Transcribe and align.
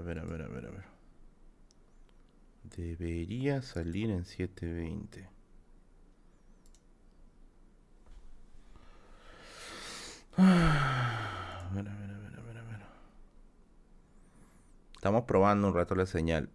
ver, 0.00 0.18
a 0.18 0.24
ver, 0.24 0.24
a 0.24 0.24
ver, 0.24 0.42
a 0.42 0.48
ver, 0.48 0.66
a 0.66 0.70
ver. 0.70 0.84
Debería 2.76 3.62
salir 3.62 4.10
en 4.10 4.24
720. 4.24 5.28
A 10.36 11.68
ver, 11.74 11.88
a 11.88 11.94
ver, 11.94 12.10
a 12.10 12.18
ver, 12.18 12.58
a 12.58 12.62
ver. 12.62 12.80
Estamos 14.94 15.24
probando 15.24 15.68
un 15.68 15.74
rato 15.74 15.94
la 15.94 16.06
señal. 16.06 16.48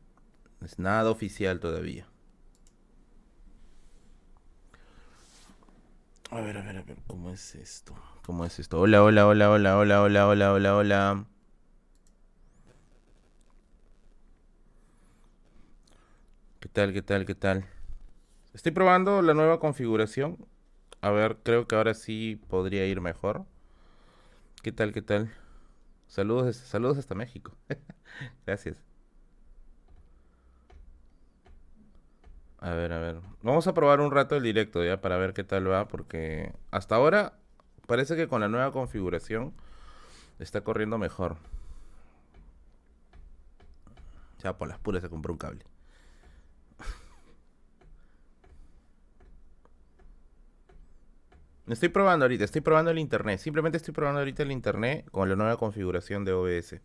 Es 0.61 0.79
nada 0.79 1.11
oficial 1.11 1.59
todavía. 1.59 2.07
A 6.31 6.41
ver, 6.41 6.57
a 6.57 6.61
ver, 6.61 6.77
a 6.77 6.81
ver, 6.81 6.97
¿cómo 7.07 7.29
es 7.29 7.55
esto? 7.55 7.93
¿Cómo 8.25 8.43
es 8.45 8.59
esto? 8.59 8.79
Hola, 8.79 9.03
hola, 9.03 9.27
hola, 9.27 9.49
hola, 9.49 9.77
hola, 9.77 10.01
hola, 10.01 10.27
hola, 10.27 10.53
hola, 10.53 10.75
hola. 10.75 11.25
¿Qué 16.59 16.69
tal, 16.69 16.91
qué 16.91 17.03
tal, 17.03 17.25
qué 17.27 17.35
tal? 17.35 17.65
Estoy 18.53 18.71
probando 18.71 19.21
la 19.21 19.35
nueva 19.35 19.59
configuración. 19.59 20.47
A 21.01 21.11
ver, 21.11 21.37
creo 21.43 21.67
que 21.67 21.75
ahora 21.75 21.93
sí 21.93 22.41
podría 22.49 22.85
ir 22.87 22.99
mejor. 22.99 23.45
¿Qué 24.63 24.71
tal, 24.71 24.91
qué 24.91 25.03
tal? 25.03 25.31
Saludos, 26.07 26.55
saludos 26.57 26.97
hasta 26.97 27.13
México. 27.13 27.51
Gracias. 28.47 28.83
A 32.59 32.71
ver, 32.71 32.91
a 32.91 32.99
ver. 32.99 33.21
Vamos 33.43 33.67
a 33.67 33.73
probar 33.75 33.99
un 34.01 34.09
rato 34.11 34.35
el 34.35 34.41
directo 34.41 34.83
ya 34.83 34.99
para 34.99 35.17
ver 35.17 35.33
qué 35.33 35.43
tal 35.43 35.69
va, 35.69 35.87
porque 35.87 36.53
hasta 36.71 36.95
ahora 36.95 37.37
parece 37.85 38.15
que 38.15 38.27
con 38.27 38.41
la 38.41 38.47
nueva 38.47 38.71
configuración 38.71 39.53
está 40.39 40.61
corriendo 40.61 40.97
mejor. 40.97 41.37
Ya 44.39 44.57
por 44.57 44.67
las 44.67 44.79
puras 44.79 45.03
se 45.03 45.09
compró 45.09 45.33
un 45.33 45.37
cable. 45.37 45.63
Estoy 51.67 51.89
probando 51.89 52.23
ahorita, 52.23 52.45
estoy 52.45 52.61
probando 52.61 52.91
el 52.91 52.99
internet. 52.99 53.39
Simplemente 53.39 53.75
estoy 53.75 53.93
probando 53.93 54.19
ahorita 54.19 54.43
el 54.43 54.53
internet 54.53 55.05
con 55.11 55.27
la 55.27 55.35
nueva 55.35 55.57
configuración 55.57 56.23
de 56.23 56.31
OBS. 56.31 56.79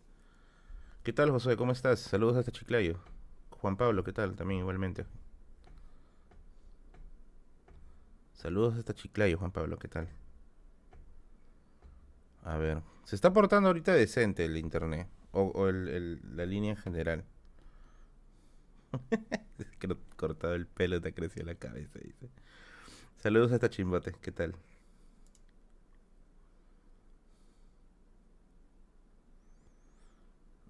¿Qué 1.05 1.13
tal, 1.13 1.31
José? 1.31 1.57
¿Cómo 1.57 1.71
estás? 1.71 2.01
Saludos 2.01 2.37
hasta 2.37 2.51
Chiclayo. 2.51 2.99
Juan 3.51 3.77
Pablo, 3.77 4.03
¿qué 4.03 4.13
tal? 4.13 4.35
También 4.35 4.61
igualmente. 4.61 5.07
Saludos 8.33 8.75
hasta 8.75 8.93
Chiclayo, 8.93 9.39
Juan 9.39 9.53
Pablo, 9.53 9.79
¿qué 9.79 9.87
tal? 9.87 10.09
A 12.43 12.57
ver, 12.57 12.83
se 13.05 13.15
está 13.15 13.33
portando 13.33 13.69
ahorita 13.69 13.93
decente 13.93 14.45
el 14.45 14.57
internet. 14.57 15.07
O, 15.31 15.71
la 15.71 16.45
línea 16.45 16.73
en 16.73 16.77
general. 16.77 17.25
cortado 20.17 20.55
el 20.55 20.67
pelo 20.67 21.01
te 21.01 21.15
creció 21.15 21.45
la 21.45 21.55
cabeza, 21.55 22.01
dice. 22.01 22.29
Saludos 23.17 23.53
hasta 23.53 23.71
Chimbote, 23.71 24.13
¿qué 24.21 24.33
tal? 24.33 24.57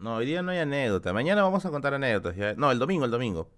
No, 0.02 0.16
hoy 0.16 0.26
día 0.26 0.42
no 0.42 0.50
hay 0.50 0.58
anécdota. 0.58 1.12
Mañana 1.12 1.44
vamos 1.44 1.64
a 1.64 1.70
contar 1.70 1.94
anécdotas. 1.94 2.34
No, 2.56 2.72
el 2.72 2.80
domingo, 2.80 3.04
el 3.04 3.12
domingo. 3.12 3.48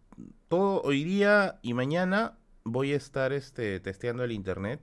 Todo 0.48 0.82
hoy 0.82 1.02
día 1.02 1.58
y 1.62 1.72
mañana 1.72 2.36
voy 2.64 2.92
a 2.92 2.96
estar 2.96 3.32
este, 3.32 3.80
testeando 3.80 4.24
el 4.24 4.30
internet 4.32 4.78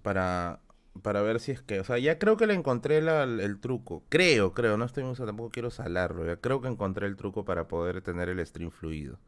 para, 0.00 0.60
para 1.02 1.20
ver 1.20 1.38
si 1.38 1.52
es 1.52 1.60
que, 1.60 1.80
o 1.80 1.84
sea, 1.84 1.98
ya 1.98 2.18
creo 2.18 2.38
que 2.38 2.46
le 2.46 2.54
encontré 2.54 2.96
el 2.96 3.60
truco. 3.60 4.02
Creo, 4.08 4.54
creo, 4.54 4.78
no 4.78 4.86
estoy 4.86 5.04
muy, 5.04 5.14
tampoco 5.14 5.50
quiero 5.50 5.70
salarlo. 5.70 6.24
Ya 6.24 6.36
creo 6.36 6.62
que 6.62 6.68
encontré 6.68 7.06
el 7.06 7.16
truco 7.16 7.44
para 7.44 7.68
poder 7.68 8.00
tener 8.00 8.30
el 8.30 8.44
stream 8.46 8.70
fluido. 8.70 9.18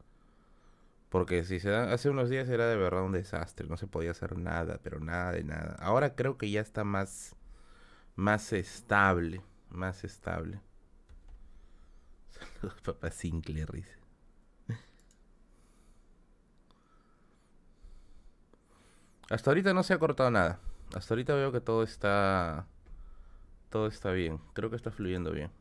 Porque 1.09 1.45
si 1.45 1.59
se 1.59 1.69
da, 1.69 1.93
hace 1.93 2.09
unos 2.09 2.31
días 2.31 2.49
era 2.49 2.65
de 2.67 2.77
verdad 2.77 3.03
un 3.03 3.11
desastre, 3.11 3.67
no 3.67 3.77
se 3.77 3.85
podía 3.85 4.09
hacer 4.09 4.39
nada, 4.39 4.79
pero 4.81 4.99
nada 4.99 5.33
de 5.33 5.43
nada. 5.43 5.75
Ahora 5.79 6.15
creo 6.15 6.39
que 6.39 6.49
ya 6.49 6.61
está 6.61 6.83
más, 6.83 7.35
más 8.15 8.51
estable 8.53 9.43
más 9.73 10.03
estable. 10.03 10.61
Saludos, 12.29 12.81
papá 12.83 13.11
Sinclair, 13.11 13.71
dice. 13.71 14.03
Hasta 19.29 19.49
ahorita 19.49 19.73
no 19.73 19.83
se 19.83 19.93
ha 19.93 19.99
cortado 19.99 20.29
nada. 20.31 20.59
Hasta 20.93 21.13
ahorita 21.13 21.33
veo 21.33 21.51
que 21.51 21.61
todo 21.61 21.83
está. 21.83 22.67
Todo 23.69 23.87
está 23.87 24.11
bien. 24.11 24.39
Creo 24.53 24.69
que 24.69 24.75
está 24.75 24.91
fluyendo 24.91 25.31
bien. 25.31 25.51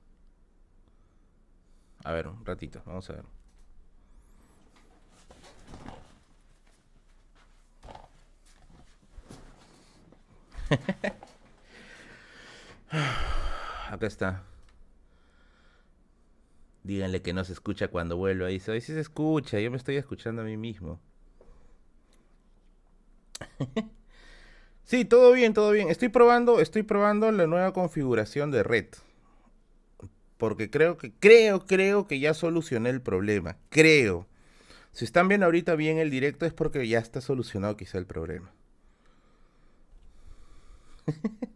A 2.05 2.13
ver, 2.13 2.29
un 2.29 2.45
ratito, 2.45 2.83
vamos 2.85 3.09
a 3.11 3.15
ver. 3.15 3.25
acá 13.93 14.07
está. 14.07 14.43
Díganle 16.83 17.23
que 17.23 17.33
no 17.33 17.45
se 17.45 17.53
escucha 17.53 17.89
cuando 17.89 18.17
vuelva. 18.17 18.49
Dice, 18.49 18.73
hoy 18.73 18.81
sí 18.81 18.93
se 18.93 19.01
escucha, 19.01 19.61
yo 19.61 19.71
me 19.71 19.77
estoy 19.77 19.97
escuchando 19.97 20.43
a 20.43 20.45
mí 20.45 20.57
mismo. 20.57 20.99
sí, 24.85 25.05
todo 25.05 25.33
bien, 25.33 25.53
todo 25.55 25.71
bien. 25.73 25.89
Estoy 25.91 26.09
probando, 26.09 26.61
estoy 26.61 26.83
probando 26.83 27.31
la 27.33 27.47
nueva 27.47 27.73
configuración 27.73 28.51
de 28.51 28.63
red. 28.63 28.87
Porque 30.39 30.71
creo 30.71 30.97
que, 30.97 31.13
creo, 31.13 31.67
creo 31.67 32.07
que 32.09 32.19
ya 32.19 32.35
solucioné 32.35 32.91
el 32.91 33.03
problema. 33.03 33.59
Creo. 33.69 34.27
Si 34.93 35.05
están 35.05 35.29
viendo 35.29 35.47
ahorita 35.47 35.75
bien 35.77 35.99
el 35.99 36.11
directo 36.11 36.47
es 36.47 36.53
porque 36.55 36.89
ya 36.89 36.99
está 36.99 37.21
solucionado 37.21 37.77
quizá 37.77 37.99
el 37.99 38.07
problema. 38.07 38.53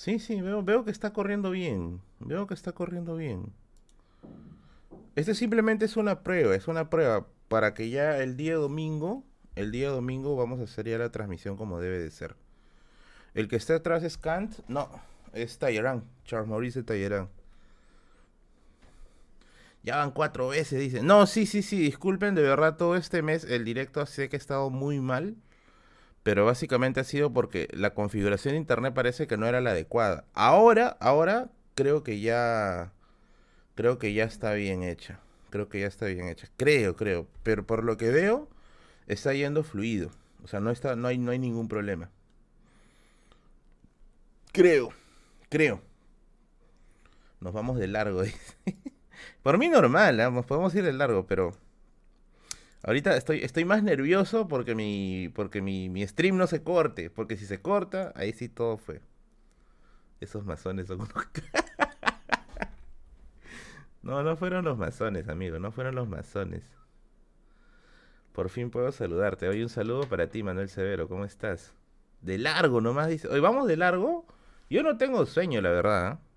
Sí, 0.00 0.18
sí, 0.18 0.40
veo, 0.40 0.62
veo 0.62 0.82
que 0.82 0.90
está 0.90 1.12
corriendo 1.12 1.50
bien. 1.50 2.00
Veo 2.20 2.46
que 2.46 2.54
está 2.54 2.72
corriendo 2.72 3.16
bien. 3.16 3.52
Este 5.14 5.34
simplemente 5.34 5.84
es 5.84 5.98
una 5.98 6.22
prueba, 6.22 6.54
es 6.54 6.68
una 6.68 6.88
prueba 6.88 7.26
para 7.48 7.74
que 7.74 7.90
ya 7.90 8.16
el 8.16 8.38
día 8.38 8.54
domingo, 8.54 9.24
el 9.56 9.70
día 9.72 9.90
domingo 9.90 10.36
vamos 10.36 10.58
a 10.58 10.62
hacer 10.62 10.88
ya 10.88 10.96
la 10.96 11.10
transmisión 11.12 11.58
como 11.58 11.80
debe 11.80 11.98
de 11.98 12.10
ser. 12.10 12.34
El 13.34 13.46
que 13.46 13.56
está 13.56 13.74
atrás 13.74 14.02
es 14.02 14.16
Kant, 14.16 14.60
no, 14.68 14.88
es 15.34 15.58
Talleyrand, 15.58 16.02
Charles 16.24 16.48
Maurice 16.48 16.82
Talleyrand. 16.82 17.28
Ya 19.82 19.96
van 19.96 20.12
cuatro 20.12 20.48
veces, 20.48 20.80
dice. 20.80 21.02
No, 21.02 21.26
sí, 21.26 21.44
sí, 21.44 21.60
sí, 21.60 21.78
disculpen, 21.78 22.34
de 22.34 22.40
verdad 22.40 22.78
todo 22.78 22.96
este 22.96 23.20
mes 23.20 23.44
el 23.44 23.66
directo 23.66 24.06
sé 24.06 24.30
que 24.30 24.36
ha 24.36 24.38
estado 24.38 24.70
muy 24.70 24.98
mal 24.98 25.36
pero 26.22 26.44
básicamente 26.44 27.00
ha 27.00 27.04
sido 27.04 27.32
porque 27.32 27.68
la 27.72 27.94
configuración 27.94 28.52
de 28.52 28.58
internet 28.58 28.94
parece 28.94 29.26
que 29.26 29.36
no 29.36 29.46
era 29.46 29.60
la 29.60 29.70
adecuada. 29.70 30.24
Ahora, 30.34 30.96
ahora 31.00 31.50
creo 31.74 32.02
que 32.02 32.20
ya 32.20 32.92
creo 33.74 33.98
que 33.98 34.12
ya 34.12 34.24
está 34.24 34.52
bien 34.52 34.82
hecha. 34.82 35.20
Creo 35.50 35.68
que 35.68 35.80
ya 35.80 35.86
está 35.86 36.06
bien 36.06 36.28
hecha. 36.28 36.48
Creo, 36.56 36.94
creo, 36.96 37.26
pero 37.42 37.66
por 37.66 37.84
lo 37.84 37.96
que 37.96 38.10
veo 38.10 38.48
está 39.06 39.32
yendo 39.32 39.64
fluido. 39.64 40.10
O 40.44 40.48
sea, 40.48 40.60
no 40.60 40.70
está 40.70 40.96
no 40.96 41.08
hay 41.08 41.18
no 41.18 41.32
hay 41.32 41.38
ningún 41.38 41.68
problema. 41.68 42.10
Creo. 44.52 44.90
Creo. 45.48 45.80
Nos 47.40 47.52
vamos 47.52 47.78
de 47.78 47.88
largo. 47.88 48.22
por 49.42 49.58
mí 49.58 49.68
normal, 49.68 50.20
¿eh? 50.20 50.42
podemos 50.46 50.74
ir 50.74 50.84
de 50.84 50.92
largo, 50.92 51.26
pero 51.26 51.56
Ahorita 52.82 53.16
estoy, 53.16 53.42
estoy 53.42 53.64
más 53.64 53.82
nervioso 53.82 54.48
porque 54.48 54.74
mi, 54.74 55.30
porque 55.34 55.60
mi, 55.60 55.90
mi 55.90 56.06
stream 56.06 56.36
no 56.36 56.46
se 56.46 56.62
corte. 56.62 57.10
Porque 57.10 57.36
si 57.36 57.46
se 57.46 57.60
corta, 57.60 58.12
ahí 58.16 58.32
sí 58.32 58.48
todo 58.48 58.78
fue. 58.78 59.02
Esos 60.20 60.44
masones 60.44 60.86
son 60.86 61.02
unos... 61.02 61.12
no, 64.02 64.22
no 64.22 64.36
fueron 64.36 64.64
los 64.64 64.78
masones, 64.78 65.28
amigo. 65.28 65.58
No 65.58 65.72
fueron 65.72 65.94
los 65.94 66.08
masones. 66.08 66.62
Por 68.32 68.48
fin 68.48 68.70
puedo 68.70 68.90
saludarte. 68.92 69.48
Hoy 69.48 69.62
un 69.62 69.68
saludo 69.68 70.08
para 70.08 70.28
ti, 70.28 70.42
Manuel 70.42 70.68
Severo. 70.68 71.08
¿Cómo 71.08 71.24
estás? 71.24 71.74
De 72.22 72.38
largo 72.38 72.80
nomás 72.80 73.08
dice. 73.08 73.28
Hoy 73.28 73.40
vamos 73.40 73.68
de 73.68 73.76
largo. 73.76 74.26
Yo 74.70 74.82
no 74.82 74.96
tengo 74.96 75.26
sueño, 75.26 75.60
la 75.60 75.70
verdad. 75.70 76.12
¿eh? 76.12 76.29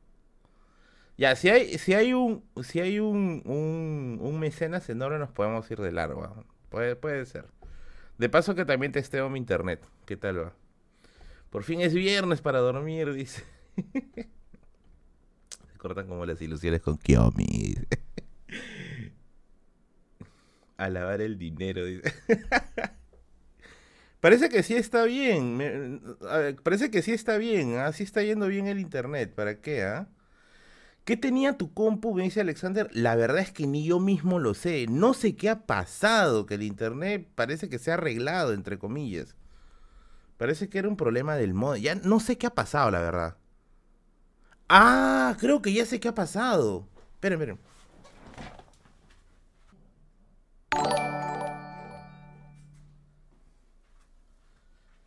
Ya, 1.18 1.36
si 1.36 1.50
hay, 1.50 1.78
si 1.78 1.94
hay 1.94 2.14
un, 2.14 2.44
si 2.64 2.80
hay 2.80 3.00
un, 3.00 3.44
un, 3.46 4.18
un 4.22 4.40
mecenas 4.40 4.90
enorme, 4.90 5.20
nos 5.20 5.32
podemos 5.32 5.70
ir 5.70 5.80
de 5.80 5.92
largo. 5.92 6.46
Puede, 6.70 6.96
puede 6.96 7.26
ser. 7.26 7.46
De 8.18 8.30
paso 8.30 8.56
que 8.56 8.66
también 8.66 8.92
testeo 8.92 9.30
mi 9.30 9.38
internet. 9.40 9.80
¿Qué 10.06 10.18
tal 10.18 10.40
va? 10.40 10.54
Por 11.50 11.64
fin 11.64 11.82
es 11.82 11.94
viernes 11.94 12.42
para 12.42 12.60
dormir, 12.60 13.14
dice. 13.14 13.44
Se 15.72 15.78
cortan 15.78 16.08
como 16.08 16.26
las 16.26 16.42
ilusiones 16.42 16.82
con 16.82 16.98
Kiomi. 16.98 17.76
A 20.78 20.90
lavar 20.90 21.22
el 21.22 21.38
dinero, 21.38 21.86
dice. 21.86 22.12
Parece 24.20 24.50
que 24.50 24.64
sí 24.64 24.76
está 24.76 25.04
bien. 25.04 26.02
parece 26.64 26.90
que 26.90 27.02
sí 27.02 27.12
está 27.12 27.38
bien. 27.38 27.78
Así 27.78 28.04
¿ah? 28.04 28.06
está 28.06 28.24
yendo 28.24 28.48
bien 28.48 28.68
el 28.68 28.80
internet. 28.80 29.36
¿Para 29.36 29.60
qué? 29.60 29.84
Ah? 29.84 30.08
¿Qué 31.06 31.18
tenía 31.18 31.58
tu 31.58 31.74
compu? 31.74 32.14
Me 32.16 32.24
dice 32.24 32.42
Alexander. 32.42 32.90
La 32.94 33.16
verdad 33.16 33.40
es 33.40 33.52
que 33.52 33.68
ni 33.68 33.84
yo 33.84 34.00
mismo 34.00 34.40
lo 34.40 34.54
sé. 34.54 34.86
No 34.90 35.14
sé 35.14 35.36
qué 35.36 35.50
ha 35.50 35.66
pasado. 35.66 36.46
Que 36.46 36.56
el 36.56 36.64
internet 36.64 37.28
parece 37.36 37.70
que 37.70 37.80
se 37.80 37.92
ha 37.92 37.96
arreglado, 37.96 38.54
entre 38.54 38.80
comillas. 38.80 39.36
Parece 40.38 40.70
que 40.70 40.80
era 40.80 40.88
un 40.88 40.98
problema 40.98 41.36
del 41.36 41.54
modo. 41.54 41.76
Ya 41.76 41.96
no 41.96 42.20
sé 42.20 42.38
qué 42.38 42.48
ha 42.48 42.56
pasado, 42.56 42.90
la 42.92 43.00
verdad. 43.00 43.38
Ah, 44.70 45.36
creo 45.40 45.62
que 45.62 45.74
ya 45.74 45.86
sé 45.86 46.00
qué 46.00 46.08
ha 46.08 46.16
pasado. 46.16 46.88
Esperen, 47.16 47.42
esperen. 47.42 47.60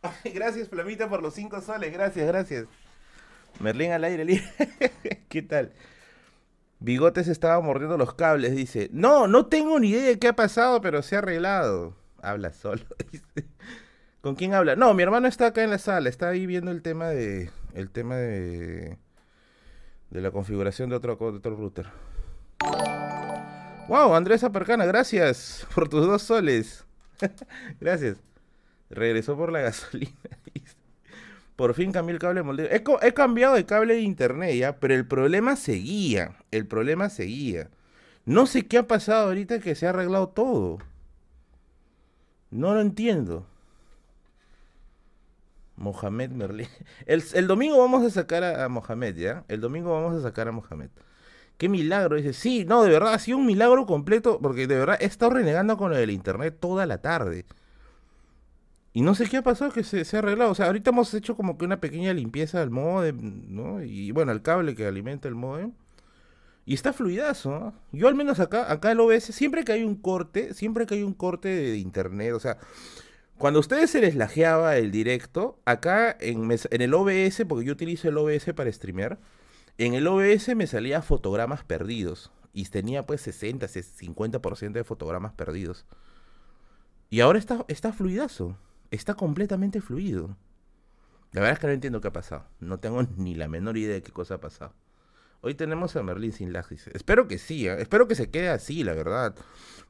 gracias, 0.33 0.69
Flamita, 0.69 1.09
por 1.09 1.21
los 1.21 1.33
cinco 1.33 1.61
soles. 1.61 1.91
Gracias, 1.91 2.27
gracias. 2.27 2.67
Merlín 3.59 3.91
al 3.91 4.03
aire 4.03 4.25
libre. 4.25 4.45
¿Qué 5.29 5.41
tal? 5.41 5.73
Bigotes 6.79 7.27
estaba 7.27 7.59
mordiendo 7.61 7.97
los 7.97 8.13
cables, 8.13 8.55
dice. 8.55 8.89
No, 8.93 9.27
no 9.27 9.47
tengo 9.47 9.79
ni 9.79 9.89
idea 9.89 10.05
de 10.07 10.19
qué 10.19 10.27
ha 10.27 10.35
pasado, 10.35 10.81
pero 10.81 11.01
se 11.01 11.15
ha 11.15 11.19
arreglado. 11.19 11.95
Habla 12.21 12.53
solo, 12.53 12.83
dice. 13.11 13.47
¿Con 14.21 14.35
quién 14.35 14.53
habla? 14.53 14.75
No, 14.75 14.93
mi 14.93 15.03
hermano 15.03 15.27
está 15.27 15.47
acá 15.47 15.63
en 15.63 15.69
la 15.69 15.77
sala, 15.77 16.09
está 16.09 16.29
ahí 16.29 16.45
viendo 16.45 16.71
el 16.71 16.81
tema 16.81 17.07
de. 17.07 17.49
El 17.73 17.89
tema 17.89 18.15
de. 18.15 18.97
De 20.09 20.21
la 20.21 20.31
configuración 20.31 20.89
de 20.89 20.95
otro, 20.95 21.15
de 21.15 21.37
otro 21.37 21.55
router. 21.55 21.87
Wow, 23.87 24.15
Andrés 24.15 24.43
Apercana, 24.43 24.85
gracias 24.85 25.65
por 25.73 25.89
tus 25.89 26.05
dos 26.05 26.21
soles. 26.21 26.85
gracias. 27.79 28.17
Regresó 28.89 29.35
por 29.35 29.51
la 29.51 29.61
gasolina. 29.61 30.11
Por 31.57 31.73
fin 31.73 31.91
cambié 31.91 32.13
el 32.13 32.19
cable 32.19 32.43
moldeo. 32.43 32.69
He, 32.71 33.13
cambiado 33.13 33.55
de 33.55 33.65
cable 33.65 33.95
de 33.95 34.01
internet 34.01 34.55
ya, 34.55 34.79
pero 34.79 34.93
el 34.93 35.07
problema 35.07 35.55
seguía. 35.55 36.37
El 36.51 36.67
problema 36.67 37.09
seguía. 37.09 37.71
No 38.25 38.45
sé 38.45 38.67
qué 38.67 38.77
ha 38.77 38.87
pasado 38.87 39.27
ahorita 39.27 39.59
que 39.59 39.73
se 39.73 39.87
ha 39.87 39.89
arreglado 39.89 40.29
todo. 40.29 40.77
No 42.51 42.75
lo 42.75 42.81
entiendo. 42.81 43.47
Mohamed 45.77 46.29
Merlin. 46.31 46.67
El, 47.07 47.47
domingo 47.47 47.79
vamos 47.79 48.05
a 48.05 48.11
sacar 48.11 48.43
a, 48.43 48.69
Mohamed, 48.69 49.15
¿ya? 49.15 49.43
El 49.47 49.59
domingo 49.59 49.91
vamos 49.91 50.15
a 50.15 50.21
sacar 50.21 50.47
a 50.47 50.51
Mohamed. 50.51 50.89
Qué 51.57 51.69
milagro, 51.69 52.17
dice. 52.17 52.33
Sí, 52.33 52.65
no, 52.65 52.83
de 52.83 52.91
verdad, 52.91 53.15
ha 53.15 53.19
sido 53.19 53.39
un 53.39 53.47
milagro 53.47 53.87
completo, 53.87 54.39
porque 54.39 54.67
de 54.67 54.77
verdad 54.77 54.97
he 54.99 55.05
estado 55.05 55.31
renegando 55.31 55.75
con 55.75 55.89
lo 55.89 55.97
del 55.97 56.11
internet 56.11 56.57
toda 56.59 56.85
la 56.85 56.99
tarde. 57.01 57.45
Y 58.97 59.01
no 59.01 59.13
sé 59.13 59.29
qué 59.29 59.37
ha 59.37 59.43
pasado, 59.43 59.71
que 59.71 59.83
se, 59.83 59.99
ha 60.15 60.19
arreglado. 60.19 60.49
O 60.49 60.55
sea, 60.55 60.65
ahorita 60.65 60.89
hemos 60.89 61.13
hecho 61.13 61.35
como 61.35 61.55
que 61.55 61.65
una 61.65 61.79
pequeña 61.79 62.11
limpieza 62.15 62.59
del 62.59 62.71
modem, 62.71 63.43
¿no? 63.47 63.83
Y 63.83 64.09
bueno, 64.09 64.31
el 64.31 64.41
cable 64.41 64.73
que 64.73 64.87
alimenta 64.87 65.27
el 65.27 65.35
modem. 65.35 65.73
Y 66.65 66.73
está 66.73 66.93
fluidazo, 66.93 67.51
¿no? 67.51 67.73
Yo 67.91 68.07
al 68.07 68.15
menos 68.15 68.39
acá, 68.39 68.71
acá 68.71 68.91
el 68.91 68.99
OBS, 68.99 69.25
siempre 69.25 69.63
que 69.63 69.71
hay 69.73 69.83
un 69.83 69.97
corte, 69.97 70.55
siempre 70.55 70.87
que 70.87 70.95
hay 70.95 71.03
un 71.03 71.13
corte 71.13 71.47
de, 71.47 71.77
internet, 71.77 72.33
o 72.33 72.39
sea, 72.39 72.57
cuando 73.37 73.59
a 73.59 73.61
ustedes 73.61 73.91
se 73.91 74.01
les 74.01 74.15
lajeaba 74.15 74.77
el 74.77 74.89
directo, 74.89 75.59
acá 75.65 76.17
en, 76.19 76.49
en 76.51 76.81
el 76.81 76.93
OBS, 76.95 77.45
porque 77.47 77.65
yo 77.67 77.73
utilizo 77.73 78.09
el 78.09 78.17
OBS 78.17 78.51
para 78.55 78.71
streamear, 78.71 79.19
en 79.77 79.93
el 79.93 80.07
OBS 80.07 80.55
me 80.55 80.65
salía 80.65 81.03
fotogramas 81.03 81.63
perdidos. 81.63 82.31
Y 82.51 82.65
tenía 82.65 83.05
pues 83.05 83.21
60, 83.21 83.67
50% 83.67 84.71
de 84.71 84.83
fotogramas 84.83 85.33
perdidos. 85.33 85.85
Y 87.11 87.19
ahora 87.19 87.37
está, 87.37 87.63
está 87.67 87.93
fluidazo 87.93 88.57
está 88.91 89.15
completamente 89.15 89.81
fluido. 89.81 90.37
La 91.31 91.41
verdad 91.41 91.53
es 91.53 91.59
que 91.59 91.67
no 91.67 91.73
entiendo 91.73 92.01
qué 92.01 92.07
ha 92.07 92.13
pasado. 92.13 92.45
No 92.59 92.79
tengo 92.79 93.03
ni 93.17 93.35
la 93.35 93.47
menor 93.47 93.77
idea 93.77 93.95
de 93.95 94.03
qué 94.03 94.11
cosa 94.11 94.35
ha 94.35 94.39
pasado. 94.39 94.73
Hoy 95.41 95.53
tenemos 95.53 95.95
a 95.95 96.03
Merlin 96.03 96.33
sin 96.33 96.51
lag. 96.51 96.65
Espero 96.93 97.27
que 97.27 97.37
sí, 97.37 97.67
¿eh? 97.67 97.79
espero 97.79 98.07
que 98.07 98.15
se 98.15 98.29
quede 98.29 98.49
así, 98.49 98.83
la 98.83 98.93
verdad. 98.93 99.35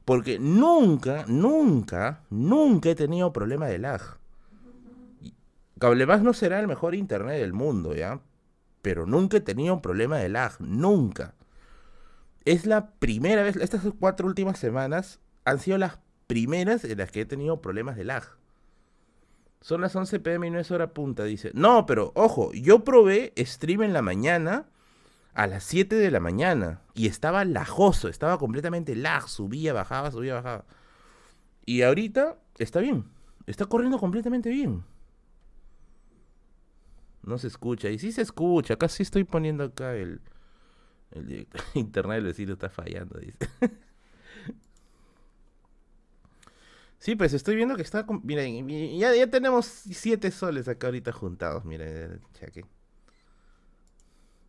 Porque 0.04 0.38
nunca, 0.38 1.24
nunca, 1.26 2.22
nunca 2.30 2.90
he 2.90 2.94
tenido 2.94 3.32
problema 3.32 3.66
de 3.66 3.78
lag. 3.78 4.02
Cablemas 5.78 6.22
no 6.22 6.32
será 6.32 6.60
el 6.60 6.68
mejor 6.68 6.94
internet 6.94 7.40
del 7.40 7.52
mundo, 7.52 7.94
¿ya? 7.94 8.20
Pero 8.82 9.06
nunca 9.06 9.38
he 9.38 9.40
tenido 9.40 9.74
un 9.74 9.82
problema 9.82 10.18
de 10.18 10.28
lag, 10.28 10.52
nunca. 10.60 11.34
Es 12.44 12.66
la 12.66 12.90
primera 12.92 13.42
vez, 13.42 13.56
estas 13.56 13.82
cuatro 13.98 14.26
últimas 14.26 14.58
semanas 14.58 15.20
han 15.44 15.60
sido 15.60 15.78
las 15.78 15.98
primeras 16.26 16.84
en 16.84 16.98
las 16.98 17.10
que 17.10 17.22
he 17.22 17.26
tenido 17.26 17.60
problemas 17.60 17.96
de 17.96 18.04
lag. 18.04 18.24
Son 19.60 19.80
las 19.80 19.94
11 19.94 20.20
pm 20.20 20.46
y 20.46 20.50
no 20.50 20.60
es 20.60 20.70
hora 20.70 20.94
punta, 20.94 21.24
dice. 21.24 21.50
No, 21.54 21.84
pero 21.86 22.12
ojo, 22.14 22.52
yo 22.52 22.84
probé 22.84 23.32
stream 23.36 23.82
en 23.82 23.92
la 23.92 24.02
mañana 24.02 24.66
a 25.34 25.46
las 25.46 25.64
7 25.64 25.94
de 25.94 26.10
la 26.10 26.20
mañana 26.20 26.82
y 26.94 27.06
estaba 27.06 27.44
lajoso, 27.44 28.08
estaba 28.08 28.38
completamente 28.38 28.96
lag, 28.96 29.28
subía, 29.28 29.72
bajaba, 29.72 30.10
subía, 30.10 30.34
bajaba. 30.34 30.64
Y 31.64 31.82
ahorita 31.82 32.38
está 32.58 32.80
bien, 32.80 33.04
está 33.46 33.66
corriendo 33.66 33.98
completamente 33.98 34.50
bien. 34.50 34.84
No 37.22 37.38
se 37.38 37.46
escucha, 37.46 37.88
y 37.88 37.98
sí 37.98 38.10
se 38.10 38.22
escucha, 38.22 38.74
acá 38.74 38.88
sí 38.88 39.02
estoy 39.02 39.24
poniendo 39.24 39.64
acá 39.64 39.94
el, 39.94 40.20
el 41.12 41.46
internet 41.74 42.16
del 42.16 42.24
vecino 42.24 42.54
está 42.54 42.68
fallando, 42.68 43.18
dice. 43.18 43.38
Sí, 46.98 47.14
pues 47.14 47.32
estoy 47.32 47.56
viendo 47.56 47.76
que 47.76 47.82
está. 47.82 48.04
Miren, 48.22 48.68
ya, 48.98 49.14
ya 49.14 49.26
tenemos 49.28 49.66
siete 49.66 50.30
soles 50.30 50.68
acá 50.68 50.88
ahorita 50.88 51.12
juntados. 51.12 51.64
Miren, 51.64 52.20
cheque. 52.34 52.64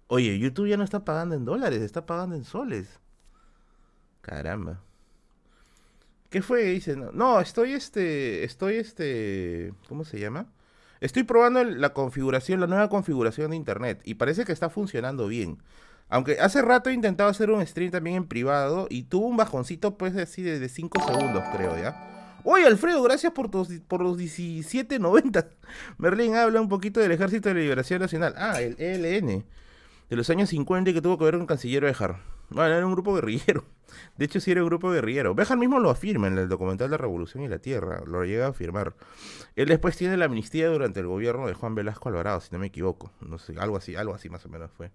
Oye, 0.07 0.39
YouTube 0.39 0.67
ya 0.67 0.77
no 0.77 0.83
está 0.83 1.05
pagando 1.05 1.35
en 1.35 1.45
dólares, 1.45 1.81
está 1.81 2.05
pagando 2.05 2.35
en 2.35 2.43
soles. 2.43 2.99
Caramba. 4.21 4.81
¿Qué 6.29 6.41
fue? 6.41 6.63
Dice, 6.63 6.95
no, 6.95 7.11
no, 7.11 7.39
estoy 7.39 7.73
este, 7.73 8.43
estoy 8.43 8.75
este, 8.77 9.73
¿cómo 9.87 10.03
se 10.03 10.19
llama? 10.19 10.47
Estoy 10.99 11.23
probando 11.23 11.63
la 11.63 11.93
configuración, 11.93 12.59
la 12.59 12.67
nueva 12.67 12.89
configuración 12.89 13.51
de 13.51 13.57
internet 13.57 14.01
y 14.03 14.15
parece 14.15 14.45
que 14.45 14.51
está 14.51 14.69
funcionando 14.69 15.27
bien. 15.27 15.59
Aunque 16.09 16.39
hace 16.39 16.61
rato 16.63 16.89
he 16.89 16.93
intentado 16.93 17.29
hacer 17.29 17.51
un 17.51 17.65
stream 17.65 17.91
también 17.91 18.15
en 18.17 18.27
privado 18.27 18.87
y 18.89 19.03
tuvo 19.03 19.27
un 19.27 19.37
bajoncito 19.37 19.97
pues 19.97 20.15
así 20.17 20.41
de 20.41 20.67
5 20.67 21.03
segundos 21.05 21.43
creo, 21.55 21.77
¿ya? 21.77 22.19
Oye, 22.51 22.65
Alfredo, 22.65 23.03
gracias 23.03 23.31
por, 23.31 23.51
tus, 23.51 23.69
por 23.81 24.01
los 24.01 24.17
17.90. 24.17 25.49
Merlín 25.99 26.35
habla 26.35 26.59
un 26.59 26.67
poquito 26.67 26.99
del 26.99 27.11
Ejército 27.11 27.49
de 27.49 27.53
Liberación 27.53 28.01
Nacional. 28.01 28.33
Ah, 28.35 28.59
el 28.59 28.75
ELN. 28.79 29.45
De 30.09 30.15
los 30.15 30.31
años 30.31 30.49
50 30.49 30.91
que 30.91 30.99
tuvo 30.99 31.19
que 31.19 31.25
ver 31.25 31.37
con 31.37 31.45
Canciller 31.45 31.83
Bejar. 31.83 32.23
Bueno, 32.49 32.73
era 32.73 32.83
un 32.83 32.94
grupo 32.94 33.13
guerrillero. 33.13 33.65
De 34.18 34.25
hecho, 34.25 34.39
sí 34.39 34.49
era 34.49 34.63
un 34.63 34.68
grupo 34.68 34.89
guerrillero. 34.89 35.35
Bejar 35.35 35.59
mismo 35.59 35.77
lo 35.79 35.91
afirma 35.91 36.25
en 36.25 36.39
el 36.39 36.49
documental 36.49 36.89
La 36.89 36.97
Revolución 36.97 37.44
y 37.44 37.47
la 37.47 37.59
Tierra. 37.59 38.01
Lo 38.07 38.25
llega 38.25 38.47
a 38.47 38.49
afirmar. 38.49 38.95
Él 39.56 39.68
después 39.68 39.95
tiene 39.95 40.18
la 40.18 40.25
amnistía 40.25 40.69
durante 40.69 41.01
el 41.01 41.06
gobierno 41.06 41.45
de 41.45 41.53
Juan 41.53 41.75
Velasco 41.75 42.09
Alvarado, 42.09 42.41
si 42.41 42.49
no 42.51 42.57
me 42.57 42.65
equivoco. 42.65 43.11
No 43.21 43.37
sé, 43.37 43.53
algo 43.59 43.77
así, 43.77 43.95
algo 43.95 44.15
así 44.15 44.27
más 44.27 44.44
o 44.47 44.49
menos 44.49 44.71
fue. 44.75 44.89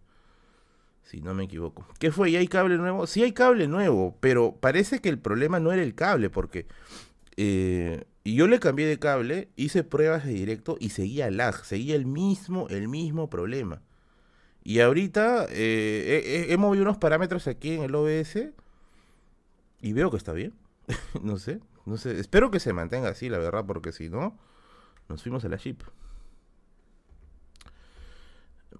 Si 1.04 1.20
no 1.20 1.34
me 1.34 1.44
equivoco. 1.44 1.86
¿Qué 2.00 2.10
fue? 2.10 2.30
¿Y 2.30 2.36
hay 2.36 2.48
cable 2.48 2.78
nuevo? 2.78 3.06
Sí 3.06 3.22
hay 3.22 3.30
cable 3.30 3.68
nuevo, 3.68 4.16
pero 4.18 4.56
parece 4.56 4.98
que 4.98 5.08
el 5.08 5.20
problema 5.20 5.60
no 5.60 5.70
era 5.70 5.84
el 5.84 5.94
cable, 5.94 6.30
porque 6.30 6.66
eh, 7.36 8.04
y 8.22 8.34
yo 8.36 8.46
le 8.46 8.60
cambié 8.60 8.86
de 8.86 8.98
cable, 8.98 9.48
hice 9.56 9.84
pruebas 9.84 10.24
de 10.24 10.32
directo 10.32 10.76
y 10.80 10.90
seguía 10.90 11.30
lag, 11.30 11.64
seguía 11.64 11.94
el 11.94 12.06
mismo, 12.06 12.68
el 12.70 12.88
mismo 12.88 13.28
problema. 13.28 13.82
Y 14.62 14.80
ahorita 14.80 15.46
eh, 15.50 16.46
he, 16.48 16.56
movido 16.56 16.84
unos 16.84 16.96
parámetros 16.96 17.46
aquí 17.48 17.72
en 17.72 17.82
el 17.82 17.94
OBS 17.94 18.48
y 19.82 19.92
veo 19.92 20.10
que 20.10 20.16
está 20.16 20.32
bien. 20.32 20.54
no 21.22 21.36
sé, 21.38 21.60
no 21.84 21.98
sé. 21.98 22.18
Espero 22.18 22.50
que 22.50 22.60
se 22.60 22.72
mantenga 22.72 23.10
así, 23.10 23.28
la 23.28 23.38
verdad, 23.38 23.66
porque 23.66 23.92
si 23.92 24.08
no, 24.08 24.38
nos 25.08 25.22
fuimos 25.22 25.44
a 25.44 25.48
la 25.48 25.58
chip. 25.58 25.82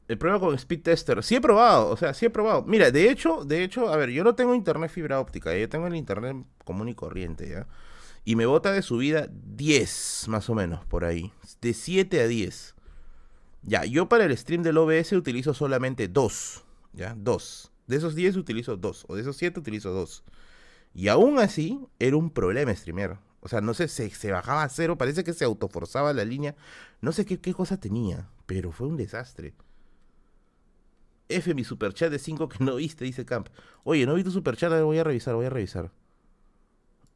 El 0.08 0.16
problema 0.18 0.40
con 0.40 0.54
Speed 0.54 0.82
Tester. 0.82 1.22
Sí 1.22 1.36
he 1.36 1.40
probado, 1.40 1.90
o 1.90 1.96
sea, 1.98 2.14
sí 2.14 2.26
he 2.26 2.30
probado. 2.30 2.62
Mira, 2.62 2.90
de 2.90 3.10
hecho, 3.10 3.44
de 3.44 3.62
hecho, 3.62 3.88
a 3.88 3.96
ver, 3.96 4.10
yo 4.10 4.24
no 4.24 4.34
tengo 4.34 4.54
internet 4.54 4.90
fibra 4.90 5.20
óptica, 5.20 5.54
yo 5.54 5.68
tengo 5.68 5.86
el 5.86 5.96
internet 5.96 6.36
común 6.64 6.88
y 6.88 6.94
corriente, 6.94 7.48
¿ya? 7.48 7.66
Y 8.24 8.36
me 8.36 8.46
bota 8.46 8.72
de 8.72 8.82
subida 8.82 9.28
10, 9.30 10.26
más 10.28 10.48
o 10.48 10.54
menos, 10.54 10.84
por 10.86 11.04
ahí. 11.04 11.32
De 11.60 11.74
7 11.74 12.20
a 12.22 12.26
10. 12.26 12.74
Ya, 13.62 13.84
yo 13.84 14.08
para 14.08 14.24
el 14.24 14.36
stream 14.36 14.62
del 14.62 14.78
OBS 14.78 15.12
utilizo 15.12 15.54
solamente 15.54 16.08
2. 16.08 16.64
Ya, 16.94 17.14
2. 17.18 17.72
De 17.86 17.96
esos 17.96 18.14
10 18.14 18.36
utilizo 18.36 18.76
2. 18.76 19.06
O 19.08 19.14
de 19.14 19.22
esos 19.22 19.36
7 19.36 19.60
utilizo 19.60 19.90
2. 19.90 20.24
Y 20.94 21.08
aún 21.08 21.38
así, 21.38 21.80
era 21.98 22.16
un 22.16 22.30
problema 22.30 22.74
streamer. 22.74 23.18
O 23.40 23.48
sea, 23.48 23.60
no 23.60 23.74
sé, 23.74 23.88
se, 23.88 24.08
se 24.08 24.32
bajaba 24.32 24.62
a 24.62 24.68
cero, 24.70 24.96
parece 24.96 25.22
que 25.22 25.34
se 25.34 25.44
autoforzaba 25.44 26.14
la 26.14 26.24
línea. 26.24 26.56
No 27.02 27.12
sé 27.12 27.26
qué, 27.26 27.38
qué 27.38 27.52
cosa 27.52 27.78
tenía, 27.78 28.30
pero 28.46 28.72
fue 28.72 28.86
un 28.86 28.96
desastre. 28.96 29.54
F, 31.28 31.54
mi 31.54 31.64
superchat 31.64 32.10
de 32.10 32.18
5 32.18 32.48
que 32.48 32.64
no 32.64 32.76
viste, 32.76 33.04
dice 33.04 33.24
Camp. 33.24 33.48
Oye, 33.82 34.06
no 34.06 34.14
vi 34.14 34.24
tu 34.24 34.30
superchat, 34.30 34.72
voy 34.82 34.98
a 34.98 35.04
revisar, 35.04 35.34
voy 35.34 35.46
a 35.46 35.50
revisar. 35.50 35.90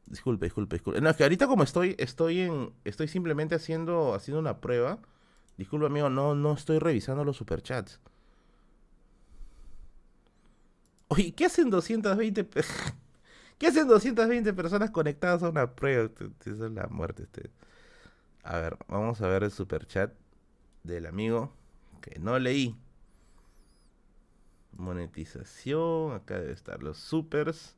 Disculpe, 0.08 0.46
disculpe, 0.46 0.76
disculpe. 0.76 1.00
No, 1.00 1.10
es 1.10 1.16
que 1.16 1.22
ahorita 1.22 1.46
como 1.46 1.62
estoy, 1.62 1.94
estoy 1.98 2.40
en, 2.40 2.72
estoy 2.84 3.08
simplemente 3.08 3.54
haciendo, 3.54 4.14
haciendo 4.14 4.40
una 4.40 4.60
prueba. 4.60 5.00
Disculpe, 5.58 5.86
amigo, 5.86 6.08
no, 6.08 6.34
no 6.34 6.54
estoy 6.54 6.78
revisando 6.78 7.24
los 7.24 7.36
superchats. 7.36 8.00
Oye, 11.08 11.34
¿qué 11.34 11.46
hacen 11.46 11.70
220 11.70 12.48
¿Qué 13.58 13.66
hacen 13.66 13.88
220 13.88 14.52
personas 14.54 14.90
conectadas 14.90 15.42
a 15.42 15.50
una 15.50 15.74
prueba? 15.74 16.10
Eso 16.44 16.66
es 16.66 16.72
la 16.72 16.86
muerte. 16.88 17.24
Este. 17.24 17.50
A 18.44 18.58
ver, 18.58 18.78
vamos 18.88 19.20
a 19.20 19.28
ver 19.28 19.42
el 19.42 19.50
superchat 19.50 20.12
del 20.84 21.06
amigo 21.06 21.52
que 22.00 22.18
no 22.18 22.38
leí. 22.38 22.76
Monetización, 24.72 26.12
acá 26.12 26.38
debe 26.38 26.52
estar 26.52 26.82
los 26.82 26.98
supers. 26.98 27.76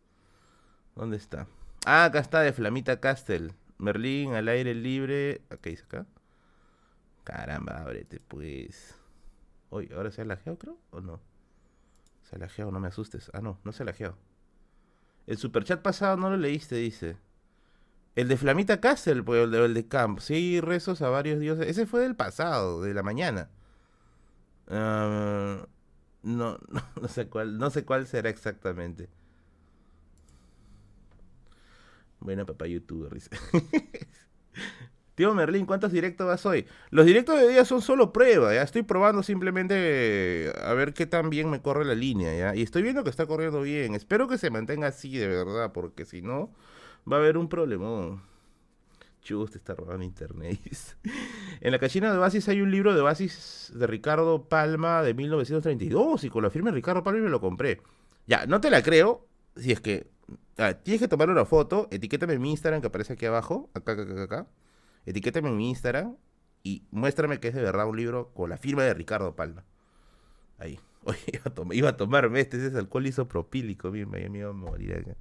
¿Dónde 0.95 1.17
está? 1.17 1.49
Ah, 1.87 2.05
acá 2.05 2.19
está 2.19 2.41
de 2.41 2.53
Flamita 2.53 3.01
Castle. 3.01 3.55
Merlín 3.79 4.35
al 4.35 4.49
aire 4.49 4.75
libre. 4.75 5.43
¿Qué 5.63 5.71
dice 5.71 5.85
acá? 5.85 6.07
Caramba, 7.25 7.79
ábrete 7.79 8.21
pues. 8.21 8.95
Oye, 9.71 9.95
¿ahora 9.95 10.11
se 10.11 10.23
ha 10.23 10.25
lajeado 10.25 10.59
creo? 10.59 10.79
¿O 10.91 11.01
no? 11.01 11.21
Se 12.23 12.37
ha 12.37 12.39
lajeado, 12.39 12.71
no 12.71 12.81
me 12.81 12.89
asustes. 12.89 13.31
Ah, 13.35 13.41
no, 13.41 13.59
no 13.65 13.73
se 13.73 13.83
ha 13.83 13.87
lajeado. 13.87 14.17
El 15.27 15.39
superchat 15.39 15.81
pasado 15.83 16.17
no 16.17 16.31
lo 16.31 16.37
leíste, 16.37 16.77
dice. 16.77 17.17
El 18.17 18.29
de 18.29 18.37
Flamita 18.37 18.81
Castle, 18.81 19.23
pues, 19.23 19.45
el 19.45 19.51
de, 19.51 19.65
el 19.65 19.75
de 19.75 19.87
Camp. 19.87 20.19
Sí, 20.19 20.61
rezos 20.61 21.03
a 21.03 21.09
varios 21.09 21.41
dioses. 21.41 21.69
Ese 21.69 21.87
fue 21.87 22.01
del 22.01 22.17
pasado, 22.17 22.83
de 22.83 22.93
la 22.95 23.03
mañana. 23.03 23.49
Ah, 24.69 25.67
no, 26.23 26.59
no, 27.01 27.09
sé 27.09 27.29
cuál, 27.29 27.59
no 27.59 27.71
sé 27.71 27.85
cuál 27.85 28.07
será 28.07 28.31
exactamente. 28.31 29.09
Bueno, 32.21 32.47
papá 32.47 32.67
youtuber, 32.67 33.13
dice. 33.13 33.31
Tío 35.15 35.35
Merlín, 35.35 35.67
¿cuántos 35.67 35.93
directos 35.93 36.27
vas 36.27 36.47
hoy? 36.47 36.67
Los 36.91 37.05
directos 37.05 37.39
de 37.39 37.49
día 37.49 37.65
son 37.67 37.83
solo 37.83 38.13
prueba, 38.13 38.55
ya 38.55 38.63
estoy 38.63 38.83
probando 38.83 39.23
simplemente 39.23 40.51
a 40.63 40.73
ver 40.73 40.95
qué 40.95 41.05
tan 41.05 41.29
bien 41.29 41.51
me 41.51 41.61
corre 41.61 41.85
la 41.85 41.95
línea, 41.95 42.35
ya. 42.35 42.57
Y 42.57 42.63
estoy 42.63 42.83
viendo 42.83 43.05
que 43.05 43.11
está 43.11 43.27
corriendo 43.27 43.61
bien. 43.61 43.95
Espero 43.95 44.29
que 44.29 44.39
se 44.39 44.49
mantenga 44.49 44.87
así 44.87 45.19
de 45.19 45.29
verdad, 45.29 45.73
porque 45.73 46.07
si 46.07 46.23
no, 46.23 46.55
va 47.11 47.17
a 47.17 47.21
haber 47.21 47.37
un 47.37 47.51
problema. 47.51 48.23
Chus, 49.21 49.51
te 49.51 49.59
está 49.59 49.75
robando 49.75 50.05
internet. 50.05 50.59
en 51.61 51.73
la 51.73 51.79
cachina 51.79 52.11
de 52.13 52.19
Basis 52.19 52.49
hay 52.49 52.63
un 52.63 52.71
libro 52.71 52.95
de 52.95 53.03
Basis 53.03 53.73
de 53.75 53.87
Ricardo 53.87 54.49
Palma 54.49 55.03
de 55.03 55.13
1932 55.13 56.25
y 56.25 56.31
con 56.31 56.43
la 56.43 56.51
firma 56.51 56.71
de 56.71 56.77
Ricardo 56.77 57.03
Palma 57.03 57.21
me 57.21 57.29
lo 57.29 57.41
compré. 57.43 57.83
Ya, 58.27 58.47
no 58.47 58.63
te 58.63 58.71
la 58.71 58.83
creo 58.83 59.27
si 59.57 59.73
es 59.73 59.81
que 59.81 60.07
tienes 60.55 61.01
que 61.01 61.09
tomar 61.09 61.31
una 61.31 61.45
foto, 61.45 61.89
etiquétame 61.91 62.35
en 62.35 62.43
mi 62.43 62.51
Instagram 62.51 62.81
que 62.81 62.89
aparece 62.89 63.15
aquí 63.15 63.27
abajo, 63.27 63.71
acá, 63.75 63.93
acá, 63.93 64.03
acá, 64.03 64.23
acá. 64.23 64.47
Etiquétame 65.07 65.49
en 65.49 65.57
mi 65.57 65.71
Instagram 65.71 66.17
y 66.63 66.85
muéstrame 66.91 67.41
que 67.41 67.49
es 67.49 67.55
de 67.55 67.63
verdad 67.63 67.87
un 67.87 67.97
libro 67.97 68.33
con 68.35 68.51
la 68.51 68.59
firma 68.59 68.83
de 68.83 68.95
Ricardo 68.95 69.35
Palma. 69.35 69.65
Ahí. 70.59 70.79
Oye, 71.05 71.19
iba 71.73 71.91
a, 71.91 71.97
tomarme 71.97 72.41
este, 72.41 72.59
ese 72.59 72.67
es 72.67 72.75
alcohol 72.75 73.07
isopropílico, 73.07 73.91
mira, 73.91 74.07
me 74.07 74.39
iba 74.39 74.51
a 74.51 74.53
morir 74.53 74.97
acá. 74.97 75.17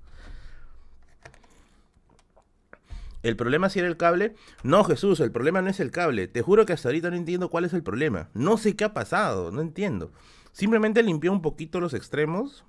¿El 3.22 3.36
problema 3.36 3.70
si 3.70 3.80
era 3.80 3.88
el 3.88 3.98
cable? 3.98 4.36
No, 4.64 4.84
Jesús, 4.86 5.20
el 5.20 5.32
problema 5.32 5.62
no 5.62 5.70
es 5.70 5.80
el 5.80 5.92
cable. 5.92 6.28
Te 6.28 6.42
juro 6.42 6.66
que 6.66 6.74
hasta 6.74 6.88
ahorita 6.88 7.10
no 7.10 7.18
entiendo 7.18 7.50
cuál 7.50 7.66
es 7.66 7.74
el 7.74 7.84
problema. 7.84 8.30
No 8.34 8.58
sé 8.58 8.76
qué 8.76 8.86
ha 8.86 8.94
pasado, 8.94 9.52
no 9.52 9.62
entiendo. 9.62 10.12
Simplemente 10.54 11.04
limpió 11.04 11.32
un 11.32 11.42
poquito 11.42 11.82
los 11.82 11.94
extremos. 11.94 12.64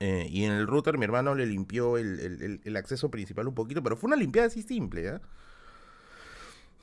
Eh, 0.00 0.28
y 0.30 0.44
en 0.44 0.52
el 0.52 0.66
router 0.66 0.96
mi 0.96 1.04
hermano 1.04 1.34
le 1.34 1.46
limpió 1.46 1.98
el, 1.98 2.76
acceso 2.76 3.10
principal 3.10 3.48
un 3.48 3.54
poquito, 3.54 3.82
pero 3.82 3.96
fue 3.96 4.08
una 4.08 4.16
limpiada 4.16 4.48
así 4.48 4.62
simple, 4.62 5.02
¿ya? 5.02 5.20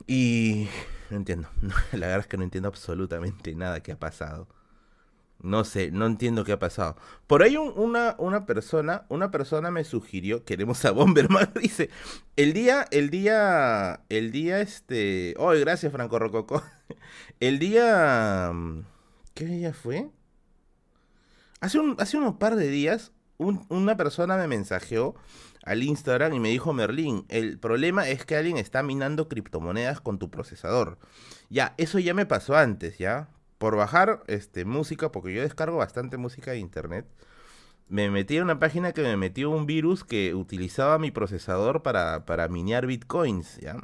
Y 0.06 0.68
no 1.10 1.16
entiendo. 1.16 1.48
La 1.92 2.06
verdad 2.06 2.20
es 2.20 2.26
que 2.26 2.36
no 2.36 2.44
entiendo 2.44 2.68
absolutamente 2.68 3.54
nada 3.54 3.82
que 3.82 3.92
ha 3.92 3.98
pasado. 3.98 4.48
No 5.42 5.64
sé, 5.64 5.90
no 5.90 6.06
entiendo 6.06 6.44
qué 6.44 6.52
ha 6.52 6.58
pasado. 6.58 6.96
Por 7.26 7.42
ahí 7.42 7.56
una, 7.56 8.16
una 8.18 8.46
persona, 8.46 9.04
una 9.10 9.30
persona 9.30 9.70
me 9.70 9.84
sugirió, 9.84 10.44
queremos 10.44 10.84
a 10.84 10.92
Bomberman, 10.92 11.52
dice, 11.60 11.90
el 12.36 12.52
día, 12.54 12.86
el 12.90 13.10
día, 13.10 14.00
el 14.08 14.32
día 14.32 14.60
este, 14.60 15.34
oh, 15.38 15.50
gracias 15.50 15.92
Franco 15.92 16.18
Rococo, 16.18 16.62
el 17.40 17.58
día, 17.58 18.50
¿qué 19.34 19.44
día 19.44 19.74
fue? 19.74 20.08
Hace 21.66 21.78
un, 21.78 21.96
unos 22.22 22.34
par 22.36 22.56
de 22.56 22.68
días, 22.68 23.12
una 23.38 23.96
persona 23.96 24.36
me 24.36 24.46
mensajeó 24.46 25.14
al 25.64 25.82
Instagram 25.82 26.32
y 26.34 26.40
me 26.40 26.50
dijo, 26.50 26.72
Merlín, 26.72 27.24
el 27.28 27.58
problema 27.58 28.08
es 28.08 28.24
que 28.24 28.36
alguien 28.36 28.56
está 28.56 28.82
minando 28.82 29.28
criptomonedas 29.28 30.00
con 30.00 30.18
tu 30.18 30.30
procesador. 30.30 30.98
Ya, 31.50 31.74
eso 31.76 31.98
ya 31.98 32.14
me 32.14 32.24
pasó 32.24 32.56
antes, 32.56 32.98
¿ya? 32.98 33.28
por 33.58 33.76
bajar 33.76 34.22
este, 34.26 34.64
música, 34.64 35.12
porque 35.12 35.34
yo 35.34 35.42
descargo 35.42 35.78
bastante 35.78 36.16
música 36.16 36.52
de 36.52 36.58
internet, 36.58 37.06
me 37.88 38.10
metí 38.10 38.36
en 38.36 38.44
una 38.44 38.58
página 38.58 38.92
que 38.92 39.02
me 39.02 39.16
metió 39.16 39.50
un 39.50 39.66
virus 39.66 40.04
que 40.04 40.34
utilizaba 40.34 40.98
mi 40.98 41.10
procesador 41.10 41.82
para, 41.82 42.26
para 42.26 42.48
minear 42.48 42.86
bitcoins, 42.86 43.58
¿ya? 43.58 43.76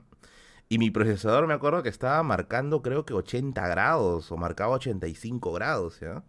Y 0.69 0.79
mi 0.79 0.91
procesador 0.91 1.47
me 1.47 1.55
acuerdo 1.55 1.83
que 1.83 1.89
estaba 1.91 2.23
marcando 2.23 2.83
creo 2.83 3.05
que 3.05 3.13
80 3.15 3.67
grados 3.69 4.33
o 4.33 4.37
marcaba 4.37 4.75
85 4.75 5.53
grados, 5.53 6.01
¿ya? 6.01 6.25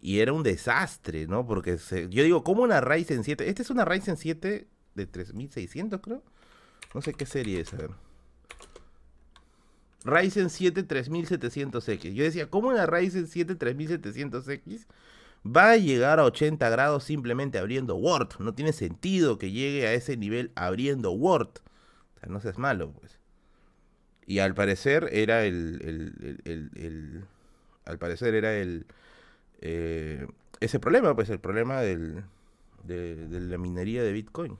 Y 0.00 0.20
era 0.20 0.32
un 0.32 0.42
desastre, 0.42 1.26
¿no? 1.26 1.46
Porque 1.46 1.76
yo 2.10 2.22
digo, 2.22 2.44
¿cómo 2.44 2.62
una 2.62 2.80
Ryzen 2.80 3.24
7? 3.24 3.48
Esta 3.48 3.62
es 3.62 3.70
una 3.70 3.84
Ryzen 3.84 4.16
7 4.16 4.68
de 4.94 5.06
3600, 5.06 6.00
creo. 6.00 6.22
No 6.94 7.02
sé 7.02 7.14
qué 7.14 7.26
serie 7.26 7.60
es, 7.60 7.72
a 7.74 7.78
ver. 7.78 7.90
Ryzen 10.04 10.50
7 10.50 10.86
3700X. 10.86 12.12
Yo 12.12 12.24
decía, 12.24 12.48
¿cómo 12.48 12.68
una 12.68 12.86
Ryzen 12.86 13.26
7 13.26 13.58
3700X 13.58 14.86
va 15.44 15.72
a 15.72 15.76
llegar 15.76 16.20
a 16.20 16.24
80 16.24 16.68
grados 16.70 17.04
simplemente 17.04 17.58
abriendo 17.58 17.96
Word? 17.96 18.38
No 18.38 18.54
tiene 18.54 18.72
sentido 18.72 19.38
que 19.38 19.50
llegue 19.50 19.86
a 19.86 19.94
ese 19.94 20.16
nivel 20.16 20.52
abriendo 20.54 21.10
Word. 21.10 21.58
O 22.16 22.20
sea, 22.20 22.28
no 22.28 22.40
seas 22.40 22.58
malo, 22.58 22.92
pues. 22.92 23.18
Y 24.26 24.40
al 24.40 24.54
parecer 24.54 25.08
era 25.12 25.44
el, 25.44 25.80
el, 26.44 27.24
al 27.86 27.98
parecer 27.98 28.34
era 28.34 28.54
el 28.54 28.86
eh, 29.60 30.26
ese 30.60 30.80
problema, 30.80 31.14
pues 31.14 31.30
el 31.30 31.40
problema 31.40 31.80
del, 31.80 32.24
de 32.84 33.40
la 33.40 33.58
minería 33.58 34.02
de 34.02 34.12
Bitcoin. 34.12 34.58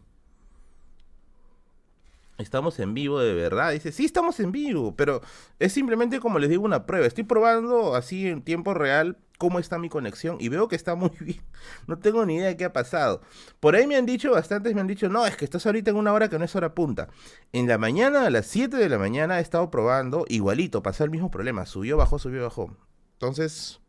Estamos 2.38 2.78
en 2.78 2.94
vivo 2.94 3.18
de 3.18 3.34
verdad. 3.34 3.72
Dice, 3.72 3.90
sí, 3.90 4.04
estamos 4.04 4.38
en 4.38 4.52
vivo, 4.52 4.94
pero 4.94 5.20
es 5.58 5.72
simplemente 5.72 6.20
como 6.20 6.38
les 6.38 6.48
digo 6.48 6.64
una 6.64 6.86
prueba. 6.86 7.04
Estoy 7.04 7.24
probando 7.24 7.96
así 7.96 8.28
en 8.28 8.42
tiempo 8.42 8.74
real 8.74 9.18
cómo 9.38 9.58
está 9.58 9.78
mi 9.78 9.88
conexión 9.88 10.36
y 10.38 10.48
veo 10.48 10.68
que 10.68 10.76
está 10.76 10.94
muy 10.94 11.10
bien. 11.20 11.42
No 11.88 11.98
tengo 11.98 12.24
ni 12.24 12.36
idea 12.36 12.46
de 12.46 12.56
qué 12.56 12.64
ha 12.64 12.72
pasado. 12.72 13.22
Por 13.58 13.74
ahí 13.74 13.88
me 13.88 13.96
han 13.96 14.06
dicho, 14.06 14.30
bastantes 14.30 14.72
me 14.74 14.80
han 14.80 14.86
dicho, 14.86 15.08
no, 15.08 15.26
es 15.26 15.36
que 15.36 15.44
estás 15.44 15.66
ahorita 15.66 15.90
en 15.90 15.96
una 15.96 16.12
hora 16.12 16.28
que 16.28 16.38
no 16.38 16.44
es 16.44 16.54
hora 16.54 16.74
punta. 16.74 17.08
En 17.52 17.66
la 17.66 17.76
mañana, 17.76 18.26
a 18.26 18.30
las 18.30 18.46
7 18.46 18.76
de 18.76 18.88
la 18.88 18.98
mañana, 18.98 19.38
he 19.38 19.42
estado 19.42 19.68
probando 19.68 20.24
igualito, 20.28 20.80
pasó 20.80 21.02
el 21.02 21.10
mismo 21.10 21.32
problema. 21.32 21.66
Subió, 21.66 21.96
bajó, 21.96 22.20
subió, 22.20 22.44
bajó. 22.44 22.76
Entonces, 23.14 23.80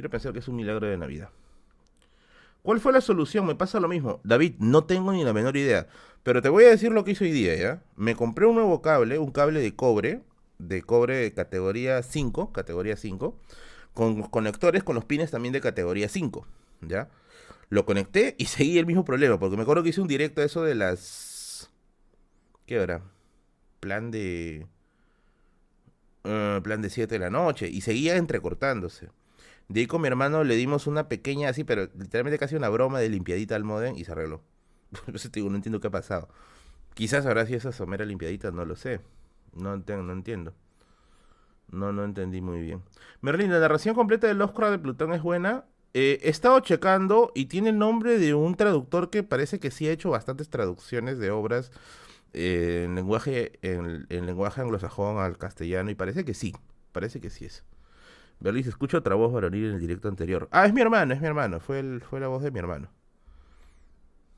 quiero 0.00 0.10
pensar 0.10 0.32
que 0.32 0.38
es 0.38 0.48
un 0.48 0.56
milagro 0.56 0.86
de 0.86 0.96
Navidad. 0.96 1.28
¿Cuál 2.62 2.80
fue 2.80 2.90
la 2.90 3.02
solución? 3.02 3.46
Me 3.46 3.54
pasa 3.54 3.80
lo 3.80 3.88
mismo. 3.88 4.20
David, 4.24 4.54
no 4.58 4.84
tengo 4.84 5.12
ni 5.12 5.24
la 5.24 5.34
menor 5.34 5.58
idea. 5.58 5.88
Pero 6.22 6.40
te 6.40 6.48
voy 6.48 6.64
a 6.64 6.70
decir 6.70 6.90
lo 6.90 7.04
que 7.04 7.10
hice 7.10 7.24
hoy 7.24 7.32
día, 7.32 7.54
¿ya? 7.54 7.82
Me 7.96 8.14
compré 8.14 8.46
un 8.46 8.54
nuevo 8.54 8.80
cable, 8.80 9.18
un 9.18 9.30
cable 9.30 9.60
de 9.60 9.76
cobre, 9.76 10.22
de 10.58 10.80
cobre 10.80 11.34
categoría 11.34 12.02
5, 12.02 12.50
categoría 12.50 12.96
5, 12.96 13.38
con 13.92 14.22
conectores 14.22 14.82
con 14.84 14.94
los 14.94 15.04
pines 15.04 15.30
también 15.30 15.52
de 15.52 15.60
categoría 15.60 16.08
5, 16.08 16.46
¿ya? 16.80 17.10
Lo 17.68 17.84
conecté 17.84 18.36
y 18.38 18.46
seguí 18.46 18.78
el 18.78 18.86
mismo 18.86 19.04
problema, 19.04 19.38
porque 19.38 19.56
me 19.56 19.64
acuerdo 19.64 19.82
que 19.82 19.90
hice 19.90 20.00
un 20.00 20.08
directo 20.08 20.40
a 20.40 20.44
eso 20.44 20.62
de 20.62 20.76
las... 20.76 21.70
¿Qué 22.64 22.80
hora? 22.80 23.02
Plan 23.80 24.10
de... 24.10 24.66
Uh, 26.24 26.62
plan 26.62 26.80
de 26.80 26.88
7 26.88 27.14
de 27.14 27.18
la 27.18 27.30
noche, 27.30 27.68
y 27.68 27.82
seguía 27.82 28.16
entrecortándose. 28.16 29.10
De 29.70 29.80
ahí 29.80 29.86
con 29.86 30.02
mi 30.02 30.08
hermano 30.08 30.42
le 30.42 30.56
dimos 30.56 30.88
una 30.88 31.08
pequeña, 31.08 31.48
así, 31.48 31.62
pero 31.62 31.88
literalmente 31.96 32.40
casi 32.40 32.56
una 32.56 32.68
broma 32.68 32.98
de 32.98 33.08
limpiadita 33.08 33.54
al 33.54 33.62
modem 33.62 33.96
y 33.96 34.04
se 34.04 34.10
arregló. 34.10 34.42
no 35.06 35.54
entiendo 35.54 35.80
qué 35.80 35.86
ha 35.86 35.92
pasado. 35.92 36.28
Quizás 36.94 37.24
habrá 37.24 37.46
sido 37.46 37.58
esa 37.58 37.70
somera 37.70 38.04
limpiadita, 38.04 38.50
no 38.50 38.64
lo 38.64 38.74
sé. 38.74 39.00
No, 39.54 39.72
entiendo, 39.72 40.02
no 40.02 40.12
entiendo. 40.12 40.54
No, 41.70 41.92
no 41.92 42.02
entendí 42.02 42.40
muy 42.40 42.60
bien. 42.60 42.82
Merlin, 43.20 43.52
la 43.52 43.60
narración 43.60 43.94
completa 43.94 44.26
del 44.26 44.42
Oscar 44.42 44.72
de 44.72 44.80
Plutón 44.80 45.12
es 45.12 45.22
buena. 45.22 45.66
Eh, 45.94 46.18
he 46.24 46.30
estado 46.30 46.58
checando 46.58 47.30
y 47.36 47.46
tiene 47.46 47.70
el 47.70 47.78
nombre 47.78 48.18
de 48.18 48.34
un 48.34 48.56
traductor 48.56 49.08
que 49.08 49.22
parece 49.22 49.60
que 49.60 49.70
sí 49.70 49.86
ha 49.86 49.92
hecho 49.92 50.10
bastantes 50.10 50.50
traducciones 50.50 51.20
de 51.20 51.30
obras 51.30 51.70
eh, 52.32 52.82
en 52.86 52.96
lenguaje 52.96 53.58
en, 53.62 54.06
lenguaje 54.08 54.62
anglosajón 54.62 55.18
al 55.18 55.38
castellano 55.38 55.90
y 55.90 55.94
parece 55.94 56.24
que 56.24 56.34
sí, 56.34 56.56
parece 56.90 57.20
que 57.20 57.30
sí 57.30 57.44
es. 57.44 57.62
Berlis, 58.40 58.66
escucho 58.66 58.98
otra 58.98 59.14
voz 59.14 59.32
varonil 59.32 59.66
en 59.66 59.74
el 59.74 59.80
directo 59.80 60.08
anterior. 60.08 60.48
Ah, 60.52 60.66
es 60.66 60.72
mi 60.74 60.80
hermano, 60.80 61.14
es 61.14 61.20
mi 61.20 61.26
hermano, 61.26 61.60
fue, 61.60 61.78
el, 61.80 62.00
fue 62.02 62.20
la 62.20 62.28
voz 62.28 62.42
de 62.42 62.50
mi 62.50 62.58
hermano. 62.58 62.90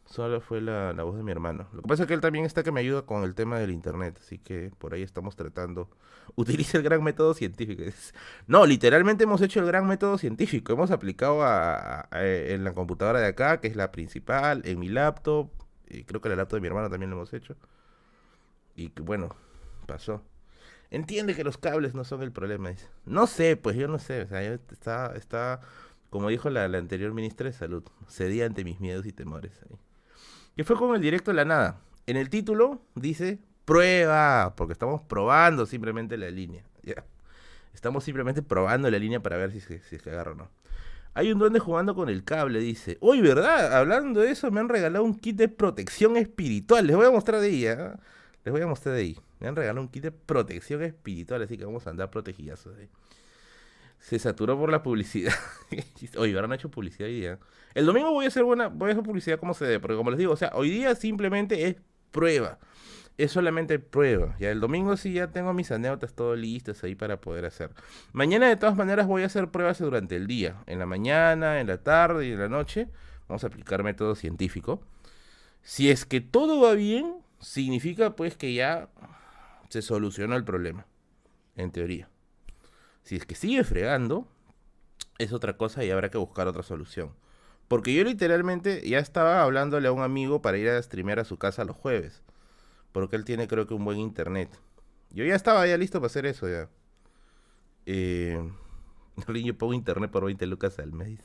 Solo 0.04 0.40
fue 0.42 0.60
la, 0.60 0.92
la 0.92 1.04
voz 1.04 1.16
de 1.16 1.22
mi 1.22 1.30
hermano. 1.32 1.68
Lo 1.72 1.80
que 1.80 1.88
pasa 1.88 2.02
es 2.02 2.06
que 2.08 2.12
él 2.14 2.20
también 2.20 2.44
está 2.44 2.62
que 2.62 2.70
me 2.72 2.80
ayuda 2.80 3.02
con 3.06 3.22
el 3.24 3.34
tema 3.34 3.58
del 3.58 3.70
internet, 3.70 4.18
así 4.20 4.38
que 4.38 4.70
por 4.78 4.92
ahí 4.92 5.02
estamos 5.02 5.36
tratando. 5.36 5.88
Utiliza 6.36 6.76
el 6.76 6.84
gran 6.84 7.02
método 7.02 7.32
científico. 7.34 7.82
No, 8.46 8.66
literalmente 8.66 9.24
hemos 9.24 9.40
hecho 9.40 9.60
el 9.60 9.66
gran 9.66 9.86
método 9.86 10.18
científico. 10.18 10.72
Hemos 10.74 10.90
aplicado 10.90 11.42
a- 11.44 12.08
en 12.12 12.62
la 12.64 12.74
computadora 12.74 13.20
de 13.20 13.26
acá, 13.28 13.60
que 13.60 13.68
es 13.68 13.76
la 13.76 13.90
principal, 13.92 14.60
en 14.66 14.78
mi 14.80 14.88
laptop, 14.88 15.50
y 15.88 16.04
creo 16.04 16.20
que 16.20 16.28
la 16.28 16.36
laptop 16.36 16.56
de 16.58 16.60
mi 16.62 16.66
hermano 16.68 16.90
también 16.90 17.08
lo 17.10 17.16
hemos 17.16 17.32
hecho. 17.32 17.56
Y 18.76 18.88
bueno, 19.00 19.34
pasó. 19.86 20.22
Entiende 20.92 21.34
que 21.34 21.42
los 21.42 21.56
cables 21.56 21.94
no 21.94 22.04
son 22.04 22.22
el 22.22 22.32
problema. 22.32 22.68
dice. 22.68 22.86
No 23.06 23.26
sé, 23.26 23.56
pues 23.56 23.76
yo 23.76 23.88
no 23.88 23.98
sé. 23.98 24.26
Yo- 24.30 24.36
está, 24.72 25.14
está, 25.16 25.60
como 26.10 26.28
dijo 26.28 26.50
la, 26.50 26.64
anterior 26.64 27.14
ministra 27.14 27.46
de 27.46 27.54
Salud, 27.54 27.82
cedía 28.08 28.44
ante 28.44 28.62
mis 28.62 28.78
miedos 28.78 29.06
y 29.06 29.12
temores. 29.12 29.52
ahí. 29.62 29.76
Que 30.54 30.64
fue 30.64 30.76
con 30.76 30.94
el 30.94 31.00
directo 31.00 31.30
de 31.30 31.36
la 31.36 31.46
nada. 31.46 31.80
En 32.06 32.18
el 32.18 32.28
título 32.28 32.82
dice 32.94 33.38
prueba, 33.64 34.52
porque 34.54 34.74
estamos 34.74 35.00
probando 35.00 35.64
simplemente 35.64 36.18
la 36.18 36.30
línea. 36.30 36.62
Estamos 37.72 38.04
simplemente 38.04 38.42
probando 38.42 38.90
la 38.90 38.98
línea 38.98 39.20
para 39.20 39.38
ver 39.38 39.50
si 39.50 39.60
se, 39.60 39.80
si 39.80 39.96
agarra 40.10 40.32
o 40.32 40.34
no. 40.34 40.50
Hay 41.14 41.32
un 41.32 41.38
duende 41.38 41.58
jugando 41.58 41.94
con 41.94 42.10
el 42.10 42.22
cable, 42.22 42.60
dice. 42.60 42.98
Uy, 43.00 43.22
¿verdad? 43.22 43.72
Hablando 43.78 44.20
de 44.20 44.30
eso, 44.30 44.50
me 44.50 44.60
han 44.60 44.68
regalado 44.68 45.04
un 45.04 45.14
kit 45.18 45.36
de 45.36 45.48
protección 45.48 46.18
espiritual. 46.18 46.86
Les 46.86 46.94
voy 46.96 47.06
a 47.06 47.10
mostrar 47.10 47.40
de 47.40 47.46
ahí, 47.46 47.66
¿ah? 47.66 47.98
Les 48.44 48.52
voy 48.52 48.60
a 48.60 48.66
mostrar 48.66 48.94
de 48.94 49.00
ahí. 49.00 49.18
Me 49.42 49.48
han 49.48 49.56
regalado 49.56 49.80
un 49.80 49.88
kit 49.88 50.04
de 50.04 50.12
protección 50.12 50.82
espiritual, 50.84 51.42
así 51.42 51.58
que 51.58 51.64
vamos 51.64 51.84
a 51.88 51.90
andar 51.90 52.10
protegidas. 52.12 52.64
Se 53.98 54.16
saturó 54.20 54.56
por 54.56 54.70
la 54.70 54.84
publicidad. 54.84 55.32
Oye, 56.16 56.34
ahora 56.36 56.46
no 56.46 56.54
he 56.54 56.56
hecho 56.56 56.70
publicidad 56.70 57.08
hoy 57.08 57.16
día. 57.16 57.38
El 57.74 57.84
domingo 57.84 58.12
voy 58.12 58.26
a 58.26 58.28
hacer 58.28 58.44
buena, 58.44 58.68
voy 58.68 58.90
a 58.90 58.92
hacer 58.92 59.02
publicidad 59.02 59.40
como 59.40 59.52
se 59.52 59.64
debe, 59.64 59.80
porque 59.80 59.96
como 59.96 60.10
les 60.10 60.18
digo, 60.20 60.32
o 60.32 60.36
sea, 60.36 60.52
hoy 60.54 60.70
día 60.70 60.94
simplemente 60.94 61.66
es 61.66 61.74
prueba. 62.12 62.60
Es 63.18 63.32
solamente 63.32 63.80
prueba. 63.80 64.36
Ya 64.38 64.52
el 64.52 64.60
domingo 64.60 64.96
sí 64.96 65.14
ya 65.14 65.32
tengo 65.32 65.52
mis 65.52 65.72
anécdotas 65.72 66.14
todo 66.14 66.36
listas 66.36 66.84
ahí 66.84 66.94
para 66.94 67.20
poder 67.20 67.44
hacer. 67.44 67.70
Mañana 68.12 68.48
de 68.48 68.54
todas 68.54 68.76
maneras 68.76 69.08
voy 69.08 69.24
a 69.24 69.26
hacer 69.26 69.50
pruebas 69.50 69.80
durante 69.80 70.14
el 70.14 70.28
día. 70.28 70.62
En 70.66 70.78
la 70.78 70.86
mañana, 70.86 71.58
en 71.58 71.66
la 71.66 71.78
tarde 71.78 72.28
y 72.28 72.30
en 72.30 72.38
la 72.38 72.48
noche. 72.48 72.86
Vamos 73.26 73.42
a 73.42 73.48
aplicar 73.48 73.82
método 73.82 74.14
científico. 74.14 74.84
Si 75.62 75.90
es 75.90 76.04
que 76.04 76.20
todo 76.20 76.60
va 76.60 76.74
bien, 76.74 77.16
significa 77.40 78.14
pues 78.14 78.36
que 78.36 78.54
ya 78.54 78.88
se 79.72 79.80
solucionó 79.80 80.36
el 80.36 80.44
problema. 80.44 80.86
En 81.56 81.70
teoría. 81.72 82.10
Si 83.04 83.16
es 83.16 83.24
que 83.24 83.34
sigue 83.34 83.64
fregando, 83.64 84.28
es 85.18 85.32
otra 85.32 85.56
cosa 85.56 85.82
y 85.82 85.90
habrá 85.90 86.10
que 86.10 86.18
buscar 86.18 86.46
otra 86.46 86.62
solución. 86.62 87.14
Porque 87.68 87.94
yo 87.94 88.04
literalmente 88.04 88.86
ya 88.86 88.98
estaba 88.98 89.42
hablándole 89.42 89.88
a 89.88 89.92
un 89.92 90.02
amigo 90.02 90.42
para 90.42 90.58
ir 90.58 90.68
a 90.68 90.82
streamear 90.82 91.20
a 91.20 91.24
su 91.24 91.38
casa 91.38 91.64
los 91.64 91.74
jueves. 91.74 92.22
Porque 92.92 93.16
él 93.16 93.24
tiene 93.24 93.48
creo 93.48 93.66
que 93.66 93.72
un 93.72 93.84
buen 93.86 93.98
internet. 93.98 94.50
Yo 95.08 95.24
ya 95.24 95.34
estaba 95.34 95.66
ya 95.66 95.78
listo 95.78 96.00
para 96.00 96.08
hacer 96.08 96.26
eso 96.26 96.46
ya. 96.50 96.68
Eh, 97.86 98.38
yo 99.42 99.56
pongo 99.56 99.72
internet 99.72 100.10
por 100.10 100.26
20 100.26 100.46
lucas 100.46 100.78
al 100.78 100.92
mes. 100.92 101.18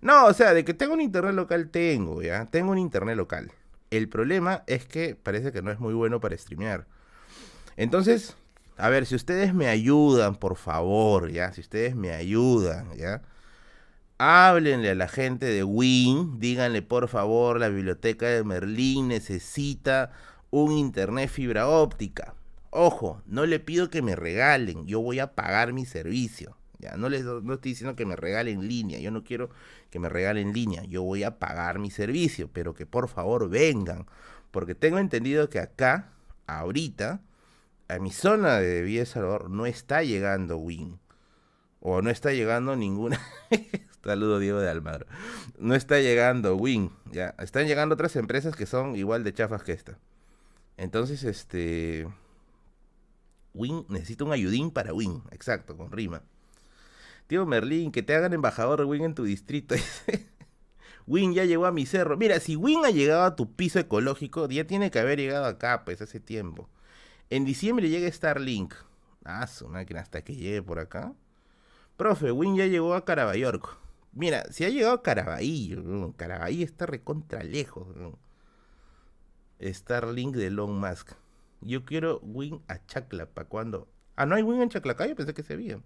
No, 0.00 0.26
o 0.26 0.32
sea, 0.34 0.54
de 0.54 0.64
que 0.64 0.72
tengo 0.72 0.94
un 0.94 1.00
internet 1.00 1.34
local 1.34 1.68
tengo, 1.70 2.22
ya. 2.22 2.46
Tengo 2.46 2.70
un 2.70 2.78
internet 2.78 3.16
local. 3.16 3.50
El 3.90 4.08
problema 4.08 4.62
es 4.68 4.86
que 4.86 5.16
parece 5.16 5.50
que 5.50 5.62
no 5.62 5.72
es 5.72 5.80
muy 5.80 5.94
bueno 5.94 6.20
para 6.20 6.38
streamear. 6.38 6.86
Entonces, 7.76 8.36
a 8.76 8.88
ver, 8.88 9.06
si 9.06 9.14
ustedes 9.14 9.54
me 9.54 9.68
ayudan, 9.68 10.36
por 10.36 10.56
favor, 10.56 11.30
ya. 11.30 11.52
Si 11.52 11.60
ustedes 11.60 11.94
me 11.94 12.12
ayudan, 12.12 12.94
ya. 12.96 13.22
Háblenle 14.18 14.90
a 14.90 14.94
la 14.94 15.08
gente 15.08 15.46
de 15.46 15.64
Win, 15.64 16.38
díganle 16.38 16.82
por 16.82 17.08
favor, 17.08 17.58
la 17.58 17.68
biblioteca 17.68 18.26
de 18.26 18.44
Merlín 18.44 19.08
necesita 19.08 20.12
un 20.50 20.72
internet 20.72 21.28
fibra 21.28 21.68
óptica. 21.68 22.34
Ojo, 22.70 23.20
no 23.26 23.46
le 23.46 23.58
pido 23.58 23.90
que 23.90 24.00
me 24.00 24.14
regalen, 24.14 24.86
yo 24.86 25.00
voy 25.00 25.18
a 25.18 25.34
pagar 25.34 25.72
mi 25.72 25.86
servicio. 25.86 26.56
Ya, 26.78 26.96
no 26.96 27.08
les 27.08 27.24
no 27.24 27.54
estoy 27.54 27.72
diciendo 27.72 27.96
que 27.96 28.06
me 28.06 28.16
regalen 28.16 28.68
línea, 28.68 28.98
yo 28.98 29.10
no 29.10 29.24
quiero 29.24 29.50
que 29.90 29.98
me 29.98 30.08
regalen 30.08 30.52
línea, 30.52 30.82
yo 30.84 31.02
voy 31.02 31.22
a 31.22 31.38
pagar 31.38 31.78
mi 31.78 31.90
servicio, 31.90 32.48
pero 32.52 32.74
que 32.74 32.86
por 32.86 33.08
favor 33.08 33.48
vengan, 33.48 34.06
porque 34.50 34.74
tengo 34.74 34.98
entendido 34.98 35.48
que 35.48 35.60
acá, 35.60 36.12
ahorita, 36.46 37.20
a 37.92 37.98
mi 37.98 38.10
zona 38.10 38.58
de 38.58 38.82
Villa 38.82 39.04
Salvador 39.04 39.50
no 39.50 39.66
está 39.66 40.02
llegando 40.02 40.56
Win. 40.56 40.98
O 41.80 42.00
no 42.00 42.10
está 42.10 42.32
llegando 42.32 42.74
ninguna. 42.74 43.20
Saludo 44.04 44.38
Diego 44.38 44.60
de 44.60 44.70
Almagro. 44.70 45.06
No 45.58 45.74
está 45.74 46.00
llegando 46.00 46.56
Win. 46.56 46.90
Ya. 47.10 47.34
Están 47.38 47.66
llegando 47.66 47.94
otras 47.94 48.16
empresas 48.16 48.56
que 48.56 48.66
son 48.66 48.96
igual 48.96 49.24
de 49.24 49.34
chafas 49.34 49.62
que 49.62 49.72
esta. 49.72 49.98
Entonces, 50.76 51.22
este. 51.24 52.08
Win 53.52 53.84
necesita 53.88 54.24
un 54.24 54.32
ayudín 54.32 54.70
para 54.70 54.94
Win. 54.94 55.22
Exacto, 55.30 55.76
con 55.76 55.92
rima. 55.92 56.22
Tío 57.26 57.44
Merlín, 57.46 57.92
que 57.92 58.02
te 58.02 58.14
hagan 58.14 58.32
embajador 58.32 58.80
de 58.80 58.86
Win 58.86 59.04
en 59.04 59.14
tu 59.14 59.24
distrito. 59.24 59.74
Win 61.06 61.34
ya 61.34 61.44
llegó 61.44 61.66
a 61.66 61.72
mi 61.72 61.84
cerro. 61.84 62.16
Mira, 62.16 62.40
si 62.40 62.56
Win 62.56 62.84
ha 62.84 62.90
llegado 62.90 63.24
a 63.24 63.36
tu 63.36 63.54
piso 63.54 63.78
ecológico, 63.78 64.48
ya 64.48 64.66
tiene 64.66 64.90
que 64.90 64.98
haber 64.98 65.18
llegado 65.18 65.44
acá, 65.46 65.84
pues, 65.84 66.00
hace 66.00 66.20
tiempo. 66.20 66.68
En 67.32 67.46
diciembre 67.46 67.88
llega 67.88 68.12
Starlink. 68.12 68.74
Ah, 69.24 69.46
su 69.46 69.66
máquina, 69.66 70.00
hasta 70.00 70.20
que 70.20 70.36
llegue 70.36 70.62
por 70.62 70.78
acá. 70.78 71.14
Profe, 71.96 72.30
Win 72.30 72.56
ya 72.56 72.66
llegó 72.66 72.92
a 72.92 73.06
Carabayorco. 73.06 73.78
Mira, 74.12 74.44
si 74.52 74.66
ha 74.66 74.68
llegado 74.68 74.92
a 74.92 75.02
Caraballo. 75.02 76.12
Caraballo 76.14 76.62
está 76.62 76.84
recontra 76.84 77.42
lejos. 77.42 77.86
Starlink 79.62 80.36
de 80.36 80.48
Elon 80.48 80.78
Musk. 80.78 81.12
Yo 81.62 81.86
quiero 81.86 82.20
Win 82.20 82.60
a 82.68 82.84
Chacla, 82.84 83.24
¿para 83.24 83.48
cuándo? 83.48 83.88
Ah, 84.14 84.26
¿no 84.26 84.34
hay 84.34 84.42
Win 84.42 84.60
en 84.60 84.68
Chaclacayo? 84.68 85.16
Pensé 85.16 85.32
que 85.32 85.42
se 85.42 85.54
había. 85.54 85.80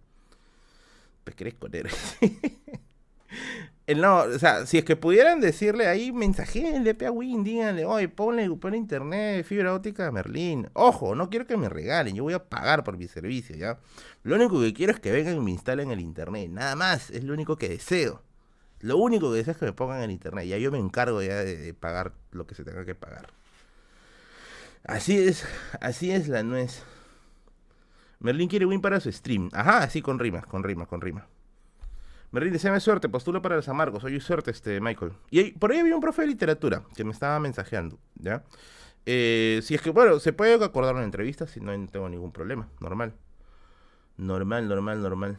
Pues 1.22 1.36
querés 1.36 1.54
conero. 1.54 1.90
El 3.86 4.00
no, 4.00 4.22
o 4.22 4.38
sea, 4.40 4.66
si 4.66 4.78
es 4.78 4.84
que 4.84 4.96
pudieran 4.96 5.40
decirle 5.40 5.86
ahí, 5.86 6.10
mensajéenle 6.10 6.94
pe 6.94 7.06
a 7.06 7.12
Win, 7.12 7.44
díganle, 7.44 7.84
oye, 7.84 8.08
ponle, 8.08 8.50
ponle 8.56 8.78
internet, 8.78 9.46
fibra 9.46 9.72
óptica 9.72 10.08
a 10.08 10.10
Merlín. 10.10 10.68
Ojo, 10.72 11.14
no 11.14 11.30
quiero 11.30 11.46
que 11.46 11.56
me 11.56 11.68
regalen, 11.68 12.16
yo 12.16 12.24
voy 12.24 12.32
a 12.34 12.48
pagar 12.48 12.82
por 12.82 12.96
mi 12.96 13.06
servicio, 13.06 13.54
¿ya? 13.54 13.78
Lo 14.24 14.34
único 14.34 14.60
que 14.60 14.74
quiero 14.74 14.92
es 14.92 14.98
que 14.98 15.12
vengan 15.12 15.36
y 15.36 15.40
me 15.40 15.52
instalen 15.52 15.92
el 15.92 16.00
internet, 16.00 16.50
nada 16.50 16.74
más, 16.74 17.10
es 17.10 17.22
lo 17.22 17.32
único 17.32 17.56
que 17.56 17.68
deseo. 17.68 18.22
Lo 18.80 18.96
único 18.98 19.30
que 19.30 19.38
deseo 19.38 19.52
es 19.52 19.58
que 19.58 19.66
me 19.66 19.72
pongan 19.72 20.02
el 20.02 20.10
internet, 20.10 20.46
ya 20.48 20.58
yo 20.58 20.72
me 20.72 20.78
encargo 20.78 21.22
ya 21.22 21.36
de, 21.44 21.56
de 21.56 21.72
pagar 21.74 22.12
lo 22.32 22.44
que 22.46 22.56
se 22.56 22.64
tenga 22.64 22.84
que 22.84 22.96
pagar. 22.96 23.28
Así 24.84 25.16
es, 25.16 25.44
así 25.80 26.10
es 26.10 26.26
la 26.26 26.42
nuez. 26.42 26.82
Merlín 28.18 28.48
quiere 28.48 28.66
win 28.66 28.80
para 28.80 28.98
su 28.98 29.12
stream. 29.12 29.48
Ajá, 29.52 29.78
así 29.78 30.02
con 30.02 30.18
rimas, 30.18 30.44
con 30.46 30.64
rimas, 30.64 30.88
con 30.88 31.00
rimas. 31.00 31.24
Merlín, 32.32 32.52
deseame 32.52 32.80
suerte, 32.80 33.08
postulo 33.08 33.40
para 33.42 33.56
los 33.56 33.68
amargos. 33.68 34.04
Oye, 34.04 34.20
suerte, 34.20 34.50
este, 34.50 34.80
Michael. 34.80 35.12
Y 35.30 35.52
por 35.52 35.72
ahí 35.72 35.78
había 35.78 35.94
un 35.94 36.00
profe 36.00 36.22
de 36.22 36.28
literatura 36.28 36.82
que 36.94 37.04
me 37.04 37.12
estaba 37.12 37.38
mensajeando, 37.38 37.98
¿ya? 38.16 38.42
Eh, 39.06 39.60
si 39.62 39.74
es 39.74 39.80
que, 39.80 39.90
bueno, 39.90 40.18
se 40.18 40.32
puede 40.32 40.62
acordar 40.62 40.94
una 40.94 41.04
entrevista 41.04 41.46
si 41.46 41.60
no 41.60 41.72
tengo 41.88 42.08
ningún 42.08 42.32
problema. 42.32 42.68
Normal. 42.80 43.14
Normal, 44.16 44.68
normal, 44.68 45.02
normal. 45.02 45.38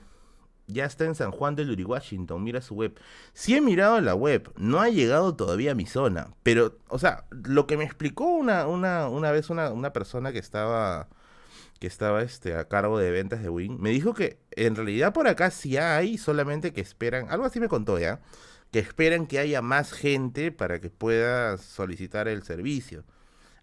Ya 0.67 0.85
está 0.85 1.05
en 1.05 1.15
San 1.15 1.31
Juan 1.31 1.55
del 1.55 1.71
Uri, 1.71 1.83
Washington. 1.83 2.43
Mira 2.43 2.61
su 2.61 2.75
web. 2.75 2.97
Sí 3.33 3.55
he 3.55 3.61
mirado 3.61 3.99
la 4.01 4.15
web. 4.15 4.51
No 4.57 4.79
ha 4.81 4.89
llegado 4.89 5.35
todavía 5.35 5.71
a 5.71 5.75
mi 5.75 5.85
zona. 5.85 6.29
Pero, 6.43 6.77
o 6.89 6.99
sea, 6.99 7.25
lo 7.31 7.67
que 7.67 7.77
me 7.77 7.85
explicó 7.85 8.25
una, 8.25 8.67
una, 8.67 9.07
una 9.09 9.31
vez 9.31 9.49
una, 9.49 9.71
una 9.71 9.93
persona 9.93 10.31
que 10.31 10.39
estaba 10.39 11.07
que 11.79 11.87
estaba 11.87 12.21
este, 12.21 12.55
a 12.55 12.67
cargo 12.67 12.99
de 12.99 13.11
ventas 13.11 13.41
de 13.41 13.49
Win, 13.49 13.79
me 13.79 13.89
dijo 13.91 14.13
que 14.13 14.39
en 14.51 14.75
realidad 14.75 15.13
por 15.13 15.27
acá 15.27 15.51
sí 15.51 15.77
hay, 15.77 16.17
solamente 16.17 16.73
que 16.73 16.81
esperan, 16.81 17.27
algo 17.29 17.45
así 17.45 17.59
me 17.59 17.67
contó 17.69 17.99
ya, 17.99 18.21
que 18.71 18.79
esperan 18.79 19.27
que 19.27 19.39
haya 19.39 19.61
más 19.61 19.91
gente 19.93 20.51
para 20.51 20.79
que 20.81 20.89
pueda 20.89 21.57
solicitar 21.57 22.27
el 22.27 22.43
servicio. 22.43 23.03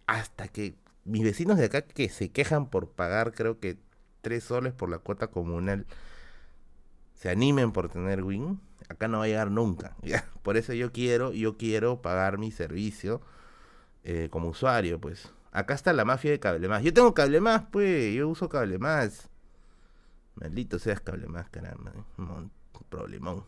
Hasta 0.07 0.49
que 0.49 0.77
mis 1.05 1.25
vecinos 1.25 1.59
de 1.59 1.67
acá 1.67 1.83
que 1.83 2.09
se 2.09 2.31
quejan 2.31 2.69
por 2.71 2.91
pagar 2.91 3.33
creo 3.33 3.61
que 3.61 3.79
tres 4.23 4.45
soles 4.45 4.73
por 4.73 4.89
la 4.91 4.99
cuota 4.99 5.29
comunal 5.29 5.87
se 7.15 7.31
animen 7.31 7.73
por 7.73 7.89
tener 7.89 8.23
Win, 8.23 8.61
acá 8.89 9.09
no 9.09 9.19
va 9.19 9.25
a 9.25 9.29
llegar 9.29 9.51
nunca. 9.51 9.97
Por 10.43 10.57
eso 10.57 10.73
yo 10.75 10.93
quiero, 10.93 11.33
yo 11.33 11.57
quiero 11.57 12.03
pagar 12.03 12.39
mi 12.39 12.51
servicio 12.51 13.21
eh, 14.05 14.29
como 14.31 14.49
usuario, 14.49 15.01
pues. 15.01 15.33
Acá 15.55 15.75
está 15.75 15.93
la 15.93 16.05
mafia 16.05 16.33
de 16.33 16.41
Cable 16.41 16.67
Más. 16.67 16.83
Yo 16.83 16.93
tengo 16.93 17.15
Cable 17.15 17.41
Más, 17.41 17.63
pues. 17.71 18.13
Yo 18.13 18.29
uso 18.29 18.49
Cable 18.49 18.79
Más. 18.79 19.31
Maldito 20.35 20.81
seas 20.81 21.01
Cable 21.01 21.29
Más, 21.29 21.49
caramba. 21.49 21.93
¿eh? 21.93 22.03
Un 22.19 22.51
problemón. 22.89 23.45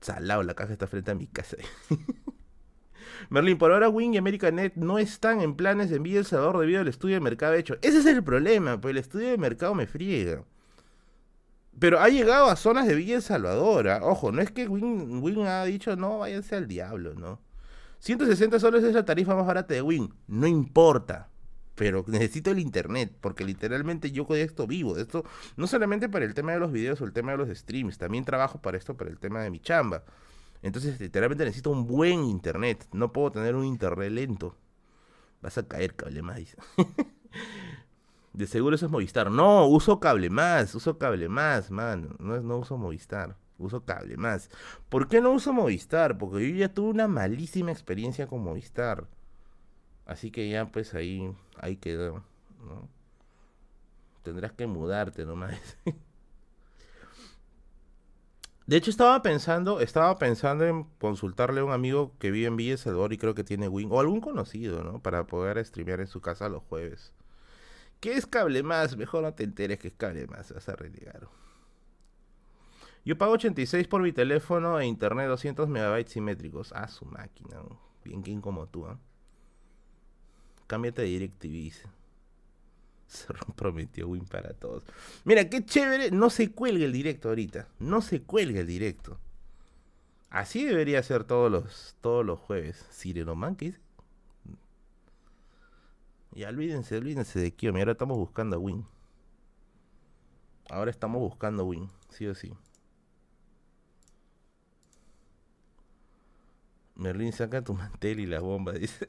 Salado, 0.00 0.42
la 0.42 0.54
caja 0.54 0.72
está 0.72 0.88
frente 0.88 1.12
a 1.12 1.14
mi 1.14 1.28
casa. 1.28 1.56
Merlin, 3.30 3.56
por 3.56 3.70
ahora 3.70 3.88
Wing 3.88 4.14
y 4.14 4.18
Americanet 4.18 4.74
no 4.74 4.98
están 4.98 5.40
en 5.40 5.54
planes 5.54 5.90
de 5.90 5.96
envío 5.96 6.18
El 6.18 6.26
Salvador 6.26 6.58
debido 6.58 6.80
al 6.80 6.88
estudio 6.88 7.14
de 7.14 7.20
mercado 7.20 7.54
hecho. 7.54 7.76
Ese 7.82 7.98
es 7.98 8.06
el 8.06 8.24
problema, 8.24 8.80
pues 8.80 8.90
el 8.90 8.98
estudio 8.98 9.30
de 9.30 9.38
mercado 9.38 9.74
me 9.76 9.86
friega. 9.86 10.42
Pero 11.78 12.00
ha 12.00 12.08
llegado 12.08 12.46
a 12.46 12.56
zonas 12.56 12.88
de 12.88 12.96
Villa 12.96 13.14
El 13.14 13.22
Salvador. 13.22 13.88
¿ah? 13.88 14.00
Ojo, 14.02 14.32
no 14.32 14.42
es 14.42 14.50
que 14.50 14.66
Wing, 14.66 15.22
Wing 15.22 15.46
ha 15.46 15.64
dicho, 15.64 15.94
no, 15.94 16.18
váyanse 16.18 16.56
al 16.56 16.66
diablo, 16.66 17.14
¿no? 17.14 17.38
160 18.00 18.58
soles 18.58 18.82
es 18.82 18.94
la 18.94 19.04
tarifa 19.04 19.36
más 19.36 19.46
barata 19.46 19.74
de 19.74 19.82
Win. 19.82 20.12
No 20.26 20.46
importa. 20.46 21.28
Pero 21.74 22.04
necesito 22.08 22.50
el 22.50 22.58
internet, 22.58 23.14
porque 23.20 23.44
literalmente 23.44 24.10
yo 24.10 24.26
con 24.26 24.38
esto 24.38 24.66
vivo. 24.66 24.96
Esto 24.96 25.24
no 25.56 25.66
solamente 25.66 26.08
para 26.08 26.24
el 26.24 26.34
tema 26.34 26.52
de 26.52 26.60
los 26.60 26.72
videos 26.72 27.00
o 27.00 27.04
el 27.04 27.12
tema 27.12 27.32
de 27.32 27.38
los 27.38 27.48
streams, 27.56 27.98
también 27.98 28.24
trabajo 28.24 28.60
para 28.60 28.78
esto, 28.78 28.96
para 28.96 29.10
el 29.10 29.18
tema 29.18 29.40
de 29.42 29.50
mi 29.50 29.60
chamba. 29.60 30.04
Entonces, 30.62 30.98
literalmente 31.00 31.44
necesito 31.44 31.70
un 31.70 31.86
buen 31.86 32.24
internet. 32.24 32.86
No 32.92 33.12
puedo 33.12 33.32
tener 33.32 33.54
un 33.54 33.64
internet 33.64 34.12
lento. 34.12 34.56
Vas 35.42 35.56
a 35.58 35.66
caer, 35.66 35.94
cable 35.94 36.22
más. 36.22 36.40
de 38.32 38.46
seguro 38.46 38.76
eso 38.76 38.86
es 38.86 38.92
Movistar. 38.92 39.30
No, 39.30 39.66
uso 39.66 40.00
cable 40.00 40.28
más. 40.30 40.74
Uso 40.74 40.98
cable 40.98 41.28
más, 41.28 41.70
man. 41.70 42.16
No, 42.18 42.40
no 42.40 42.58
uso 42.58 42.76
Movistar 42.76 43.36
uso 43.60 43.84
cable 43.84 44.16
más. 44.16 44.50
¿Por 44.88 45.08
qué 45.08 45.20
no 45.20 45.32
uso 45.32 45.52
Movistar? 45.52 46.18
Porque 46.18 46.50
yo 46.50 46.56
ya 46.56 46.72
tuve 46.72 46.90
una 46.90 47.08
malísima 47.08 47.70
experiencia 47.70 48.26
con 48.26 48.42
Movistar. 48.42 49.06
Así 50.06 50.30
que 50.30 50.48
ya 50.48 50.66
pues 50.66 50.94
ahí, 50.94 51.34
ahí 51.56 51.76
quedó. 51.76 52.24
Tendrás 54.22 54.52
que 54.52 54.66
mudarte 54.66 55.24
nomás. 55.24 55.58
De 58.66 58.76
hecho 58.76 58.90
estaba 58.90 59.20
pensando, 59.20 59.80
estaba 59.80 60.16
pensando 60.18 60.64
en 60.64 60.84
consultarle 61.00 61.60
a 61.60 61.64
un 61.64 61.72
amigo 61.72 62.12
que 62.20 62.30
vive 62.30 62.46
en 62.46 62.56
Villa 62.56 62.76
Salvador 62.76 63.12
y 63.12 63.18
creo 63.18 63.34
que 63.34 63.42
tiene 63.42 63.66
Wing, 63.66 63.88
o 63.90 63.98
algún 63.98 64.20
conocido, 64.20 64.84
¿no? 64.84 65.02
Para 65.02 65.26
poder 65.26 65.64
streamear 65.64 65.98
en 65.98 66.06
su 66.06 66.20
casa 66.20 66.48
los 66.48 66.62
jueves. 66.62 67.12
¿Qué 67.98 68.12
es 68.12 68.26
cable 68.26 68.62
más? 68.62 68.96
Mejor 68.96 69.24
no 69.24 69.34
te 69.34 69.42
enteres 69.42 69.80
que 69.80 69.88
es 69.88 69.94
cable 69.94 70.28
más, 70.28 70.52
vas 70.52 70.68
a 70.68 70.76
renegar. 70.76 71.28
Yo 73.04 73.16
pago 73.16 73.32
86 73.32 73.88
por 73.88 74.02
mi 74.02 74.12
teléfono 74.12 74.78
e 74.78 74.86
internet 74.86 75.28
200 75.28 75.68
megabytes 75.68 76.12
simétricos. 76.12 76.72
Ah, 76.74 76.88
su 76.88 77.06
máquina. 77.06 77.56
Bien 78.04 78.22
quien 78.22 78.40
como 78.40 78.66
tú, 78.66 78.86
¿eh? 78.86 78.96
Cámbiate 80.66 81.02
de 81.02 81.08
DirecTV. 81.08 81.72
Se 83.06 83.26
prometió 83.56 84.08
Win 84.08 84.24
para 84.24 84.52
todos. 84.52 84.84
Mira, 85.24 85.48
qué 85.48 85.64
chévere. 85.64 86.10
No 86.10 86.30
se 86.30 86.52
cuelga 86.52 86.84
el 86.84 86.92
directo 86.92 87.28
ahorita. 87.28 87.68
No 87.80 88.02
se 88.02 88.22
cuelga 88.22 88.60
el 88.60 88.66
directo. 88.66 89.18
Así 90.28 90.64
debería 90.64 91.02
ser 91.02 91.24
todos 91.24 91.50
los, 91.50 91.96
todos 92.00 92.24
los 92.24 92.38
jueves. 92.38 92.86
Sirenoman, 92.90 93.56
¿qué 93.56 93.66
dice? 93.66 93.80
Ya 96.32 96.48
olvídense, 96.48 96.96
olvídense 96.96 97.40
de 97.40 97.52
Kiyomi. 97.52 97.80
Ahora 97.80 97.92
estamos 97.92 98.16
buscando 98.16 98.56
a 98.56 98.58
Win. 98.60 98.86
Ahora 100.68 100.92
estamos 100.92 101.20
buscando 101.20 101.64
Win, 101.64 101.88
sí 102.10 102.28
o 102.28 102.34
sí. 102.36 102.52
Merlín, 107.00 107.32
saca 107.32 107.62
tu 107.62 107.74
mantel 107.74 108.20
y 108.20 108.26
la 108.26 108.40
bomba, 108.40 108.72
dice. 108.72 109.06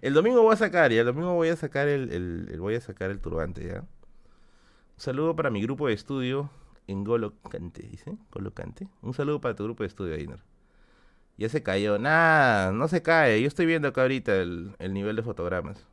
el 0.00 0.14
domingo 0.14 0.42
voy 0.42 0.54
a 0.54 0.56
sacar, 0.56 0.92
ya 0.92 1.00
el 1.00 1.06
domingo 1.06 1.34
voy 1.34 1.48
a 1.48 1.56
sacar 1.56 1.88
el, 1.88 2.56
voy 2.58 2.76
a 2.76 2.80
sacar 2.80 3.10
el 3.10 3.20
turbante, 3.20 3.66
ya. 3.66 3.80
Un 3.80 5.00
saludo 5.00 5.34
para 5.34 5.50
mi 5.50 5.60
grupo 5.60 5.88
de 5.88 5.94
estudio 5.94 6.50
en 6.86 7.02
Golocante, 7.02 7.82
dice. 7.82 8.16
Golocante. 8.30 8.88
Un 9.02 9.14
saludo 9.14 9.40
para 9.40 9.56
tu 9.56 9.64
grupo 9.64 9.82
de 9.82 9.88
estudio, 9.88 10.14
Ainer. 10.14 10.40
Ya 11.36 11.48
se 11.48 11.64
cayó. 11.64 11.98
Nada, 11.98 12.70
no 12.70 12.86
se 12.86 13.02
cae. 13.02 13.40
Yo 13.40 13.48
estoy 13.48 13.66
viendo 13.66 13.88
acá 13.88 14.02
ahorita 14.02 14.36
el, 14.36 14.76
nivel 14.90 15.16
de 15.16 15.22
fotogramas. 15.22 15.84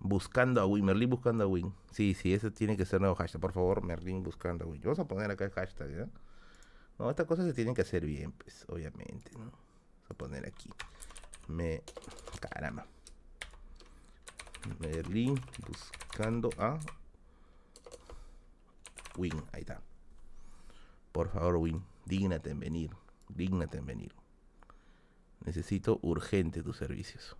Buscando 0.00 0.60
a 0.60 0.66
Win. 0.66 0.84
Merlin 0.84 1.10
buscando 1.10 1.44
a 1.44 1.46
Win. 1.46 1.72
Sí, 1.92 2.14
sí, 2.14 2.34
eso 2.34 2.50
tiene 2.50 2.76
que 2.76 2.84
ser 2.84 3.00
nuevo 3.00 3.14
hashtag. 3.14 3.40
Por 3.40 3.52
favor, 3.52 3.84
Merlin 3.84 4.24
buscando 4.24 4.64
a 4.64 4.68
Win. 4.68 4.80
Vamos 4.82 4.98
a 4.98 5.06
poner 5.06 5.30
acá 5.30 5.44
el 5.44 5.52
hashtag, 5.52 5.90
¿ya? 5.96 6.08
Estas 7.10 7.26
cosas 7.26 7.46
se 7.46 7.52
tienen 7.52 7.74
que 7.74 7.82
hacer 7.82 8.04
bien, 8.04 8.32
pues, 8.32 8.64
obviamente. 8.68 9.30
Vamos 9.34 9.54
a 10.08 10.14
poner 10.14 10.46
aquí. 10.46 10.70
Me... 11.48 11.82
Caramba. 12.40 12.86
Merlin 14.78 15.40
buscando 15.66 16.50
a... 16.58 16.78
Win, 19.16 19.42
ahí 19.52 19.60
está. 19.62 19.80
Por 21.12 21.28
favor, 21.28 21.56
Win, 21.56 21.84
dígnate 22.06 22.50
en 22.50 22.60
venir. 22.60 22.90
Dígnate 23.28 23.78
en 23.78 23.86
venir. 23.86 24.14
Necesito 25.44 25.98
urgente 26.02 26.62
tus 26.62 26.76
servicios. 26.76 27.36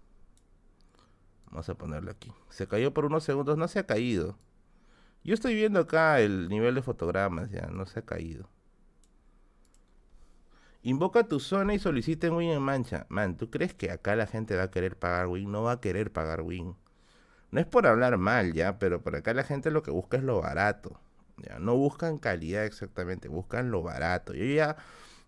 Vamos 1.47 1.69
a 1.69 1.75
ponerlo 1.75 2.11
aquí. 2.11 2.33
Se 2.49 2.67
cayó 2.67 2.93
por 2.93 3.05
unos 3.05 3.25
segundos, 3.25 3.57
no 3.57 3.69
se 3.69 3.79
ha 3.79 3.87
caído. 3.87 4.39
Yo 5.25 5.35
estoy 5.35 5.55
viendo 5.55 5.81
acá 5.81 6.21
el 6.21 6.49
nivel 6.49 6.75
de 6.75 6.83
fotogramas, 6.83 7.51
ya, 7.51 7.69
no 7.69 7.87
se 7.87 8.01
ha 8.01 8.05
caído. 8.05 8.49
Invoca 10.85 11.29
tu 11.29 11.39
zona 11.39 11.75
y 11.75 11.79
solicita 11.79 12.27
en 12.27 12.35
Win 12.35 12.51
en 12.51 12.63
mancha. 12.63 13.07
Man, 13.09 13.37
¿tú 13.37 13.51
crees 13.51 13.73
que 13.73 13.91
acá 13.93 14.17
la 14.17 14.27
gente 14.27 14.57
va 14.57 14.65
a 14.65 14.71
querer 14.71 14.99
pagar 14.99 15.29
Win? 15.29 15.51
No 15.53 15.63
va 15.63 15.73
a 15.73 15.81
querer 15.81 16.13
pagar 16.13 16.43
Win. 16.43 16.75
No 17.53 17.61
es 17.61 17.67
por 17.67 17.87
hablar 17.87 18.19
mal 18.19 18.53
ya, 18.53 18.79
pero 18.79 19.01
por 19.03 19.15
acá 19.15 19.33
la 19.35 19.45
gente 19.45 19.71
lo 19.71 19.83
que 19.83 19.93
busca 19.93 20.17
es 20.17 20.25
lo 20.25 20.41
barato. 20.41 21.01
Ya, 21.37 21.59
no 21.59 21.77
buscan 21.77 22.19
calidad 22.19 22.65
exactamente, 22.65 23.29
buscan 23.29 23.71
lo 23.71 23.83
barato. 23.83 24.35
Yo 24.35 24.45
ya 24.45 24.77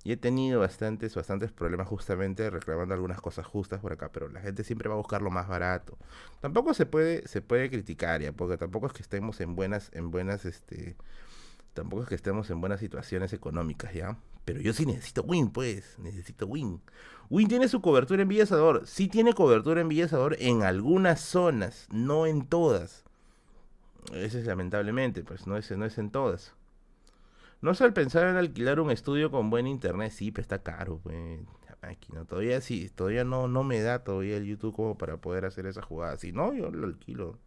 he 0.04 0.16
tenido 0.16 0.60
bastantes, 0.60 1.14
bastantes 1.14 1.52
problemas 1.52 1.88
justamente 1.88 2.50
reclamando 2.50 2.94
algunas 2.94 3.20
cosas 3.20 3.46
justas 3.46 3.80
por 3.80 3.92
acá, 3.92 4.10
pero 4.12 4.28
la 4.28 4.40
gente 4.40 4.64
siempre 4.64 4.88
va 4.88 4.96
a 4.96 4.98
buscar 4.98 5.22
lo 5.22 5.30
más 5.30 5.48
barato. 5.48 5.96
Tampoco 6.40 6.74
se 6.74 6.86
puede, 6.86 7.26
se 7.28 7.42
puede 7.42 7.70
criticar 7.70 8.20
ya, 8.20 8.32
porque 8.32 8.56
tampoco 8.58 8.86
es 8.86 8.92
que 8.92 9.02
estemos 9.02 9.40
en 9.40 9.54
buenas, 9.54 9.90
en 9.94 10.10
buenas, 10.10 10.44
este, 10.46 10.96
tampoco 11.74 12.02
es 12.02 12.08
que 12.08 12.14
estemos 12.16 12.50
en 12.50 12.60
buenas 12.60 12.80
situaciones 12.80 13.32
económicas, 13.32 13.94
¿ya? 13.94 14.18
Pero 14.44 14.60
yo 14.60 14.72
sí 14.72 14.86
necesito 14.86 15.22
Win, 15.22 15.50
pues. 15.50 15.98
Necesito 15.98 16.46
Win. 16.46 16.80
Win 17.30 17.48
tiene 17.48 17.68
su 17.68 17.80
cobertura 17.80 18.22
en 18.22 18.28
Villa 18.28 18.46
Salvador. 18.46 18.86
Sí 18.86 19.08
tiene 19.08 19.32
cobertura 19.32 19.80
en 19.80 19.88
Villa 19.88 20.08
Salvador 20.08 20.36
en 20.38 20.62
algunas 20.62 21.20
zonas, 21.20 21.88
no 21.90 22.26
en 22.26 22.46
todas. 22.46 23.04
Ese 24.12 24.40
es 24.40 24.46
lamentablemente, 24.46 25.22
pues 25.24 25.46
no 25.46 25.56
es, 25.56 25.70
no 25.70 25.84
es 25.86 25.96
en 25.98 26.10
todas. 26.10 26.54
No 27.62 27.74
sé, 27.74 27.84
al 27.84 27.94
pensar 27.94 28.28
en 28.28 28.36
alquilar 28.36 28.78
un 28.80 28.90
estudio 28.90 29.30
con 29.30 29.48
buen 29.48 29.66
internet, 29.66 30.12
sí, 30.12 30.30
pero 30.30 30.42
está 30.42 30.62
caro, 30.62 31.00
pues. 31.02 31.40
máquina. 31.82 32.24
Todavía 32.26 32.60
sí, 32.60 32.90
todavía 32.94 33.24
no, 33.24 33.48
no 33.48 33.64
me 33.64 33.80
da 33.80 34.04
todavía 34.04 34.36
el 34.36 34.44
YouTube 34.44 34.74
como 34.76 34.98
para 34.98 35.16
poder 35.16 35.46
hacer 35.46 35.66
esa 35.66 35.82
jugada. 35.82 36.18
Si 36.18 36.32
no, 36.32 36.52
yo 36.52 36.70
lo 36.70 36.86
alquilo 36.86 37.38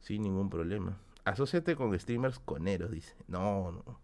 sin 0.00 0.22
ningún 0.22 0.48
problema. 0.48 0.98
Asociate 1.24 1.76
con 1.76 1.98
streamers 1.98 2.38
coneros, 2.38 2.90
dice. 2.90 3.14
No, 3.28 3.72
no. 3.72 4.00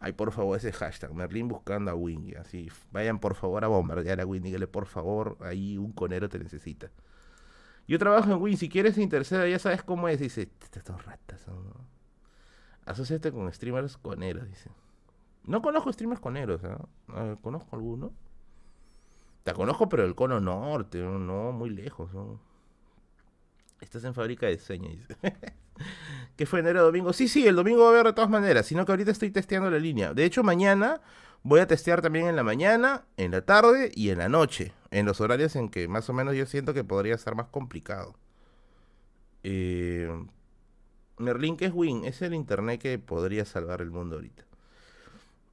Ay, 0.00 0.12
por 0.12 0.32
favor, 0.32 0.56
ese 0.56 0.72
hashtag, 0.72 1.12
Merlin 1.12 1.46
buscando 1.46 1.90
a 1.90 1.94
Wingy. 1.94 2.34
Así, 2.34 2.70
vayan 2.90 3.18
por 3.20 3.34
favor 3.34 3.62
a 3.64 3.68
bombardear 3.68 4.20
a 4.20 4.26
Wingy. 4.26 4.48
Dígale, 4.48 4.66
por 4.66 4.86
favor, 4.86 5.36
ahí 5.40 5.76
un 5.76 5.92
conero 5.92 6.28
te 6.28 6.38
necesita. 6.38 6.90
Yo 7.86 7.98
trabajo 7.98 8.32
en 8.32 8.40
Win, 8.40 8.56
si 8.56 8.68
quieres 8.68 8.96
interceda, 8.98 9.46
ya 9.46 9.58
sabes 9.58 9.82
cómo 9.82 10.08
es. 10.08 10.20
Dice, 10.20 10.48
estas 10.60 11.04
ratas 11.04 11.40
son. 11.42 11.74
Asociate 12.86 13.30
con 13.30 13.52
streamers 13.52 13.98
coneros, 13.98 14.48
dice. 14.48 14.70
No 15.44 15.60
conozco 15.60 15.92
streamers 15.92 16.20
coneros, 16.20 16.62
¿eh? 16.64 17.36
¿Conozco 17.42 17.76
alguno? 17.76 18.12
Te 19.44 19.52
conozco, 19.52 19.88
pero 19.88 20.04
el 20.04 20.14
cono 20.14 20.40
norte, 20.40 21.02
no, 21.02 21.52
muy 21.52 21.70
lejos. 21.70 22.10
Estás 23.80 24.04
en 24.04 24.14
fábrica 24.14 24.46
de 24.46 24.52
diseño, 24.52 24.88
dice. 24.88 25.16
que 26.36 26.46
fue 26.46 26.60
enero 26.60 26.82
domingo. 26.82 27.12
Sí, 27.12 27.28
sí, 27.28 27.46
el 27.46 27.56
domingo 27.56 27.82
va 27.82 27.88
a 27.88 27.92
haber 27.92 28.06
de 28.06 28.12
todas 28.12 28.30
maneras, 28.30 28.66
sino 28.66 28.84
que 28.84 28.92
ahorita 28.92 29.10
estoy 29.10 29.30
testeando 29.30 29.70
la 29.70 29.78
línea. 29.78 30.14
De 30.14 30.24
hecho, 30.24 30.42
mañana 30.42 31.00
voy 31.42 31.60
a 31.60 31.66
testear 31.66 32.02
también 32.02 32.26
en 32.26 32.36
la 32.36 32.42
mañana, 32.42 33.04
en 33.16 33.32
la 33.32 33.42
tarde 33.42 33.90
y 33.94 34.10
en 34.10 34.18
la 34.18 34.28
noche, 34.28 34.72
en 34.90 35.06
los 35.06 35.20
horarios 35.20 35.56
en 35.56 35.68
que 35.68 35.88
más 35.88 36.08
o 36.10 36.12
menos 36.12 36.34
yo 36.34 36.46
siento 36.46 36.74
que 36.74 36.84
podría 36.84 37.14
estar 37.14 37.34
más 37.34 37.46
complicado. 37.46 38.14
Eh, 39.42 40.08
que 41.58 41.66
es 41.66 41.72
Win, 41.74 42.04
es 42.04 42.22
el 42.22 42.34
internet 42.34 42.80
que 42.80 42.98
podría 42.98 43.44
salvar 43.44 43.82
el 43.82 43.90
mundo 43.90 44.16
ahorita. 44.16 44.44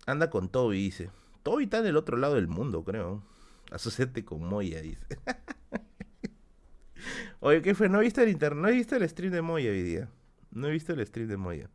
Anda 0.06 0.30
con 0.30 0.50
Toby, 0.50 0.78
dice. 0.78 1.10
Toby 1.44 1.66
está 1.66 1.80
en 1.80 1.88
el 1.88 1.98
otro 1.98 2.18
lado 2.18 2.36
del 2.36 2.48
mundo, 2.48 2.84
creo. 2.84 3.24
Asociate 3.72 4.24
con 4.24 4.46
Moya, 4.46 4.82
dice. 4.82 5.06
Oye, 7.40 7.62
¿qué 7.62 7.76
fue? 7.76 7.90
¿No 7.90 8.00
viste 8.00 8.24
el 8.24 8.30
internet? 8.30 8.64
¿No 8.64 8.72
viste 8.72 8.96
el 8.96 9.10
stream 9.10 9.34
de 9.34 9.42
Moya 9.42 9.70
hoy 9.70 9.84
día? 9.84 10.10
No 10.58 10.68
he 10.68 10.72
visto 10.72 10.92
el 10.92 11.06
stream 11.06 11.28
de 11.28 11.38
Moya. 11.38 11.70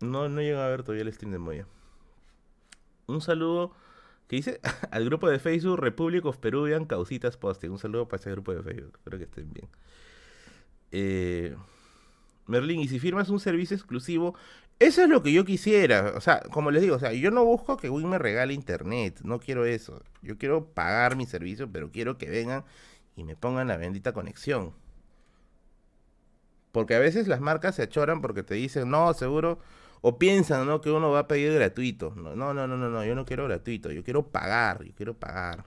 No, 0.00 0.28
no 0.28 0.40
llego 0.40 0.60
a 0.60 0.68
ver 0.68 0.84
todavía 0.84 1.02
el 1.02 1.12
stream 1.12 1.32
de 1.32 1.38
Moya. 1.38 1.66
Un 3.08 3.20
saludo 3.20 3.72
que 4.28 4.36
dice 4.36 4.60
al 4.92 5.04
grupo 5.04 5.28
de 5.28 5.40
Facebook 5.40 5.80
Republic 5.80 6.24
of 6.24 6.36
Peruvian 6.38 6.84
Causitas 6.84 7.36
Posting. 7.36 7.70
Un 7.70 7.80
saludo 7.80 8.06
para 8.06 8.20
ese 8.20 8.30
grupo 8.30 8.54
de 8.54 8.62
Facebook. 8.62 8.92
Espero 8.94 9.18
que 9.18 9.24
estén 9.24 9.52
bien. 9.52 9.68
Eh, 10.92 11.56
Merlin, 12.46 12.78
y 12.78 12.86
si 12.86 13.00
firmas 13.00 13.28
un 13.28 13.40
servicio 13.40 13.76
exclusivo, 13.76 14.36
eso 14.78 15.02
es 15.02 15.08
lo 15.08 15.20
que 15.24 15.32
yo 15.32 15.44
quisiera. 15.44 16.12
O 16.14 16.20
sea, 16.20 16.42
como 16.52 16.70
les 16.70 16.82
digo, 16.82 16.94
o 16.94 17.00
sea, 17.00 17.12
yo 17.12 17.32
no 17.32 17.44
busco 17.44 17.76
que 17.76 17.90
Win 17.90 18.08
me 18.08 18.18
regale 18.18 18.54
internet. 18.54 19.18
No 19.24 19.40
quiero 19.40 19.64
eso. 19.64 20.00
Yo 20.22 20.38
quiero 20.38 20.66
pagar 20.68 21.16
mi 21.16 21.26
servicio, 21.26 21.68
pero 21.72 21.90
quiero 21.90 22.18
que 22.18 22.30
vengan 22.30 22.64
y 23.16 23.24
me 23.24 23.34
pongan 23.34 23.66
la 23.66 23.78
bendita 23.78 24.12
conexión. 24.12 24.83
Porque 26.74 26.96
a 26.96 26.98
veces 26.98 27.28
las 27.28 27.40
marcas 27.40 27.76
se 27.76 27.82
achoran 27.84 28.20
porque 28.20 28.42
te 28.42 28.56
dicen, 28.56 28.90
no, 28.90 29.14
seguro, 29.14 29.60
O 30.02 30.18
piensan, 30.18 30.66
¿no? 30.66 30.80
Que 30.82 30.90
uno 30.90 31.10
va 31.12 31.20
a 31.20 31.28
pedir 31.28 31.54
gratuito. 31.54 32.12
No, 32.16 32.34
no, 32.36 32.52
no, 32.52 32.66
no, 32.66 32.76
no, 32.76 33.04
yo 33.04 33.14
no 33.14 33.24
quiero 33.24 33.44
gratuito, 33.44 33.92
yo 33.92 34.02
quiero 34.04 34.26
pagar, 34.26 34.82
yo 34.84 34.92
quiero 34.94 35.14
pagar. 35.14 35.64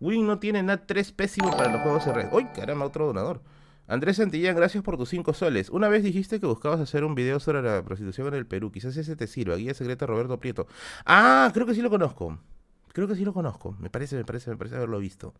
Win 0.00 0.26
no 0.26 0.38
tiene 0.40 0.62
nada 0.62 0.84
3 0.84 1.12
pésimo 1.12 1.50
para 1.56 1.72
los 1.72 1.80
juegos 1.82 2.04
de 2.04 2.12
red. 2.12 2.28
¡Uy, 2.32 2.44
caramba, 2.54 2.86
otro 2.86 3.06
donador! 3.06 3.40
Andrés 3.86 4.16
Santillán, 4.16 4.56
gracias 4.56 4.82
por 4.82 4.96
tus 4.96 5.08
5 5.10 5.32
soles. 5.32 5.70
Una 5.70 5.88
vez 5.88 6.02
dijiste 6.02 6.40
que 6.40 6.46
buscabas 6.46 6.80
hacer 6.80 7.04
un 7.04 7.14
video 7.14 7.38
sobre 7.38 7.62
la 7.62 7.82
prostitución 7.84 8.26
en 8.28 8.34
el 8.34 8.46
Perú. 8.46 8.72
Quizás 8.72 8.96
ese 8.96 9.14
te 9.14 9.26
sirva. 9.28 9.56
Guía 9.56 9.74
secreta 9.74 10.06
Roberto 10.06 10.40
Prieto. 10.40 10.66
Ah, 11.06 11.50
creo 11.54 11.66
que 11.66 11.74
sí 11.74 11.82
lo 11.82 11.90
conozco. 11.90 12.38
Creo 12.92 13.06
que 13.06 13.14
sí 13.14 13.24
lo 13.24 13.32
conozco. 13.32 13.76
Me 13.78 13.90
parece, 13.90 14.16
me 14.16 14.24
parece, 14.24 14.50
me 14.50 14.56
parece 14.56 14.76
haberlo 14.76 14.98
visto. 14.98 15.34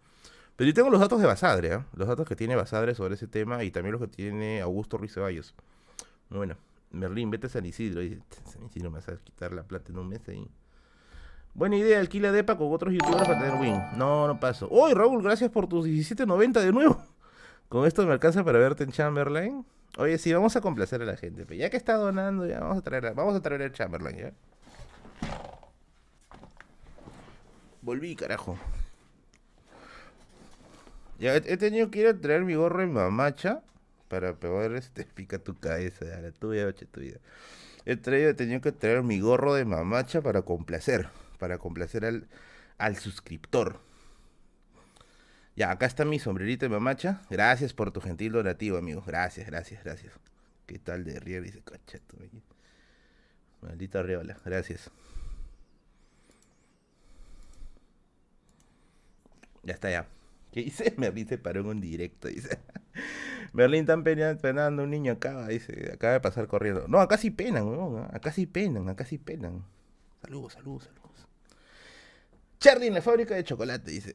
Pero 0.57 0.69
yo 0.69 0.75
tengo 0.75 0.91
los 0.91 1.01
datos 1.01 1.21
de 1.21 1.27
Basadre, 1.27 1.75
¿eh? 1.75 1.85
Los 1.95 2.07
datos 2.07 2.29
que 2.29 2.37
tiene 2.37 2.55
Basadre 2.55 2.95
sobre 2.95 3.15
ese 3.15 3.27
tema 3.27 3.65
y 3.65 3.71
también 3.71 3.93
los 3.93 4.01
que 4.01 4.09
tiene 4.09 4.61
Augusto 4.61 4.97
Ruiz 4.97 5.13
Ceballos. 5.13 5.55
Bueno, 6.31 6.57
Merlín, 6.91 7.31
vete 7.31 7.49
a 7.49 7.51
San 7.51 7.67
Isidro. 7.67 8.01
San 8.45 8.65
Isidro 8.67 8.91
me 8.91 8.99
vas 8.99 9.09
a 9.09 9.17
quitar 9.17 9.53
la 9.53 9.65
plata 9.65 9.91
en 9.91 9.99
un 9.99 10.09
mes 10.09 10.29
ahí. 10.29 10.49
Buena 11.55 11.77
idea, 11.77 12.01
alquila 12.01 12.33
depa 12.33 12.57
con 12.57 12.73
otros 12.73 12.93
youtubers 12.93 13.27
para 13.29 13.39
tener 13.39 13.61
win. 13.61 13.81
No, 13.97 14.27
no 14.27 14.41
paso. 14.41 14.69
Uy, 14.71 14.93
Raúl, 14.93 15.23
gracias 15.23 15.51
por 15.51 15.69
tus 15.69 15.87
17.90 15.87 16.61
de 16.61 16.73
nuevo. 16.73 17.01
Con 17.69 17.87
esto 17.87 18.05
me 18.07 18.13
alcanza 18.13 18.45
para 18.45 18.59
verte 18.59 18.85
en 18.85 18.93
Chamberlain. 18.93 19.65
Oye, 19.97 20.19
sí, 20.19 20.33
vamos 20.33 20.55
a 20.57 20.61
complacer 20.61 21.01
a 21.03 21.05
la 21.05 21.17
gente. 21.17 21.57
Ya 21.57 21.71
que 21.71 21.77
está 21.77 21.95
donando, 21.95 22.47
ya 22.47 22.61
vamos 22.61 22.79
a 22.79 22.83
traer, 22.83 23.15
vamos 23.15 23.35
a 23.35 23.41
traer 23.41 23.63
el 23.63 23.73
Chamberlain, 23.73 24.17
¿ya? 24.17 24.33
Volví, 27.83 28.17
carajo. 28.17 28.59
He, 31.33 31.57
tenido 31.57 31.91
que 31.91 32.01
ir 32.01 32.07
a 32.07 32.21
traer 32.21 32.43
mi 32.43 32.55
gorro 32.55 32.83
en 32.83 32.93
mamacha 32.93 33.63
para 34.09 34.35
poder 34.35 34.75
este 34.75 35.05
pica 35.15 35.39
tu 35.39 35.59
cabeza, 35.59 36.05
la 36.21 36.31
tuya, 36.33 36.67
oche 36.67 36.87
tuya. 36.87 37.19
He 37.87 37.97
tenido 37.97 38.61
que 38.61 38.73
traer 38.73 39.03
mi 39.03 39.21
gorro 39.21 39.55
de 39.55 39.65
mamacha 39.65 40.23
para 40.23 40.43
complacer, 40.43 41.09
para 41.39 41.59
complacer 41.59 42.05
al, 42.05 42.29
al 42.79 42.97
suscriptor. 42.97 43.81
Ya, 45.57 45.71
acá 45.71 45.87
está 45.87 46.05
mi 46.05 46.19
sombrerito 46.19 46.67
de 46.67 46.71
mamacha. 46.71 47.23
Gracias 47.31 47.73
por 47.73 47.91
tu 47.91 48.01
gentil 48.01 48.33
donativo, 48.33 48.77
amigo. 48.77 49.03
Gracias, 49.07 49.47
gracias, 49.47 49.85
gracias. 49.85 50.13
¿Qué 50.67 50.79
tal 50.79 51.05
de 51.05 51.21
Rier? 51.21 51.43
Dice, 51.43 51.63
cachato. 51.63 52.17
Maldita 53.61 54.03
reola. 54.03 54.37
Gracias. 54.45 54.91
Ya 59.63 59.75
está, 59.75 59.91
ya. 59.91 60.07
¿Qué 60.55 60.63
dice? 60.63 60.95
Merlín 60.99 61.27
se 61.27 61.37
paró 61.37 61.63
en 61.63 61.67
un 61.67 61.81
directo, 61.81 62.29
dice. 62.29 62.61
Merlín 63.53 63.81
está 63.91 64.01
penando 64.41 64.85
un 64.85 64.91
niño 64.91 65.15
acá, 65.15 65.49
dice. 65.49 65.91
Acaba 65.93 66.13
de 66.13 66.21
pasar 66.21 66.47
corriendo. 66.47 66.87
No, 66.87 67.01
acá 67.01 67.19
sí 67.19 67.33
penan, 67.33 67.65
¿no? 67.65 68.09
Acá 68.13 68.31
sí 68.31 68.47
penan, 68.47 68.89
acá 68.89 69.05
sí 69.05 69.19
penan. 69.19 69.65
Saludos, 70.23 70.53
saludos, 70.53 70.85
saludos. 70.85 71.27
Charlie 72.61 72.87
en 72.87 72.95
la 72.95 73.03
fábrica 73.03 73.35
de 73.35 73.43
chocolate, 73.43 73.91
dice. 73.91 74.15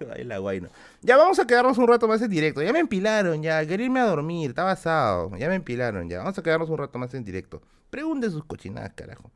La 0.24 0.38
guayno. 0.38 0.70
Ya 1.02 1.16
vamos 1.16 1.38
a 1.38 1.46
quedarnos 1.46 1.78
un 1.78 1.86
rato 1.86 2.08
más 2.08 2.20
en 2.20 2.30
directo. 2.30 2.60
Ya 2.60 2.72
me 2.72 2.80
empilaron, 2.80 3.40
ya. 3.40 3.64
Quería 3.64 3.86
irme 3.86 4.00
a 4.00 4.06
dormir. 4.06 4.50
Está 4.50 4.64
basado. 4.64 5.36
Ya 5.36 5.48
me 5.48 5.54
empilaron, 5.54 6.08
ya. 6.08 6.18
Vamos 6.18 6.36
a 6.36 6.42
quedarnos 6.42 6.68
un 6.68 6.78
rato 6.78 6.98
más 6.98 7.14
en 7.14 7.22
directo. 7.22 7.62
Pregunten 7.90 8.32
sus 8.32 8.44
cochinadas, 8.44 8.92
carajo. 8.94 9.30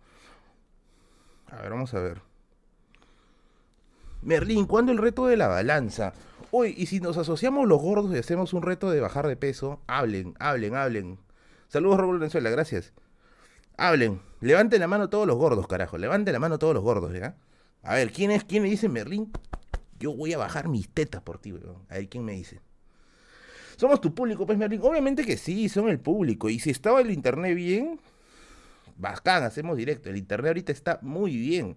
A 1.46 1.62
ver, 1.62 1.70
vamos 1.70 1.94
a 1.94 2.00
ver. 2.00 2.31
Merlín, 4.22 4.66
¿cuándo 4.66 4.92
el 4.92 4.98
reto 4.98 5.26
de 5.26 5.36
la 5.36 5.48
balanza? 5.48 6.12
Uy, 6.52 6.74
y 6.76 6.86
si 6.86 7.00
nos 7.00 7.16
asociamos 7.18 7.66
los 7.66 7.80
gordos 7.82 8.14
y 8.14 8.18
hacemos 8.18 8.52
un 8.52 8.62
reto 8.62 8.90
de 8.90 9.00
bajar 9.00 9.26
de 9.26 9.36
peso, 9.36 9.80
hablen, 9.88 10.34
hablen, 10.38 10.76
hablen. 10.76 11.18
Saludos, 11.66 11.98
Raúl 11.98 12.20
Venezuela, 12.20 12.48
gracias. 12.50 12.92
Hablen, 13.76 14.20
levanten 14.40 14.78
la 14.78 14.86
mano 14.86 15.08
todos 15.08 15.26
los 15.26 15.36
gordos, 15.36 15.66
carajo. 15.66 15.98
Levanten 15.98 16.32
la 16.32 16.38
mano 16.38 16.58
todos 16.58 16.72
los 16.72 16.84
gordos, 16.84 17.12
¿ya? 17.12 17.34
A 17.82 17.94
ver, 17.94 18.12
¿quién 18.12 18.30
es? 18.30 18.44
¿Quién 18.44 18.62
me 18.62 18.70
dice 18.70 18.88
Merlín? 18.88 19.32
Yo 19.98 20.14
voy 20.14 20.32
a 20.34 20.38
bajar 20.38 20.68
mis 20.68 20.88
tetas 20.88 21.22
por 21.22 21.38
ti, 21.38 21.52
weón. 21.52 21.84
A 21.88 21.94
ver, 21.94 22.08
¿quién 22.08 22.24
me 22.24 22.32
dice? 22.32 22.60
Somos 23.76 24.00
tu 24.00 24.14
público, 24.14 24.46
pues, 24.46 24.56
Merlín. 24.56 24.82
Obviamente 24.84 25.24
que 25.24 25.36
sí, 25.36 25.68
son 25.68 25.88
el 25.88 25.98
público. 25.98 26.48
Y 26.48 26.60
si 26.60 26.70
estaba 26.70 27.00
el 27.00 27.10
internet 27.10 27.56
bien, 27.56 27.98
bacán, 28.96 29.42
hacemos 29.42 29.76
directo. 29.76 30.10
El 30.10 30.16
internet 30.16 30.50
ahorita 30.50 30.70
está 30.70 31.00
muy 31.02 31.36
bien 31.36 31.76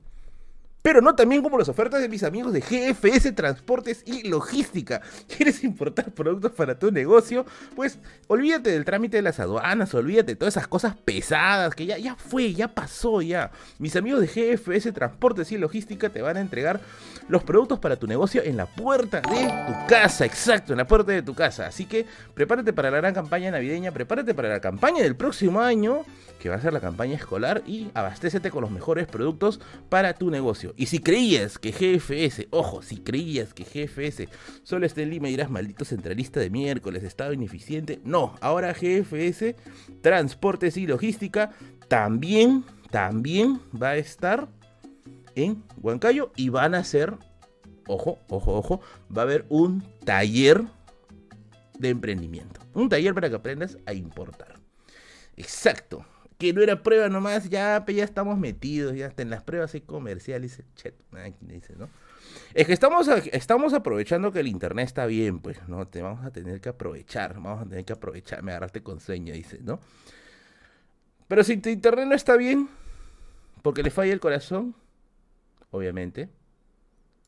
pero 0.86 1.02
no 1.02 1.16
también 1.16 1.42
como 1.42 1.58
las 1.58 1.68
ofertas 1.68 2.00
de 2.00 2.08
mis 2.08 2.22
amigos 2.22 2.54
de 2.54 2.62
GFS 2.62 3.34
Transportes 3.34 4.04
y 4.06 4.28
Logística. 4.28 5.02
¿Quieres 5.36 5.64
importar 5.64 6.12
productos 6.12 6.52
para 6.52 6.78
tu 6.78 6.92
negocio? 6.92 7.44
Pues 7.76 7.98
olvídate 8.28 8.70
del 8.70 8.86
trámite 8.86 9.18
de 9.18 9.24
las 9.24 9.40
aduanas, 9.40 9.96
olvídate 9.96 10.34
de 10.34 10.36
todas 10.36 10.54
esas 10.54 10.68
cosas 10.68 10.96
pesadas 10.96 11.74
que 11.74 11.88
ya, 11.88 11.98
ya 11.98 12.14
fue, 12.14 12.54
ya 12.54 12.68
pasó 12.68 13.24
ya. 13.24 13.50
Mis 13.80 13.96
amigos 13.96 14.22
de 14.22 14.28
GFS 14.28 14.94
Transportes 14.94 15.52
y 15.52 15.58
Logística 15.58 16.10
te 16.10 16.22
van 16.22 16.38
a 16.38 16.42
entregar 16.42 16.80
los 17.30 17.44
productos 17.44 17.80
para 17.80 17.96
tu 17.96 18.06
negocio 18.06 18.44
en 18.44 18.56
la 18.56 18.68
puerta 18.68 19.22
de 19.22 19.66
tu 19.66 19.88
casa, 19.88 20.24
exacto, 20.24 20.74
en 20.74 20.78
la 20.78 20.86
puerta 20.86 21.12
de 21.12 21.24
tu 21.24 21.34
casa. 21.34 21.66
Así 21.66 21.86
que 21.86 22.06
prepárate 22.36 22.74
para 22.74 22.92
la 22.92 22.98
gran 22.98 23.16
campaña 23.16 23.50
navideña, 23.50 23.92
prepárate 23.92 24.36
para 24.36 24.50
la 24.50 24.60
campaña 24.60 25.02
del 25.02 25.16
próximo 25.16 25.62
año, 25.62 26.06
que 26.40 26.50
va 26.50 26.58
a 26.58 26.62
ser 26.62 26.74
la 26.74 26.80
campaña 26.80 27.16
escolar, 27.16 27.64
y 27.66 27.90
abastécete 27.96 28.52
con 28.52 28.62
los 28.62 28.70
mejores 28.70 29.08
productos 29.08 29.60
para 29.90 30.14
tu 30.14 30.30
negocio. 30.30 30.75
Y 30.78 30.88
si 30.88 31.00
creías 31.00 31.58
que 31.58 31.72
GFS, 31.72 32.48
ojo, 32.52 32.82
si 32.82 32.98
creías 32.98 33.54
que 33.54 33.64
GFS 33.64 34.28
solo 34.64 34.86
está 34.86 35.02
en 35.02 35.10
Lima 35.10 35.28
y 35.28 35.32
dirás 35.32 35.50
maldito 35.50 35.86
centralista 35.86 36.40
de 36.40 36.50
miércoles, 36.50 37.04
estado 37.04 37.34
ineficiente, 37.34 38.02
no, 38.04 38.36
ahora 38.42 38.74
GFS, 38.74 39.56
Transportes 40.02 40.76
y 40.78 40.86
Logística, 40.86 41.52
también, 41.88 42.66
también 42.92 43.62
va 43.82 43.90
a 43.90 43.98
estar 43.98 44.50
en 45.36 45.64
Huancayo 45.82 46.32
y 46.36 46.50
van 46.50 46.76
a 46.76 46.80
hacer, 46.80 47.14
ojo, 47.88 48.20
ojo, 48.28 48.54
ojo, 48.54 48.82
va 49.16 49.22
a 49.22 49.26
haber 49.26 49.46
un 49.50 49.82
taller 50.04 50.64
de 51.80 51.90
emprendimiento. 51.90 52.62
Un 52.74 52.90
taller 52.90 53.14
para 53.14 53.30
que 53.30 53.36
aprendas 53.36 53.78
a 53.86 53.94
importar. 53.94 54.60
Exacto 55.38 56.06
que 56.46 56.54
no 56.54 56.62
era 56.62 56.84
prueba 56.84 57.10
nomás, 57.10 57.50
ya, 57.50 57.84
ya 57.88 58.04
estamos 58.04 58.38
metidos, 58.38 58.96
ya 58.96 59.08
hasta 59.08 59.22
en 59.22 59.30
las 59.30 59.44
pruebas 59.44 59.74
hay 59.74 59.82
comerciales, 59.82 60.62
chet, 60.76 60.96
dice, 61.42 61.76
¿no? 61.76 61.90
Es 62.54 62.68
que 62.68 62.74
estamos, 62.74 63.08
estamos 63.08 63.74
aprovechando 63.74 64.32
que 64.32 64.40
el 64.40 64.48
internet 64.48 64.86
está 64.86 65.06
bien, 65.06 65.40
pues, 65.40 65.58
¿no? 65.68 65.88
Te 65.88 66.02
vamos 66.02 66.26
a 66.26 66.32
tener 66.32 66.62
que 66.62 66.70
aprovechar, 66.70 67.34
vamos 67.36 67.62
a 67.62 67.66
tener 67.70 67.84
que 67.84 67.94
aprovechar, 67.94 68.44
me 68.44 68.52
agarraste 68.52 68.82
con 68.82 69.00
sueño, 69.00 69.34
dice, 69.34 69.60
¿no? 69.62 69.80
Pero 71.28 71.44
si 71.44 71.58
tu 71.58 71.70
internet 71.70 72.08
no 72.08 72.16
está 72.16 72.38
bien, 72.38 72.70
porque 73.62 73.84
le 73.84 73.90
falla 73.90 74.14
el 74.14 74.20
corazón, 74.20 74.76
obviamente, 75.72 76.30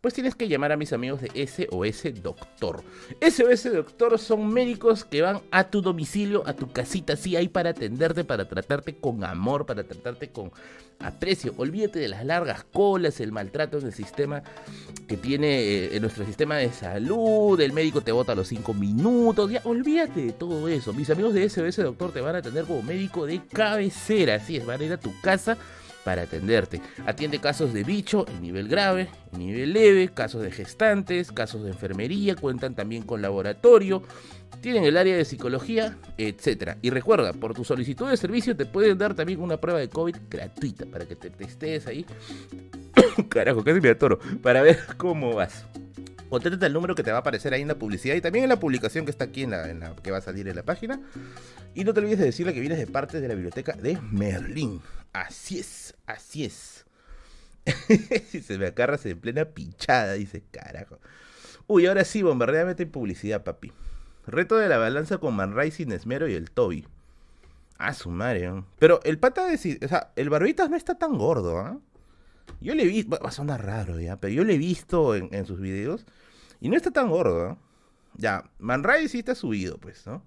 pues 0.01 0.13
tienes 0.13 0.35
que 0.35 0.47
llamar 0.47 0.71
a 0.71 0.77
mis 0.77 0.93
amigos 0.93 1.21
de 1.21 1.47
SOS 1.47 2.21
Doctor. 2.21 2.83
SOS 3.21 3.73
Doctor 3.73 4.19
son 4.19 4.47
médicos 4.53 5.03
que 5.03 5.21
van 5.21 5.41
a 5.49 5.69
tu 5.69 5.81
domicilio, 5.81 6.43
a 6.45 6.53
tu 6.53 6.71
casita, 6.71 7.15
sí, 7.15 7.35
ahí 7.35 7.47
para 7.47 7.71
atenderte, 7.71 8.23
para 8.23 8.47
tratarte 8.47 8.95
con 8.95 9.23
amor, 9.23 9.65
para 9.65 9.83
tratarte 9.83 10.29
con 10.29 10.51
aprecio. 10.99 11.53
Olvídate 11.57 11.99
de 11.99 12.07
las 12.09 12.25
largas 12.25 12.63
colas, 12.63 13.19
el 13.19 13.31
maltrato 13.31 13.79
en 13.79 13.87
el 13.87 13.93
sistema 13.93 14.43
que 15.07 15.17
tiene 15.17 15.85
eh, 15.85 15.99
nuestro 15.99 16.25
sistema 16.25 16.57
de 16.57 16.71
salud, 16.71 17.59
el 17.59 17.73
médico 17.73 18.01
te 18.01 18.11
bota 18.11 18.33
a 18.33 18.35
los 18.35 18.47
5 18.47 18.73
minutos, 18.75 19.49
ya, 19.49 19.61
olvídate 19.63 20.25
de 20.27 20.31
todo 20.31 20.67
eso. 20.67 20.93
Mis 20.93 21.09
amigos 21.09 21.33
de 21.33 21.49
SOS 21.49 21.77
Doctor 21.77 22.11
te 22.11 22.21
van 22.21 22.35
a 22.35 22.39
atender 22.39 22.65
como 22.65 22.83
médico 22.83 23.25
de 23.25 23.41
cabecera, 23.47 24.35
así 24.35 24.57
es, 24.57 24.65
van 24.65 24.79
a 24.79 24.83
ir 24.83 24.93
a 24.93 24.97
tu 24.97 25.11
casa 25.21 25.57
para 26.07 26.21
atenderte. 26.21 26.79
Atiende 27.05 27.41
casos 27.41 27.73
de 27.73 27.83
bicho 27.83 28.25
en 28.29 28.41
nivel 28.41 28.69
grave, 28.69 29.09
en 29.33 29.39
nivel 29.39 29.73
leve, 29.73 30.07
casos 30.07 30.41
de 30.41 30.51
gestantes, 30.51 31.33
casos 31.33 31.65
de 31.65 31.71
enfermería, 31.71 32.37
cuentan 32.37 32.75
también 32.75 33.03
con 33.03 33.21
laboratorio, 33.21 34.03
tienen 34.61 34.85
el 34.85 34.95
área 34.95 35.17
de 35.17 35.25
psicología, 35.25 35.97
etc. 36.17 36.77
Y 36.81 36.91
recuerda, 36.91 37.33
por 37.33 37.53
tu 37.53 37.65
solicitud 37.65 38.09
de 38.09 38.15
servicio 38.15 38.55
te 38.55 38.65
pueden 38.65 38.97
dar 38.97 39.15
también 39.15 39.41
una 39.41 39.57
prueba 39.57 39.81
de 39.81 39.89
COVID 39.89 40.15
gratuita 40.29 40.85
para 40.85 41.05
que 41.05 41.17
te 41.17 41.29
testes 41.29 41.87
ahí. 41.87 42.05
Carajo, 43.27 43.61
casi 43.61 43.81
me 43.81 43.89
atoro. 43.89 44.17
Para 44.41 44.61
ver 44.61 44.79
cómo 44.95 45.33
vas. 45.33 45.65
Conténtate 46.29 46.65
el 46.65 46.73
número 46.73 46.95
que 46.95 47.03
te 47.03 47.11
va 47.11 47.17
a 47.17 47.21
aparecer 47.21 47.53
ahí 47.53 47.61
en 47.61 47.67
la 47.69 47.79
publicidad 47.79 48.15
y 48.15 48.21
también 48.21 48.43
en 48.43 48.49
la 48.49 48.59
publicación 48.59 49.05
que 49.05 49.11
está 49.11 49.25
aquí 49.25 49.43
en 49.43 49.51
la, 49.51 49.95
que 50.03 50.11
va 50.11 50.17
a 50.17 50.21
salir 50.21 50.47
en 50.47 50.55
la 50.55 50.63
página. 50.63 50.99
Y 51.73 51.83
no 51.83 51.93
te 51.93 51.99
olvides 51.99 52.19
de 52.19 52.25
decirle 52.25 52.53
que 52.53 52.59
vienes 52.59 52.77
de 52.77 52.87
parte 52.87 53.21
de 53.21 53.27
la 53.27 53.33
biblioteca 53.33 53.73
de 53.73 53.97
Merlín. 54.11 54.81
Así 55.13 55.59
es, 55.59 55.95
así 56.05 56.45
es. 56.45 56.85
si 58.29 58.41
se 58.41 58.57
me 58.57 58.67
acarra 58.67 58.99
en 59.03 59.19
plena 59.19 59.45
pinchada, 59.45 60.13
dice, 60.13 60.43
carajo. 60.51 60.99
Uy, 61.67 61.85
ahora 61.85 62.03
sí, 62.03 62.21
bombardeame 62.21 62.75
en 62.77 62.91
publicidad, 62.91 63.43
papi. 63.43 63.71
Reto 64.25 64.57
de 64.57 64.67
la 64.67 64.77
balanza 64.77 65.19
con 65.19 65.35
Man 65.35 65.55
sin 65.71 65.91
esmero 65.91 66.27
y 66.27 66.33
el 66.33 66.51
Toby. 66.51 66.85
Ah, 67.77 67.93
su 67.93 68.09
madre. 68.09 68.63
Pero 68.79 68.99
el 69.03 69.19
pata 69.19 69.47
de... 69.47 69.55
O 69.83 69.87
sea, 69.87 70.11
el 70.15 70.29
barbitas 70.29 70.69
no 70.69 70.75
está 70.75 70.95
tan 70.95 71.17
gordo, 71.17 71.59
¿ah? 71.59 71.77
Yo 72.59 72.75
le 72.75 72.83
he 72.83 72.87
visto... 72.87 73.17
Va 73.19 73.29
a 73.29 73.31
sonar 73.31 73.65
raro, 73.65 73.99
ya. 73.99 74.17
Pero 74.17 74.33
yo 74.33 74.43
le 74.43 74.55
he 74.55 74.57
visto 74.57 75.15
en, 75.15 75.45
sus 75.45 75.59
videos. 75.59 76.05
Y 76.59 76.69
no 76.69 76.75
está 76.75 76.91
tan 76.91 77.09
gordo. 77.09 77.57
Ya, 78.15 78.49
Man 78.59 78.83
sí 79.07 79.19
está 79.19 79.35
subido, 79.35 79.77
pues, 79.77 80.07
¿no? 80.07 80.23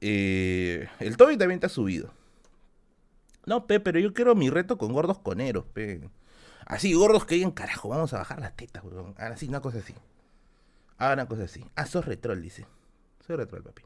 Eh, 0.00 0.88
el 0.98 1.16
Toby 1.16 1.36
también 1.36 1.58
está 1.58 1.68
subido. 1.68 2.12
No, 3.46 3.66
pe, 3.66 3.80
pero 3.80 3.98
yo 3.98 4.12
quiero 4.12 4.34
mi 4.34 4.50
reto 4.50 4.78
con 4.78 4.92
gordos 4.92 5.18
coneros, 5.18 5.64
pe. 5.66 6.08
Así, 6.66 6.94
gordos 6.94 7.26
que 7.26 7.36
digan, 7.36 7.52
carajo, 7.52 7.88
vamos 7.88 8.12
a 8.14 8.18
bajar 8.18 8.40
las 8.40 8.56
tetas, 8.56 8.82
weón. 8.84 9.14
Ahora 9.18 9.36
sí, 9.36 9.48
una 9.48 9.60
cosa 9.60 9.78
así. 9.78 9.94
Haga 10.98 11.14
una 11.14 11.26
cosa 11.26 11.44
así. 11.44 11.64
Ah, 11.76 11.86
sos 11.86 12.04
retrol, 12.04 12.40
dice. 12.42 12.66
Soy 13.26 13.36
retrol, 13.36 13.62
papi. 13.62 13.82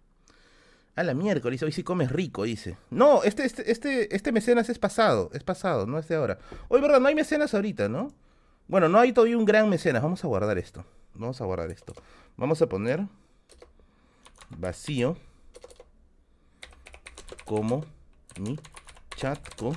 A 0.99 1.05
la 1.05 1.15
miércoles, 1.15 1.63
hoy 1.63 1.71
sí 1.71 1.85
comes 1.85 2.11
rico, 2.11 2.43
dice. 2.43 2.77
No, 2.91 3.23
este, 3.23 3.45
este, 3.45 3.71
este, 3.71 4.17
este 4.17 4.33
mecenas 4.33 4.69
es 4.69 4.81
pasado, 4.81 5.31
es 5.33 5.45
pasado, 5.45 5.87
no 5.87 5.97
es 5.97 6.09
de 6.09 6.17
ahora. 6.17 6.41
Hoy, 6.67 6.81
verdad, 6.81 6.99
no 6.99 7.07
hay 7.07 7.15
mecenas 7.15 7.55
ahorita, 7.55 7.89
¿no? 7.89 8.13
Bueno, 8.67 8.89
no 8.89 8.99
hay 8.99 9.13
todavía 9.13 9.39
un 9.39 9.45
gran 9.45 9.69
mecenas. 9.69 10.03
Vamos 10.03 10.25
a 10.25 10.27
guardar 10.27 10.59
esto. 10.59 10.85
Vamos 11.15 11.41
a 11.41 11.45
guardar 11.45 11.71
esto. 11.71 11.93
Vamos 12.37 12.61
a 12.63 12.69
poner 12.69 13.07
vacío 14.51 15.17
como 17.45 17.85
mi 18.41 18.59
chat 19.15 19.39
con 19.55 19.77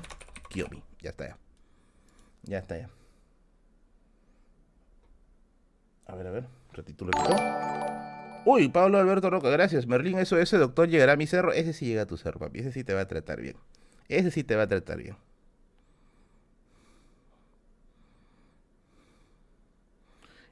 Kiomi. 0.50 0.82
Ya 1.04 1.12
está 1.12 1.28
ya. 1.28 1.38
Ya 2.46 2.58
está 2.58 2.80
ya. 2.80 2.90
A 6.08 6.16
ver, 6.16 6.26
a 6.26 6.32
ver. 6.32 6.48
Retitulo 6.74 7.12
Uy, 8.46 8.70
Pablo 8.70 8.98
Alberto 8.98 9.30
Roca, 9.30 9.50
gracias. 9.50 9.86
Merlín, 9.88 10.18
eso, 10.18 10.38
ese 10.40 10.58
doctor 10.58 10.90
llegará 10.90 11.14
a 11.14 11.16
mi 11.16 11.28
cerro. 11.28 11.54
Ese 11.54 11.74
sí 11.74 11.86
llega 11.86 12.04
a 12.04 12.08
tu 12.08 12.18
cerro, 12.18 12.40
papi. 12.40 12.60
Ese 12.60 12.72
sí 12.72 12.84
te 12.84 12.94
va 12.94 13.02
a 13.02 13.08
tratar 13.08 13.40
bien. 13.40 13.56
Ese 14.10 14.32
sí 14.32 14.44
te 14.44 14.56
va 14.56 14.64
a 14.64 14.68
tratar 14.68 14.98
bien. 14.98 15.16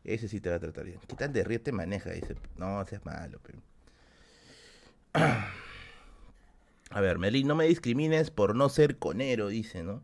Ese 0.04 0.28
sí 0.28 0.40
te 0.40 0.50
va 0.50 0.56
a 0.58 0.60
tratar 0.60 0.86
bien. 0.86 1.00
¿Qué 1.08 1.16
tal 1.16 1.34
de 1.34 1.44
río 1.44 1.62
te 1.62 1.72
maneja? 1.72 2.12
Dice, 2.12 2.36
no, 2.58 2.86
seas 2.86 3.06
malo. 3.06 3.40
Pero... 3.44 3.60
A 6.92 7.02
ver, 7.02 7.20
Merlín, 7.20 7.48
no 7.48 7.56
me 7.56 7.66
discrimines 7.66 8.32
por 8.32 8.56
no 8.56 8.68
ser 8.70 8.98
conero, 8.98 9.48
dice, 9.48 9.84
¿no? 9.84 10.02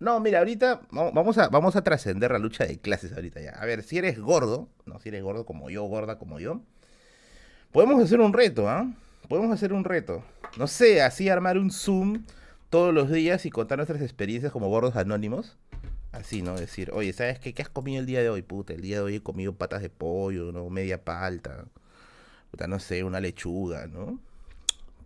No, 0.00 0.20
mira, 0.20 0.38
ahorita 0.38 0.82
vamos 0.90 1.36
a, 1.38 1.48
vamos 1.48 1.76
a 1.76 1.82
trascender 1.82 2.30
la 2.30 2.38
lucha 2.38 2.64
de 2.64 2.78
clases 2.78 3.12
ahorita 3.12 3.40
ya. 3.40 3.50
A 3.50 3.66
ver, 3.66 3.82
si 3.82 3.98
eres 3.98 4.18
gordo, 4.18 4.70
no, 4.86 5.00
si 5.00 5.08
eres 5.10 5.22
gordo 5.22 5.44
como 5.44 5.68
yo, 5.70 5.82
gorda 5.84 6.18
como 6.18 6.38
yo, 6.40 6.62
podemos 7.72 8.02
hacer 8.02 8.20
un 8.20 8.32
reto, 8.32 8.68
¿ah? 8.68 8.90
Podemos 9.28 9.52
hacer 9.52 9.72
un 9.72 9.84
reto. 9.84 10.24
No 10.56 10.66
sé, 10.66 11.02
así 11.02 11.28
armar 11.28 11.58
un 11.58 11.70
Zoom 11.70 12.24
todos 12.70 12.94
los 12.94 13.10
días 13.10 13.46
y 13.46 13.50
contar 13.50 13.78
nuestras 13.78 14.02
experiencias 14.02 14.52
como 14.52 14.68
gordos 14.68 14.96
anónimos. 14.96 15.56
Así, 16.12 16.40
¿no? 16.42 16.56
Decir, 16.56 16.90
oye, 16.92 17.12
¿sabes 17.12 17.38
qué? 17.38 17.52
¿Qué 17.52 17.62
has 17.62 17.68
comido 17.68 18.00
el 18.00 18.06
día 18.06 18.20
de 18.22 18.30
hoy? 18.30 18.42
Puta, 18.42 18.72
el 18.72 18.80
día 18.80 18.96
de 18.96 19.02
hoy 19.02 19.14
he 19.16 19.22
comido 19.22 19.54
patas 19.54 19.82
de 19.82 19.90
pollo, 19.90 20.52
¿no? 20.52 20.68
Media 20.70 21.04
palta. 21.04 21.66
Puta, 22.50 22.66
no 22.66 22.78
sé, 22.78 23.04
una 23.04 23.20
lechuga, 23.20 23.86
¿no? 23.86 24.18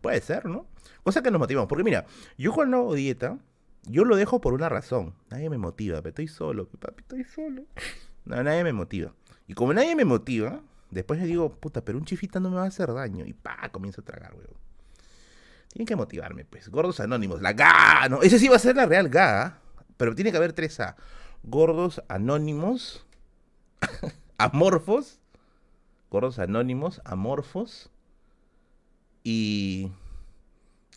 Puede 0.01 0.21
ser, 0.21 0.47
¿no? 0.47 0.67
Cosa 1.03 1.23
que 1.23 1.31
nos 1.31 1.41
motivamos. 1.41 1.69
Porque 1.69 1.85
mira, 1.85 2.07
yo 2.39 2.53
cuando 2.53 2.79
hago 2.79 2.95
dieta, 2.95 3.39
yo 3.85 4.05
lo 4.05 4.17
dejo 4.17 4.41
por 4.41 4.55
una 4.55 4.69
razón. 4.69 5.15
Nadie 5.31 5.51
me 5.51 5.59
motiva, 5.59 5.99
pero 5.99 6.11
estoy 6.11 6.29
solo, 6.29 6.69
papi, 6.69 7.03
estoy 7.03 7.25
solo. 7.25 7.65
nadie 8.25 8.63
me 8.63 8.73
motiva. 8.73 9.13
Y 9.49 9.55
como 9.55 9.75
nadie 9.75 9.97
me 9.97 10.05
motiva, 10.05 10.63
después 10.93 11.21
le 11.21 11.27
digo, 11.27 11.51
puta, 11.51 11.85
pero 11.85 11.99
un 11.99 12.05
chifita 12.05 12.39
no 12.39 12.51
me 12.51 12.57
va 12.57 12.65
a 12.65 12.69
hacer 12.69 12.93
daño. 12.93 13.25
Y 13.27 13.33
pa, 13.33 13.69
comienzo 13.71 14.03
a 14.03 14.05
tragar, 14.05 14.35
weón. 14.35 14.57
Tienen 15.73 15.87
que 15.87 15.97
motivarme, 15.97 16.45
pues. 16.45 16.69
Gordos 16.69 17.01
anónimos, 17.01 17.41
la 17.41 17.55
GA, 17.55 18.09
no, 18.09 18.23
ese 18.23 18.39
sí 18.39 18.49
va 18.49 18.57
a 18.57 18.61
ser 18.61 18.77
la 18.77 18.87
real 18.87 19.09
GA, 19.09 19.61
pero 19.97 20.15
tiene 20.15 20.31
que 20.31 20.37
haber 20.37 20.53
tres 20.53 20.79
A. 20.81 20.97
Gordos 21.43 22.03
anónimos, 22.09 23.07
amorfos, 24.39 25.21
gordos 26.11 26.39
anónimos, 26.39 27.01
amorfos 27.05 27.91
y 29.25 29.91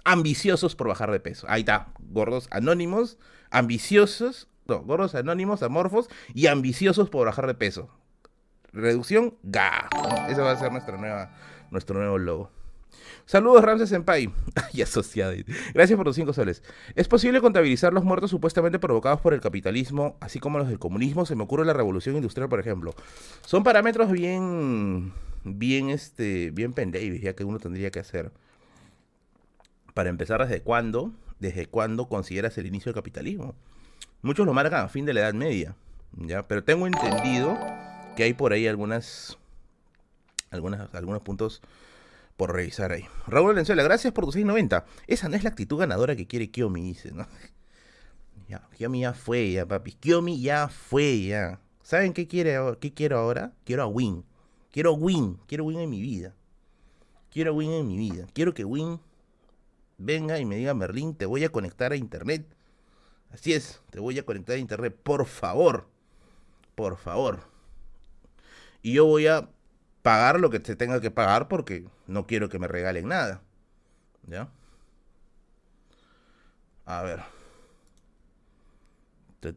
ambiciosos 0.04 0.76
por 0.76 0.90
bajar 0.90 1.12
de 1.12 1.20
peso. 1.20 1.48
Ahí 1.50 1.62
está, 1.62 1.94
gordos 2.00 2.48
anónimos, 2.52 3.18
ambiciosos, 3.50 4.50
no, 4.68 4.82
gordos 4.84 5.16
anónimos, 5.16 5.64
amorfos 5.64 6.10
y 6.34 6.48
ambiciosos 6.48 7.10
por 7.10 7.26
bajar 7.28 7.48
de 7.48 7.56
peso. 7.56 7.90
Reducción, 8.76 9.36
ga. 9.42 9.90
Ese 10.30 10.42
va 10.42 10.52
a 10.52 10.58
ser 10.58 10.72
nuestra 10.72 10.98
nueva, 10.98 11.32
nuestro 11.72 11.98
nuevo 11.98 12.18
logo. 12.18 12.52
Saludos 13.26 13.64
Ramses 13.64 13.90
Senpai 13.90 14.30
y 14.74 14.82
asociado. 14.82 15.34
Gracias 15.74 15.98
por 15.98 16.06
los 16.06 16.16
cinco 16.16 16.34
soles. 16.34 16.62
¿Es 16.94 17.08
posible 17.08 17.42
contabilizar 17.42 17.94
los 17.94 18.04
muertos 18.04 18.30
supuestamente 18.30 18.78
provocados 18.78 19.22
por 19.22 19.34
el 19.34 19.42
capitalismo, 19.42 20.18
así 20.20 20.40
como 20.40 20.60
los 20.60 20.68
del 20.68 20.78
comunismo? 20.78 21.26
Se 21.26 21.36
me 21.36 21.44
ocurre 21.44 21.66
la 21.66 21.74
revolución 21.74 22.16
industrial, 22.16 22.50
por 22.50 22.60
ejemplo. 22.60 22.94
Son 23.46 23.64
parámetros 23.64 24.12
bien, 24.12 25.14
bien, 25.44 25.90
este, 25.90 26.52
bien 26.52 26.74
pendejos, 26.74 27.22
ya 27.22 27.34
que 27.34 27.46
uno 27.46 27.60
tendría 27.60 27.90
que 27.92 28.00
hacer 28.00 28.32
para 29.94 30.10
empezar, 30.10 30.42
¿desde 30.42 30.62
cuándo? 30.62 31.14
¿Desde 31.40 31.66
cuándo 31.66 32.10
consideras 32.10 32.58
el 32.58 32.68
inicio 32.68 32.92
del 32.92 32.96
capitalismo? 32.96 33.56
Muchos 34.22 34.46
lo 34.46 34.54
marcan 34.54 34.86
a 34.86 34.90
fin 34.90 35.06
de 35.06 35.14
la 35.14 35.22
Edad 35.22 35.34
Media, 35.34 35.76
¿ya? 36.18 36.48
Pero 36.48 36.64
tengo 36.64 36.86
entendido 36.86 37.58
que 38.16 38.24
hay 38.24 38.34
por 38.34 38.54
ahí 38.54 38.68
algunas, 38.68 39.38
algunas 40.52 40.94
algunos 40.94 41.22
puntos 41.22 41.62
por 42.38 42.54
revisar 42.54 42.92
ahí. 42.92 43.06
Raúl 43.28 43.48
Valenzuela, 43.48 43.84
gracias 43.84 44.14
por 44.14 44.26
tu 44.26 44.32
690. 44.32 44.86
Esa 45.08 45.30
no 45.30 45.36
es 45.36 45.44
la 45.44 45.50
actitud 45.50 45.78
ganadora 45.78 46.16
que 46.16 46.28
quiere 46.28 46.52
Kiomi, 46.52 46.82
dice, 46.82 47.12
¿no? 47.12 47.28
Ya, 48.48 48.62
Kiomi 48.78 49.02
ya 49.02 49.14
fue, 49.14 49.54
ya, 49.54 49.66
papi. 49.66 49.94
Kiomi 49.94 50.40
ya 50.40 50.68
fue, 50.68 51.24
ya. 51.24 51.60
¿Saben 51.82 52.14
qué, 52.14 52.28
quiere, 52.28 52.58
qué 52.80 52.94
quiero 52.94 53.18
ahora? 53.18 53.54
Quiero 53.64 53.82
a 53.82 53.88
Win. 53.88 54.24
Quiero 54.72 54.94
Win. 54.94 55.40
Quiero 55.48 55.64
Win 55.64 55.80
en 55.80 55.90
mi 55.90 56.00
vida. 56.00 56.36
Quiero 57.32 57.56
Win 57.56 57.72
en 57.72 57.88
mi 57.88 57.98
vida. 57.98 58.28
Quiero 58.34 58.54
que 58.54 58.64
Win 58.64 59.00
venga 59.98 60.38
y 60.40 60.46
me 60.46 60.58
diga, 60.58 60.76
Merlín, 60.76 61.16
te 61.16 61.26
voy 61.26 61.44
a 61.44 61.50
conectar 61.50 61.92
a 61.92 61.96
internet. 61.96 62.46
Así 63.32 63.54
es, 63.54 63.82
te 63.90 64.00
voy 64.00 64.20
a 64.20 64.26
conectar 64.26 64.56
a 64.56 64.60
internet, 64.60 64.96
por 65.02 65.26
favor. 65.26 65.88
Por 66.76 66.98
favor. 66.98 67.55
Y 68.86 68.94
yo 68.94 69.06
voy 69.06 69.26
a 69.26 69.50
pagar 70.04 70.40
lo 70.40 70.52
que 70.52 70.60
se 70.60 70.76
tenga 70.76 71.02
que 71.02 71.10
pagar 71.10 71.48
porque 71.48 71.88
no 72.06 72.28
quiero 72.28 72.50
que 72.50 72.60
me 72.60 72.68
regalen 72.68 73.08
nada. 73.08 73.42
¿Ya? 74.28 74.48
A 76.86 77.02
ver. 77.02 77.24
¿Qué 79.42 79.54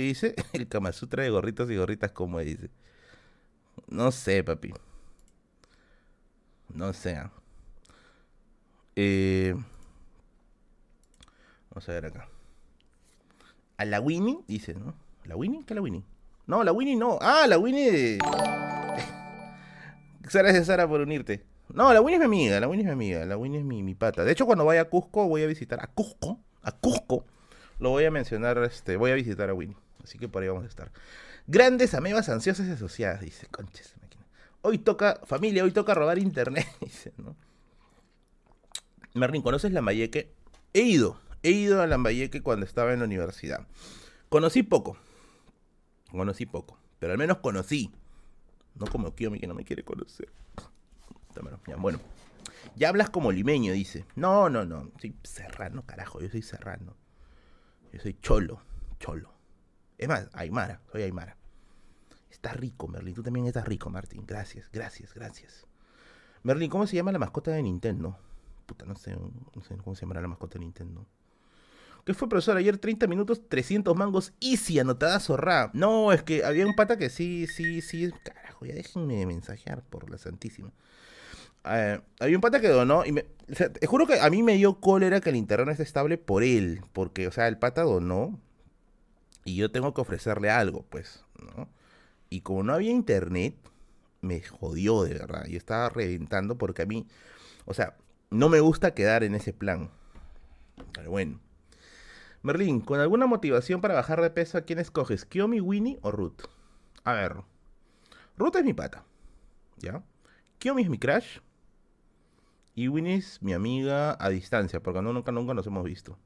dice? 0.00 0.34
El 0.52 0.66
Kama 0.66 0.90
Sutra 0.90 1.22
de 1.22 1.30
gorritos 1.30 1.70
y 1.70 1.76
gorritas, 1.76 2.10
como 2.10 2.40
dice? 2.40 2.70
No 3.86 4.10
sé, 4.10 4.42
papi. 4.42 4.74
No 6.74 6.92
sé. 6.92 7.22
Eh, 8.96 9.54
vamos 11.70 11.88
a 11.88 11.92
ver 11.92 12.06
acá. 12.06 12.28
A 13.76 13.84
la 13.84 14.00
Winnie, 14.00 14.40
dice, 14.48 14.74
¿no? 14.74 14.92
¿La 15.24 15.36
Winnie? 15.36 15.62
¿Qué 15.64 15.72
es 15.72 15.76
la 15.76 15.82
Winnie? 15.82 16.15
No, 16.46 16.62
la 16.62 16.72
Winnie 16.72 16.96
no. 16.96 17.18
Ah, 17.20 17.46
la 17.48 17.58
Winnie. 17.58 18.18
Gracias, 20.20 20.66
Sara, 20.66 20.88
por 20.88 21.00
unirte. 21.00 21.44
No, 21.68 21.92
la 21.92 22.00
Winnie 22.00 22.16
es 22.16 22.20
mi 22.20 22.26
amiga, 22.26 22.60
la 22.60 22.68
Winnie 22.68 22.84
es 22.84 22.86
mi 22.86 22.92
amiga, 22.92 23.26
la 23.26 23.36
Winnie 23.36 23.60
es 23.60 23.64
mi, 23.64 23.82
mi 23.82 23.94
pata. 23.94 24.24
De 24.24 24.32
hecho, 24.32 24.46
cuando 24.46 24.64
vaya 24.64 24.82
a 24.82 24.84
Cusco, 24.84 25.26
voy 25.26 25.42
a 25.42 25.46
visitar 25.46 25.82
a 25.82 25.88
Cusco, 25.88 26.40
a 26.62 26.70
Cusco, 26.70 27.24
lo 27.80 27.90
voy 27.90 28.04
a 28.04 28.10
mencionar, 28.10 28.58
este, 28.58 28.96
voy 28.96 29.10
a 29.10 29.14
visitar 29.14 29.50
a 29.50 29.54
Winnie. 29.54 29.76
Así 30.04 30.18
que 30.18 30.28
por 30.28 30.42
ahí 30.42 30.48
vamos 30.48 30.64
a 30.64 30.68
estar. 30.68 30.92
Grandes 31.48 31.94
amebas 31.94 32.28
ansiosas 32.28 32.68
y 32.68 32.70
asociadas, 32.70 33.20
dice, 33.20 33.48
conches, 33.48 33.94
máquina. 34.00 34.24
Hoy 34.62 34.78
toca, 34.78 35.20
familia, 35.24 35.64
hoy 35.64 35.72
toca 35.72 35.94
robar 35.94 36.18
internet, 36.18 36.66
dice, 36.80 37.12
¿no? 37.16 37.36
Merlin, 39.14 39.42
¿conoces 39.42 39.72
Lambayeque? 39.72 40.32
He 40.72 40.82
ido, 40.82 41.20
he 41.42 41.50
ido 41.50 41.82
a 41.82 41.86
Lambayeque 41.88 42.42
cuando 42.42 42.66
estaba 42.66 42.92
en 42.92 43.00
la 43.00 43.06
universidad. 43.06 43.66
Conocí 44.28 44.62
poco, 44.62 44.96
conocí 46.10 46.46
poco, 46.46 46.78
pero 46.98 47.12
al 47.12 47.18
menos 47.18 47.38
conocí. 47.38 47.92
No 48.74 48.86
como 48.86 49.14
Kiyomi 49.14 49.40
que 49.40 49.46
no 49.46 49.54
me 49.54 49.64
quiere 49.64 49.84
conocer. 49.84 50.28
Bueno, 51.78 52.00
ya 52.74 52.88
hablas 52.88 53.10
como 53.10 53.32
limeño, 53.32 53.72
dice. 53.72 54.06
No, 54.16 54.48
no, 54.48 54.64
no, 54.64 54.90
soy 55.00 55.14
serrano, 55.22 55.84
carajo, 55.86 56.20
yo 56.20 56.28
soy 56.28 56.42
serrano. 56.42 56.94
Yo 57.92 58.00
soy 58.00 58.14
cholo, 58.20 58.60
cholo. 58.98 59.32
Es 59.98 60.08
más, 60.08 60.28
Aymara, 60.34 60.82
soy 60.92 61.02
Aymara. 61.02 61.36
Está 62.30 62.52
rico, 62.52 62.88
Merlin. 62.88 63.14
Tú 63.14 63.22
también 63.22 63.46
estás 63.46 63.66
rico, 63.66 63.88
Martín. 63.88 64.24
Gracias, 64.26 64.70
gracias, 64.70 65.14
gracias. 65.14 65.66
Merlin, 66.42 66.70
¿cómo 66.70 66.86
se 66.86 66.96
llama 66.96 67.12
la 67.12 67.18
mascota 67.18 67.50
de 67.50 67.62
Nintendo? 67.62 68.18
puta, 68.66 68.84
no 68.84 68.96
sé, 68.96 69.16
no 69.16 69.62
sé 69.62 69.76
cómo 69.78 69.94
se 69.94 70.02
llamará 70.02 70.20
la 70.20 70.28
mascota 70.28 70.54
de 70.54 70.60
Nintendo. 70.60 71.06
¿Qué 72.06 72.14
fue, 72.14 72.28
profesor? 72.28 72.56
Ayer 72.56 72.78
30 72.78 73.08
minutos, 73.08 73.42
300 73.48 73.96
mangos, 73.96 74.32
easy, 74.38 74.78
anotada 74.78 75.18
zorra. 75.18 75.72
No, 75.74 76.12
es 76.12 76.22
que 76.22 76.44
había 76.44 76.64
un 76.64 76.76
pata 76.76 76.96
que 76.96 77.10
sí, 77.10 77.48
sí, 77.48 77.82
sí. 77.82 78.12
Carajo, 78.22 78.64
ya 78.64 78.74
déjenme 78.74 79.26
mensajear 79.26 79.82
por 79.82 80.08
la 80.08 80.16
santísima. 80.16 80.70
Eh, 81.64 82.00
había 82.20 82.36
un 82.36 82.40
pata 82.40 82.60
que 82.60 82.68
donó 82.68 83.04
y 83.04 83.10
me... 83.10 83.22
te 83.48 83.84
juro 83.88 84.06
que 84.06 84.20
a 84.20 84.30
mí 84.30 84.44
me 84.44 84.54
dio 84.54 84.78
cólera 84.80 85.20
que 85.20 85.30
el 85.30 85.36
internet 85.36 85.72
esté 85.72 85.82
estable 85.82 86.16
por 86.16 86.44
él. 86.44 86.80
Porque, 86.92 87.26
o 87.26 87.32
sea, 87.32 87.48
el 87.48 87.58
pata 87.58 87.82
donó 87.82 88.38
y 89.44 89.56
yo 89.56 89.72
tengo 89.72 89.92
que 89.92 90.00
ofrecerle 90.00 90.48
algo, 90.48 90.86
pues, 90.88 91.24
¿no? 91.56 91.68
Y 92.30 92.42
como 92.42 92.62
no 92.62 92.72
había 92.72 92.92
internet, 92.92 93.56
me 94.20 94.42
jodió 94.42 95.02
de 95.02 95.14
verdad. 95.14 95.46
Yo 95.46 95.58
estaba 95.58 95.88
reventando 95.88 96.56
porque 96.56 96.82
a 96.82 96.86
mí, 96.86 97.04
o 97.64 97.74
sea, 97.74 97.96
no 98.30 98.48
me 98.48 98.60
gusta 98.60 98.94
quedar 98.94 99.24
en 99.24 99.34
ese 99.34 99.52
plan. 99.52 99.90
Pero 100.92 101.10
bueno. 101.10 101.40
Merlín, 102.46 102.80
¿con 102.80 103.00
alguna 103.00 103.26
motivación 103.26 103.80
para 103.80 103.94
bajar 103.94 104.22
de 104.22 104.30
peso 104.30 104.56
a 104.56 104.60
quién 104.60 104.78
escoges? 104.78 105.24
¿Kiomi, 105.24 105.60
Winnie 105.60 105.98
o 106.02 106.12
Ruth? 106.12 106.42
A 107.02 107.12
ver. 107.12 107.38
Ruth 108.36 108.54
es 108.54 108.64
mi 108.64 108.72
pata. 108.72 109.04
¿Ya? 109.78 110.04
Kiomi 110.60 110.82
es 110.82 110.88
mi 110.88 110.96
crush. 110.96 111.40
Y 112.76 112.86
Winnie 112.86 113.16
es 113.16 113.42
mi 113.42 113.52
amiga 113.52 114.16
a 114.20 114.28
distancia, 114.28 114.80
porque 114.80 115.02
nunca, 115.02 115.32
nunca 115.32 115.54
nos 115.54 115.66
hemos 115.66 115.82
visto. 115.82 116.16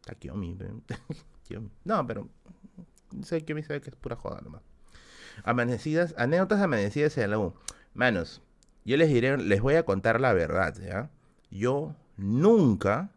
Está 0.00 0.16
Kiomi. 0.16 0.54
Kiomi. 1.48 1.70
No, 1.82 2.06
pero. 2.06 2.28
Sé 3.22 3.42
Kiomi 3.42 3.62
sabe 3.62 3.80
que 3.80 3.88
es 3.88 3.96
pura 3.96 4.16
joda 4.16 4.42
nomás. 4.42 4.60
Amanecidas, 5.44 6.14
anécdotas 6.18 6.60
amanecidas 6.60 7.16
en 7.16 7.30
la 7.30 7.38
U. 7.38 7.54
Manos, 7.94 8.42
yo 8.84 8.98
les 8.98 9.08
diré, 9.08 9.38
les 9.38 9.62
voy 9.62 9.76
a 9.76 9.86
contar 9.86 10.20
la 10.20 10.34
verdad, 10.34 10.76
¿ya? 10.78 11.10
Yo 11.50 11.96
nunca, 12.18 13.12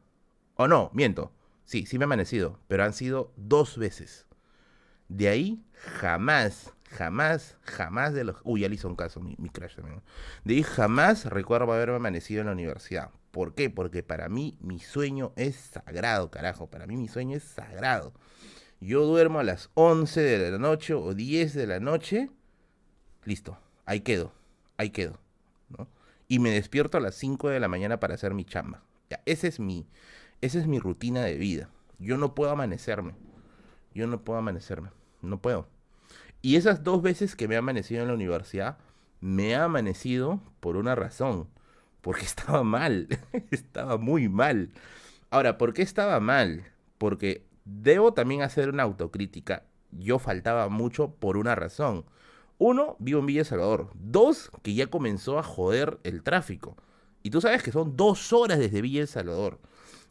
o 0.56 0.70
no, 0.70 0.92
miento, 0.94 1.34
sí, 1.72 1.86
sí 1.86 1.98
me 1.98 2.04
he 2.04 2.06
amanecido, 2.06 2.60
pero 2.68 2.84
han 2.84 2.92
sido 2.92 3.32
dos 3.38 3.78
veces. 3.78 4.28
De 5.08 5.30
ahí, 5.30 5.64
jamás, 5.74 6.74
jamás, 6.90 7.58
jamás 7.62 8.14
de 8.14 8.26
los... 8.26 8.36
Uy, 8.44 8.62
ya 8.62 8.70
le 8.70 8.76
hizo 8.76 8.90
un 8.90 8.98
caso, 8.98 9.22
mi, 9.22 9.36
mi 9.40 9.50
crush 9.50 9.76
también. 9.76 10.02
De 10.44 10.56
ahí 10.56 10.64
jamás 10.64 11.26
recuerdo 11.26 11.72
haberme 11.72 11.96
amanecido 11.96 12.42
en 12.42 12.48
la 12.48 12.54
universidad. 12.54 13.12
¿Por 13.32 13.56
qué? 13.56 13.70
Porque 13.70 14.04
para 14.04 14.28
mí 14.28 14.58
mi 14.60 14.80
sueño 14.80 15.32
es 15.38 15.56
sagrado, 15.56 16.30
carajo. 16.30 16.70
Para 16.70 16.88
mí 16.88 16.98
mi 16.98 17.08
sueño 17.08 17.38
es 17.38 17.44
sagrado. 17.44 18.14
Yo 18.82 19.06
duermo 19.06 19.40
a 19.40 19.44
las 19.44 19.70
11 19.76 20.20
de 20.20 20.52
la 20.52 20.58
noche 20.58 20.94
o 20.94 21.14
10 21.14 21.54
de 21.54 21.68
la 21.68 21.80
noche. 21.80 22.30
Listo, 23.24 23.58
ahí 23.86 24.02
quedo, 24.02 24.34
ahí 24.76 24.90
quedo. 24.90 25.22
¿no? 25.70 25.88
Y 26.28 26.40
me 26.40 26.52
despierto 26.52 26.98
a 26.98 27.02
las 27.02 27.16
5 27.16 27.48
de 27.48 27.62
la 27.62 27.70
mañana 27.70 28.02
para 28.02 28.16
hacer 28.16 28.34
mi 28.34 28.44
chamba. 28.44 28.84
Ese 29.26 29.48
es 29.48 29.60
mi, 29.60 29.88
esa 30.42 30.60
es 30.60 30.68
mi 30.68 30.80
rutina 30.80 31.24
de 31.24 31.38
vida. 31.38 31.70
Yo 32.00 32.18
no 32.18 32.36
puedo 32.36 32.52
amanecerme. 32.52 33.14
Yo 33.94 34.08
no 34.08 34.24
puedo 34.24 34.40
amanecerme. 34.40 34.90
No 35.22 35.42
puedo. 35.42 35.68
Y 36.42 36.56
esas 36.56 36.84
dos 36.84 37.02
veces 37.02 37.36
que 37.36 37.48
me 37.48 37.56
he 37.56 37.58
amanecido 37.58 38.02
en 38.02 38.08
la 38.08 38.16
universidad, 38.16 38.78
me 39.20 39.56
ha 39.56 39.66
amanecido 39.66 40.42
por 40.60 40.78
una 40.78 40.96
razón. 40.96 41.48
Porque 42.02 42.22
estaba 42.26 42.64
mal. 42.64 43.08
estaba 43.52 43.98
muy 43.98 44.30
mal. 44.30 44.72
Ahora, 45.30 45.58
¿por 45.58 45.74
qué 45.74 45.84
estaba 45.84 46.20
mal? 46.20 46.66
Porque 46.98 47.46
debo 47.66 48.14
también 48.14 48.42
hacer 48.42 48.70
una 48.70 48.84
autocrítica. 48.84 49.64
Yo 49.92 50.20
faltaba 50.20 50.70
mucho 50.70 51.16
por 51.16 51.38
una 51.38 51.54
razón. 51.56 52.06
Uno, 52.58 52.96
vivo 53.00 53.20
en 53.20 53.26
Villa 53.28 53.44
Salvador. 53.44 53.92
Dos, 53.96 54.52
que 54.64 54.74
ya 54.74 54.88
comenzó 54.88 55.38
a 55.38 55.44
joder 55.44 56.00
el 56.04 56.24
tráfico. 56.24 56.78
Y 57.24 57.30
tú 57.30 57.42
sabes 57.42 57.62
que 57.64 57.72
son 57.72 57.96
dos 57.96 58.34
horas 58.34 58.60
desde 58.60 58.82
Villa 58.82 59.02
El 59.02 59.08
Salvador. 59.08 59.60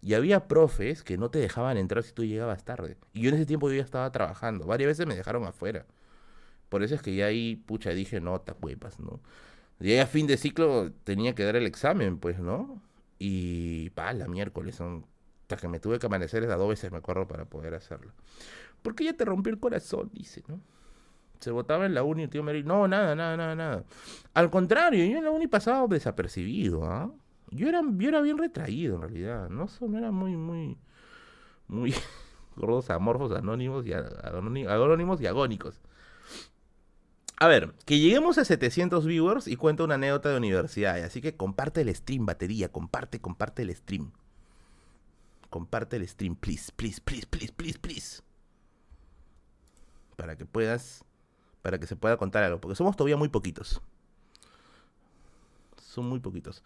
Y 0.02 0.14
había 0.14 0.48
profes 0.48 1.02
que 1.02 1.18
no 1.18 1.30
te 1.30 1.38
dejaban 1.38 1.76
entrar 1.76 2.02
si 2.02 2.12
tú 2.12 2.24
llegabas 2.24 2.64
tarde. 2.64 2.96
Y 3.12 3.22
yo 3.22 3.28
en 3.28 3.36
ese 3.36 3.46
tiempo 3.46 3.68
yo 3.68 3.76
ya 3.76 3.82
estaba 3.82 4.10
trabajando. 4.12 4.66
Varias 4.66 4.88
veces 4.88 5.06
me 5.06 5.14
dejaron 5.14 5.44
afuera. 5.44 5.86
Por 6.70 6.82
eso 6.82 6.94
es 6.94 7.02
que 7.02 7.14
ya 7.14 7.26
ahí, 7.26 7.56
pucha, 7.56 7.90
dije, 7.90 8.20
no, 8.20 8.40
te 8.40 8.52
huepas, 8.52 9.00
¿no? 9.00 9.20
Y 9.80 9.96
a 9.96 10.06
fin 10.06 10.26
de 10.26 10.36
ciclo 10.36 10.92
tenía 11.04 11.34
que 11.34 11.44
dar 11.44 11.56
el 11.56 11.66
examen, 11.66 12.18
pues, 12.18 12.38
¿no? 12.38 12.80
Y, 13.18 13.90
pa, 13.90 14.12
la 14.12 14.28
miércoles, 14.28 14.76
son, 14.76 15.06
hasta 15.42 15.56
que 15.56 15.68
me 15.68 15.80
tuve 15.80 15.98
que 15.98 16.06
amanecer 16.06 16.42
esas 16.44 16.58
dos 16.58 16.68
veces, 16.68 16.92
me 16.92 16.98
acuerdo, 16.98 17.26
para 17.26 17.44
poder 17.44 17.74
hacerlo. 17.74 18.12
Porque 18.82 19.04
ya 19.04 19.12
te 19.14 19.24
rompió 19.24 19.52
el 19.52 19.58
corazón, 19.58 20.10
dice, 20.12 20.42
¿no? 20.48 20.60
Se 21.40 21.50
votaba 21.50 21.86
en 21.86 21.94
la 21.94 22.02
uni, 22.02 22.24
el 22.24 22.30
tío 22.30 22.42
Mary, 22.42 22.62
no, 22.62 22.86
nada, 22.86 23.14
nada, 23.14 23.36
nada, 23.36 23.54
nada. 23.54 23.84
Al 24.34 24.50
contrario, 24.50 25.04
yo 25.04 25.18
en 25.18 25.24
la 25.24 25.30
uni 25.30 25.46
pasaba 25.46 25.86
desapercibido, 25.86 26.84
¿ah? 26.84 27.10
Yo 27.50 27.68
era, 27.68 27.82
yo 27.82 28.08
era 28.08 28.20
bien 28.20 28.38
retraído, 28.38 28.96
en 28.96 29.02
realidad, 29.02 29.48
¿no? 29.48 29.66
no 29.80 29.98
era 29.98 30.10
muy, 30.10 30.36
muy, 30.36 30.78
muy 31.66 31.94
gordos, 32.56 32.90
amorfos, 32.90 33.32
anónimos 33.32 33.86
y 33.86 33.92
anónimos 33.92 35.20
y 35.20 35.26
agónicos. 35.26 35.80
A 37.42 37.48
ver, 37.48 37.72
que 37.86 37.98
lleguemos 37.98 38.36
a 38.36 38.44
700 38.44 39.06
viewers 39.06 39.48
y 39.48 39.56
cuenta 39.56 39.82
una 39.82 39.94
anécdota 39.94 40.28
de 40.28 40.36
universidad. 40.36 41.02
Así 41.02 41.22
que 41.22 41.38
comparte 41.38 41.80
el 41.80 41.94
stream, 41.94 42.26
batería. 42.26 42.70
Comparte, 42.70 43.18
comparte 43.18 43.62
el 43.62 43.74
stream. 43.74 44.12
Comparte 45.48 45.96
el 45.96 46.06
stream, 46.06 46.36
please, 46.36 46.70
please, 46.76 47.00
please, 47.00 47.26
please, 47.26 47.50
please, 47.50 47.78
please. 47.78 48.22
Para 50.16 50.36
que 50.36 50.44
puedas, 50.44 51.02
para 51.62 51.80
que 51.80 51.86
se 51.86 51.96
pueda 51.96 52.18
contar 52.18 52.44
algo. 52.44 52.60
Porque 52.60 52.76
somos 52.76 52.94
todavía 52.94 53.16
muy 53.16 53.30
poquitos. 53.30 53.80
Son 55.78 56.06
muy 56.06 56.20
poquitos. 56.20 56.62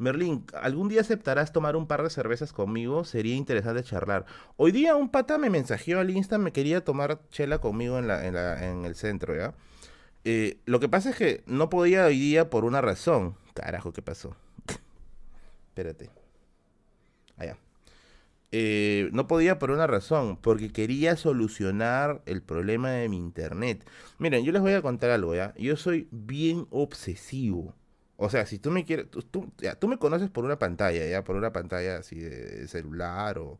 Merlín, 0.00 0.46
¿algún 0.54 0.88
día 0.88 1.02
aceptarás 1.02 1.52
tomar 1.52 1.76
un 1.76 1.86
par 1.86 2.02
de 2.02 2.08
cervezas 2.08 2.54
conmigo? 2.54 3.04
Sería 3.04 3.36
interesante 3.36 3.82
charlar. 3.84 4.24
Hoy 4.56 4.72
día 4.72 4.96
un 4.96 5.10
pata 5.10 5.36
me 5.36 5.50
mensajeó 5.50 6.00
al 6.00 6.08
Insta, 6.08 6.38
me 6.38 6.52
quería 6.52 6.82
tomar 6.82 7.20
chela 7.28 7.58
conmigo 7.58 7.98
en, 7.98 8.08
la, 8.08 8.26
en, 8.26 8.34
la, 8.34 8.66
en 8.66 8.86
el 8.86 8.94
centro, 8.94 9.36
¿ya? 9.36 9.52
Eh, 10.24 10.58
lo 10.64 10.80
que 10.80 10.88
pasa 10.88 11.10
es 11.10 11.16
que 11.16 11.42
no 11.46 11.68
podía 11.68 12.06
hoy 12.06 12.18
día 12.18 12.48
por 12.48 12.64
una 12.64 12.80
razón. 12.80 13.36
Carajo, 13.52 13.92
¿qué 13.92 14.00
pasó? 14.00 14.34
Espérate. 15.68 16.08
Allá. 17.36 17.58
Eh, 18.52 19.10
no 19.12 19.26
podía 19.26 19.58
por 19.58 19.70
una 19.70 19.86
razón, 19.86 20.38
porque 20.38 20.72
quería 20.72 21.16
solucionar 21.16 22.22
el 22.24 22.40
problema 22.42 22.90
de 22.90 23.10
mi 23.10 23.18
internet. 23.18 23.86
Miren, 24.18 24.44
yo 24.44 24.52
les 24.52 24.62
voy 24.62 24.72
a 24.72 24.80
contar 24.80 25.10
algo, 25.10 25.34
¿ya? 25.34 25.54
Yo 25.58 25.76
soy 25.76 26.08
bien 26.10 26.66
obsesivo. 26.70 27.74
O 28.22 28.28
sea, 28.28 28.44
si 28.44 28.58
tú 28.58 28.70
me 28.70 28.84
quieres, 28.84 29.06
tú, 29.10 29.50
ya, 29.58 29.76
tú 29.76 29.88
me 29.88 29.98
conoces 29.98 30.28
por 30.28 30.44
una 30.44 30.58
pantalla, 30.58 31.06
¿ya? 31.06 31.24
Por 31.24 31.36
una 31.36 31.52
pantalla 31.52 31.96
así 31.98 32.18
de 32.20 32.68
celular 32.68 33.38
o, 33.38 33.58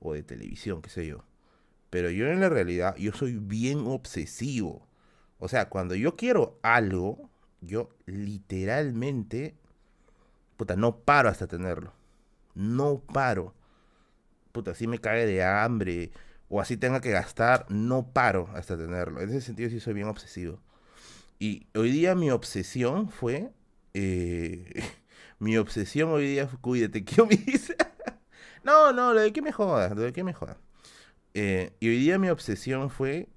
o 0.00 0.14
de 0.14 0.22
televisión, 0.22 0.80
qué 0.80 0.88
sé 0.88 1.06
yo. 1.06 1.24
Pero 1.90 2.10
yo 2.10 2.26
en 2.28 2.40
la 2.40 2.48
realidad, 2.48 2.96
yo 2.96 3.12
soy 3.12 3.36
bien 3.36 3.80
obsesivo. 3.86 4.88
O 5.38 5.48
sea, 5.48 5.68
cuando 5.68 5.94
yo 5.94 6.16
quiero 6.16 6.58
algo, 6.62 7.28
yo 7.60 7.90
literalmente, 8.06 9.56
puta, 10.56 10.74
no 10.76 11.00
paro 11.00 11.28
hasta 11.28 11.46
tenerlo. 11.46 11.92
No 12.54 13.00
paro. 13.12 13.54
Puta, 14.52 14.74
si 14.74 14.86
me 14.86 15.00
cae 15.00 15.26
de 15.26 15.44
hambre 15.44 16.12
o 16.48 16.60
así 16.62 16.78
tenga 16.78 17.00
que 17.02 17.10
gastar, 17.10 17.66
no 17.68 18.08
paro 18.12 18.48
hasta 18.54 18.78
tenerlo. 18.78 19.20
En 19.20 19.28
ese 19.28 19.42
sentido 19.42 19.68
sí 19.70 19.80
soy 19.80 19.94
bien 19.94 20.08
obsesivo. 20.08 20.60
Y 21.38 21.66
hoy 21.74 21.90
día 21.90 22.14
mi 22.14 22.30
obsesión 22.30 23.10
fue... 23.10 23.52
Eh, 24.00 24.80
mi 25.40 25.56
obsesión 25.56 26.10
hoy 26.10 26.28
día 26.28 26.46
fue, 26.46 26.60
cuídate, 26.60 27.04
¿qué 27.04 27.20
dice? 27.24 27.76
no, 28.62 28.92
no, 28.92 29.12
lo 29.12 29.20
de 29.20 29.32
que 29.32 29.42
me 29.42 29.50
jodas, 29.50 29.90
lo 29.96 30.02
de 30.02 30.12
que 30.12 30.22
me 30.22 30.32
jodas. 30.32 30.56
Eh, 31.34 31.72
y 31.80 31.88
hoy 31.88 31.98
día 31.98 32.18
mi 32.18 32.28
obsesión 32.28 32.90
fue 32.90 33.28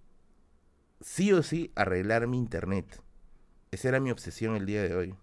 sí 0.99 1.33
o 1.33 1.41
sí 1.41 1.71
arreglar 1.75 2.27
mi 2.27 2.37
internet. 2.37 3.01
Esa 3.71 3.89
era 3.89 3.99
mi 3.99 4.11
obsesión 4.11 4.55
el 4.55 4.67
día 4.67 4.83
de 4.83 4.93
hoy. 4.93 5.15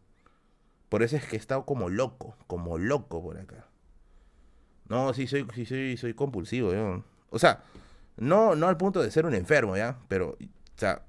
Por 0.88 1.04
eso 1.04 1.16
es 1.16 1.24
que 1.24 1.36
he 1.36 1.38
estado 1.38 1.64
como 1.64 1.88
loco, 1.88 2.36
como 2.48 2.76
loco 2.76 3.22
por 3.22 3.38
acá. 3.38 3.68
No, 4.88 5.14
sí 5.14 5.28
soy, 5.28 5.46
sí 5.54 5.66
soy, 5.66 5.96
soy 5.98 6.14
compulsivo. 6.14 6.72
O 7.30 7.38
sea, 7.38 7.62
no, 8.16 8.56
no 8.56 8.66
al 8.66 8.76
punto 8.76 9.02
de 9.02 9.10
ser 9.12 9.24
un 9.24 9.34
enfermo, 9.34 9.76
¿ya? 9.76 9.98
Pero, 10.08 10.30
o 10.30 10.78
sea, 10.78 11.04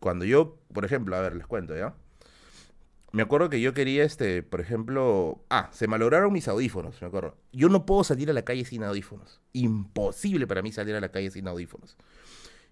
cuando 0.00 0.24
yo, 0.24 0.56
por 0.72 0.86
ejemplo, 0.86 1.16
a 1.16 1.20
ver, 1.20 1.36
les 1.36 1.46
cuento, 1.46 1.76
¿ya? 1.76 1.94
Me 3.12 3.22
acuerdo 3.22 3.50
que 3.50 3.60
yo 3.60 3.74
quería, 3.74 4.04
este, 4.04 4.42
por 4.42 4.62
ejemplo, 4.62 5.44
ah, 5.50 5.68
se 5.72 5.86
malograron 5.86 6.32
mis 6.32 6.48
audífonos, 6.48 7.00
me 7.02 7.08
acuerdo. 7.08 7.36
Yo 7.52 7.68
no 7.68 7.84
puedo 7.84 8.04
salir 8.04 8.30
a 8.30 8.32
la 8.32 8.42
calle 8.42 8.64
sin 8.64 8.82
audífonos. 8.82 9.42
Imposible 9.52 10.46
para 10.46 10.62
mí 10.62 10.72
salir 10.72 10.94
a 10.94 11.00
la 11.00 11.10
calle 11.10 11.30
sin 11.30 11.46
audífonos. 11.46 11.98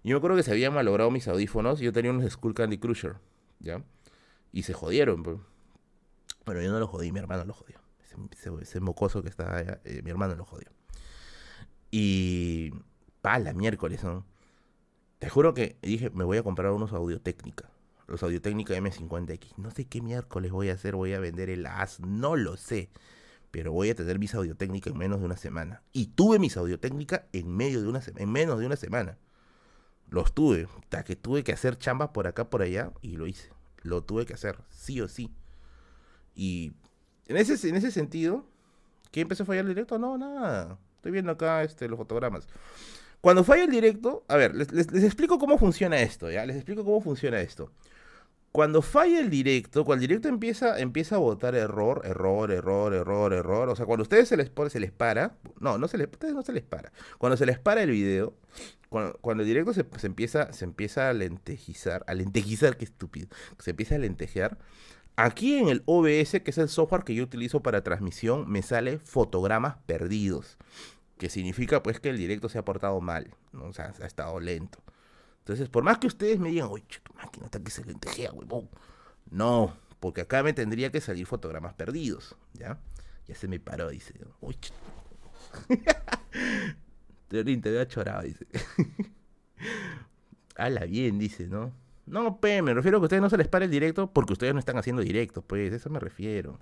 Yo 0.03 0.15
me 0.15 0.17
acuerdo 0.17 0.37
que 0.37 0.43
se 0.43 0.51
habían 0.51 0.73
malogrado 0.73 1.11
mis 1.11 1.27
audífonos 1.27 1.79
yo 1.79 1.93
tenía 1.93 2.09
unos 2.09 2.31
Skull 2.33 2.55
Candy 2.55 2.79
Crusher, 2.79 3.17
¿ya? 3.59 3.83
Y 4.51 4.63
se 4.63 4.73
jodieron, 4.73 5.21
pues. 5.21 5.37
Bueno, 6.43 6.61
yo 6.63 6.71
no 6.71 6.79
lo 6.79 6.87
jodí, 6.87 7.11
mi 7.11 7.19
hermano 7.19 7.45
lo 7.45 7.53
jodió. 7.53 7.79
Ese, 8.61 8.79
mocoso 8.79 9.21
que 9.21 9.29
está 9.29 9.55
allá, 9.55 9.79
eh, 9.85 10.01
mi 10.03 10.09
hermano 10.09 10.35
lo 10.35 10.43
jodió. 10.43 10.69
Y... 11.91 12.73
Pala, 13.21 13.53
miércoles, 13.53 14.03
¿no? 14.03 14.25
Te 15.19 15.29
juro 15.29 15.53
que 15.53 15.77
dije, 15.83 16.09
me 16.09 16.23
voy 16.23 16.39
a 16.39 16.43
comprar 16.43 16.71
unos 16.71 16.93
Audio 16.93 17.21
Técnica. 17.21 17.69
Los 18.11 18.23
Audio 18.23 18.41
Técnica 18.41 18.75
M50X. 18.75 19.57
No 19.57 19.71
sé 19.71 19.85
qué 19.85 20.01
miércoles 20.01 20.51
voy 20.51 20.69
a 20.69 20.73
hacer, 20.73 20.95
voy 20.95 21.13
a 21.13 21.19
vender 21.19 21.49
el 21.49 21.65
AS, 21.65 21.99
no 22.01 22.35
lo 22.35 22.57
sé. 22.57 22.89
Pero 23.51 23.71
voy 23.71 23.89
a 23.89 23.95
tener 23.95 24.19
mis 24.19 24.35
Audio 24.35 24.55
Técnica 24.55 24.89
en 24.89 24.97
menos 24.97 25.19
de 25.19 25.25
una 25.25 25.37
semana. 25.37 25.81
Y 25.91 26.07
tuve 26.07 26.39
mis 26.39 26.57
Audio 26.57 26.79
Técnica 26.79 27.27
en, 27.33 27.55
medio 27.55 27.81
de 27.81 27.87
una 27.87 28.01
en 28.15 28.31
menos 28.31 28.59
de 28.59 28.65
una 28.65 28.75
semana. 28.75 29.17
Los 30.09 30.33
tuve, 30.33 30.67
hasta 30.79 31.03
que 31.03 31.15
tuve 31.15 31.43
que 31.43 31.53
hacer 31.53 31.77
chambas 31.77 32.09
por 32.09 32.27
acá, 32.27 32.49
por 32.49 32.61
allá, 32.61 32.91
y 33.01 33.15
lo 33.15 33.27
hice. 33.27 33.49
Lo 33.81 34.03
tuve 34.03 34.25
que 34.25 34.33
hacer, 34.33 34.57
sí 34.69 35.01
o 35.01 35.07
sí. 35.07 35.33
Y 36.35 36.73
en 37.27 37.37
ese, 37.37 37.67
en 37.67 37.75
ese 37.75 37.91
sentido, 37.91 38.45
¿qué 39.11 39.21
empezó 39.21 39.43
a 39.43 39.45
fallar 39.45 39.63
el 39.63 39.69
directo? 39.69 39.97
No, 39.97 40.17
nada. 40.17 40.77
Estoy 40.97 41.11
viendo 41.11 41.31
acá 41.31 41.63
este, 41.63 41.87
los 41.87 41.97
fotogramas. 41.97 42.47
Cuando 43.21 43.43
falla 43.43 43.63
el 43.63 43.71
directo, 43.71 44.25
a 44.27 44.35
ver, 44.35 44.55
les, 44.55 44.71
les, 44.71 45.03
explico 45.03 45.37
cómo 45.37 45.57
funciona 45.57 46.01
esto, 46.01 46.29
¿ya? 46.29 46.45
Les 46.45 46.55
explico 46.55 46.83
cómo 46.83 47.01
funciona 47.01 47.39
esto. 47.39 47.71
Cuando 48.51 48.81
falla 48.81 49.19
el 49.19 49.29
directo, 49.29 49.85
cuando 49.85 50.03
el 50.03 50.09
directo 50.09 50.27
empieza, 50.27 50.79
empieza 50.79 51.15
a 51.15 51.19
votar 51.19 51.55
error, 51.55 52.01
error, 52.03 52.51
error, 52.51 52.93
error, 52.93 53.33
error, 53.33 53.69
o 53.69 53.75
sea, 53.75 53.85
cuando 53.85 54.01
a 54.01 54.03
ustedes 54.03 54.27
se 54.27 54.35
les 54.35 54.51
se 54.69 54.79
les 54.79 54.91
para, 54.91 55.37
no, 55.59 55.77
no 55.77 55.87
se 55.87 55.97
les, 55.97 56.07
ustedes 56.11 56.33
no 56.33 56.41
se 56.41 56.51
les 56.51 56.63
para, 56.63 56.91
cuando 57.17 57.37
se 57.37 57.45
les 57.45 57.59
para 57.59 57.81
el 57.81 57.91
video, 57.91 58.35
cuando, 58.89 59.41
el 59.41 59.45
directo 59.45 59.73
se, 59.73 59.85
se 59.97 60.07
empieza, 60.07 60.51
se 60.51 60.65
empieza 60.65 61.09
a 61.09 61.13
lentejizar, 61.13 62.03
a 62.07 62.13
lentejizar, 62.13 62.75
qué 62.75 62.83
estúpido, 62.83 63.29
se 63.57 63.71
empieza 63.71 63.95
a 63.95 63.99
lentejear, 63.99 64.57
aquí 65.15 65.55
en 65.55 65.69
el 65.69 65.83
OBS, 65.85 66.41
que 66.43 66.51
es 66.51 66.57
el 66.57 66.67
software 66.67 67.05
que 67.05 67.15
yo 67.15 67.23
utilizo 67.23 67.61
para 67.61 67.83
transmisión, 67.83 68.51
me 68.51 68.63
sale 68.63 68.99
fotogramas 68.99 69.77
perdidos, 69.85 70.57
que 71.17 71.29
significa 71.29 71.83
pues 71.83 72.01
que 72.01 72.09
el 72.09 72.17
directo 72.17 72.49
se 72.49 72.57
ha 72.57 72.65
portado 72.65 72.99
mal, 72.99 73.33
o 73.53 73.71
sea, 73.71 73.93
ha 74.01 74.05
estado 74.05 74.41
lento. 74.41 74.79
Entonces, 75.41 75.69
por 75.69 75.83
más 75.83 75.97
que 75.97 76.07
ustedes 76.07 76.39
me 76.39 76.49
digan, 76.49 76.69
oye, 76.71 76.85
tu 77.03 77.13
máquina 77.15 77.45
está 77.45 77.59
que 77.59 77.71
se 77.71 77.83
lentejea, 77.83 78.31
huevón. 78.31 78.69
No, 79.29 79.75
porque 79.99 80.21
acá 80.21 80.43
me 80.43 80.53
tendría 80.53 80.91
que 80.91 81.01
salir 81.01 81.25
fotogramas 81.25 81.73
perdidos, 81.73 82.35
¿ya? 82.53 82.79
Ya 83.27 83.35
se 83.35 83.47
me 83.47 83.59
paró, 83.59 83.89
dice. 83.89 84.13
Uy, 84.39 84.55
te 87.27 87.43
veo 87.43 87.85
chorado, 87.85 88.21
dice. 88.21 88.45
Hala 90.55 90.85
bien, 90.85 91.17
dice, 91.17 91.47
¿no? 91.47 91.73
No, 92.05 92.39
pe, 92.39 92.61
me 92.61 92.73
refiero 92.73 92.97
a 92.97 92.99
que 92.99 93.03
a 93.03 93.07
ustedes 93.07 93.21
no 93.21 93.29
se 93.29 93.37
les 93.37 93.47
pare 93.47 93.65
el 93.65 93.71
directo 93.71 94.11
porque 94.11 94.33
ustedes 94.33 94.53
no 94.53 94.59
están 94.59 94.77
haciendo 94.77 95.01
directo, 95.01 95.41
pues, 95.41 95.73
eso 95.73 95.89
me 95.89 95.99
refiero. 95.99 96.59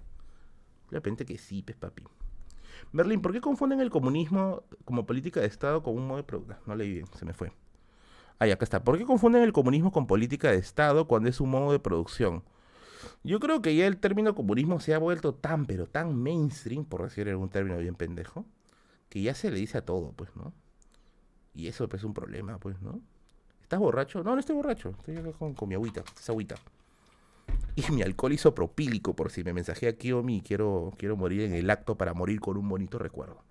De 0.89 0.97
repente 0.97 1.25
que 1.25 1.37
sí, 1.37 1.63
pues, 1.63 1.77
papi. 1.77 2.03
Berlín, 2.91 3.21
¿por 3.21 3.33
qué 3.33 3.41
confunden 3.41 3.81
el 3.81 3.89
comunismo 3.89 4.63
como 4.85 5.05
política 5.05 5.41
de 5.41 5.47
Estado 5.47 5.83
con 5.83 5.95
un 5.97 6.07
modo 6.07 6.17
de 6.17 6.23
producción? 6.23 6.59
No 6.65 6.75
leí 6.75 6.93
bien, 6.93 7.07
se 7.17 7.25
me 7.25 7.33
fue. 7.33 7.51
Ahí, 8.39 8.51
acá 8.51 8.63
está. 8.63 8.83
¿Por 8.83 8.97
qué 8.97 9.05
confunden 9.05 9.43
el 9.43 9.51
comunismo 9.51 9.91
con 9.91 10.07
política 10.07 10.49
de 10.51 10.57
Estado 10.57 11.07
cuando 11.07 11.29
es 11.29 11.41
un 11.41 11.49
modo 11.49 11.73
de 11.73 11.79
producción? 11.79 12.43
Yo 13.23 13.39
creo 13.39 13.61
que 13.61 13.75
ya 13.75 13.85
el 13.85 13.97
término 13.97 14.33
comunismo 14.33 14.79
se 14.79 14.93
ha 14.93 14.97
vuelto 14.97 15.33
tan, 15.33 15.65
pero 15.65 15.87
tan 15.87 16.15
mainstream, 16.15 16.85
por 16.85 17.03
decir 17.03 17.27
algún 17.27 17.49
término 17.49 17.77
bien 17.77 17.95
pendejo, 17.95 18.45
que 19.09 19.21
ya 19.21 19.35
se 19.35 19.51
le 19.51 19.59
dice 19.59 19.77
a 19.77 19.85
todo, 19.85 20.13
pues, 20.13 20.33
¿no? 20.37 20.53
Y 21.53 21.67
eso 21.67 21.89
pues, 21.89 22.01
es 22.01 22.05
un 22.05 22.13
problema, 22.13 22.57
pues, 22.59 22.81
¿no? 22.81 23.01
¿Estás 23.61 23.79
borracho? 23.79 24.23
No, 24.23 24.33
no 24.33 24.39
estoy 24.39 24.55
borracho. 24.55 24.95
Estoy 24.97 25.17
acá 25.17 25.31
con, 25.33 25.55
mi 25.67 25.75
agüita, 25.75 26.03
esa 26.17 26.31
agüita. 26.31 26.55
Y 27.75 27.91
mi 27.91 28.01
alcohol 28.01 28.33
isopropílico, 28.33 29.15
por 29.15 29.31
si 29.31 29.43
me 29.43 29.53
mensajea 29.53 29.97
Kiomi 29.97 30.37
y 30.37 30.41
quiero, 30.41 30.93
quiero 30.97 31.17
morir 31.17 31.41
en 31.41 31.53
el 31.53 31.69
acto 31.69 31.95
para 31.95 32.13
morir 32.13 32.39
con 32.39 32.57
un 32.57 32.69
bonito 32.69 32.99
recuerdo. 32.99 33.43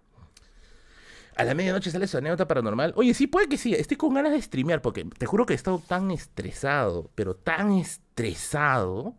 A 1.39 1.45
la 1.45 1.55
medianoche 1.55 1.91
sale 1.93 2.09
su 2.09 2.19
anécdota 2.19 2.49
paranormal. 2.49 2.93
Oye, 2.97 3.15
sí, 3.15 3.29
puede 3.29 3.49
que 3.49 3.57
sí. 3.57 3.73
Estoy 3.73 3.97
con 3.97 4.13
ganas 4.13 4.33
de 4.33 4.43
streamear 4.43 4.83
porque 4.83 5.05
te 5.05 5.25
juro 5.25 5.47
que 5.47 5.53
he 5.53 5.57
estado 5.57 5.79
tan 5.79 6.11
estresado, 6.11 7.13
pero 7.15 7.37
tan 7.37 7.71
estresado, 7.71 9.15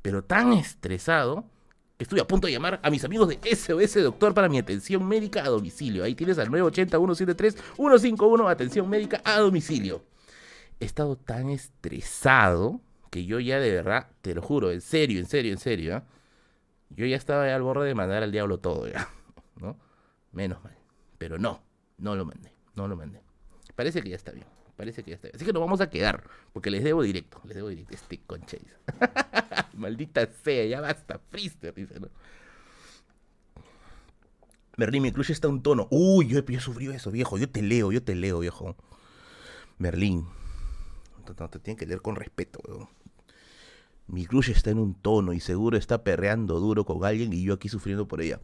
pero 0.00 0.24
tan 0.24 0.54
estresado, 0.54 1.44
que 1.98 2.04
estoy 2.04 2.20
a 2.20 2.26
punto 2.26 2.46
de 2.46 2.54
llamar 2.54 2.80
a 2.82 2.88
mis 2.88 3.04
amigos 3.04 3.28
de 3.28 3.38
SOS 3.54 4.02
Doctor 4.02 4.32
para 4.32 4.48
mi 4.48 4.56
atención 4.56 5.06
médica 5.06 5.44
a 5.44 5.50
domicilio. 5.50 6.02
Ahí 6.02 6.14
tienes 6.14 6.38
al 6.38 6.48
980-173-151, 6.48 8.50
atención 8.50 8.88
médica 8.88 9.20
a 9.22 9.38
domicilio. 9.38 10.02
He 10.80 10.86
estado 10.86 11.16
tan 11.16 11.50
estresado 11.50 12.80
que 13.10 13.26
yo 13.26 13.38
ya 13.38 13.60
de 13.60 13.70
verdad, 13.70 14.08
te 14.22 14.34
lo 14.34 14.40
juro, 14.40 14.72
en 14.72 14.80
serio, 14.80 15.20
en 15.20 15.26
serio, 15.26 15.52
en 15.52 15.58
serio, 15.58 15.98
¿eh? 15.98 16.02
yo 16.88 17.04
ya 17.04 17.16
estaba 17.16 17.54
al 17.54 17.60
borde 17.60 17.86
de 17.86 17.94
mandar 17.94 18.22
al 18.22 18.32
diablo 18.32 18.60
todo 18.60 18.88
ya, 18.88 19.10
¿no? 19.60 19.76
Menos 20.32 20.64
mal. 20.64 20.83
Pero 21.18 21.38
no, 21.38 21.62
no 21.98 22.16
lo 22.16 22.24
mandé, 22.24 22.52
no 22.74 22.88
lo 22.88 22.96
mandé. 22.96 23.20
Parece 23.74 24.02
que 24.02 24.10
ya 24.10 24.16
está 24.16 24.32
bien, 24.32 24.46
parece 24.76 25.02
que 25.02 25.10
ya 25.10 25.14
está 25.16 25.28
bien. 25.28 25.36
Así 25.36 25.44
que 25.44 25.52
nos 25.52 25.62
vamos 25.62 25.80
a 25.80 25.90
quedar, 25.90 26.24
porque 26.52 26.70
les 26.70 26.84
debo 26.84 27.02
directo, 27.02 27.40
les 27.44 27.56
debo 27.56 27.68
directo. 27.68 27.94
Este 27.94 28.20
concha 28.26 28.56
Maldita 29.74 30.26
sea, 30.26 30.66
ya 30.66 30.80
basta, 30.80 31.20
Frister, 31.30 31.74
dice, 31.74 31.98
¿no? 32.00 32.08
Merlín, 34.76 35.02
mi 35.02 35.12
crush 35.12 35.30
está 35.30 35.48
un 35.48 35.62
tono. 35.62 35.86
Uy, 35.90 36.26
yo, 36.26 36.38
he 36.38 36.60
sufrido 36.60 36.92
eso, 36.92 37.10
viejo. 37.10 37.38
Yo 37.38 37.48
te 37.48 37.62
leo, 37.62 37.92
yo 37.92 38.02
te 38.02 38.14
leo, 38.14 38.40
viejo. 38.40 38.76
Merlín. 39.78 40.26
Te 41.24 41.58
tienen 41.60 41.78
que 41.78 41.86
leer 41.86 42.02
con 42.02 42.16
respeto, 42.16 42.60
weón. 42.66 42.88
Mi 44.06 44.26
crush 44.26 44.50
está 44.50 44.70
en 44.70 44.78
un 44.78 44.94
tono 44.94 45.32
y 45.32 45.40
seguro 45.40 45.78
está 45.78 46.04
perreando 46.04 46.60
duro 46.60 46.84
con 46.84 47.04
alguien 47.04 47.32
y 47.32 47.42
yo 47.42 47.54
aquí 47.54 47.68
sufriendo 47.68 48.06
por 48.06 48.20
ella. 48.20 48.40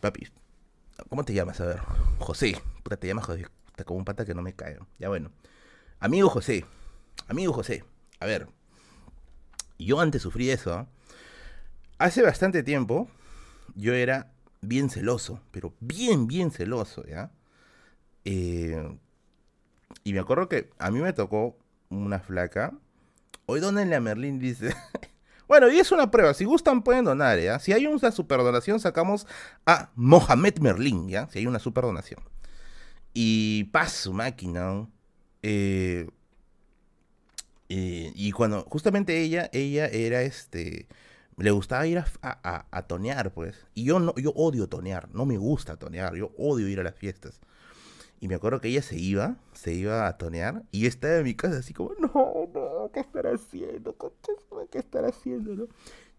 Papi, 0.00 0.28
¿Cómo 1.08 1.24
te 1.24 1.32
llamas? 1.32 1.60
A 1.60 1.66
ver. 1.66 1.80
José. 2.18 2.60
Puta, 2.82 2.96
te 2.96 3.06
llamas 3.06 3.26
José. 3.26 3.46
Está 3.68 3.84
como 3.84 3.98
un 3.98 4.04
pata 4.04 4.24
que 4.24 4.34
no 4.34 4.42
me 4.42 4.54
cae. 4.54 4.78
Ya 4.98 5.08
bueno. 5.08 5.30
Amigo 6.00 6.28
José. 6.28 6.64
Amigo 7.28 7.52
José. 7.52 7.84
A 8.20 8.26
ver. 8.26 8.48
Yo 9.78 10.00
antes 10.00 10.22
sufrí 10.22 10.50
eso. 10.50 10.74
¿ah? 10.74 10.86
Hace 11.98 12.22
bastante 12.22 12.62
tiempo 12.62 13.08
yo 13.74 13.94
era 13.94 14.32
bien 14.60 14.90
celoso. 14.90 15.40
Pero 15.50 15.74
bien, 15.80 16.26
bien 16.26 16.50
celoso, 16.50 17.04
¿ya? 17.06 17.30
Eh, 18.24 18.98
y 20.04 20.12
me 20.12 20.20
acuerdo 20.20 20.48
que 20.48 20.70
a 20.78 20.90
mí 20.90 21.00
me 21.00 21.12
tocó 21.12 21.56
una 21.88 22.20
flaca. 22.20 22.72
Hoy 23.46 23.60
en 23.64 23.90
la 23.90 24.00
Merlín 24.00 24.38
dice. 24.38 24.74
Bueno, 25.48 25.70
y 25.70 25.78
es 25.78 25.90
una 25.90 26.10
prueba. 26.10 26.34
Si 26.34 26.44
gustan, 26.44 26.82
pueden 26.82 27.06
donar, 27.06 27.40
¿ya? 27.40 27.58
Si 27.58 27.72
hay 27.72 27.86
una 27.86 28.12
superdonación, 28.12 28.78
sacamos 28.80 29.26
a 29.66 29.90
Mohamed 29.96 30.58
Merlin, 30.58 31.08
¿ya? 31.08 31.28
Si 31.30 31.38
hay 31.38 31.46
una 31.46 31.58
superdonación. 31.58 32.20
Y 33.14 33.64
paz 33.64 33.92
su 33.92 34.12
máquina. 34.12 34.86
Eh, 35.42 36.06
eh, 37.70 38.12
y 38.14 38.32
cuando 38.32 38.62
justamente 38.64 39.20
ella, 39.22 39.48
ella 39.52 39.86
era 39.86 40.22
este. 40.22 40.86
Le 41.38 41.50
gustaba 41.50 41.86
ir 41.86 41.98
a, 41.98 42.66
a, 42.70 42.82
tonear, 42.82 43.32
pues. 43.32 43.66
Y 43.74 43.84
yo 43.84 44.00
no, 44.00 44.14
yo 44.16 44.32
odio 44.32 44.68
tonear. 44.68 45.08
No 45.14 45.24
me 45.24 45.38
gusta 45.38 45.76
tonear. 45.76 46.14
Yo 46.14 46.32
odio 46.36 46.68
ir 46.68 46.80
a 46.80 46.82
las 46.82 46.94
fiestas. 46.94 47.40
Y 48.20 48.28
me 48.28 48.34
acuerdo 48.34 48.60
que 48.60 48.68
ella 48.68 48.82
se 48.82 48.96
iba, 48.96 49.36
se 49.52 49.72
iba 49.74 50.08
a 50.08 50.18
tonear, 50.18 50.64
y 50.72 50.80
yo 50.80 50.88
estaba 50.88 51.18
en 51.18 51.24
mi 51.24 51.34
casa 51.34 51.58
así 51.58 51.72
como, 51.72 51.92
no, 52.00 52.10
no, 52.52 52.67
¿qué 52.92 53.00
estará 53.00 53.32
haciendo? 53.34 53.96
¿Qué 54.70 54.78
estará 54.78 55.08
haciendo? 55.08 55.54
No? 55.54 55.68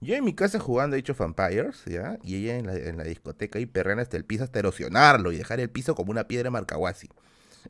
Yo 0.01 0.16
en 0.16 0.24
mi 0.24 0.34
casa 0.34 0.60
jugando 0.60 0.95
Age 0.95 1.12
of 1.12 1.22
Empires, 1.22 1.84
¿ya? 1.86 2.18
Y 2.24 2.36
ella 2.36 2.57
en 2.57 2.97
la, 2.97 3.03
discoteca 3.03 3.60
y 3.60 3.66
perreando 3.66 4.01
hasta 4.01 4.16
el 4.16 4.24
piso 4.24 4.45
hasta 4.45 4.60
erosionarlo 4.60 5.32
y 5.32 5.38
dejar 5.38 5.60
el 5.60 5.70
piso 5.70 5.93
como 5.93 6.12
una 6.12 6.28
piedra 6.28 6.49
marcahuasi. 6.49 7.10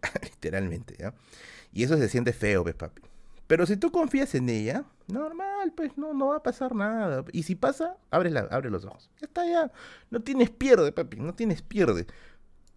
Literalmente, 0.24 0.96
¿ya? 1.00 1.14
Y 1.74 1.84
eso 1.84 1.98
se 1.98 2.08
siente 2.08 2.34
feo, 2.34 2.64
pues, 2.64 2.76
papi. 2.76 3.02
Pero 3.48 3.66
si 3.66 3.78
tú 3.78 3.92
confías 3.92 4.36
en 4.36 4.48
ella, 4.48 4.84
normal, 5.08 5.74
pues 5.76 5.98
no, 5.98 6.14
no 6.14 6.28
va 6.28 6.38
a 6.38 6.44
pasar 6.44 6.76
nada. 6.76 7.26
Y 7.32 7.42
si 7.44 7.56
pasa, 7.56 7.98
abre, 8.12 8.30
la, 8.30 8.42
abre 8.42 8.70
los 8.70 8.86
ojos. 8.86 9.10
Ya 9.20 9.26
está, 9.26 9.46
ya. 9.48 9.72
No 10.12 10.22
tienes 10.22 10.52
pierde, 10.52 10.92
papi, 10.92 11.18
no 11.18 11.34
tienes 11.34 11.64
pierde. 11.64 12.06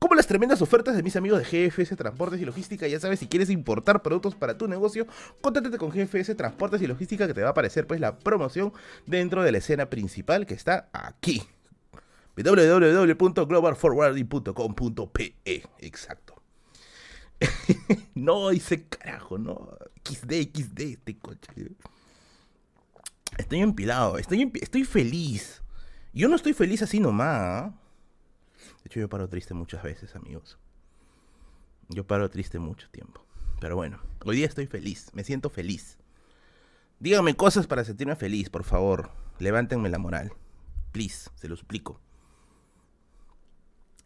Como 0.02 0.14
las 0.16 0.26
tremendas 0.26 0.60
ofertas 0.60 0.96
de 0.96 1.02
mis 1.04 1.14
amigos 1.14 1.38
de 1.38 1.68
GFS 1.68 1.96
Transportes 1.96 2.40
y 2.40 2.44
Logística, 2.44 2.88
ya 2.88 2.98
sabes, 2.98 3.20
si 3.20 3.28
quieres 3.28 3.50
importar 3.50 4.02
productos 4.02 4.34
para 4.34 4.58
tu 4.58 4.66
negocio, 4.66 5.06
contáctate 5.40 5.78
con 5.78 5.90
GFS 5.90 6.36
Transportes 6.36 6.82
y 6.82 6.88
Logística 6.88 7.28
que 7.28 7.34
te 7.34 7.40
va 7.40 7.46
a 7.46 7.52
aparecer 7.52 7.86
pues 7.86 8.00
la 8.00 8.18
promoción 8.18 8.72
dentro 9.06 9.44
de 9.44 9.52
la 9.52 9.58
escena 9.58 9.88
principal 9.88 10.44
que 10.44 10.54
está 10.54 10.88
aquí. 10.92 11.44
www.globalforwarding.com.pe 12.36 15.36
Exacto. 15.78 16.42
no, 18.16 18.48
dice 18.48 18.88
carajo, 18.88 19.38
no. 19.38 19.68
XD, 20.04 20.32
XD, 20.52 20.80
este 20.80 21.16
coche. 21.16 21.76
Estoy 23.38 23.60
empilado, 23.60 24.18
estoy, 24.18 24.50
estoy 24.60 24.82
feliz. 24.82 25.62
Yo 26.12 26.28
no 26.28 26.34
estoy 26.34 26.54
feliz 26.54 26.82
así 26.82 26.98
nomás. 26.98 27.28
¿ah? 27.30 27.72
De 28.82 28.88
hecho, 28.88 29.00
yo 29.00 29.08
paro 29.08 29.28
triste 29.28 29.54
muchas 29.54 29.82
veces, 29.82 30.16
amigos. 30.16 30.58
Yo 31.88 32.06
paro 32.06 32.30
triste 32.30 32.58
mucho 32.58 32.88
tiempo. 32.90 33.24
Pero 33.60 33.76
bueno, 33.76 34.00
hoy 34.24 34.36
día 34.36 34.46
estoy 34.46 34.66
feliz, 34.66 35.10
me 35.14 35.22
siento 35.22 35.50
feliz. 35.50 35.98
Díganme 36.98 37.34
cosas 37.34 37.66
para 37.66 37.84
sentirme 37.84 38.16
feliz, 38.16 38.50
por 38.50 38.64
favor. 38.64 39.10
Levántenme 39.38 39.88
la 39.88 39.98
moral. 39.98 40.32
Please, 40.92 41.30
se 41.36 41.48
lo 41.48 41.56
suplico. 41.56 42.00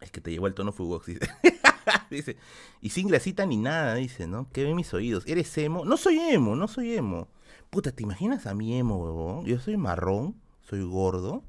Es 0.01 0.11
que 0.11 0.21
te 0.21 0.31
llevó 0.31 0.47
el 0.47 0.55
tono 0.55 0.73
Fugox, 0.73 1.07
dice. 2.11 2.37
Y 2.81 2.91
sin 2.91 3.09
glasita 3.09 3.47
ni 3.47 3.57
nada, 3.57 3.95
dice, 3.95 4.27
¿no? 4.27 4.51
Que 4.53 4.65
ven 4.65 4.77
mis 4.77 4.93
oídos. 4.93 5.25
¿Eres 5.27 5.57
emo? 5.59 5.85
No 5.85 5.97
soy 5.97 6.19
emo, 6.19 6.55
no 6.55 6.69
soy 6.69 6.95
emo. 6.95 7.29
Puta, 7.71 7.93
¿te 7.93 8.03
imaginas 8.03 8.47
a 8.47 8.55
mí 8.55 8.79
emo, 8.79 8.99
huevón? 9.03 9.45
Yo 9.47 9.59
soy 9.59 9.77
marrón, 9.77 10.41
soy 10.61 10.83
gordo. 10.83 11.45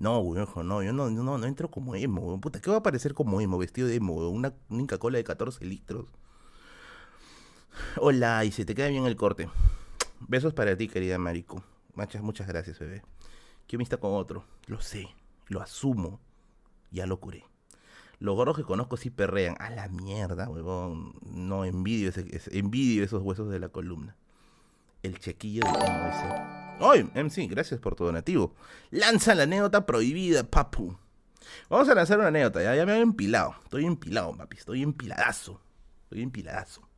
No, 0.00 0.32
viejo, 0.32 0.62
no, 0.62 0.82
yo 0.82 0.94
no, 0.94 1.10
no, 1.10 1.36
no 1.36 1.46
entro 1.46 1.70
como 1.70 1.94
emo, 1.94 2.40
Puta, 2.40 2.60
¿qué 2.60 2.70
va 2.70 2.78
a 2.78 2.82
parecer 2.82 3.12
como 3.12 3.38
emo? 3.42 3.58
Vestido 3.58 3.86
de 3.86 3.96
emo, 3.96 4.14
Una, 4.30 4.54
Inca 4.70 4.96
Cola 4.96 5.18
de 5.18 5.24
14 5.24 5.62
litros. 5.66 6.06
Hola, 7.98 8.42
y 8.46 8.50
se 8.50 8.64
te 8.64 8.74
queda 8.74 8.88
bien 8.88 9.04
el 9.04 9.16
corte. 9.16 9.50
Besos 10.20 10.54
para 10.54 10.74
ti, 10.74 10.88
querida 10.88 11.18
Marico. 11.18 11.62
Muchas, 11.94 12.22
muchas 12.22 12.48
gracias, 12.48 12.78
bebé. 12.78 13.02
¿Quién 13.66 13.78
me 13.78 13.82
está 13.82 13.98
con 13.98 14.14
otro? 14.14 14.44
Lo 14.66 14.80
sé, 14.80 15.06
lo 15.48 15.60
asumo. 15.60 16.18
Ya 16.90 17.06
lo 17.06 17.20
curé. 17.20 17.44
Los 18.20 18.36
gorros 18.36 18.56
que 18.56 18.64
conozco 18.64 18.96
sí 18.96 19.10
perrean. 19.10 19.56
A 19.58 19.68
la 19.68 19.88
mierda, 19.88 20.48
huevón. 20.48 21.12
No, 21.22 21.66
envidio, 21.66 22.08
ese, 22.08 22.26
envidio 22.58 23.04
esos 23.04 23.22
huesos 23.22 23.50
de 23.50 23.60
la 23.60 23.68
columna. 23.68 24.16
El 25.02 25.18
chequillo 25.18 25.62
de 25.64 25.72
Pingo 25.72 26.59
¡Ay, 26.80 27.10
MC! 27.14 27.46
Gracias 27.46 27.78
por 27.78 27.94
tu 27.94 28.04
donativo. 28.04 28.54
Lanza 28.90 29.34
la 29.34 29.42
anécdota 29.42 29.84
prohibida, 29.84 30.44
papu. 30.44 30.96
Vamos 31.68 31.88
a 31.88 31.94
lanzar 31.94 32.18
una 32.18 32.28
anécdota, 32.28 32.74
ya, 32.74 32.86
me 32.86 32.94
he 32.94 33.00
empilado. 33.00 33.54
Estoy 33.64 33.84
empilado, 33.84 34.34
papi. 34.36 34.56
Estoy 34.56 34.82
empiladazo. 34.82 35.60
Estoy 36.04 36.22
empiladazo. 36.22 36.88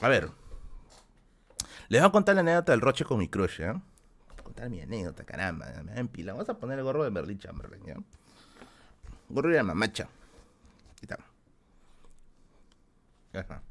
A 0.00 0.08
ver. 0.08 0.28
Les 1.88 2.00
voy 2.00 2.08
a 2.08 2.12
contar 2.12 2.34
la 2.34 2.40
anécdota 2.40 2.72
del 2.72 2.80
Roche 2.80 3.04
con 3.04 3.18
mi 3.18 3.28
crush, 3.28 3.62
a 3.62 3.80
contar 4.42 4.68
mi 4.68 4.80
anécdota, 4.80 5.24
caramba. 5.24 5.66
Me 5.84 5.92
he 5.92 6.00
empilado. 6.00 6.38
Vamos 6.38 6.48
a 6.48 6.58
poner 6.58 6.78
el 6.78 6.84
gorro 6.84 7.04
de 7.04 7.10
Merlin 7.10 7.38
Chamberlain. 7.38 8.04
Gorro 9.28 9.50
de 9.50 9.56
la 9.56 9.62
mamacha. 9.62 10.04
Ahí 10.04 11.02
está. 11.02 11.18
Ya 13.32 13.40
está. 13.40 13.62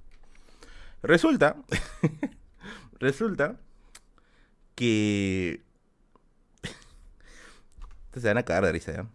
Resulta. 1.04 1.58
resulta 3.00 3.58
que. 4.82 5.62
se 8.14 8.28
van 8.28 8.40
a 8.40 8.44
cagar 8.44 8.66
de 8.66 8.72
risa. 8.72 9.06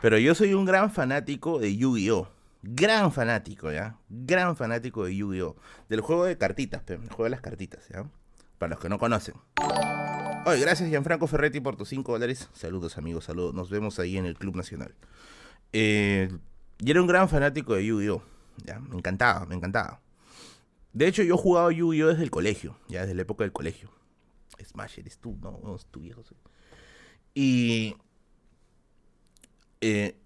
Pero 0.00 0.16
yo 0.16 0.34
soy 0.34 0.54
un 0.54 0.64
gran 0.64 0.90
fanático 0.90 1.58
de 1.58 1.76
Yu-Gi-Oh! 1.76 2.28
Gran 2.62 3.12
fanático, 3.12 3.70
¿ya? 3.70 3.98
Gran 4.08 4.56
fanático 4.56 5.04
de 5.04 5.14
Yu-Gi-Oh! 5.14 5.56
Del 5.90 6.00
juego 6.00 6.24
de 6.24 6.38
cartitas, 6.38 6.82
el 6.88 7.00
juego 7.08 7.24
de 7.24 7.30
las 7.30 7.42
cartitas, 7.42 7.86
¿ya? 7.88 8.06
Para 8.56 8.70
los 8.70 8.80
que 8.80 8.88
no 8.88 8.98
conocen. 8.98 9.34
Oye, 10.46 10.60
gracias 10.60 10.88
Gianfranco 10.88 11.26
Ferretti 11.26 11.60
por 11.60 11.76
tus 11.76 11.90
5 11.90 12.12
dólares. 12.12 12.48
Saludos 12.54 12.96
amigos, 12.96 13.24
saludos. 13.24 13.52
Nos 13.52 13.68
vemos 13.68 13.98
ahí 13.98 14.16
en 14.16 14.24
el 14.24 14.36
Club 14.36 14.56
Nacional. 14.56 14.94
Eh, 15.74 16.30
y 16.78 16.90
era 16.90 17.02
un 17.02 17.06
gran 17.06 17.28
fanático 17.28 17.74
de 17.74 17.84
Yu-Gi-Oh! 17.84 18.22
¿ya? 18.64 18.80
Me 18.80 18.96
encantaba, 18.96 19.44
me 19.44 19.54
encantaba. 19.54 20.00
De 20.94 21.06
hecho, 21.06 21.22
yo 21.22 21.36
jugaba 21.36 21.70
Yu-Gi-Oh! 21.72 22.08
desde 22.08 22.22
el 22.22 22.30
colegio, 22.30 22.78
ya 22.88 23.02
desde 23.02 23.14
la 23.14 23.22
época 23.22 23.44
del 23.44 23.52
colegio. 23.52 23.90
Smash, 24.74 24.98
eres 24.98 25.18
tú, 25.18 25.38
no, 25.40 25.60
no 25.62 25.76
es 25.76 25.86
tu 25.86 26.00
viejo. 26.00 26.22
Y 27.32 27.96
eh, 29.80 30.16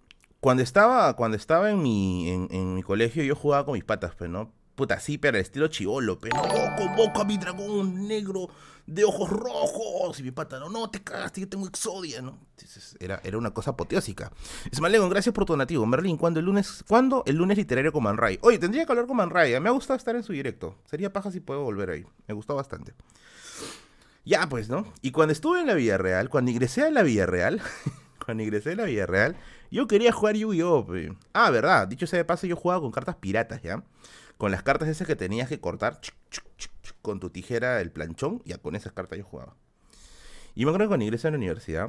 cuando 0.41 0.63
estaba, 0.63 1.15
cuando 1.17 1.37
estaba 1.37 1.71
en 1.71 1.83
mi, 1.83 2.31
en, 2.31 2.75
mi 2.75 2.83
colegio, 2.83 3.23
yo 3.23 3.37
jugaba 3.37 3.67
con 3.67 3.75
mis 3.75 3.85
patas, 3.85 4.15
pues, 4.17 4.31
¿no? 4.31 4.53
Puta, 4.75 5.01
sí, 5.01 5.19
pero 5.19 5.37
estilo 5.37 5.69
chivolo, 5.69 6.19
pero 6.19 6.41
pues, 6.41 6.55
no, 6.55 6.77
convoco 6.77 7.21
a 7.21 7.25
mi 7.25 7.37
dragón 7.37 8.09
negro 8.09 8.49
de 8.87 9.05
ojos 9.05 9.29
rojos. 9.29 10.19
Y 10.21 10.23
mi 10.23 10.31
pata, 10.31 10.59
no, 10.59 10.71
no, 10.71 10.89
te 10.89 11.03
cagaste, 11.03 11.43
yo 11.43 11.49
tengo 11.49 11.67
exodia, 11.67 12.23
¿no? 12.23 12.39
era, 13.01 13.21
era 13.23 13.37
una 13.37 13.53
cosa 13.53 13.73
apoteósica. 13.73 14.33
Esmalego, 14.71 15.09
gracias 15.09 15.35
por 15.35 15.45
tu 15.45 15.53
donativo. 15.53 15.85
Merlin, 15.85 16.17
¿cuándo 16.17 16.41
el 16.41 16.47
lunes? 16.47 16.85
¿Cuándo 16.89 17.23
el 17.27 17.37
lunes 17.37 17.59
literario 17.59 17.93
con 17.93 18.05
Man 18.05 18.17
Ray? 18.17 18.39
Oye, 18.43 18.59
tendría 18.59 18.87
que 18.87 18.93
hablar 18.93 19.07
con 19.07 19.17
Man 19.17 19.31
Ray. 19.31 19.59
Me 19.61 19.69
ha 19.69 19.73
gustado 19.73 19.97
estar 19.97 20.17
en 20.17 20.23
su 20.23 20.33
directo. 20.33 20.77
Sería 20.85 21.13
paja 21.13 21.31
si 21.31 21.41
puedo 21.41 21.63
volver 21.63 21.91
ahí. 21.91 22.07
Me 22.27 22.35
gustó 22.35 22.55
bastante. 22.55 22.95
Ya, 24.29 24.47
pues, 24.47 24.68
¿no? 24.68 24.85
Y 25.01 25.12
cuando 25.12 25.33
estuve 25.33 25.59
en 25.62 25.66
la 25.66 25.72
Villarreal, 25.72 26.29
cuando 26.29 26.51
ingresé 26.51 26.83
a 26.83 26.91
la 26.91 27.03
Villarreal, 27.03 27.62
cuando 28.22 28.43
ingresé 28.43 28.72
a 28.72 28.76
la 28.76 28.85
Villarreal, 28.85 29.39
yo 29.70 29.89
quería 29.89 30.12
jugar 30.12 30.37
Yu-Gi-Oh! 30.37 30.87
Ah, 31.33 31.49
verdad, 31.51 31.89
dicho 31.89 32.07
sea 32.07 32.18
de 32.18 32.26
paso, 32.26 32.47
yo 32.47 32.55
jugaba 32.55 32.83
con 32.83 32.91
cartas 32.91 33.16
piratas, 33.16 33.62
¿ya? 33.62 33.83
Con 34.37 34.51
las 34.51 34.62
cartas 34.62 34.91
esas 34.91 35.07
que 35.07 35.16
tenías 35.16 35.49
que 35.49 35.61
cortar 35.61 35.99
con 37.01 37.20
tu 37.20 37.31
tijera 37.31 37.81
el 37.81 37.91
planchón, 37.91 38.43
ya 38.45 38.59
con 38.59 38.76
esas 38.76 38.93
cartas 38.93 39.18
yo 39.18 39.24
jugaba. 39.24 39.57
Y 40.55 40.66
me 40.66 40.72
acuerdo 40.72 40.85
que 40.85 40.89
cuando 40.89 41.05
ingresé 41.07 41.29
a 41.29 41.31
la 41.31 41.39
universidad, 41.39 41.89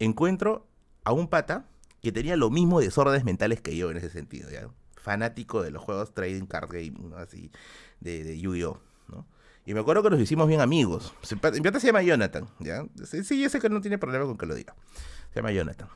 encuentro 0.00 0.66
a 1.04 1.12
un 1.12 1.28
pata 1.28 1.66
que 2.02 2.10
tenía 2.10 2.34
lo 2.34 2.50
mismo 2.50 2.80
desórdenes 2.80 3.24
mentales 3.24 3.60
que 3.60 3.76
yo 3.76 3.92
en 3.92 3.98
ese 3.98 4.10
sentido, 4.10 4.50
¿ya? 4.50 4.68
Fanático 4.96 5.62
de 5.62 5.70
los 5.70 5.84
juegos 5.84 6.14
trading 6.14 6.46
card 6.46 6.68
game. 6.68 7.14
Así, 7.16 7.52
de, 8.00 8.24
de 8.24 8.40
Yu-Gi-Oh! 8.40 8.80
¿no? 9.06 9.24
Y 9.66 9.74
me 9.74 9.80
acuerdo 9.80 10.04
que 10.04 10.10
nos 10.10 10.20
hicimos 10.20 10.46
bien 10.46 10.60
amigos. 10.60 11.12
Mi 11.52 11.60
pata 11.60 11.80
se 11.80 11.88
llama 11.88 12.00
Jonathan, 12.02 12.48
¿ya? 12.60 12.86
Sí, 13.04 13.42
yo 13.42 13.50
sé 13.50 13.58
que 13.58 13.68
no 13.68 13.80
tiene 13.80 13.98
problema 13.98 14.24
con 14.24 14.38
que 14.38 14.46
lo 14.46 14.54
diga. 14.54 14.76
Se 15.30 15.40
llama 15.40 15.50
Jonathan. 15.50 15.88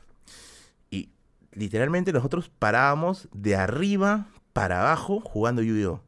Y 0.89 1.09
literalmente 1.53 2.11
nosotros 2.11 2.49
parábamos 2.49 3.29
de 3.31 3.55
arriba 3.55 4.27
para 4.51 4.81
abajo 4.81 5.21
jugando 5.21 5.61
Yu-Gi-Oh! 5.61 6.03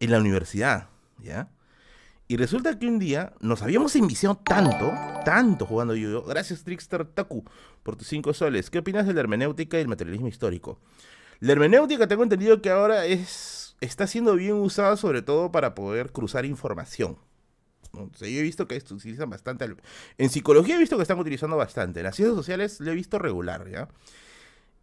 En 0.00 0.10
la 0.10 0.18
universidad, 0.18 0.88
¿ya? 1.22 1.48
Y 2.26 2.36
resulta 2.36 2.76
que 2.80 2.88
un 2.88 2.98
día 2.98 3.32
nos 3.38 3.62
habíamos 3.62 3.94
enviciado 3.94 4.34
tanto, 4.34 4.92
tanto 5.24 5.66
jugando 5.66 5.94
Yu-Gi-Oh! 5.94 6.24
Gracias, 6.24 6.64
Trickster 6.64 7.04
Taku, 7.04 7.44
por 7.84 7.94
tus 7.94 8.08
cinco 8.08 8.34
soles. 8.34 8.70
¿Qué 8.70 8.80
opinas 8.80 9.06
de 9.06 9.14
la 9.14 9.20
hermenéutica 9.20 9.78
y 9.78 9.82
el 9.82 9.88
materialismo 9.88 10.26
histórico? 10.26 10.80
La 11.38 11.52
hermenéutica 11.52 12.08
tengo 12.08 12.24
entendido 12.24 12.60
que 12.60 12.70
ahora 12.70 13.06
es 13.06 13.63
está 13.80 14.06
siendo 14.06 14.34
bien 14.36 14.54
usada 14.54 14.96
sobre 14.96 15.22
todo 15.22 15.52
para 15.52 15.74
poder 15.74 16.12
cruzar 16.12 16.44
información. 16.44 17.18
¿no? 17.92 18.10
yo 18.18 18.26
he 18.26 18.42
visto 18.42 18.66
que 18.66 18.76
esto 18.76 18.94
utilizan 18.94 19.30
bastante. 19.30 19.66
En 20.18 20.30
psicología 20.30 20.76
he 20.76 20.78
visto 20.78 20.96
que 20.96 21.02
están 21.02 21.18
utilizando 21.18 21.56
bastante. 21.56 22.00
En 22.00 22.04
las 22.04 22.16
ciencias 22.16 22.36
sociales 22.36 22.80
lo 22.80 22.90
he 22.90 22.94
visto 22.94 23.18
regular, 23.18 23.68
¿ya? 23.70 23.88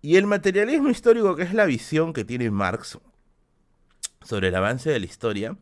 Y 0.01 0.15
el 0.15 0.25
materialismo 0.25 0.89
histórico, 0.89 1.35
que 1.35 1.43
es 1.43 1.53
la 1.53 1.65
visión 1.65 2.13
que 2.13 2.23
tiene 2.23 2.49
Marx 2.49 2.97
sobre 4.23 4.47
el 4.47 4.55
avance 4.55 4.89
de 4.89 4.99
la 4.99 5.05
historia, 5.05 5.57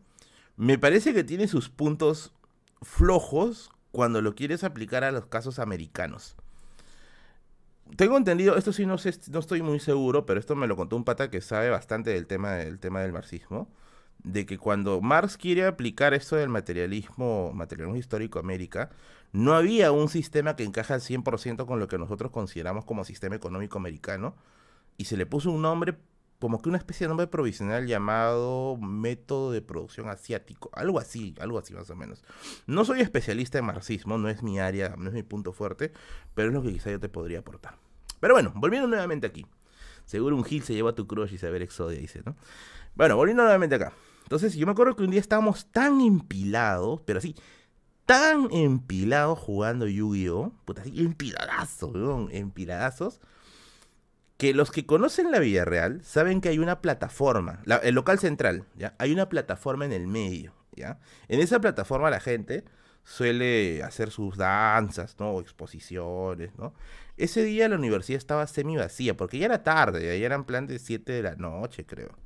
me 0.56 0.78
parece 0.78 1.14
que 1.14 1.24
tiene 1.24 1.48
sus 1.48 1.70
puntos 1.70 2.34
flojos 2.82 3.72
cuando 3.92 4.22
lo 4.22 4.36
quieres 4.36 4.64
aplicar 4.64 5.04
a 5.04 5.12
los 5.12 5.26
casos 5.26 5.60
americanos 5.60 6.36
tengo 7.96 8.18
entendido, 8.18 8.56
esto 8.58 8.74
sí 8.74 8.86
no 8.86 8.98
sé, 8.98 9.14
no 9.32 9.40
estoy 9.40 9.62
muy 9.62 9.80
seguro, 9.80 10.26
pero 10.26 10.40
esto 10.40 10.56
me 10.56 10.68
lo 10.68 10.76
contó 10.76 10.96
un 10.96 11.04
pata 11.04 11.30
que 11.30 11.42
sabe 11.42 11.70
bastante 11.70 12.12
del 12.12 12.28
tema 12.28 12.54
del 12.54 12.80
tema 12.80 13.02
del 13.02 13.14
marxismo, 13.14 13.70
de 14.24 14.46
que 14.46 14.58
cuando 14.58 15.02
Marx 15.02 15.38
quiere 15.38 15.66
aplicar 15.66 16.14
esto 16.14 16.36
del 16.36 16.50
materialismo, 16.50 17.52
materialismo 17.54 17.98
histórico 17.98 18.40
América, 18.40 18.90
no 19.32 19.54
había 19.54 19.92
un 19.92 20.10
sistema 20.10 20.56
que 20.56 20.64
encaja 20.64 20.96
al 20.96 21.02
100% 21.02 21.66
con 21.66 21.80
lo 21.80 21.88
que 21.88 21.98
nosotros 21.98 22.32
consideramos 22.32 22.86
como 22.86 23.06
sistema 23.06 23.36
económico 23.36 23.78
americano, 23.78 24.36
y 24.98 25.06
se 25.06 25.18
le 25.18 25.26
puso 25.26 25.52
un 25.52 25.62
nombre 25.62 25.96
como 26.40 26.62
que 26.62 26.70
una 26.70 26.78
especie 26.78 27.06
de 27.06 27.10
nombre 27.10 27.28
provisional 27.28 27.86
llamado 27.86 28.78
método 28.78 29.52
de 29.52 29.62
producción 29.62 30.08
asiático, 30.08 30.70
algo 30.74 31.00
así, 31.00 31.36
algo 31.40 31.60
así 31.60 31.74
más 31.74 31.90
o 31.90 31.96
menos. 31.96 32.24
No 32.66 32.86
soy 32.86 33.02
especialista 33.02 33.60
en 33.60 33.66
marxismo, 33.66 34.18
no 34.18 34.30
es 34.30 34.42
mi 34.42 34.60
área, 34.60 34.96
no 34.98 35.10
es 35.10 35.14
mi 35.14 35.24
punto 35.24 35.52
fuerte, 35.52 35.92
pero 36.34 36.48
es 36.48 36.54
lo 36.54 36.64
que 36.64 36.72
quizá 36.72 36.92
yo 36.92 37.00
te 37.00 37.10
podría 37.10 37.40
aportar. 37.40 37.76
Pero 38.22 38.34
bueno, 38.34 38.54
volviendo 38.56 38.88
nuevamente 38.88 39.28
aquí. 39.28 39.46
Seguro 40.06 40.36
un 40.36 40.44
Gil 40.44 40.64
se 40.64 40.74
lleva 40.74 40.96
tu 40.96 41.08
crush 41.08 41.34
y 41.34 41.38
saber 41.38 41.62
Exodia, 41.62 42.00
dice, 42.00 42.22
¿no? 42.26 42.36
Bueno, 42.96 43.16
volviendo 43.16 43.44
nuevamente 43.44 43.76
acá. 43.76 43.94
Entonces, 44.24 44.56
yo 44.56 44.66
me 44.66 44.72
acuerdo 44.72 44.96
que 44.96 45.04
un 45.04 45.12
día 45.12 45.20
estábamos 45.20 45.70
tan 45.72 46.02
empilados, 46.02 47.02
pero 47.06 47.20
así, 47.20 47.36
tan 48.06 48.48
empilados 48.52 49.38
jugando 49.38 49.88
Yu-Gi-Oh! 49.88 50.54
Puta, 50.66 50.82
así, 50.82 51.00
empiladazos, 51.00 51.94
empiladazos 52.32 53.20
que 54.40 54.54
los 54.54 54.72
que 54.72 54.86
conocen 54.86 55.32
la 55.32 55.40
Villarreal 55.40 56.02
saben 56.02 56.40
que 56.40 56.48
hay 56.48 56.60
una 56.60 56.80
plataforma, 56.80 57.62
el 57.84 57.94
local 57.94 58.20
central, 58.20 58.64
¿ya? 58.78 58.96
Hay 58.98 59.12
una 59.12 59.28
plataforma 59.28 59.84
en 59.84 59.92
el 59.92 60.08
medio, 60.08 60.54
¿ya? 60.72 60.98
En 61.28 61.42
esa 61.42 61.60
plataforma 61.60 62.10
la 62.10 62.22
gente 62.22 62.64
suele 63.04 63.84
hacer 63.84 64.12
sus 64.12 64.38
danzas, 64.38 65.18
¿no? 65.20 65.42
exposiciones, 65.42 66.58
¿no? 66.58 66.74
Ese 67.18 67.44
día 67.44 67.68
la 67.68 67.76
universidad 67.76 68.18
estaba 68.18 68.48
semi 68.48 68.78
vacía, 68.78 69.18
porque 69.18 69.40
ya 69.40 69.48
era 69.48 69.62
tarde, 69.62 70.18
ya 70.18 70.26
eran 70.26 70.46
plan 70.46 70.68
de 70.68 70.80
7 70.80 71.12
de 71.12 71.22
la 71.22 71.36
noche, 71.36 71.86
creo. 71.86 72.18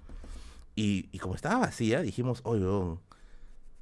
Y, 0.75 1.17
como 1.17 1.33
estaba 1.33 1.61
vacía, 1.61 2.03
dijimos, 2.03 2.41
oye, 2.43 2.99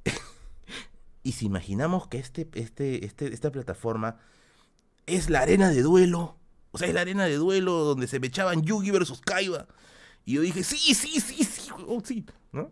y 1.22 1.32
si 1.32 1.44
imaginamos 1.44 2.08
que 2.08 2.18
este, 2.18 2.48
este, 2.54 3.04
este, 3.04 3.34
esta 3.34 3.52
plataforma 3.52 4.16
es 5.04 5.28
la 5.28 5.40
arena 5.40 5.68
de 5.68 5.82
duelo, 5.82 6.38
o 6.72 6.78
sea, 6.78 6.88
es 6.88 6.94
la 6.94 7.02
arena 7.02 7.26
de 7.26 7.36
duelo 7.36 7.84
donde 7.84 8.06
se 8.06 8.18
me 8.18 8.26
echaban 8.26 8.62
Yugi 8.62 8.90
versus 8.90 9.20
Kaiba. 9.20 9.68
Y 10.24 10.34
yo 10.34 10.40
dije, 10.40 10.62
sí, 10.64 10.76
sí, 10.94 11.20
sí, 11.20 11.44
sí, 11.44 11.44
sí, 11.44 12.26
¿no? 12.52 12.70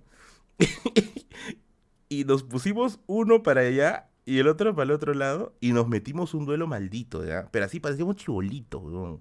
y 2.09 2.25
nos 2.25 2.43
pusimos 2.43 3.01
uno 3.07 3.43
para 3.43 3.63
allá 3.63 4.09
y 4.25 4.39
el 4.39 4.49
otro 4.49 4.75
para 4.75 4.85
el 4.85 4.91
otro 4.93 5.15
lado 5.15 5.55
y 5.61 5.73
nos 5.73 5.89
metimos 5.89 6.35
un 6.35 6.47
duelo 6.47 6.67
maldito, 6.67 7.25
¿ya? 7.25 7.49
Pero 7.51 7.65
así 7.65 7.81
parecíamos 7.81 8.17
chibolitos, 8.17 8.83
¿no? 8.85 9.21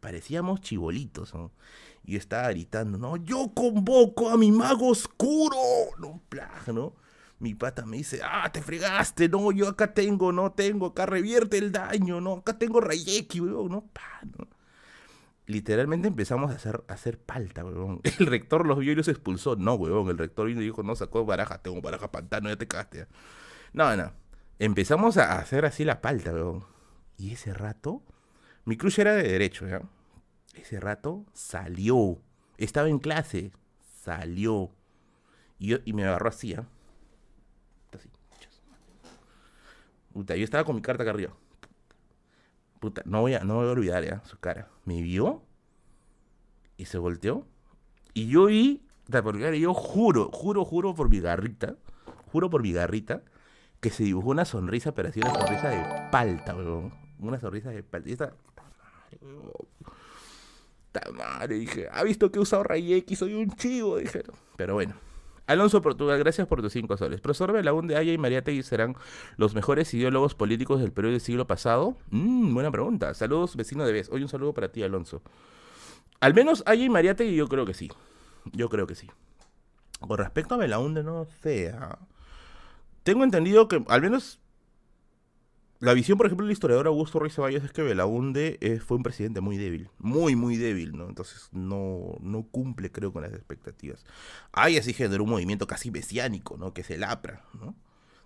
Parecíamos 0.00 0.60
chibolitos, 0.60 1.34
¿no? 1.34 1.52
Y 2.04 2.12
yo 2.12 2.18
estaba 2.18 2.48
gritando, 2.50 2.98
no, 2.98 3.16
yo 3.16 3.52
convoco 3.54 4.30
a 4.30 4.36
mi 4.36 4.50
mago 4.52 4.88
oscuro, 4.88 5.56
¿no? 5.98 6.22
Mi 7.40 7.54
pata 7.54 7.86
me 7.86 7.96
dice, 7.96 8.20
ah, 8.22 8.52
te 8.52 8.60
fregaste, 8.60 9.28
no, 9.28 9.50
yo 9.50 9.68
acá 9.68 9.94
tengo, 9.94 10.30
no 10.30 10.52
tengo, 10.52 10.86
acá 10.86 11.06
revierte 11.06 11.56
el 11.56 11.72
daño, 11.72 12.20
no, 12.20 12.34
acá 12.34 12.58
tengo 12.58 12.80
Rayeki, 12.80 13.40
weón, 13.40 13.70
no, 13.70 13.86
pa, 13.92 14.20
no. 14.22 14.46
Literalmente 15.46 16.06
empezamos 16.06 16.52
a 16.52 16.54
hacer, 16.54 16.84
a 16.86 16.92
hacer 16.92 17.18
palta, 17.18 17.64
weón. 17.64 18.02
El 18.20 18.26
rector 18.26 18.66
los 18.66 18.78
vio 18.78 18.92
y 18.92 18.94
los 18.94 19.08
expulsó. 19.08 19.56
No, 19.56 19.74
weón, 19.74 20.08
el 20.08 20.18
rector 20.18 20.46
vino 20.46 20.60
y 20.60 20.66
dijo, 20.66 20.84
no, 20.84 20.94
sacó 20.94 21.24
baraja, 21.24 21.58
tengo 21.58 21.80
baraja 21.80 22.12
pantano, 22.12 22.50
ya 22.50 22.56
te 22.56 22.68
cagaste. 22.68 23.08
No, 23.72 23.96
no. 23.96 24.12
Empezamos 24.60 25.16
a 25.16 25.38
hacer 25.38 25.64
así 25.64 25.84
la 25.84 26.00
palta, 26.02 26.32
weón. 26.32 26.64
Y 27.16 27.32
ese 27.32 27.52
rato, 27.52 28.02
mi 28.64 28.76
cruz 28.76 28.98
era 28.98 29.14
de 29.14 29.24
derecho, 29.24 29.66
¿ya? 29.66 29.82
Ese 30.54 30.78
rato 30.78 31.24
salió. 31.32 32.20
Estaba 32.58 32.88
en 32.88 32.98
clase, 32.98 33.50
salió. 34.02 34.70
Y, 35.58 35.68
yo, 35.68 35.78
y 35.84 35.94
me 35.94 36.04
agarró 36.04 36.28
así, 36.28 36.50
¿ya? 36.50 36.68
Puta, 40.12 40.36
yo 40.36 40.44
estaba 40.44 40.64
con 40.64 40.76
mi 40.76 40.82
carta 40.82 41.02
acá 41.02 41.10
arriba. 41.10 41.32
Puta, 42.80 43.02
no 43.04 43.20
voy 43.20 43.34
a, 43.34 43.40
no 43.40 43.56
voy 43.56 43.68
a 43.68 43.72
olvidar 43.72 44.04
ya 44.04 44.22
su 44.24 44.38
cara. 44.38 44.68
Me 44.84 45.02
vio 45.02 45.42
y 46.76 46.86
se 46.86 46.98
volteó. 46.98 47.46
Y 48.14 48.28
yo 48.28 48.46
vi, 48.46 48.82
yo 49.58 49.74
juro, 49.74 50.30
juro, 50.32 50.64
juro 50.64 50.94
por 50.94 51.08
mi 51.08 51.20
garrita, 51.20 51.76
juro 52.32 52.50
por 52.50 52.62
mi 52.62 52.72
garrita, 52.72 53.22
que 53.80 53.90
se 53.90 54.04
dibujó 54.04 54.30
una 54.30 54.44
sonrisa, 54.44 54.92
pero 54.92 55.08
así 55.08 55.20
una 55.20 55.34
sonrisa 55.34 55.68
de 55.68 56.10
palta, 56.10 56.54
weón. 56.56 56.92
Una 57.18 57.38
sonrisa 57.38 57.70
de 57.70 57.82
palta. 57.82 58.08
Y 58.08 58.12
esta. 58.12 58.32
madre, 61.12 61.56
dije. 61.56 61.88
¿Ha 61.92 62.02
visto 62.02 62.30
que 62.30 62.38
he 62.38 62.42
usado 62.42 62.64
Ray 62.64 62.94
X? 62.94 63.18
Soy 63.18 63.34
un 63.34 63.50
chivo, 63.50 63.98
dije. 63.98 64.22
Pero 64.56 64.74
bueno. 64.74 64.94
Alonso 65.50 65.82
Portugal, 65.82 66.16
gracias 66.20 66.46
por 66.46 66.62
tus 66.62 66.72
cinco 66.72 66.96
soles. 66.96 67.20
Profesor 67.20 67.50
Belaunde, 67.50 67.96
Aya 67.96 68.12
y 68.12 68.18
María 68.18 68.44
Tegui 68.44 68.62
serán 68.62 68.94
los 69.36 69.52
mejores 69.52 69.92
ideólogos 69.94 70.36
políticos 70.36 70.80
del 70.80 70.92
periodo 70.92 71.14
del 71.14 71.20
siglo 71.20 71.48
pasado. 71.48 71.96
Mm, 72.10 72.54
buena 72.54 72.70
pregunta. 72.70 73.12
Saludos, 73.14 73.56
vecino 73.56 73.84
de 73.84 73.92
Vez. 73.92 74.08
Hoy 74.10 74.22
un 74.22 74.28
saludo 74.28 74.54
para 74.54 74.68
ti, 74.68 74.84
Alonso. 74.84 75.22
Al 76.20 76.34
menos 76.34 76.62
Aya 76.66 76.84
y 76.84 76.88
María 76.88 77.16
Tegui 77.16 77.34
yo 77.34 77.48
creo 77.48 77.66
que 77.66 77.74
sí. 77.74 77.90
Yo 78.52 78.68
creo 78.68 78.86
que 78.86 78.94
sí. 78.94 79.08
Con 79.98 80.18
respecto 80.18 80.54
a 80.54 80.58
Belaunde, 80.58 81.02
no 81.02 81.26
sé. 81.42 81.74
Ah. 81.76 81.98
Tengo 83.02 83.24
entendido 83.24 83.66
que, 83.66 83.82
al 83.88 84.02
menos, 84.02 84.39
la 85.80 85.94
visión, 85.94 86.18
por 86.18 86.26
ejemplo, 86.26 86.44
del 86.44 86.52
historiador 86.52 86.86
Augusto 86.88 87.18
Ruiz 87.18 87.34
Ceballos 87.34 87.64
es 87.64 87.72
que 87.72 87.80
Belaunde 87.80 88.58
eh, 88.60 88.80
fue 88.80 88.98
un 88.98 89.02
presidente 89.02 89.40
muy 89.40 89.56
débil, 89.56 89.88
muy, 89.98 90.36
muy 90.36 90.58
débil, 90.58 90.94
¿no? 90.94 91.08
Entonces 91.08 91.48
no, 91.52 92.16
no 92.20 92.42
cumple, 92.42 92.92
creo, 92.92 93.14
con 93.14 93.22
las 93.22 93.32
expectativas. 93.32 94.04
Ahí 94.52 94.76
así 94.76 94.92
generó 94.92 95.24
un 95.24 95.30
movimiento 95.30 95.66
casi 95.66 95.90
mesiánico, 95.90 96.58
¿no? 96.58 96.74
Que 96.74 96.82
es 96.82 96.90
el 96.90 97.02
APRA, 97.02 97.46
¿no? 97.54 97.74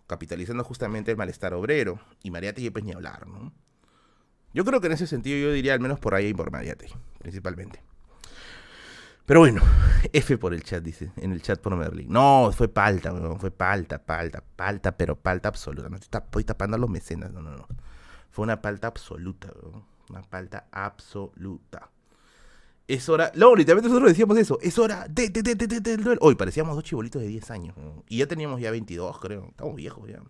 Capitalizando 0.08 0.64
justamente 0.64 1.12
el 1.12 1.16
malestar 1.16 1.54
obrero. 1.54 2.00
Y 2.24 2.32
Mariate 2.32 2.68
pues 2.72 2.84
ni 2.84 2.90
hablar, 2.90 3.28
¿no? 3.28 3.52
Yo 4.52 4.64
creo 4.64 4.80
que 4.80 4.88
en 4.88 4.94
ese 4.94 5.06
sentido 5.06 5.38
yo 5.38 5.52
diría 5.52 5.74
al 5.74 5.80
menos 5.80 6.00
por 6.00 6.16
ahí 6.16 6.26
y 6.28 6.34
por 6.34 6.50
Mariate, 6.50 6.88
principalmente. 7.20 7.84
Pero 9.26 9.40
bueno, 9.40 9.62
F 10.12 10.36
por 10.38 10.52
el 10.52 10.62
chat, 10.62 10.82
dice, 10.82 11.10
en 11.16 11.32
el 11.32 11.40
chat 11.40 11.60
por 11.60 11.74
Merlin. 11.76 12.08
No, 12.10 12.50
fue 12.52 12.68
palta, 12.68 13.12
weón, 13.12 13.40
fue 13.40 13.50
palta, 13.50 13.98
palta, 13.98 14.42
palta, 14.56 14.96
pero 14.96 15.16
palta 15.16 15.48
absoluta. 15.48 15.88
No 15.88 15.96
estoy 15.96 16.44
tapando 16.44 16.76
a 16.76 16.80
los 16.80 16.90
mecenas, 16.90 17.32
no, 17.32 17.40
no, 17.40 17.56
no. 17.56 17.66
Fue 18.30 18.42
una 18.42 18.60
palta 18.60 18.88
absoluta, 18.88 19.48
weón. 19.62 19.84
Una 20.10 20.22
palta 20.22 20.66
absoluta. 20.70 21.90
Es 22.86 23.08
hora, 23.08 23.32
luego 23.34 23.56
literalmente 23.56 23.88
nosotros 23.88 24.10
decíamos 24.10 24.36
eso, 24.36 24.58
es 24.60 24.78
hora 24.78 25.06
de, 25.08 25.30
de, 25.30 25.42
de, 25.42 25.54
de, 25.54 25.66
de, 25.66 25.96
de. 25.96 26.18
Hoy 26.20 26.34
parecíamos 26.34 26.74
dos 26.74 26.84
chibolitos 26.84 27.22
de 27.22 27.28
10 27.28 27.50
años. 27.50 27.74
Y 28.08 28.18
ya 28.18 28.26
teníamos 28.26 28.60
ya 28.60 28.70
22, 28.70 29.18
creo. 29.20 29.46
Estábamos 29.48 29.76
viejos 29.76 30.06
ya. 30.06 30.20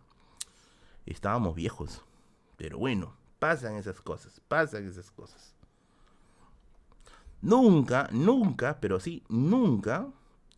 Estábamos 1.05 1.57
viejos. 1.57 2.03
Pero 2.57 2.79
bueno, 2.79 3.17
pasan 3.41 3.75
esas 3.75 4.01
cosas, 4.01 4.41
pasan 4.47 4.87
esas 4.87 5.11
cosas. 5.11 5.54
Nunca, 7.45 8.09
nunca, 8.11 8.79
pero 8.81 8.99
sí, 9.01 9.23
nunca, 9.29 10.07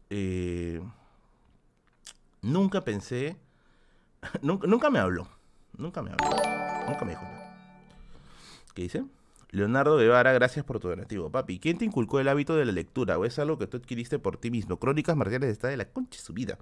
eh, 0.09 0.81
nunca 2.43 2.85
pensé, 2.85 3.37
nunca, 4.41 4.69
nunca 4.69 4.89
me 4.89 5.01
habló, 5.01 5.27
nunca 5.77 6.01
me 6.01 6.13
habló, 6.13 6.29
nunca 6.87 7.05
me 7.05 7.11
dijo 7.11 7.23
nada. 7.23 7.57
¿Qué 8.73 8.83
dice? 8.83 9.05
Leonardo 9.51 9.97
Guevara, 9.97 10.33
gracias 10.33 10.65
por 10.65 10.79
tu 10.79 10.89
donativo. 10.89 11.29
Papi, 11.29 11.59
¿quién 11.59 11.77
te 11.77 11.85
inculcó 11.85 12.21
el 12.21 12.29
hábito 12.29 12.55
de 12.55 12.65
la 12.65 12.71
lectura? 12.71 13.19
¿O 13.19 13.25
es 13.25 13.37
algo 13.41 13.59
que 13.59 13.67
tú 13.67 13.79
adquiriste 13.79 14.21
por 14.21 14.37
ti 14.37 14.53
mismo? 14.53 14.79
Crónicas 14.79 15.17
marciales 15.17 15.51
está 15.51 15.67
de 15.67 15.77
la 15.77 15.89
concha 15.89 16.21
de 16.21 16.25
su 16.25 16.35
vida. 16.35 16.57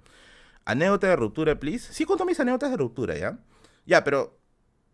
Anécdota 0.65 1.05
de 1.05 1.17
ruptura, 1.17 1.59
please. 1.59 1.93
Sí, 1.93 2.03
cuento 2.03 2.25
mis 2.25 2.39
anécdotas 2.39 2.71
de 2.71 2.77
ruptura, 2.77 3.15
¿ya? 3.15 3.37
Ya, 3.85 4.03
pero 4.03 4.39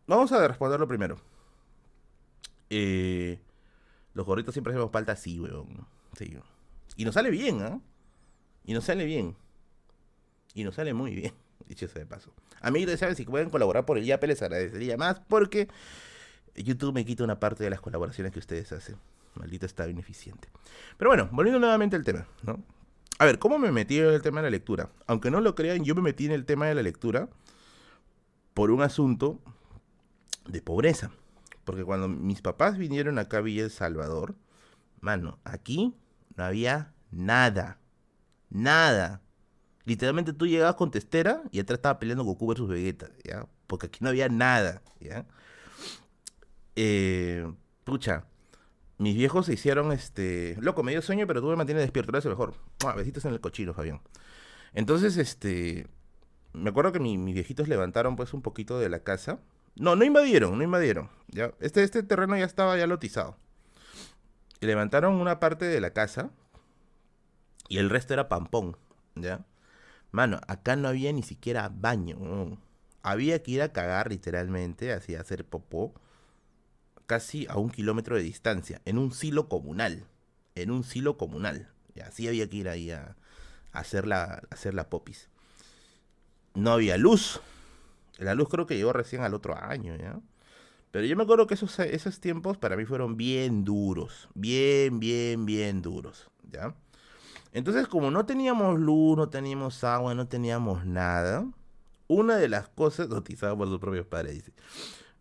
vamos 0.08 0.30
a 0.34 0.46
responderlo 0.46 0.90
primero. 0.90 1.22
Eh, 2.70 3.40
los 4.14 4.26
gorritos 4.26 4.54
siempre 4.54 4.74
hacemos 4.74 4.92
falta 4.92 5.14
así, 5.14 5.40
weón. 5.40 5.88
Sí. 6.18 6.38
Y 6.98 7.06
nos 7.06 7.16
sale 7.16 7.30
bien, 7.30 7.62
¿ah? 7.62 7.80
Y 8.66 8.74
nos 8.74 8.86
sale 8.86 9.06
bien. 9.06 9.36
Y 10.54 10.64
nos 10.64 10.76
sale 10.76 10.94
muy 10.94 11.16
bien, 11.16 11.34
dicho 11.68 11.88
sea 11.88 12.02
de 12.02 12.06
paso. 12.06 12.32
Amigos, 12.62 13.00
¿saben? 13.00 13.16
Si 13.16 13.24
pueden 13.24 13.50
colaborar 13.50 13.86
por 13.86 13.98
el 13.98 14.06
YAPE 14.06 14.28
les 14.28 14.42
agradecería 14.42 14.98
más 14.98 15.20
porque 15.20 15.68
YouTube 16.56 16.94
me 16.94 17.06
quita 17.06 17.24
una 17.24 17.40
parte 17.40 17.64
de 17.64 17.70
las 17.70 17.82
colaboraciones 17.82 18.32
que 18.32 18.40
ustedes 18.40 18.72
hacen. 18.72 18.98
Maldito 19.36 19.66
está 19.66 19.88
ineficiente. 19.88 20.50
Pero 20.98 21.10
bueno, 21.10 21.30
volviendo 21.32 21.60
nuevamente 21.60 21.96
al 21.96 22.04
tema, 22.04 22.28
¿no? 22.44 22.62
A 23.18 23.26
ver, 23.26 23.40
¿cómo 23.40 23.60
me 23.60 23.72
metí 23.72 24.00
en 24.00 24.08
el 24.08 24.22
tema 24.22 24.42
de 24.42 24.48
la 24.48 24.50
lectura? 24.50 24.90
Aunque 25.08 25.32
no 25.32 25.42
lo 25.42 25.56
crean, 25.56 25.84
yo 25.84 25.96
me 25.96 26.02
metí 26.02 26.26
en 26.26 26.32
el 26.32 26.46
tema 26.46 26.68
de 26.68 26.76
la 26.76 26.82
lectura 26.82 27.30
por 28.54 28.72
un 28.72 28.82
asunto 28.82 29.40
de 30.48 30.62
pobreza. 30.62 31.12
Porque 31.72 31.86
cuando 31.86 32.10
mis 32.10 32.42
papás 32.42 32.78
vinieron 32.78 33.18
acá 33.18 33.38
a 33.38 33.42
Villa 33.42 33.64
El 33.64 33.72
Salvador, 33.72 34.36
mano, 35.00 35.40
aquí 35.46 35.96
no 36.36 36.44
había 36.44 36.94
nada. 37.12 37.80
Nada. 38.50 39.22
Literalmente 39.86 40.34
tú 40.34 40.48
llegabas 40.48 40.76
con 40.76 40.92
testera 40.92 41.44
y 41.50 41.62
atrás 41.62 41.78
estaba 41.78 41.98
peleando 41.98 42.26
Goku 42.26 42.46
versus 42.48 42.68
Vegeta, 42.68 43.08
¿ya? 43.24 43.48
Porque 43.68 43.88
aquí 43.88 44.00
no 44.02 44.10
había 44.10 44.28
nada, 44.28 44.82
¿ya? 45.00 45.26
Eh, 46.76 47.50
pucha, 47.86 48.26
mis 48.98 49.16
viejos 49.16 49.46
se 49.46 49.54
hicieron, 49.54 49.94
este... 49.94 50.58
Loco, 50.60 50.84
me 50.84 50.92
dio 50.92 51.02
sueño, 51.02 51.26
pero 51.26 51.40
tú 51.40 51.48
me 51.48 51.56
mantienes 51.56 51.84
despierto, 51.84 52.12
lo 52.12 52.30
mejor. 52.32 52.56
Besitos 52.98 53.24
en 53.24 53.32
el 53.32 53.40
cochino, 53.40 53.74
Fabián. 53.74 54.02
Entonces, 54.74 55.16
este... 55.16 55.88
Me 56.52 56.72
acuerdo 56.72 56.92
que 56.92 57.00
mis 57.00 57.34
viejitos 57.34 57.70
levantaron, 57.70 58.18
pues, 58.18 58.34
un 58.34 58.42
poquito 58.42 58.78
de 58.78 58.90
la 58.90 59.04
casa 59.04 59.40
no, 59.76 59.96
no 59.96 60.04
invadieron, 60.04 60.58
no 60.58 60.64
invadieron. 60.64 61.10
Ya, 61.28 61.52
este, 61.60 61.84
este 61.84 62.04
terreno 62.04 62.38
ya 62.38 62.46
estaba 62.46 62.78
ya 62.78 62.88
lotizado. 62.88 63.38
Y 64.60 64.66
levantaron 64.66 65.16
una 65.16 65.40
parte 65.40 65.66
de 65.66 65.82
la 65.82 65.92
casa 65.92 66.30
y 67.68 67.78
el 67.78 67.90
resto 67.90 68.14
era 68.14 68.30
pampón, 68.30 68.78
¿ya? 69.16 69.46
Mano, 70.12 70.42
acá 70.48 70.76
no 70.76 70.90
había 70.90 71.14
ni 71.14 71.24
siquiera 71.24 71.72
baño. 71.74 72.60
Había 73.02 73.42
que 73.42 73.52
ir 73.52 73.62
a 73.62 73.72
cagar 73.72 74.10
literalmente, 74.10 74.92
así 74.92 75.16
a 75.16 75.22
hacer 75.22 75.46
popó, 75.46 75.94
casi 77.08 77.48
a 77.50 77.56
un 77.56 77.70
kilómetro 77.70 78.18
de 78.18 78.24
distancia, 78.24 78.82
en 78.86 78.98
un 78.98 79.14
silo 79.14 79.48
comunal. 79.48 80.06
En 80.56 80.70
un 80.70 80.84
silo 80.84 81.18
comunal. 81.18 81.70
Y 81.96 82.02
así 82.02 82.28
había 82.28 82.50
que 82.50 82.58
ir 82.58 82.70
ahí 82.70 82.92
a, 82.92 83.16
hacer, 83.72 84.06
la, 84.06 84.24
a 84.24 84.42
hacer 84.52 84.74
la 84.74 84.90
popis. 84.90 85.30
No 86.54 86.74
había 86.74 86.98
luz, 86.98 87.40
la 88.24 88.36
luz 88.36 88.50
creo 88.50 88.66
que 88.66 88.76
llegó 88.76 88.94
recién 88.94 89.24
al 89.24 89.34
otro 89.34 89.56
año, 89.56 89.96
¿ya? 89.98 90.20
Pero 90.92 91.06
yo 91.06 91.16
me 91.16 91.24
acuerdo 91.24 91.48
que 91.48 91.54
esos, 91.54 91.80
esos 91.80 92.20
tiempos 92.20 92.58
para 92.58 92.76
mí 92.76 92.86
fueron 92.86 93.16
bien 93.16 93.64
duros. 93.64 94.28
Bien, 94.34 95.00
bien, 95.00 95.46
bien 95.46 95.82
duros, 95.82 96.30
¿ya? 96.52 96.76
Entonces, 97.54 97.88
como 97.88 98.12
no 98.12 98.26
teníamos 98.26 98.80
luz, 98.80 99.18
no 99.18 99.30
teníamos 99.30 99.84
agua, 99.84 100.14
no 100.16 100.28
teníamos 100.28 100.86
nada, 100.86 101.46
una 102.08 102.38
de 102.38 102.50
las 102.50 102.70
cosas, 102.70 103.10
notizado 103.10 103.58
por 103.58 103.68
sus 103.68 103.80
propios 103.80 104.06
padres, 104.06 104.52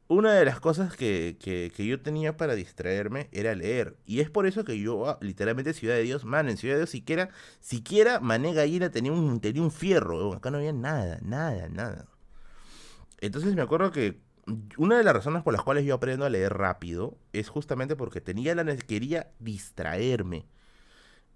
una 0.09 0.35
de 0.35 0.45
las 0.45 0.59
cosas 0.59 0.97
que, 0.97 1.37
que, 1.41 1.73
que, 1.75 1.87
yo 1.87 2.03
tenía 2.03 2.37
para 2.37 2.57
distraerme 2.57 3.29
era 3.31 3.55
leer. 3.55 3.97
Y 4.07 4.21
es 4.21 4.29
por 4.29 4.47
eso 4.47 4.65
que 4.65 4.79
yo, 4.79 5.09
ah, 5.09 5.19
literalmente, 5.21 5.73
Ciudad 5.73 5.95
de 5.95 6.03
Dios, 6.03 6.25
man, 6.25 6.49
en 6.49 6.57
Ciudad 6.57 6.75
de 6.75 6.81
Dios 6.81 6.91
siquiera, 6.91 7.31
siquiera 7.61 8.19
Mané 8.19 8.53
Gallina 8.53 8.91
tenía 8.91 9.13
un, 9.13 9.41
tenía 9.41 9.63
un 9.63 9.71
fierro, 9.71 10.35
acá 10.35 10.51
no 10.51 10.59
había 10.59 10.73
nada, 10.73 11.21
nada, 11.23 11.69
nada. 11.69 12.07
Entonces 13.21 13.55
me 13.55 13.63
acuerdo 13.63 13.91
que 13.93 14.21
una 14.77 14.99
de 14.99 15.05
las 15.05 15.15
razones 15.15 15.43
por 15.43 15.53
las 15.53 15.63
cuales 15.63 15.85
yo 15.85 15.95
aprendo 15.95 16.25
a 16.25 16.31
leer 16.31 16.55
rápido 16.55 17.17
es 17.33 17.49
justamente 17.49 17.97
porque 17.97 18.21
tenía 18.21 18.55
la 18.55 18.77
quería 18.77 19.31
distraerme. 19.39 20.47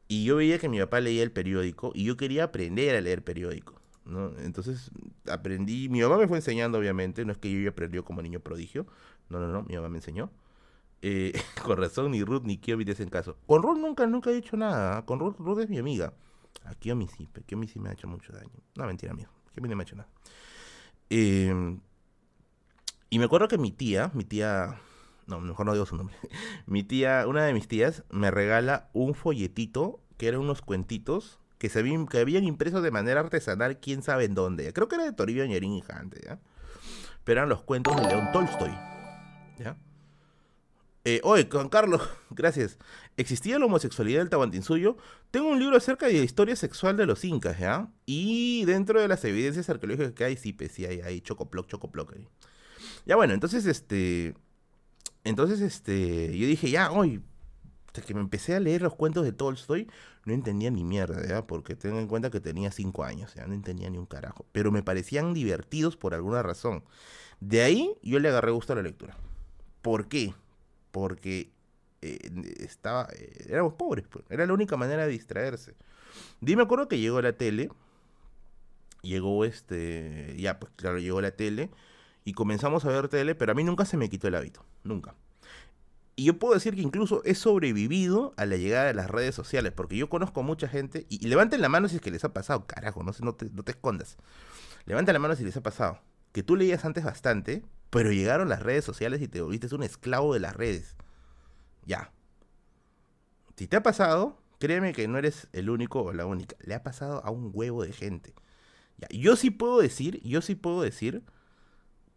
Y 0.08 0.24
yo 0.24 0.36
veía 0.36 0.58
que 0.58 0.68
mi 0.68 0.78
papá 0.80 1.00
leía 1.00 1.22
el 1.22 1.32
periódico 1.32 1.92
y 1.94 2.04
yo 2.04 2.16
quería 2.16 2.44
aprender 2.44 2.96
a 2.96 3.00
leer 3.00 3.22
periódico. 3.22 3.80
¿no? 4.04 4.36
Entonces 4.38 4.90
aprendí, 5.30 5.88
mi 5.88 6.02
mamá 6.02 6.18
me 6.18 6.28
fue 6.28 6.38
enseñando 6.38 6.78
obviamente, 6.78 7.24
no 7.24 7.32
es 7.32 7.38
que 7.38 7.50
yo 7.50 7.70
aprendió 7.70 8.04
como 8.04 8.20
niño 8.20 8.40
prodigio, 8.40 8.86
no, 9.30 9.38
no, 9.38 9.48
no, 9.48 9.62
mi 9.62 9.74
mamá 9.76 9.88
me 9.88 9.98
enseñó. 9.98 10.30
Eh, 11.02 11.32
con 11.64 11.76
razón, 11.76 12.10
ni 12.10 12.22
Ruth 12.22 12.42
ni 12.44 12.58
Kiomi 12.58 12.84
te 12.84 12.92
hacen 12.92 13.08
caso. 13.08 13.36
Con 13.46 13.62
Ruth 13.62 13.78
nunca, 13.78 14.06
nunca 14.06 14.30
he 14.30 14.36
hecho 14.36 14.56
nada. 14.56 14.98
¿ah? 14.98 15.06
Con 15.06 15.20
Ruth, 15.20 15.36
Ruth 15.38 15.60
es 15.60 15.68
mi 15.68 15.78
amiga. 15.78 16.12
A 16.64 16.74
Kiomi 16.74 17.08
sí, 17.08 17.28
pero 17.32 17.46
Kiomi 17.46 17.68
sí 17.68 17.78
me 17.78 17.90
ha 17.90 17.92
hecho 17.92 18.08
mucho 18.08 18.32
daño. 18.32 18.50
No, 18.74 18.86
mentira, 18.86 19.12
amigo. 19.12 19.30
Kiomi 19.52 19.68
no 19.68 19.76
me 19.76 19.82
ha 19.82 19.84
hecho 19.84 19.96
nada. 19.96 20.08
Em, 21.16 21.78
y 23.08 23.20
me 23.20 23.26
acuerdo 23.26 23.46
que 23.46 23.56
mi 23.56 23.70
tía, 23.70 24.10
mi 24.14 24.24
tía, 24.24 24.80
no, 25.28 25.38
mejor 25.40 25.64
no 25.64 25.72
digo 25.72 25.86
su 25.86 25.94
nombre, 25.94 26.16
mi 26.66 26.82
tía, 26.82 27.26
una 27.28 27.44
de 27.44 27.52
mis 27.52 27.68
tías, 27.68 28.02
me 28.10 28.32
regala 28.32 28.88
un 28.94 29.14
folletito 29.14 30.00
que 30.16 30.26
eran 30.26 30.40
unos 30.40 30.60
cuentitos 30.60 31.38
que, 31.58 31.68
se 31.68 31.78
habían, 31.78 32.08
que 32.08 32.18
habían 32.18 32.42
impresos 32.42 32.82
de 32.82 32.90
manera 32.90 33.20
artesanal, 33.20 33.78
quién 33.78 34.02
sabe 34.02 34.24
en 34.24 34.34
dónde. 34.34 34.72
Creo 34.72 34.88
que 34.88 34.96
era 34.96 35.04
de 35.04 35.12
Toribio 35.12 35.46
Ñerín 35.46 35.74
y 35.74 35.82
Jante, 35.82 36.20
¿ya? 36.24 36.40
Pero 37.22 37.38
eran 37.38 37.48
los 37.48 37.62
cuentos 37.62 37.94
de 37.94 38.08
León 38.08 38.32
Tolstoy, 38.32 38.72
¿ya? 39.60 39.76
Eh, 41.06 41.20
oye, 41.22 41.46
Juan 41.50 41.68
Carlos, 41.68 42.00
gracias. 42.30 42.78
¿Existía 43.16 43.58
la 43.58 43.66
homosexualidad 43.66 44.20
del 44.20 44.30
Tahuantinsuyo? 44.30 44.96
Tengo 45.30 45.48
un 45.48 45.58
libro 45.58 45.76
acerca 45.76 46.06
de 46.06 46.14
la 46.14 46.24
historia 46.24 46.56
sexual 46.56 46.96
de 46.96 47.06
los 47.06 47.24
incas, 47.24 47.58
¿ya? 47.58 47.90
Y 48.06 48.64
dentro 48.64 49.00
de 49.00 49.08
las 49.08 49.24
evidencias 49.24 49.68
arqueológicas 49.68 50.12
que 50.12 50.24
hay, 50.24 50.36
sí, 50.36 50.54
pues 50.54 50.72
sí, 50.72 50.86
hay, 50.86 51.00
hay 51.02 51.20
chocoploc, 51.20 51.66
chocoploc 51.66 52.14
ahí. 52.14 52.26
Ya 53.06 53.16
bueno, 53.16 53.34
entonces 53.34 53.66
este. 53.66 54.34
Entonces, 55.24 55.60
este. 55.60 56.36
Yo 56.38 56.46
dije, 56.46 56.70
ya, 56.70 56.90
hoy. 56.90 57.22
Hasta 57.86 58.02
que 58.02 58.14
me 58.14 58.20
empecé 58.20 58.56
a 58.56 58.60
leer 58.60 58.82
los 58.82 58.96
cuentos 58.96 59.24
de 59.24 59.32
Tolstoy, 59.32 59.88
no 60.24 60.34
entendía 60.34 60.68
ni 60.70 60.82
mierda, 60.82 61.24
¿ya? 61.28 61.46
Porque 61.46 61.76
tengo 61.76 62.00
en 62.00 62.08
cuenta 62.08 62.28
que 62.28 62.40
tenía 62.40 62.72
cinco 62.72 63.04
años, 63.04 63.34
ya 63.34 63.46
no 63.46 63.54
entendía 63.54 63.88
ni 63.88 63.98
un 63.98 64.06
carajo. 64.06 64.46
Pero 64.50 64.72
me 64.72 64.82
parecían 64.82 65.32
divertidos 65.32 65.96
por 65.96 66.12
alguna 66.14 66.42
razón. 66.42 66.82
De 67.40 67.62
ahí 67.62 67.94
yo 68.02 68.18
le 68.18 68.28
agarré 68.30 68.50
gusto 68.50 68.72
a 68.72 68.76
la 68.76 68.82
lectura. 68.82 69.16
¿Por 69.80 70.08
qué? 70.08 70.34
Porque 70.94 71.50
eh, 72.02 72.30
estaba, 72.58 73.08
eh, 73.16 73.46
éramos 73.48 73.74
pobres, 73.74 74.06
pues. 74.08 74.24
era 74.30 74.46
la 74.46 74.52
única 74.52 74.76
manera 74.76 75.06
de 75.06 75.10
distraerse. 75.10 75.74
Dime, 76.40 76.58
me 76.58 76.62
acuerdo 76.62 76.86
que 76.86 77.00
llegó 77.00 77.20
la 77.20 77.32
tele, 77.32 77.68
llegó 79.02 79.44
este, 79.44 80.36
ya 80.38 80.60
pues 80.60 80.72
claro, 80.76 81.00
llegó 81.00 81.20
la 81.20 81.32
tele 81.32 81.70
y 82.24 82.34
comenzamos 82.34 82.84
a 82.84 82.90
ver 82.90 83.08
tele, 83.08 83.34
pero 83.34 83.50
a 83.50 83.54
mí 83.56 83.64
nunca 83.64 83.84
se 83.86 83.96
me 83.96 84.08
quitó 84.08 84.28
el 84.28 84.36
hábito, 84.36 84.64
nunca. 84.84 85.16
Y 86.14 86.26
yo 86.26 86.38
puedo 86.38 86.54
decir 86.54 86.76
que 86.76 86.82
incluso 86.82 87.22
he 87.24 87.34
sobrevivido 87.34 88.34
a 88.36 88.46
la 88.46 88.56
llegada 88.56 88.84
de 88.84 88.94
las 88.94 89.10
redes 89.10 89.34
sociales, 89.34 89.72
porque 89.72 89.96
yo 89.96 90.08
conozco 90.08 90.44
mucha 90.44 90.68
gente, 90.68 91.06
y, 91.08 91.26
levanten 91.26 91.60
la 91.60 91.68
mano 91.68 91.88
si 91.88 91.96
es 91.96 92.00
que 92.00 92.12
les 92.12 92.22
ha 92.22 92.32
pasado, 92.32 92.68
carajo, 92.68 93.02
no, 93.02 93.10
no, 93.18 93.34
te, 93.34 93.50
no 93.50 93.64
te 93.64 93.72
escondas. 93.72 94.16
Levanten 94.86 95.12
la 95.12 95.18
mano 95.18 95.34
si 95.34 95.42
les 95.42 95.56
ha 95.56 95.62
pasado, 95.64 95.98
que 96.30 96.44
tú 96.44 96.54
leías 96.54 96.84
antes 96.84 97.02
bastante, 97.02 97.64
pero 97.90 98.12
llegaron 98.12 98.48
las 98.48 98.62
redes 98.62 98.84
sociales 98.84 99.22
y 99.22 99.28
te 99.28 99.40
volviste 99.40 99.74
un 99.74 99.82
esclavo 99.82 100.34
de 100.34 100.40
las 100.40 100.54
redes. 100.56 100.96
Ya. 101.86 102.12
Si 103.56 103.66
te 103.66 103.76
ha 103.76 103.82
pasado, 103.82 104.38
créeme 104.58 104.92
que 104.92 105.06
no 105.08 105.18
eres 105.18 105.48
el 105.52 105.70
único 105.70 106.02
o 106.02 106.12
la 106.12 106.26
única. 106.26 106.56
Le 106.60 106.74
ha 106.74 106.82
pasado 106.82 107.24
a 107.24 107.30
un 107.30 107.50
huevo 107.52 107.84
de 107.84 107.92
gente. 107.92 108.34
Yo 109.10 109.36
sí 109.36 109.50
puedo 109.50 109.80
decir, 109.80 110.20
yo 110.22 110.40
sí 110.40 110.54
puedo 110.54 110.82
decir, 110.82 111.22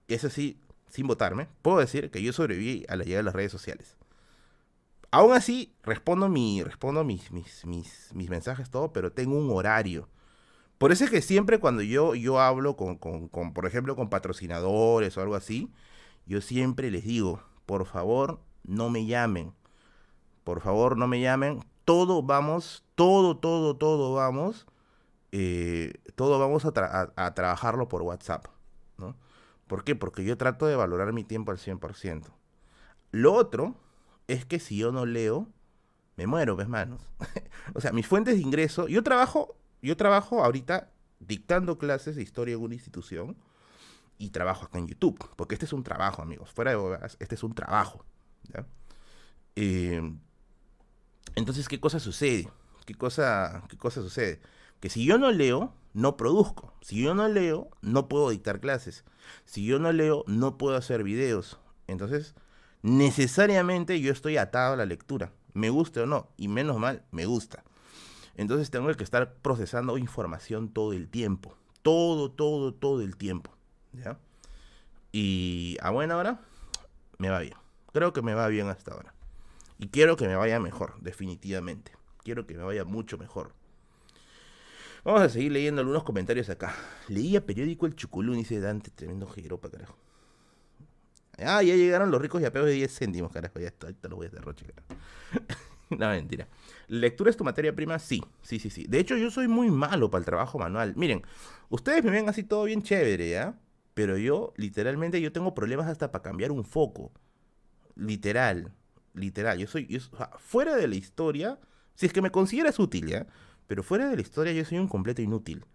eso 0.07 0.29
sí, 0.29 0.61
sin 0.89 1.07
votarme, 1.07 1.47
puedo 1.61 1.79
decir 1.79 2.11
que 2.11 2.21
yo 2.21 2.33
sobreviví 2.33 2.85
a 2.87 2.95
la 2.95 3.03
llegada 3.03 3.19
de 3.19 3.25
las 3.25 3.35
redes 3.35 3.51
sociales. 3.51 3.97
Aún 5.11 5.33
así, 5.33 5.73
respondo, 5.83 6.29
mi, 6.29 6.63
respondo 6.63 7.03
mis, 7.03 7.31
mis, 7.31 7.65
mis, 7.65 8.09
mis 8.13 8.29
mensajes, 8.29 8.69
todo, 8.69 8.91
pero 8.93 9.11
tengo 9.11 9.37
un 9.37 9.49
horario. 9.51 10.09
Por 10.77 10.91
eso 10.91 11.05
es 11.05 11.09
que 11.09 11.21
siempre 11.21 11.59
cuando 11.59 11.81
yo, 11.81 12.13
yo 12.13 12.39
hablo 12.39 12.75
con, 12.75 12.97
con, 12.97 13.53
por 13.53 13.65
ejemplo, 13.65 13.95
con 13.95 14.09
patrocinadores 14.09 15.17
o 15.17 15.21
algo 15.21 15.35
así, 15.35 15.71
yo 16.25 16.41
siempre 16.41 16.91
les 16.91 17.03
digo, 17.03 17.41
por 17.65 17.85
favor, 17.85 18.39
no 18.63 18.89
me 18.89 19.05
llamen. 19.05 19.53
Por 20.43 20.61
favor, 20.61 20.97
no 20.97 21.07
me 21.07 21.19
llamen. 21.19 21.65
Todo 21.83 22.21
vamos, 22.21 22.83
todo, 22.95 23.37
todo, 23.37 23.75
todo 23.75 24.13
vamos. 24.13 24.67
Eh, 25.31 25.93
todo 26.15 26.39
vamos 26.39 26.65
a, 26.65 27.11
a, 27.15 27.33
trabajarlo 27.33 27.87
por 27.87 28.03
WhatsApp. 28.03 28.47
¿no? 28.97 29.15
¿Por 29.67 29.83
qué? 29.83 29.95
Porque 29.95 30.23
yo 30.23 30.37
trato 30.37 30.67
de 30.67 30.75
valorar 30.75 31.11
mi 31.11 31.23
tiempo 31.23 31.51
al 31.51 31.57
100%. 31.57 32.25
Lo 33.11 33.33
otro 33.33 33.75
es 34.27 34.45
que 34.45 34.59
si 34.59 34.77
yo 34.77 34.91
no 34.91 35.05
leo, 35.05 35.47
me 36.17 36.27
muero, 36.27 36.55
ves 36.55 36.67
manos. 36.67 37.01
o 37.73 37.81
sea, 37.81 37.91
mis 37.91 38.07
fuentes 38.07 38.35
de 38.35 38.41
ingreso, 38.41 38.87
yo 38.87 39.03
trabajo 39.03 39.55
yo 39.81 39.97
trabajo 39.97 40.43
ahorita 40.43 40.91
dictando 41.19 41.77
clases 41.77 42.15
de 42.15 42.23
historia 42.23 42.55
en 42.55 42.61
una 42.61 42.75
institución 42.75 43.37
y 44.17 44.29
trabajo 44.29 44.65
acá 44.65 44.79
en 44.79 44.87
YouTube, 44.87 45.17
porque 45.35 45.55
este 45.55 45.65
es 45.65 45.73
un 45.73 45.83
trabajo, 45.83 46.21
amigos, 46.21 46.51
fuera 46.51 46.71
de 46.71 46.77
bodas, 46.77 47.17
este 47.19 47.35
es 47.35 47.43
un 47.43 47.53
trabajo. 47.53 48.05
Eh, 49.55 50.01
entonces, 51.35 51.67
¿qué 51.67 51.79
cosa 51.79 51.99
sucede? 51.99 52.49
¿Qué 52.85 52.95
cosa, 52.95 53.63
¿Qué 53.69 53.77
cosa 53.77 54.01
sucede? 54.01 54.39
Que 54.79 54.89
si 54.89 55.05
yo 55.05 55.17
no 55.17 55.31
leo, 55.31 55.73
no 55.93 56.15
produzco. 56.15 56.73
Si 56.81 57.01
yo 57.01 57.13
no 57.15 57.27
leo, 57.27 57.69
no 57.81 58.07
puedo 58.07 58.29
dictar 58.29 58.59
clases. 58.59 59.03
Si 59.45 59.65
yo 59.65 59.79
no 59.79 59.91
leo, 59.91 60.23
no 60.27 60.57
puedo 60.57 60.77
hacer 60.77 61.03
videos. 61.03 61.59
Entonces, 61.87 62.35
necesariamente 62.83 63.99
yo 63.99 64.11
estoy 64.11 64.37
atado 64.37 64.73
a 64.73 64.77
la 64.77 64.85
lectura. 64.85 65.33
Me 65.53 65.69
guste 65.69 66.01
o 66.01 66.05
no. 66.05 66.29
Y 66.37 66.47
menos 66.47 66.77
mal, 66.77 67.03
me 67.11 67.25
gusta. 67.25 67.63
Entonces 68.37 68.69
tengo 68.69 68.93
que 68.93 69.03
estar 69.03 69.33
procesando 69.41 69.97
información 69.97 70.69
todo 70.69 70.93
el 70.93 71.09
tiempo. 71.09 71.57
Todo, 71.81 72.31
todo, 72.31 72.73
todo 72.73 73.01
el 73.01 73.17
tiempo. 73.17 73.51
¿Ya? 73.93 74.19
Y 75.11 75.77
a 75.81 75.89
buena 75.89 76.15
hora, 76.17 76.39
me 77.17 77.29
va 77.29 77.39
bien. 77.39 77.55
Creo 77.91 78.13
que 78.13 78.21
me 78.21 78.35
va 78.35 78.47
bien 78.47 78.67
hasta 78.67 78.93
ahora. 78.93 79.13
Y 79.79 79.87
quiero 79.87 80.15
que 80.15 80.27
me 80.27 80.35
vaya 80.35 80.59
mejor, 80.59 80.95
definitivamente. 81.01 81.91
Quiero 82.23 82.45
que 82.45 82.55
me 82.55 82.63
vaya 82.63 82.85
mucho 82.85 83.17
mejor. 83.17 83.53
Vamos 85.03 85.21
a 85.21 85.29
seguir 85.29 85.51
leyendo 85.51 85.81
algunos 85.81 86.03
comentarios 86.03 86.49
acá. 86.49 86.75
Leía 87.07 87.45
periódico 87.45 87.85
El 87.85 87.95
Chuculún, 87.95 88.37
dice 88.37 88.59
Dante, 88.59 88.91
tremendo 88.91 89.25
jeropa, 89.27 89.69
carajo. 89.69 89.97
Ah, 91.39 91.63
ya 91.63 91.75
llegaron 91.75 92.11
los 92.11 92.21
ricos 92.21 92.41
y 92.41 92.45
apeos 92.45 92.65
de 92.65 92.73
10 92.73 92.91
céntimos, 92.95 93.31
carajo. 93.31 93.59
Ya 93.59 93.67
está, 93.67 93.87
ahorita 93.87 94.09
lo 94.09 94.17
voy 94.17 94.27
a 94.27 94.29
derroche, 94.29 94.65
carajo. 94.65 95.01
no, 95.97 96.09
mentira. 96.09 96.47
¿Lectura 96.87 97.29
es 97.29 97.37
tu 97.37 97.43
materia 97.43 97.75
prima? 97.75 97.99
Sí, 97.99 98.21
sí, 98.41 98.59
sí, 98.59 98.69
sí. 98.69 98.85
De 98.87 98.99
hecho, 98.99 99.17
yo 99.17 99.31
soy 99.31 99.47
muy 99.47 99.69
malo 99.71 100.09
para 100.09 100.19
el 100.19 100.25
trabajo 100.25 100.59
manual. 100.59 100.93
Miren, 100.95 101.23
ustedes 101.69 102.03
me 102.03 102.11
ven 102.11 102.29
así 102.29 102.43
todo 102.43 102.65
bien 102.65 102.81
chévere, 102.81 103.29
¿ya? 103.29 103.59
Pero 103.93 104.17
yo, 104.17 104.53
literalmente, 104.57 105.21
yo 105.21 105.31
tengo 105.31 105.55
problemas 105.55 105.87
hasta 105.87 106.11
para 106.11 106.23
cambiar 106.23 106.51
un 106.51 106.63
foco. 106.63 107.11
Literal, 107.95 108.71
literal. 109.13 109.57
Yo 109.57 109.67
soy, 109.67 110.01
fuera 110.37 110.75
de 110.75 110.87
la 110.87 110.95
historia, 110.95 111.59
si 111.95 112.05
es 112.05 112.13
que 112.13 112.21
me 112.21 112.31
consideras 112.31 112.79
útil, 112.79 113.07
¿ya? 113.07 113.27
Pero 113.67 113.83
fuera 113.83 114.09
de 114.09 114.15
la 114.15 114.21
historia 114.21 114.53
yo 114.53 114.63
soy 114.65 114.77
un 114.77 114.87
completo 114.87 115.21
inútil. 115.21 115.65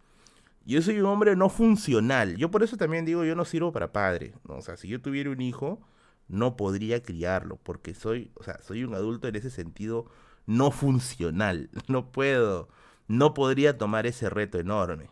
Yo 0.65 0.81
soy 0.81 1.01
un 1.01 1.07
hombre 1.07 1.35
no 1.37 1.49
funcional. 1.49 2.37
Yo 2.37 2.51
por 2.51 2.63
eso 2.63 2.77
también 2.77 3.05
digo, 3.05 3.25
yo 3.25 3.35
no 3.35 3.45
sirvo 3.45 3.73
para 3.73 3.93
padre. 3.93 4.35
O 4.45 4.63
sea, 4.63 4.77
si 4.77 4.89
yo 4.89 5.01
tuviera 5.01 5.31
un 5.31 5.41
hijo, 5.41 5.81
no 6.29 6.57
podría 6.57 7.03
criarlo, 7.03 7.59
porque 7.63 7.95
soy, 7.95 8.31
o 8.35 8.43
sea, 8.43 8.59
soy 8.63 8.85
un 8.85 8.95
adulto 8.95 9.29
en 9.29 9.37
ese 9.37 9.51
sentido 9.51 10.07
no 10.47 10.71
funcional. 10.71 11.71
No 11.89 12.11
puedo, 12.13 12.69
no 13.09 13.35
podría 13.35 13.79
tomar 13.79 14.07
ese 14.07 14.31
reto 14.31 14.59
enorme. 14.59 15.11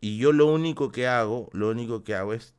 Y 0.00 0.18
yo 0.18 0.32
lo 0.32 0.46
único 0.46 0.92
que 0.92 1.06
hago, 1.06 1.48
lo 1.52 1.70
único 1.70 2.04
que 2.04 2.14
hago 2.14 2.34
es 2.34 2.54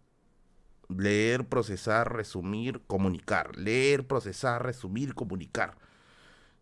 leer, 0.89 1.47
procesar, 1.47 2.13
resumir, 2.13 2.81
comunicar. 2.87 3.55
Leer, 3.57 4.07
procesar, 4.07 4.63
resumir, 4.63 5.13
comunicar. 5.13 5.77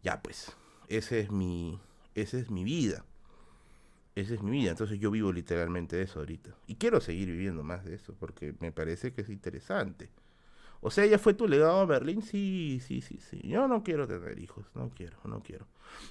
Ya 0.03 0.21
pues, 0.21 0.55
ese 0.87 1.21
es 1.21 1.31
mi, 1.31 1.79
esa 2.13 2.37
es 2.37 2.49
mi 2.49 2.63
vida. 2.63 3.05
Esa 4.15 4.33
es 4.33 4.41
mi 4.41 4.51
vida. 4.51 4.71
Entonces 4.71 4.99
yo 4.99 5.11
vivo 5.11 5.31
literalmente 5.31 5.95
de 5.95 6.03
eso 6.03 6.19
ahorita. 6.19 6.55
Y 6.67 6.75
quiero 6.75 7.01
seguir 7.01 7.27
viviendo 7.27 7.63
más 7.63 7.83
de 7.83 7.95
eso 7.95 8.15
porque 8.19 8.55
me 8.59 8.71
parece 8.71 9.13
que 9.13 9.21
es 9.21 9.29
interesante. 9.29 10.09
O 10.85 10.91
sea, 10.91 11.03
ya 11.07 11.17
fue 11.17 11.33
tu 11.33 11.47
legado 11.47 11.79
a 11.79 11.85
Berlín, 11.85 12.21
sí, 12.21 12.79
sí, 12.85 13.01
sí, 13.01 13.17
sí. 13.17 13.41
Yo 13.43 13.67
no 13.67 13.81
quiero 13.81 14.07
tener 14.07 14.37
hijos, 14.37 14.67
no 14.75 14.91
quiero, 14.95 15.17
no 15.23 15.41
quiero. 15.41 15.65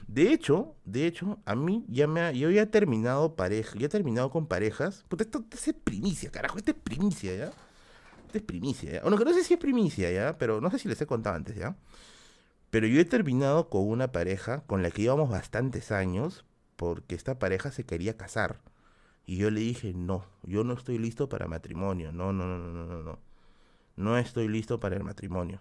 De 0.08 0.32
hecho, 0.32 0.74
de 0.84 1.06
hecho, 1.06 1.38
a 1.44 1.54
mí 1.54 1.84
ya 1.86 2.08
me 2.08 2.20
ha, 2.22 2.32
yo 2.32 2.50
ya 2.50 2.62
he 2.62 2.66
terminado 2.66 3.36
pareja, 3.36 3.78
ya 3.78 3.86
he 3.86 3.88
terminado 3.88 4.30
con 4.30 4.48
parejas. 4.48 5.04
Puta, 5.08 5.22
esto, 5.22 5.44
es 5.52 5.74
primicia, 5.84 6.28
carajo, 6.32 6.58
esto 6.58 6.72
es 6.72 6.76
primicia, 6.76 7.36
¿ya? 7.36 7.52
Esto 8.26 8.38
es 8.38 8.42
primicia, 8.42 8.94
¿ya? 8.94 9.02
Bueno, 9.02 9.16
no 9.16 9.32
sé 9.32 9.44
si 9.44 9.54
es 9.54 9.60
primicia, 9.60 10.10
¿ya? 10.10 10.38
Pero 10.38 10.60
no 10.60 10.68
sé 10.72 10.80
si 10.80 10.88
les 10.88 11.00
he 11.00 11.06
contado 11.06 11.36
antes, 11.36 11.54
¿ya? 11.54 11.76
Pero 12.70 12.88
yo 12.88 13.00
he 13.00 13.04
terminado 13.04 13.68
con 13.68 13.88
una 13.88 14.10
pareja 14.10 14.64
con 14.66 14.82
la 14.82 14.90
que 14.90 15.02
íbamos 15.02 15.30
bastantes 15.30 15.92
años 15.92 16.44
porque 16.74 17.14
esta 17.14 17.38
pareja 17.38 17.70
se 17.70 17.84
quería 17.84 18.16
casar. 18.16 18.60
Y 19.24 19.36
yo 19.36 19.52
le 19.52 19.60
dije, 19.60 19.92
no, 19.94 20.24
yo 20.42 20.64
no 20.64 20.74
estoy 20.74 20.98
listo 20.98 21.28
para 21.28 21.46
matrimonio, 21.46 22.10
no, 22.10 22.32
no, 22.32 22.44
no, 22.48 22.58
no, 22.58 22.84
no, 22.86 23.02
no 23.04 23.33
no 23.96 24.18
estoy 24.18 24.48
listo 24.48 24.80
para 24.80 24.96
el 24.96 25.04
matrimonio. 25.04 25.60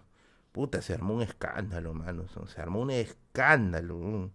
Puta, 0.52 0.82
se 0.82 0.94
armó 0.94 1.14
un 1.14 1.22
escándalo, 1.22 1.94
mano. 1.94 2.26
Se 2.46 2.60
armó 2.60 2.80
un 2.80 2.90
escándalo. 2.90 3.96
O 3.98 4.30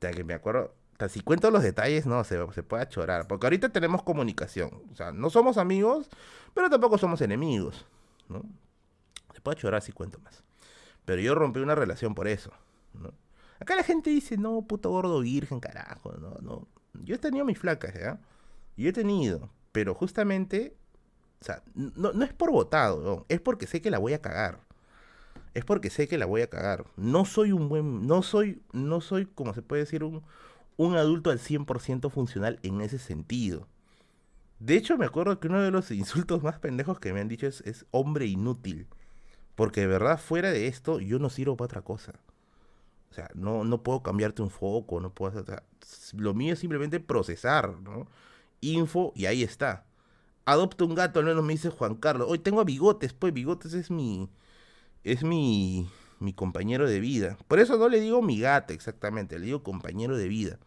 sea, 0.00 0.12
que 0.12 0.24
me 0.24 0.34
acuerdo. 0.34 0.74
si 1.08 1.20
cuento 1.20 1.50
los 1.50 1.62
detalles, 1.62 2.06
no, 2.06 2.22
se, 2.24 2.38
puede 2.62 2.88
chorar. 2.88 3.26
Porque 3.26 3.46
ahorita 3.46 3.70
tenemos 3.70 4.02
comunicación. 4.02 4.70
O 4.92 4.94
sea, 4.94 5.12
no 5.12 5.30
somos 5.30 5.58
amigos, 5.58 6.08
pero 6.54 6.70
tampoco 6.70 6.98
somos 6.98 7.20
enemigos. 7.20 7.84
¿no? 8.28 8.42
Se 9.34 9.40
puede 9.40 9.58
chorar 9.58 9.82
si 9.82 9.92
cuento 9.92 10.18
más. 10.20 10.44
Pero 11.04 11.20
yo 11.20 11.34
rompí 11.34 11.60
una 11.60 11.74
relación 11.74 12.14
por 12.14 12.28
eso. 12.28 12.52
Acá 13.60 13.76
la 13.76 13.82
gente 13.82 14.10
dice, 14.10 14.36
no, 14.36 14.62
puto 14.62 14.90
gordo 14.90 15.20
virgen, 15.20 15.60
carajo. 15.60 16.12
No, 16.12 16.36
no. 16.42 16.68
Yo 17.02 17.16
he 17.16 17.18
tenido 17.18 17.44
mis 17.44 17.58
flacas, 17.58 17.94
¿ya? 17.94 18.20
Yo 18.76 18.88
he 18.88 18.92
tenido. 18.92 19.50
Pero 19.72 19.94
justamente 19.94 20.76
o 21.44 21.46
sea, 21.46 21.62
no, 21.74 22.24
es 22.24 22.32
por 22.32 22.50
votado, 22.50 23.26
es 23.28 23.38
porque 23.38 23.66
sé 23.66 23.82
que 23.82 23.90
la 23.90 23.98
voy 23.98 24.14
a 24.14 24.22
cagar. 24.22 24.60
Es 25.52 25.62
porque 25.66 25.90
sé 25.90 26.08
que 26.08 26.16
la 26.16 26.24
voy 26.24 26.40
a 26.40 26.48
cagar. 26.48 26.86
No 26.96 27.26
soy 27.26 27.52
un 27.52 27.68
buen, 27.68 28.06
no 28.06 28.22
soy, 28.22 28.62
no 28.72 29.02
soy, 29.02 29.26
como 29.26 29.52
se 29.52 29.60
puede 29.60 29.82
decir, 29.82 30.04
un, 30.04 30.22
un 30.78 30.96
adulto 30.96 31.28
al 31.28 31.38
100% 31.38 32.10
funcional 32.10 32.60
en 32.62 32.80
ese 32.80 32.98
sentido. 32.98 33.68
De 34.58 34.74
hecho, 34.74 34.96
me 34.96 35.04
acuerdo 35.04 35.38
que 35.38 35.48
uno 35.48 35.60
de 35.60 35.70
los 35.70 35.90
insultos 35.90 36.42
más 36.42 36.58
pendejos 36.60 36.98
que 36.98 37.12
me 37.12 37.20
han 37.20 37.28
dicho 37.28 37.46
es, 37.46 37.84
hombre 37.90 38.24
inútil. 38.24 38.86
Porque 39.54 39.82
de 39.82 39.86
verdad, 39.86 40.18
fuera 40.18 40.50
de 40.50 40.66
esto, 40.66 40.98
yo 40.98 41.18
no 41.18 41.28
sirvo 41.28 41.58
para 41.58 41.66
otra 41.66 41.82
cosa. 41.82 42.14
O 43.10 43.14
sea, 43.14 43.28
no, 43.34 43.64
no 43.64 43.82
puedo 43.82 44.02
cambiarte 44.02 44.40
un 44.40 44.48
foco, 44.48 44.98
no 44.98 45.12
puedo 45.12 45.38
hacer... 45.38 45.62
lo 46.14 46.32
mío 46.32 46.54
es 46.54 46.58
simplemente 46.58 47.00
procesar, 47.00 47.76
¿no? 47.82 48.08
Info 48.62 49.12
y 49.14 49.26
ahí 49.26 49.42
está 49.42 49.84
Adopta 50.46 50.84
un 50.84 50.94
gato, 50.94 51.20
al 51.20 51.26
menos 51.26 51.44
me 51.44 51.54
dice 51.54 51.70
Juan 51.70 51.94
Carlos. 51.94 52.28
Hoy 52.30 52.38
tengo 52.38 52.60
a 52.60 52.64
Bigotes, 52.64 53.12
pues 53.14 53.32
Bigotes 53.32 53.72
es 53.74 53.90
mi. 53.90 54.28
Es 55.04 55.22
mi. 55.24 55.88
Mi 56.20 56.32
compañero 56.32 56.88
de 56.88 57.00
vida. 57.00 57.36
Por 57.48 57.58
eso 57.58 57.76
no 57.76 57.88
le 57.88 58.00
digo 58.00 58.22
mi 58.22 58.40
gata 58.40 58.72
exactamente, 58.72 59.38
le 59.38 59.46
digo 59.46 59.62
compañero 59.62 60.16
de 60.16 60.28
vida. 60.28 60.58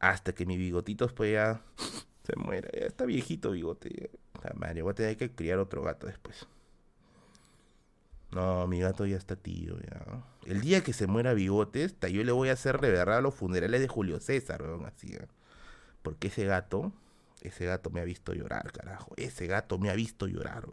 Hasta 0.00 0.34
que 0.34 0.46
mi 0.46 0.56
bigotito 0.56 1.08
pues 1.08 1.32
ya 1.32 1.62
se 2.24 2.36
muera. 2.36 2.68
Ya 2.72 2.86
está 2.86 3.04
viejito 3.04 3.52
bigote. 3.52 4.10
madre, 4.56 4.82
voy 4.82 4.92
a 4.92 4.94
tener 4.94 5.16
que 5.16 5.30
criar 5.30 5.58
otro 5.58 5.82
gato 5.82 6.06
después. 6.06 6.46
No, 8.34 8.66
mi 8.66 8.80
gato 8.80 9.06
ya 9.06 9.16
está 9.16 9.36
tío, 9.36 9.78
ya. 9.80 10.24
El 10.44 10.60
día 10.60 10.82
que 10.82 10.92
se 10.92 11.06
muera 11.06 11.34
Bigotes, 11.34 11.94
yo 12.00 12.24
le 12.24 12.32
voy 12.32 12.48
a 12.48 12.54
hacer 12.54 12.80
de 12.80 12.90
verdad 12.90 13.22
los 13.22 13.34
funerales 13.34 13.80
de 13.80 13.88
Julio 13.88 14.18
César, 14.18 14.62
weón, 14.62 14.86
así. 14.86 15.16
Porque 16.02 16.28
ese 16.28 16.44
gato, 16.44 16.92
ese 17.44 17.66
gato 17.66 17.90
me 17.90 18.00
ha 18.00 18.04
visto 18.04 18.32
llorar, 18.32 18.72
carajo. 18.72 19.12
Ese 19.16 19.46
gato 19.46 19.78
me 19.78 19.90
ha 19.90 19.94
visto 19.94 20.26
llorar. 20.26 20.66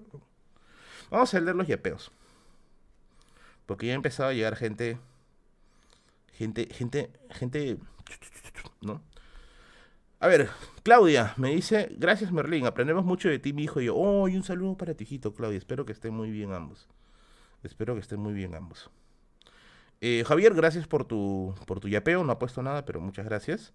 Vamos 1.12 1.34
a 1.34 1.40
leer 1.40 1.56
los 1.56 1.68
yapeos. 1.68 2.12
Porque 3.66 3.88
ya 3.88 3.94
ha 3.94 3.96
empezado 3.96 4.30
a 4.30 4.34
llegar 4.34 4.56
gente. 4.56 4.98
Gente, 6.34 6.68
gente, 6.74 7.12
gente. 7.30 7.78
¿No? 8.82 9.04
A 10.20 10.28
ver, 10.28 10.50
Claudia 10.84 11.34
me 11.38 11.50
dice, 11.50 11.90
gracias 11.98 12.32
Merlín, 12.32 12.66
aprendemos 12.66 13.04
mucho 13.04 13.28
de 13.28 13.40
ti, 13.40 13.54
mi 13.54 13.64
hijo. 13.64 13.82
Y 13.82 13.86
yo, 13.86 13.96
oh, 13.96 14.28
y 14.30 14.36
un 14.36 14.44
saludo 14.44 14.78
para 14.78 14.94
ti, 14.94 15.04
hijito, 15.04 15.34
Claudia. 15.34 15.58
Espero 15.58 15.86
que 15.86 15.92
estén 15.92 16.14
muy 16.14 16.32
bien 16.32 16.54
ambos. 16.54 16.88
Espero 17.64 17.96
que 17.96 18.02
estén 18.02 18.20
muy 18.20 18.34
bien 18.34 18.56
ambos. 18.56 18.90
Eh, 20.00 20.24
Javier, 20.26 20.54
gracias 20.54 20.88
por 20.88 21.06
tu, 21.06 21.54
por 21.68 21.80
tu 21.80 21.90
yapeo. 21.90 22.24
No 22.24 22.32
ha 22.32 22.40
puesto 22.40 22.64
nada, 22.64 22.86
pero 22.86 23.02
muchas 23.02 23.26
gracias. 23.26 23.74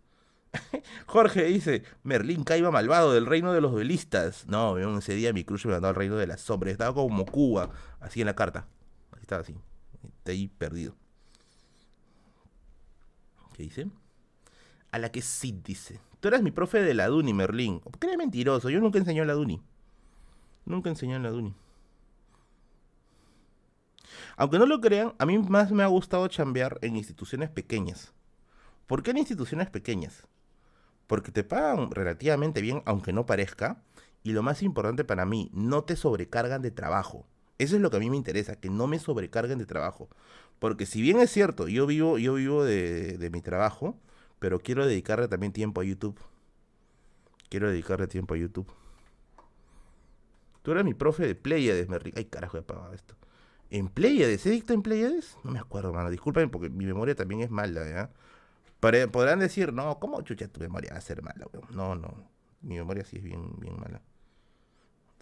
Jorge 1.06 1.44
dice, 1.44 1.82
Merlín 2.02 2.44
Caiba 2.44 2.70
malvado 2.70 3.12
del 3.12 3.26
reino 3.26 3.52
de 3.52 3.60
los 3.60 3.72
duelistas. 3.72 4.46
No, 4.46 4.78
ese 4.98 5.14
día 5.14 5.32
mi 5.32 5.44
crush 5.44 5.66
me 5.66 5.72
mandó 5.72 5.88
al 5.88 5.94
reino 5.94 6.16
de 6.16 6.26
las 6.26 6.40
sombras. 6.40 6.72
Estaba 6.72 6.94
como 6.94 7.24
Cuba, 7.26 7.70
así 8.00 8.20
en 8.20 8.26
la 8.26 8.36
carta. 8.36 8.66
Ahí 9.12 9.20
estaba 9.22 9.42
así. 9.42 9.54
Está 10.18 10.32
ahí 10.32 10.48
perdido. 10.48 10.94
¿Qué 13.54 13.62
dice? 13.62 13.86
A 14.90 14.98
la 14.98 15.10
que 15.10 15.22
sí 15.22 15.58
dice. 15.64 16.00
Tú 16.20 16.28
eras 16.28 16.42
mi 16.42 16.50
profe 16.50 16.82
de 16.82 16.94
la 16.94 17.08
Duni, 17.08 17.32
Merlín. 17.32 17.80
¿Por 17.80 17.98
qué 17.98 18.06
eres 18.06 18.18
mentiroso? 18.18 18.70
Yo 18.70 18.80
nunca 18.80 18.98
enseñé 18.98 19.20
en 19.20 19.26
la 19.26 19.34
Duni. 19.34 19.62
Nunca 20.64 20.90
enseñé 20.90 21.16
en 21.16 21.22
la 21.22 21.30
Duni. 21.30 21.54
Aunque 24.36 24.58
no 24.58 24.66
lo 24.66 24.80
crean, 24.80 25.14
a 25.18 25.26
mí 25.26 25.38
más 25.38 25.72
me 25.72 25.82
ha 25.82 25.86
gustado 25.86 26.28
chambear 26.28 26.78
en 26.82 26.96
instituciones 26.96 27.50
pequeñas. 27.50 28.12
¿Por 28.86 29.02
qué 29.02 29.10
en 29.10 29.18
instituciones 29.18 29.70
pequeñas? 29.70 30.26
Porque 31.06 31.32
te 31.32 31.44
pagan 31.44 31.90
relativamente 31.90 32.60
bien, 32.60 32.82
aunque 32.84 33.12
no 33.12 33.26
parezca. 33.26 33.82
Y 34.22 34.32
lo 34.32 34.42
más 34.42 34.62
importante 34.62 35.04
para 35.04 35.24
mí, 35.24 35.50
no 35.52 35.84
te 35.84 35.96
sobrecargan 35.96 36.62
de 36.62 36.70
trabajo. 36.72 37.26
Eso 37.58 37.76
es 37.76 37.82
lo 37.82 37.90
que 37.90 37.96
a 37.96 38.00
mí 38.00 38.10
me 38.10 38.16
interesa, 38.16 38.56
que 38.56 38.70
no 38.70 38.86
me 38.86 38.98
sobrecarguen 38.98 39.58
de 39.58 39.66
trabajo. 39.66 40.08
Porque 40.58 40.86
si 40.86 41.00
bien 41.00 41.20
es 41.20 41.30
cierto, 41.30 41.68
yo 41.68 41.86
vivo, 41.86 42.18
yo 42.18 42.34
vivo 42.34 42.64
de, 42.64 43.18
de 43.18 43.30
mi 43.30 43.40
trabajo, 43.40 43.98
pero 44.38 44.58
quiero 44.58 44.86
dedicarle 44.86 45.28
también 45.28 45.52
tiempo 45.52 45.80
a 45.80 45.84
YouTube. 45.84 46.18
Quiero 47.48 47.70
dedicarle 47.70 48.06
tiempo 48.08 48.34
a 48.34 48.36
YouTube. 48.36 48.66
Tú 50.62 50.72
eras 50.72 50.84
mi 50.84 50.94
profe 50.94 51.26
de 51.26 51.36
Pleiades, 51.36 51.88
me 51.88 51.98
Ay, 52.16 52.24
carajo, 52.24 52.56
he 52.56 52.60
apagado 52.60 52.92
esto. 52.92 53.14
¿En 53.70 53.88
Pleiades? 53.88 54.40
¿Se 54.40 54.50
dicta 54.50 54.74
en 54.74 54.82
Pleiades? 54.82 55.36
No 55.44 55.52
me 55.52 55.60
acuerdo, 55.60 55.92
mano. 55.92 56.10
Disculpen 56.10 56.50
porque 56.50 56.70
mi 56.70 56.84
memoria 56.84 57.14
también 57.14 57.40
es 57.40 57.50
mala, 57.50 57.88
¿ya? 57.88 58.10
Podrán 58.80 59.38
decir, 59.38 59.72
no, 59.72 59.98
¿cómo 59.98 60.20
chucha 60.22 60.48
tu 60.48 60.60
memoria 60.60 60.92
va 60.92 60.98
a 60.98 61.00
ser 61.00 61.22
mala, 61.22 61.46
weón? 61.52 61.66
No, 61.70 61.94
no. 61.94 62.30
Mi 62.62 62.76
memoria 62.76 63.04
sí 63.04 63.16
es 63.16 63.22
bien, 63.22 63.58
bien 63.58 63.78
mala. 63.78 64.00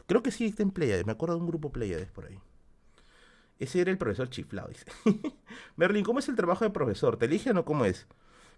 Creo 0.07 0.23
que 0.23 0.31
sí 0.31 0.47
está 0.47 0.63
en 0.63 0.71
Pleiades. 0.71 1.07
Me 1.07 1.13
acuerdo 1.13 1.37
de 1.37 1.41
un 1.41 1.47
grupo 1.47 1.73
Pleiades 1.73 2.11
por 2.11 2.27
ahí. 2.27 2.39
Ese 3.59 3.81
era 3.81 3.91
el 3.91 3.99
profesor 3.99 4.29
chiflado, 4.29 4.69
dice. 4.69 4.85
Merlin, 5.77 6.05
¿cómo 6.05 6.19
es 6.19 6.29
el 6.29 6.37
trabajo 6.37 6.65
de 6.65 6.71
profesor? 6.71 7.17
¿Te 7.17 7.27
eligen 7.27 7.57
o 7.57 7.65
cómo 7.65 7.85
es? 7.85 8.07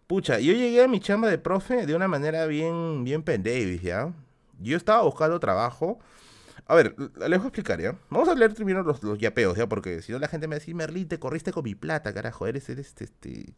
Pucha, 0.07 0.39
yo 0.39 0.53
llegué 0.53 0.83
a 0.83 0.89
mi 0.89 1.01
chamba 1.01 1.29
de 1.29 1.39
profe 1.39 1.87
de 1.87 1.95
una 1.95 2.09
manera 2.09 2.47
bien, 2.47 3.05
bien 3.05 3.23
pendevis, 3.23 3.83
¿ya? 3.83 4.13
Yo 4.59 4.77
estaba 4.77 5.03
buscando 5.03 5.39
trabajo 5.39 5.99
a 6.69 6.75
ver, 6.75 6.97
les 6.99 7.19
voy 7.19 7.33
a 7.33 7.37
explicar, 7.37 7.81
¿ya? 7.81 7.97
Vamos 8.11 8.29
a 8.29 8.35
leer 8.35 8.53
primero 8.53 8.83
los, 8.83 9.03
los 9.03 9.19
yapeos, 9.19 9.57
¿ya? 9.57 9.69
Porque 9.69 10.03
si 10.03 10.11
no 10.11 10.19
la 10.19 10.27
gente 10.27 10.49
me 10.49 10.55
va 10.55 10.57
a 10.57 10.59
decir, 10.59 10.75
Merlín, 10.75 11.07
te 11.07 11.19
corriste 11.19 11.53
con 11.53 11.63
mi 11.63 11.77
plata, 11.77 12.13
carajo. 12.13 12.47
Eres, 12.47 12.69
eres, 12.69 12.93
este... 12.99 13.55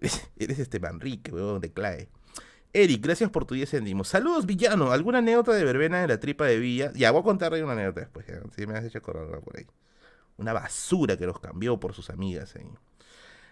Eres, 0.00 0.58
este 0.58 0.80
Manrique, 0.80 1.32
weón, 1.32 1.60
de 1.60 1.72
Clae. 1.72 2.08
Eric, 2.72 3.02
gracias 3.02 3.30
por 3.30 3.44
tu 3.44 3.54
10 3.54 3.68
céntimos. 3.70 4.08
Saludos, 4.08 4.46
villano. 4.46 4.92
¿Alguna 4.92 5.18
anécdota 5.18 5.52
de 5.52 5.64
verbena 5.64 6.02
en 6.02 6.08
la 6.08 6.20
tripa 6.20 6.46
de 6.46 6.58
Villa? 6.58 6.92
Ya, 6.94 7.10
voy 7.10 7.20
a 7.20 7.24
contarle 7.24 7.62
una 7.64 7.72
anécdota 7.72 8.00
después, 8.00 8.26
¿ya? 8.26 8.40
Si 8.54 8.66
me 8.66 8.78
has 8.78 8.84
hecho 8.84 9.02
correr 9.02 9.40
por 9.40 9.56
ahí. 9.56 9.66
Una 10.36 10.52
basura 10.52 11.16
que 11.16 11.26
los 11.26 11.40
cambió 11.40 11.80
por 11.80 11.94
sus 11.94 12.10
amigas 12.10 12.54
ahí. 12.56 12.70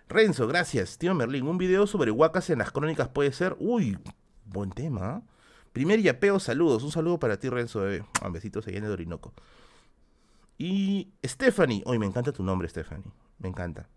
Renzo, 0.08 0.46
gracias. 0.46 0.98
Tío 0.98 1.14
Merlín, 1.14 1.46
un 1.46 1.58
video 1.58 1.86
sobre 1.86 2.10
huacas 2.10 2.48
en 2.50 2.60
las 2.60 2.70
crónicas 2.70 3.08
puede 3.08 3.32
ser. 3.32 3.56
Uy, 3.58 3.98
buen 4.46 4.70
tema. 4.70 5.22
¿eh? 5.22 5.30
Primer 5.72 6.00
yapeo, 6.00 6.40
saludos. 6.40 6.82
Un 6.84 6.92
saludo 6.92 7.18
para 7.18 7.38
ti, 7.38 7.48
Renzo 7.48 7.80
Bebé. 7.80 8.04
Un 8.24 8.32
besito, 8.32 8.62
se 8.62 8.70
de 8.70 8.88
Orinoco. 8.88 9.34
Y 10.56 11.12
Stephanie. 11.24 11.82
Hoy 11.86 11.98
me 11.98 12.06
encanta 12.06 12.32
tu 12.32 12.42
nombre, 12.42 12.68
Stephanie. 12.68 13.12
Me 13.38 13.48
encanta. 13.48 13.88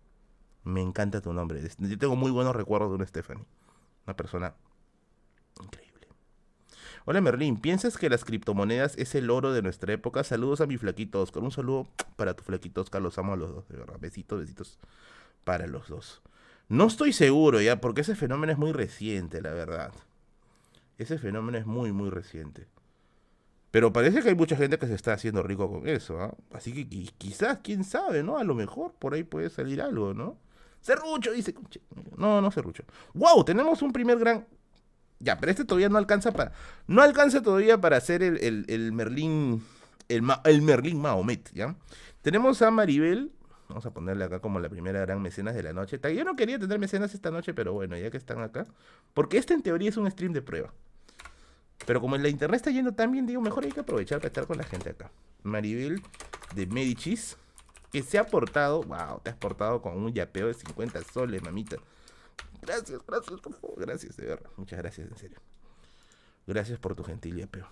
Me 0.64 0.80
encanta 0.80 1.20
tu 1.20 1.32
nombre. 1.32 1.60
Yo 1.78 1.98
tengo 1.98 2.16
muy 2.16 2.30
buenos 2.30 2.54
recuerdos 2.54 2.90
de 2.90 2.96
una 2.96 3.06
Stephanie. 3.06 3.44
Una 4.06 4.16
persona 4.16 4.54
increíble. 5.60 6.08
Hola 7.04 7.20
Merlín, 7.20 7.56
¿piensas 7.56 7.98
que 7.98 8.08
las 8.08 8.24
criptomonedas 8.24 8.96
es 8.96 9.14
el 9.16 9.30
oro 9.30 9.52
de 9.52 9.62
nuestra 9.62 9.92
época? 9.92 10.22
Saludos 10.22 10.60
a 10.60 10.66
mi 10.66 10.76
flaquito 10.76 11.20
Oscar. 11.20 11.42
Un 11.42 11.50
saludo 11.50 11.88
para 12.16 12.34
tu 12.34 12.44
flaquito 12.44 12.82
Oscar. 12.82 13.02
Los 13.02 13.18
amo 13.18 13.32
a 13.32 13.36
los 13.36 13.52
dos, 13.52 13.68
de 13.68 13.76
verdad. 13.76 13.96
Besitos, 14.00 14.38
besitos 14.38 14.78
para 15.44 15.66
los 15.66 15.88
dos. 15.88 16.22
No 16.68 16.86
estoy 16.86 17.12
seguro 17.12 17.60
ya, 17.60 17.80
porque 17.80 18.02
ese 18.02 18.14
fenómeno 18.14 18.52
es 18.52 18.58
muy 18.58 18.72
reciente, 18.72 19.42
la 19.42 19.52
verdad. 19.52 19.92
Ese 20.96 21.18
fenómeno 21.18 21.58
es 21.58 21.66
muy, 21.66 21.92
muy 21.92 22.08
reciente. 22.08 22.68
Pero 23.72 23.92
parece 23.92 24.22
que 24.22 24.28
hay 24.28 24.34
mucha 24.34 24.56
gente 24.56 24.78
que 24.78 24.86
se 24.86 24.94
está 24.94 25.14
haciendo 25.14 25.42
rico 25.42 25.68
con 25.68 25.88
eso, 25.88 26.20
¿ah? 26.20 26.34
Así 26.52 26.72
que 26.72 26.86
quizás, 27.18 27.58
quién 27.64 27.84
sabe, 27.84 28.22
¿no? 28.22 28.38
A 28.38 28.44
lo 28.44 28.54
mejor 28.54 28.92
por 28.92 29.14
ahí 29.14 29.24
puede 29.24 29.50
salir 29.50 29.80
algo, 29.82 30.14
¿no? 30.14 30.36
Cerrucho, 30.82 31.32
dice. 31.32 31.54
No, 32.16 32.40
no 32.40 32.50
Cerrucho. 32.50 32.84
¡Wow! 33.14 33.44
Tenemos 33.44 33.82
un 33.82 33.92
primer 33.92 34.18
gran. 34.18 34.46
Ya, 35.20 35.38
pero 35.38 35.50
este 35.50 35.64
todavía 35.64 35.88
no 35.88 35.98
alcanza 35.98 36.32
para. 36.32 36.52
No 36.86 37.00
alcanza 37.02 37.42
todavía 37.42 37.80
para 37.80 37.96
hacer 37.96 38.22
el, 38.22 38.38
el, 38.42 38.64
el 38.68 38.92
Merlín. 38.92 39.62
El, 40.08 40.24
el 40.44 40.62
Merlín 40.62 41.00
Mahomet, 41.00 41.50
¿ya? 41.54 41.76
Tenemos 42.22 42.60
a 42.62 42.70
Maribel. 42.70 43.32
Vamos 43.68 43.86
a 43.86 43.94
ponerle 43.94 44.24
acá 44.24 44.40
como 44.40 44.60
la 44.60 44.68
primera 44.68 45.00
gran 45.00 45.22
mecenas 45.22 45.54
de 45.54 45.62
la 45.62 45.72
noche. 45.72 45.98
Yo 46.14 46.24
no 46.24 46.36
quería 46.36 46.58
tener 46.58 46.78
mecenas 46.78 47.14
esta 47.14 47.30
noche, 47.30 47.54
pero 47.54 47.72
bueno, 47.72 47.96
ya 47.96 48.10
que 48.10 48.18
están 48.18 48.42
acá. 48.42 48.66
Porque 49.14 49.38
este 49.38 49.54
en 49.54 49.62
teoría 49.62 49.88
es 49.88 49.96
un 49.96 50.10
stream 50.10 50.32
de 50.32 50.42
prueba. 50.42 50.74
Pero 51.86 52.00
como 52.00 52.16
la 52.16 52.28
internet 52.28 52.56
está 52.56 52.70
yendo 52.70 52.92
tan 52.92 53.10
bien, 53.12 53.26
digo, 53.26 53.40
mejor 53.40 53.64
hay 53.64 53.72
que 53.72 53.80
aprovechar 53.80 54.18
para 54.18 54.28
estar 54.28 54.46
con 54.46 54.58
la 54.58 54.64
gente 54.64 54.90
acá. 54.90 55.10
Maribel 55.42 56.02
de 56.54 56.66
Medicis, 56.66 57.38
que 57.92 58.02
se 58.02 58.18
ha 58.18 58.26
portado, 58.26 58.82
wow, 58.82 59.20
te 59.22 59.30
has 59.30 59.36
portado 59.36 59.82
con 59.82 59.96
un 59.98 60.12
yapeo 60.12 60.46
de 60.48 60.54
50 60.54 61.02
soles, 61.12 61.42
mamita. 61.42 61.76
Gracias, 62.62 63.00
gracias, 63.06 63.40
por 63.40 63.54
favor, 63.54 63.80
gracias, 63.80 64.16
de 64.16 64.26
verdad. 64.26 64.50
Muchas 64.56 64.78
gracias, 64.78 65.10
en 65.10 65.16
serio. 65.18 65.38
Gracias 66.46 66.78
por 66.78 66.94
tu 66.94 67.04
gentil 67.04 67.36
yapeo. 67.36 67.66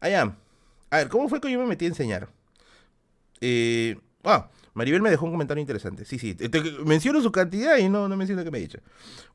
Allá. 0.00 0.36
A 0.90 0.96
ver, 0.96 1.08
¿cómo 1.08 1.28
fue 1.28 1.40
que 1.40 1.52
yo 1.52 1.60
me 1.60 1.66
metí 1.66 1.84
a 1.84 1.88
enseñar? 1.88 2.28
Eh, 3.40 3.96
ah, 4.24 4.50
Maribel 4.74 5.02
me 5.02 5.10
dejó 5.10 5.26
un 5.26 5.32
comentario 5.32 5.60
interesante. 5.60 6.04
Sí, 6.04 6.18
sí. 6.18 6.36
menciono 6.84 7.20
su 7.20 7.30
cantidad 7.30 7.76
y 7.78 7.88
no, 7.88 8.08
no 8.08 8.16
menciono 8.16 8.42
que 8.42 8.50
me 8.50 8.58
ha 8.58 8.60
dicho. 8.60 8.80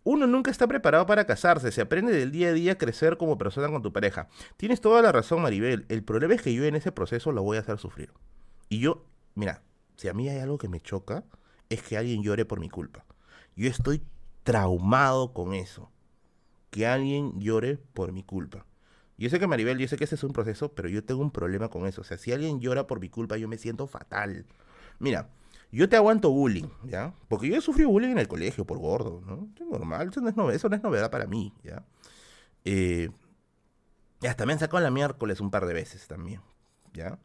Uno 0.03 0.28
nunca 0.28 0.51
está 0.51 0.67
preparado 0.67 1.05
para 1.05 1.26
casarse. 1.26 1.71
Se 1.71 1.82
aprende 1.82 2.11
del 2.11 2.32
día 2.32 2.49
a 2.49 2.53
día 2.53 2.73
a 2.73 2.78
crecer 2.78 3.15
como 3.15 3.38
persona 3.38 3.69
con 3.69 3.82
tu 3.82 3.93
pareja. 3.93 4.28
Tienes 4.57 4.82
toda 4.82 5.01
la 5.01 5.13
razón, 5.13 5.41
Maribel. 5.41 5.86
El 5.88 6.03
problema 6.03 6.34
es 6.34 6.41
que 6.41 6.53
yo 6.53 6.65
en 6.65 6.76
ese 6.76 6.91
proceso 6.91 7.32
lo 7.32 7.41
voy 7.41 7.55
a 7.57 7.61
hacer 7.61 7.78
sufrir. 7.78 8.11
Y 8.70 8.80
yo, 8.80 9.05
mira, 9.36 9.61
si 9.97 10.07
a 10.07 10.13
mí 10.13 10.30
hay 10.30 10.39
algo 10.39 10.57
que 10.57 10.68
me 10.68 10.82
choca, 10.82 11.24
es 11.70 11.82
que 11.82 11.97
alguien 11.97 12.24
llore 12.24 12.45
por 12.45 12.59
mi 12.59 12.70
culpa. 12.70 13.05
Yo 13.55 13.70
estoy 13.70 14.01
traumado 14.43 15.34
con 15.34 15.53
eso. 15.53 15.91
Que 16.70 16.88
alguien 16.88 17.39
llore 17.39 17.78
por 17.78 18.11
mi 18.11 18.24
culpa. 18.24 18.66
Yo 19.18 19.30
sé 19.30 19.39
que 19.39 19.47
Maribel, 19.47 19.78
yo 19.78 19.88
sé 19.88 19.97
que 19.97 20.03
ese 20.03 20.16
es 20.16 20.24
un 20.24 20.34
proceso, 20.34 20.74
pero 20.74 20.89
yo 20.89 21.03
tengo 21.03 21.22
un 21.22 21.32
problema 21.32 21.70
con 21.70 21.86
eso. 21.86 22.01
O 22.01 22.03
sea, 22.03 22.18
si 22.18 22.34
alguien 22.34 22.59
llora 22.59 22.86
por 22.86 22.99
mi 22.99 23.09
culpa, 23.09 23.38
yo 23.38 23.47
me 23.47 23.57
siento 23.57 23.88
fatal. 23.88 24.45
Mira, 24.99 25.30
yo 25.72 25.88
te 25.88 25.95
aguanto 25.95 26.32
bullying, 26.32 26.68
¿ya? 26.84 27.13
Porque 27.28 27.47
yo 27.47 27.55
he 27.55 27.61
sufrido 27.61 27.89
bullying 27.89 28.11
en 28.11 28.20
el 28.20 28.28
colegio 28.28 28.66
por 28.66 28.78
gordo, 28.78 29.22
¿no? 29.26 29.49
Es 29.59 29.68
normal, 29.68 30.09
eso 30.09 30.22
no 30.22 30.30
es, 30.30 30.36
novedad, 30.36 30.55
eso 30.55 30.70
no 30.70 30.76
es 30.76 30.84
novedad 30.84 31.11
para 31.11 31.28
mí, 31.28 31.53
¿ya? 31.63 31.86
Eh, 32.66 33.09
y 34.22 34.28
hasta 34.28 34.45
me 34.45 34.53
han 34.53 34.59
sacado 34.59 34.82
la 34.82 34.91
miércoles 34.91 35.39
un 35.39 35.51
par 35.51 35.66
de 35.66 35.74
veces 35.74 36.07
también, 36.07 36.41
¿ya? 36.93 37.20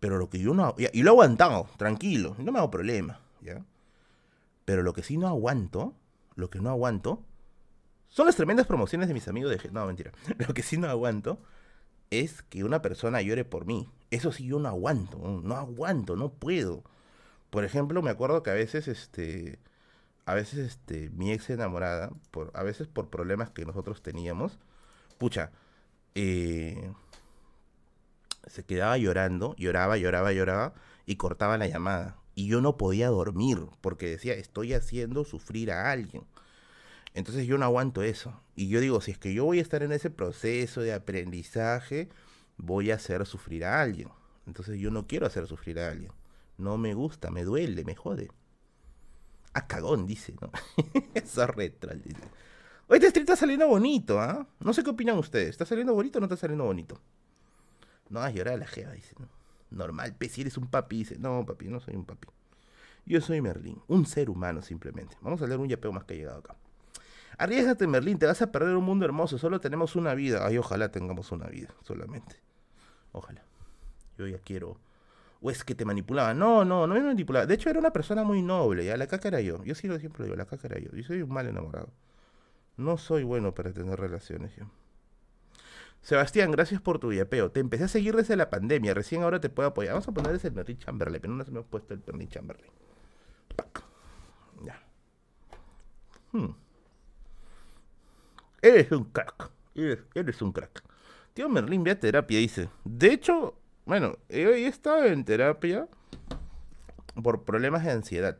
Pero 0.00 0.18
lo 0.18 0.30
que 0.30 0.38
yo 0.38 0.54
no... 0.54 0.74
Y 0.78 1.02
lo 1.02 1.10
he 1.10 1.12
aguantado, 1.12 1.68
tranquilo, 1.76 2.34
no 2.38 2.52
me 2.52 2.58
hago 2.58 2.70
problema, 2.70 3.20
¿ya? 3.42 3.64
Pero 4.64 4.82
lo 4.82 4.94
que 4.94 5.02
sí 5.02 5.18
no 5.18 5.28
aguanto, 5.28 5.94
lo 6.36 6.50
que 6.50 6.60
no 6.60 6.70
aguanto, 6.70 7.22
Son 8.08 8.26
las 8.26 8.36
tremendas 8.36 8.66
promociones 8.66 9.08
de 9.08 9.14
mis 9.14 9.28
amigos 9.28 9.50
de... 9.50 9.70
No, 9.70 9.86
mentira. 9.86 10.10
Lo 10.38 10.52
que 10.52 10.62
sí 10.62 10.76
no 10.78 10.88
aguanto 10.88 11.38
es 12.10 12.42
que 12.42 12.64
una 12.64 12.82
persona 12.82 13.22
llore 13.22 13.44
por 13.44 13.66
mí. 13.66 13.88
Eso 14.10 14.32
sí 14.32 14.46
yo 14.46 14.58
no 14.58 14.68
aguanto, 14.68 15.18
no 15.44 15.54
aguanto, 15.54 16.16
no 16.16 16.30
puedo. 16.30 16.82
Por 17.50 17.64
ejemplo, 17.64 18.02
me 18.02 18.10
acuerdo 18.10 18.42
que 18.42 18.50
a 18.50 18.54
veces, 18.54 18.88
este, 18.88 19.58
a 20.26 20.34
veces, 20.34 20.58
este, 20.58 21.10
mi 21.10 21.32
ex 21.32 21.50
enamorada, 21.50 22.10
por, 22.30 22.50
a 22.54 22.62
veces 22.62 22.88
por 22.88 23.10
problemas 23.10 23.50
que 23.50 23.64
nosotros 23.64 24.02
teníamos, 24.02 24.58
pucha, 25.18 25.52
eh, 26.14 26.92
se 28.46 28.64
quedaba 28.64 28.96
llorando, 28.98 29.54
lloraba, 29.56 29.96
lloraba, 29.96 30.32
lloraba 30.32 30.74
y 31.06 31.16
cortaba 31.16 31.58
la 31.58 31.66
llamada. 31.66 32.16
Y 32.34 32.46
yo 32.46 32.60
no 32.60 32.76
podía 32.76 33.08
dormir 33.08 33.58
porque 33.80 34.08
decía, 34.08 34.34
estoy 34.34 34.72
haciendo 34.74 35.24
sufrir 35.24 35.72
a 35.72 35.90
alguien. 35.90 36.24
Entonces 37.14 37.46
yo 37.46 37.58
no 37.58 37.64
aguanto 37.64 38.02
eso. 38.02 38.40
Y 38.54 38.68
yo 38.68 38.80
digo, 38.80 39.00
si 39.00 39.10
es 39.10 39.18
que 39.18 39.34
yo 39.34 39.44
voy 39.44 39.58
a 39.58 39.62
estar 39.62 39.82
en 39.82 39.92
ese 39.92 40.10
proceso 40.10 40.80
de 40.80 40.92
aprendizaje, 40.92 42.08
voy 42.56 42.90
a 42.90 42.94
hacer 42.96 43.26
sufrir 43.26 43.64
a 43.64 43.80
alguien. 43.80 44.08
Entonces 44.46 44.78
yo 44.78 44.90
no 44.90 45.06
quiero 45.06 45.26
hacer 45.26 45.46
sufrir 45.46 45.80
a 45.80 45.88
alguien. 45.90 46.12
No 46.56 46.78
me 46.78 46.94
gusta, 46.94 47.30
me 47.30 47.44
duele, 47.44 47.84
me 47.84 47.94
jode. 47.94 48.30
A 49.52 49.66
cagón, 49.66 50.06
dice, 50.06 50.34
¿no? 50.40 50.50
Eso 51.14 51.46
retro, 51.46 51.92
dice. 51.94 52.22
Hoy 52.86 52.96
este 52.96 53.10
stream 53.10 53.22
está 53.24 53.36
saliendo 53.36 53.66
bonito, 53.68 54.20
¿ah? 54.20 54.46
No 54.60 54.72
sé 54.72 54.82
qué 54.82 54.90
opinan 54.90 55.18
ustedes. 55.18 55.50
¿Está 55.50 55.64
saliendo 55.64 55.94
bonito 55.94 56.18
o 56.18 56.20
no 56.20 56.26
está 56.26 56.36
saliendo 56.36 56.64
bonito? 56.64 57.00
No, 58.10 58.20
a 58.20 58.30
llorar 58.30 58.54
a 58.54 58.58
la 58.58 58.66
jeva, 58.66 58.92
dice. 58.92 59.14
¿no? 59.18 59.28
Normal, 59.70 60.14
pe, 60.16 60.28
si 60.28 60.42
eres 60.42 60.58
un 60.58 60.66
papi, 60.66 60.98
dice. 60.98 61.18
No, 61.18 61.46
papi, 61.46 61.68
no 61.68 61.80
soy 61.80 61.94
un 61.94 62.04
papi. 62.04 62.28
Yo 63.06 63.20
soy 63.20 63.40
Merlín, 63.40 63.80
un 63.88 64.04
ser 64.04 64.28
humano 64.28 64.60
simplemente. 64.62 65.16
Vamos 65.22 65.40
a 65.40 65.46
leer 65.46 65.58
un 65.58 65.68
yapeo 65.68 65.92
más 65.92 66.04
que 66.04 66.14
ha 66.14 66.16
llegado 66.16 66.38
acá. 66.40 66.56
Arriesgate, 67.38 67.86
Merlín, 67.86 68.18
te 68.18 68.26
vas 68.26 68.42
a 68.42 68.52
perder 68.52 68.76
un 68.76 68.84
mundo 68.84 69.04
hermoso. 69.06 69.38
Solo 69.38 69.60
tenemos 69.60 69.96
una 69.96 70.14
vida. 70.14 70.46
Ay, 70.46 70.58
ojalá 70.58 70.90
tengamos 70.90 71.32
una 71.32 71.46
vida, 71.46 71.68
solamente. 71.82 72.36
Ojalá. 73.12 73.42
Yo 74.18 74.26
ya 74.26 74.38
quiero. 74.38 74.76
O 75.40 75.50
es 75.50 75.64
que 75.64 75.74
te 75.74 75.86
manipulaba. 75.86 76.34
No, 76.34 76.64
no, 76.64 76.86
no 76.86 76.94
me 76.94 77.00
manipulaba. 77.00 77.46
De 77.46 77.54
hecho, 77.54 77.70
era 77.70 77.78
una 77.78 77.92
persona 77.92 78.24
muy 78.24 78.42
noble. 78.42 78.84
Ya 78.84 78.96
la 78.96 79.06
caca 79.06 79.28
era 79.28 79.40
yo. 79.40 79.64
Yo 79.64 79.74
sí 79.74 79.88
lo 79.88 79.98
siempre 79.98 80.24
digo, 80.24 80.36
la 80.36 80.44
caca 80.44 80.68
era 80.68 80.78
yo. 80.78 80.90
Yo 80.92 81.02
soy 81.02 81.22
un 81.22 81.32
mal 81.32 81.46
enamorado. 81.46 81.88
No 82.76 82.98
soy 82.98 83.24
bueno 83.24 83.54
para 83.54 83.72
tener 83.72 83.98
relaciones 83.98 84.54
yo. 84.56 84.66
Sebastián, 86.02 86.50
gracias 86.50 86.80
por 86.80 86.98
tu 86.98 87.12
yapeo. 87.12 87.50
Te 87.50 87.60
empecé 87.60 87.84
a 87.84 87.88
seguir 87.88 88.16
desde 88.16 88.36
la 88.36 88.50
pandemia. 88.50 88.94
Recién 88.94 89.22
ahora 89.22 89.40
te 89.40 89.50
puedo 89.50 89.68
apoyar. 89.68 89.92
Vamos 89.92 90.08
a 90.08 90.12
poner 90.12 90.34
ese 90.34 90.50
Merlin 90.50 90.78
Chamberlain. 90.78 91.20
Pero 91.20 91.34
no 91.34 91.44
se 91.44 91.50
me 91.50 91.62
puesto 91.62 91.94
el 91.94 92.02
Merlin 92.06 92.28
Chamberlain. 92.28 92.72
Pac. 93.56 93.84
Ya. 94.62 94.82
Hmm. 96.32 96.54
Eres 98.62 98.90
un 98.92 99.04
crack. 99.04 99.50
Eres, 99.74 100.42
un 100.42 100.52
crack. 100.52 100.82
Tío 101.34 101.48
Merlin, 101.48 101.84
ve 101.84 101.92
a 101.92 102.00
terapia, 102.00 102.38
dice. 102.38 102.68
De 102.84 103.12
hecho, 103.12 103.54
bueno, 103.84 104.18
he 104.28 104.66
estado 104.66 105.04
en 105.06 105.24
terapia 105.24 105.88
por 107.22 107.44
problemas 107.44 107.84
de 107.84 107.92
ansiedad. 107.92 108.38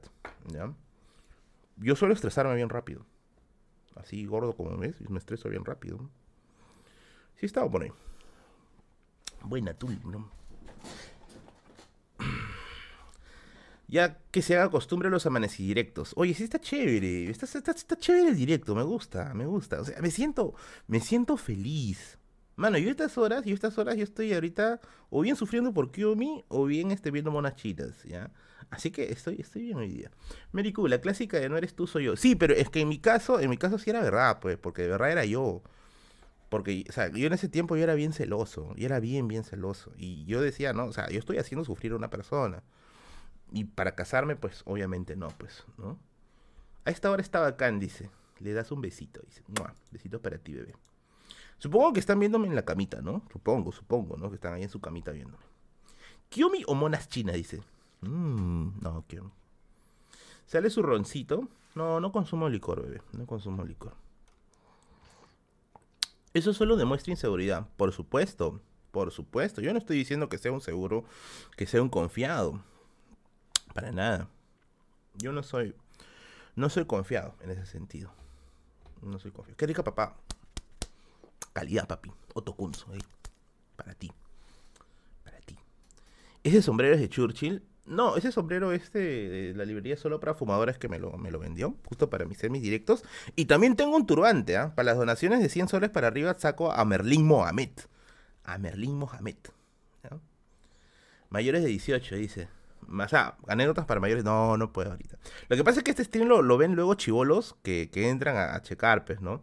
¿ya? 0.48 0.72
Yo 1.76 1.96
suelo 1.96 2.14
estresarme 2.14 2.54
bien 2.54 2.68
rápido. 2.68 3.06
Así 3.96 4.24
gordo 4.26 4.54
como 4.54 4.76
ves, 4.76 5.00
me 5.08 5.18
estreso 5.18 5.48
bien 5.48 5.64
rápido. 5.64 6.10
Sí, 7.40 7.46
estaba 7.46 7.70
por 7.70 7.82
ahí. 7.82 7.90
Buena 9.42 9.72
tú, 9.72 9.88
¿no? 10.04 10.30
Ya 13.88 14.18
que 14.30 14.40
se 14.40 14.56
haga 14.56 14.70
costumbre 14.70 15.10
los 15.10 15.26
amanecidirectos. 15.26 16.12
Oye, 16.14 16.32
sí 16.32 16.44
está 16.44 16.60
chévere. 16.60 17.28
Está, 17.28 17.46
está, 17.46 17.72
está, 17.72 17.96
chévere 17.96 18.28
el 18.28 18.36
directo. 18.36 18.76
Me 18.76 18.84
gusta, 18.84 19.34
me 19.34 19.46
gusta. 19.46 19.80
O 19.80 19.84
sea, 19.84 20.00
me 20.00 20.12
siento, 20.12 20.54
me 20.86 21.00
siento 21.00 21.36
feliz. 21.36 22.16
Mano, 22.54 22.78
yo 22.78 22.88
estas 22.88 23.18
horas, 23.18 23.44
yo 23.44 23.52
estas 23.52 23.76
horas, 23.78 23.96
yo 23.96 24.04
estoy 24.04 24.32
ahorita 24.32 24.80
o 25.08 25.22
bien 25.22 25.34
sufriendo 25.34 25.74
por 25.74 25.90
Kiyomi 25.90 26.44
o 26.46 26.66
bien 26.66 26.92
este, 26.92 27.10
viendo 27.10 27.32
monas 27.32 27.56
chinas, 27.56 28.04
¿ya? 28.04 28.30
Así 28.70 28.92
que 28.92 29.10
estoy, 29.10 29.40
estoy 29.40 29.62
bien 29.62 29.78
hoy 29.78 29.88
día. 29.88 30.12
Meriku, 30.52 30.86
la 30.86 31.00
clásica 31.00 31.40
de 31.40 31.48
no 31.48 31.56
eres 31.56 31.74
tú, 31.74 31.88
soy 31.88 32.04
yo. 32.04 32.16
Sí, 32.16 32.36
pero 32.36 32.54
es 32.54 32.68
que 32.70 32.82
en 32.82 32.88
mi 32.88 32.98
caso, 33.00 33.40
en 33.40 33.50
mi 33.50 33.56
caso 33.56 33.76
sí 33.78 33.90
era 33.90 34.02
verdad, 34.02 34.38
pues, 34.40 34.56
porque 34.56 34.82
de 34.82 34.88
verdad 34.88 35.10
era 35.10 35.24
yo. 35.24 35.62
Porque, 36.50 36.84
o 36.88 36.92
sea, 36.92 37.08
yo 37.08 37.26
en 37.28 37.32
ese 37.32 37.48
tiempo 37.48 37.76
yo 37.76 37.84
era 37.84 37.94
bien 37.94 38.12
celoso, 38.12 38.74
yo 38.74 38.84
era 38.84 39.00
bien, 39.00 39.28
bien 39.28 39.44
celoso. 39.44 39.92
Y 39.96 40.24
yo 40.26 40.42
decía, 40.42 40.72
no, 40.72 40.84
o 40.84 40.92
sea, 40.92 41.08
yo 41.08 41.18
estoy 41.18 41.38
haciendo 41.38 41.64
sufrir 41.64 41.92
a 41.92 41.96
una 41.96 42.10
persona. 42.10 42.62
Y 43.52 43.64
para 43.64 43.94
casarme, 43.94 44.36
pues 44.36 44.62
obviamente 44.66 45.16
no, 45.16 45.28
pues, 45.28 45.64
¿no? 45.78 45.96
A 46.84 46.90
esta 46.90 47.10
hora 47.10 47.22
estaba 47.22 47.46
acá, 47.46 47.70
dice. 47.70 48.10
Le 48.40 48.52
das 48.52 48.72
un 48.72 48.80
besito, 48.80 49.20
dice. 49.24 49.42
Mua, 49.46 49.74
besito 49.92 50.20
para 50.20 50.38
ti, 50.38 50.52
bebé. 50.54 50.74
Supongo 51.58 51.92
que 51.92 52.00
están 52.00 52.18
viéndome 52.18 52.48
en 52.48 52.56
la 52.56 52.64
camita, 52.64 53.00
¿no? 53.00 53.22
Supongo, 53.32 53.70
supongo, 53.70 54.16
¿no? 54.16 54.28
Que 54.28 54.34
están 54.34 54.54
ahí 54.54 54.64
en 54.64 54.70
su 54.70 54.80
camita 54.80 55.12
viéndome. 55.12 55.44
Kiyomi 56.30 56.64
o 56.66 56.74
monas 56.74 57.08
china, 57.08 57.32
dice. 57.32 57.60
Mmm, 58.00 58.80
no, 58.80 59.04
Kiyomi. 59.06 59.30
Sale 60.46 60.68
su 60.68 60.82
roncito. 60.82 61.48
No, 61.76 62.00
no 62.00 62.10
consumo 62.10 62.48
licor, 62.48 62.82
bebé. 62.82 63.02
No 63.12 63.26
consumo 63.26 63.64
licor. 63.64 63.94
Eso 66.32 66.54
solo 66.54 66.76
demuestra 66.76 67.10
inseguridad. 67.10 67.66
Por 67.76 67.92
supuesto, 67.92 68.60
por 68.90 69.10
supuesto. 69.10 69.60
Yo 69.60 69.72
no 69.72 69.78
estoy 69.78 69.96
diciendo 69.96 70.28
que 70.28 70.38
sea 70.38 70.52
un 70.52 70.60
seguro, 70.60 71.04
que 71.56 71.66
sea 71.66 71.82
un 71.82 71.88
confiado. 71.88 72.62
Para 73.74 73.92
nada. 73.92 74.28
Yo 75.14 75.32
no 75.32 75.42
soy. 75.42 75.74
No 76.56 76.68
soy 76.70 76.84
confiado 76.84 77.34
en 77.40 77.50
ese 77.50 77.66
sentido. 77.66 78.12
No 79.02 79.18
soy 79.18 79.30
confiado. 79.30 79.56
Qué 79.56 79.66
rica, 79.66 79.82
papá. 79.82 80.16
Calidad, 81.52 81.88
papi. 81.88 82.12
Otokunzo. 82.34 82.86
Para 83.76 83.94
ti. 83.94 84.12
Para 85.24 85.40
ti. 85.40 85.58
Ese 86.44 86.62
sombrero 86.62 86.94
es 86.94 87.00
de 87.00 87.08
Churchill. 87.08 87.62
No, 87.90 88.16
ese 88.16 88.30
sombrero 88.30 88.70
este 88.70 89.52
la 89.54 89.64
librería 89.64 89.96
solo 89.96 90.20
para 90.20 90.34
fumadores 90.34 90.78
que 90.78 90.88
me 90.88 91.00
lo, 91.00 91.18
me 91.18 91.32
lo 91.32 91.40
vendió, 91.40 91.74
justo 91.86 92.08
para 92.08 92.24
mis 92.24 92.38
semis 92.38 92.62
directos. 92.62 93.02
Y 93.34 93.46
también 93.46 93.74
tengo 93.74 93.96
un 93.96 94.06
turbante, 94.06 94.56
¿ah? 94.56 94.72
Para 94.76 94.86
las 94.86 94.96
donaciones 94.96 95.40
de 95.40 95.48
100 95.48 95.66
soles 95.68 95.90
para 95.90 96.06
arriba 96.06 96.32
saco 96.38 96.70
a 96.70 96.84
Merlín 96.84 97.26
Mohamed. 97.26 97.70
A 98.44 98.58
Merlín 98.58 98.96
Mohamed. 98.96 99.36
Mayores 101.30 101.62
de 101.62 101.68
18, 101.68 102.14
dice. 102.16 102.48
O 102.88 103.08
sea, 103.08 103.36
anécdotas 103.48 103.86
para 103.86 104.00
mayores, 104.00 104.24
no, 104.24 104.56
no 104.56 104.72
puedo 104.72 104.90
ahorita. 104.90 105.16
Lo 105.48 105.56
que 105.56 105.64
pasa 105.64 105.80
es 105.80 105.84
que 105.84 105.90
este 105.90 106.04
stream 106.04 106.28
lo, 106.28 106.58
ven 106.58 106.74
luego 106.74 106.94
chivolos 106.94 107.56
que, 107.62 107.90
que 107.90 108.08
entran 108.08 108.36
a, 108.36 108.54
a, 108.54 108.62
checar, 108.62 109.04
pues, 109.04 109.20
¿no? 109.20 109.42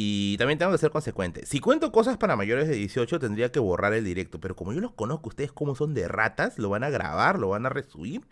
Y 0.00 0.36
también 0.36 0.60
tengo 0.60 0.70
que 0.70 0.78
ser 0.78 0.92
consecuente. 0.92 1.44
Si 1.44 1.58
cuento 1.58 1.90
cosas 1.90 2.18
para 2.18 2.36
mayores 2.36 2.68
de 2.68 2.76
18, 2.76 3.18
tendría 3.18 3.50
que 3.50 3.58
borrar 3.58 3.92
el 3.94 4.04
directo. 4.04 4.40
Pero 4.40 4.54
como 4.54 4.72
yo 4.72 4.80
los 4.80 4.92
conozco, 4.92 5.30
ustedes 5.30 5.50
como 5.50 5.74
son 5.74 5.92
de 5.92 6.06
ratas, 6.06 6.56
lo 6.56 6.68
van 6.68 6.84
a 6.84 6.88
grabar, 6.88 7.40
lo 7.40 7.48
van 7.48 7.66
a 7.66 7.68
resubir. 7.68 8.24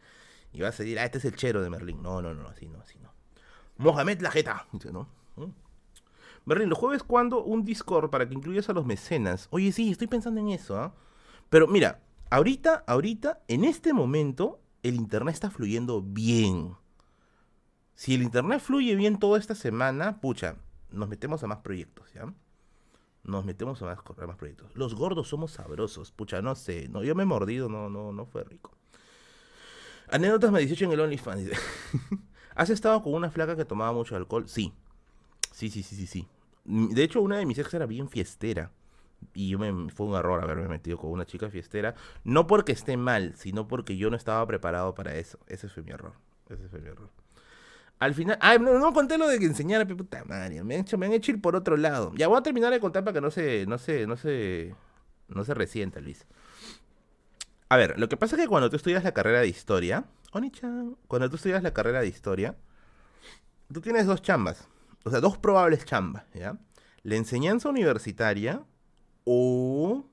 Y 0.53 0.61
va 0.61 0.69
a 0.69 0.71
decir, 0.71 0.97
ah, 1.01 1.05
este 1.05 1.19
es 1.19 1.25
el 1.25 1.35
chero 1.35 1.65
de 1.65 1.69
Merlín. 1.69 2.01
No, 2.05 2.23
no, 2.23 2.35
no, 2.35 2.47
así 2.47 2.69
no, 2.69 2.79
así 2.79 3.01
no. 3.01 3.13
Mohamed 3.79 4.21
la 4.21 4.31
jeta. 4.31 4.69
¿no? 4.93 5.09
¿Mm? 5.35 5.51
Merlín, 6.45 6.69
¿los 6.69 6.79
jueves 6.79 7.03
cuándo 7.03 7.43
un 7.43 7.65
Discord 7.65 8.11
para 8.11 8.29
que 8.29 8.35
incluyas 8.35 8.69
a 8.69 8.73
los 8.73 8.87
mecenas? 8.87 9.49
Oye, 9.51 9.73
sí, 9.73 9.91
estoy 9.91 10.07
pensando 10.07 10.41
en 10.41 10.51
eso, 10.51 10.79
¿ah? 10.79 10.95
Pero 11.51 11.67
mira, 11.67 12.01
ahorita, 12.31 12.85
ahorita, 12.87 13.41
en 13.49 13.65
este 13.65 13.93
momento, 13.93 14.61
el 14.85 14.95
internet 14.95 15.35
está 15.35 15.51
fluyendo 15.51 16.01
bien. 16.01 16.77
Si 17.97 18.15
el 18.15 18.23
internet 18.23 18.61
fluye 18.61 18.95
bien 18.95 19.19
toda 19.19 19.41
esta 19.41 19.57
semana, 19.57 20.21
pucha, 20.21 20.59
nos 20.91 21.09
metemos 21.09 21.43
a 21.43 21.47
más 21.47 21.59
proyectos, 21.59 22.13
¿ya? 22.13 22.33
Nos 23.25 23.45
metemos 23.45 23.83
a 23.83 23.87
más, 23.87 23.99
a 23.99 24.27
más 24.27 24.37
proyectos. 24.37 24.75
Los 24.77 24.95
gordos 24.95 25.29
somos 25.29 25.53
sabrosos, 25.53 26.13
pucha, 26.13 26.43
no 26.43 26.55
sé, 26.55 26.89
no, 26.89 27.03
yo 27.03 27.15
me 27.15 27.25
he 27.25 27.27
mordido, 27.27 27.69
no, 27.69 27.91
no, 27.91 28.13
no 28.13 28.27
fue 28.27 28.45
rico. 28.45 28.77
Anécdotas 30.09 30.53
me 30.53 30.61
18 30.61 30.85
en 30.85 30.93
el 30.93 31.01
OnlyFans. 31.01 31.51
¿Has 32.55 32.71
estado 32.71 33.03
con 33.03 33.15
una 33.15 33.31
flaca 33.31 33.57
que 33.57 33.65
tomaba 33.65 33.93
mucho 33.93 34.17
alcohol? 34.17 34.49
Sí. 34.49 34.73
Sí, 35.53 35.69
sí, 35.69 35.83
sí, 35.83 35.97
sí, 35.97 36.07
sí. 36.07 36.29
De 36.65 37.03
hecho, 37.03 37.21
una 37.21 37.39
de 37.39 37.47
mis 37.47 37.59
ex 37.59 37.73
era 37.75 37.87
bien 37.87 38.09
fiestera. 38.09 38.71
Y 39.35 39.49
yo 39.49 39.59
me, 39.59 39.91
fue 39.91 40.07
un 40.07 40.15
error 40.15 40.43
haberme 40.43 40.69
metido 40.69 40.99
con 40.99 41.11
una 41.11 41.27
chica 41.27 41.51
fiestera. 41.51 41.95
No 42.25 42.47
porque 42.47 42.73
esté 42.73 42.97
mal, 42.97 43.35
sino 43.37 43.67
porque 43.67 43.97
yo 43.97 44.11
no 44.11 44.17
estaba 44.17 44.47
preparado 44.47 44.95
para 44.95 45.17
eso. 45.17 45.39
Ese 45.49 45.69
fue 45.69 45.83
mi 45.83 45.91
error. 45.91 46.13
Ese 46.49 46.69
fue 46.69 46.81
mi 46.81 46.89
error. 46.89 47.11
Al 47.99 48.15
final, 48.15 48.37
ay, 48.41 48.59
no, 48.59 48.79
no 48.79 48.93
conté 48.93 49.17
lo 49.17 49.27
de 49.27 49.39
que 49.39 49.47
enseñara, 49.47 49.87
puta 49.87 50.23
madre, 50.25 50.63
me 50.63 50.75
han, 50.75 50.81
hecho, 50.83 50.99
me 50.99 51.07
han 51.07 51.13
hecho 51.13 51.33
ir 51.33 51.41
por 51.41 51.57
otro 51.57 51.77
lado. 51.77 52.13
Ya 52.17 52.29
voy 52.29 52.39
a 52.39 52.43
terminar 52.43 52.73
de 52.73 52.81
contar 52.81 53.05
para 53.05 53.15
que 53.15 53.21
no 53.23 53.31
se, 53.31 53.65
no 53.67 53.79
se, 53.79 54.07
no 54.07 54.17
se, 54.17 54.75
no 55.29 55.45
se 55.45 55.55
resienta, 55.55 56.01
Luis. 56.01 56.27
A 57.69 57.77
ver, 57.77 57.99
lo 57.99 58.09
que 58.09 58.17
pasa 58.17 58.37
es 58.37 58.43
que 58.43 58.49
cuando 58.49 58.69
tú 58.69 58.77
estudias 58.77 59.03
la 59.03 59.13
carrera 59.13 59.41
de 59.41 59.49
historia, 59.49 60.05
Oni-chan, 60.33 60.97
cuando 61.09 61.31
tú 61.31 61.37
estudias 61.37 61.63
la 61.63 61.73
carrera 61.73 62.01
de 62.01 62.09
historia, 62.09 62.55
tú 63.73 63.81
tienes 63.81 64.07
dos 64.07 64.21
chambas, 64.21 64.69
o 65.05 65.11
sea, 65.11 65.21
dos 65.21 65.39
probables 65.39 65.87
chambas, 65.87 66.25
¿ya? 66.35 66.59
La 67.03 67.17
enseñanza 67.17 67.71
universitaria 67.71 68.63
o 69.25 70.05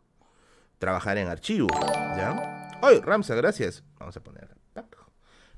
trabajar 0.80 1.18
en 1.18 1.28
archivo, 1.28 1.68
¿ya? 2.16 2.80
Ay, 2.82 3.02
Ramsa, 3.02 3.36
gracias. 3.36 3.84
Vamos 4.00 4.16
a 4.16 4.24
poner 4.24 4.64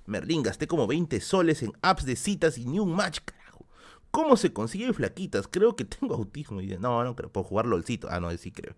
Merlín, 0.06 0.44
gasté 0.44 0.68
como 0.68 0.88
20 0.88 1.19
soles 1.19 1.64
en 1.64 1.73
apps 1.82 2.06
de 2.06 2.15
citas 2.15 2.57
y 2.57 2.65
ni 2.65 2.80
un 2.80 2.94
match, 2.94 3.19
carajo. 3.26 3.65
¿Cómo 4.11 4.38
se 4.38 4.53
consigue 4.53 4.94
flaquitas? 4.94 5.48
Creo 5.48 5.76
que 5.76 5.86
tengo 5.86 6.15
autismo. 6.15 6.61
Y 6.61 6.77
no, 6.77 7.03
no 7.03 7.15
creo. 7.15 7.32
Por 7.32 7.44
jugar 7.44 7.65
LOLcito. 7.65 8.07
Ah, 8.10 8.19
no, 8.19 8.32
sí 8.38 8.52
creo. 8.52 8.76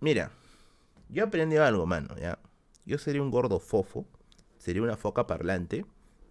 Mira, 0.00 0.30
yo 1.08 1.24
aprendí 1.24 1.56
algo, 1.56 1.86
mano, 1.86 2.14
¿ya? 2.16 2.38
Yo 2.84 2.98
sería 2.98 3.22
un 3.22 3.30
gordo 3.30 3.60
fofo. 3.60 4.04
Sería 4.58 4.82
una 4.82 4.96
foca 4.96 5.26
parlante. 5.26 5.86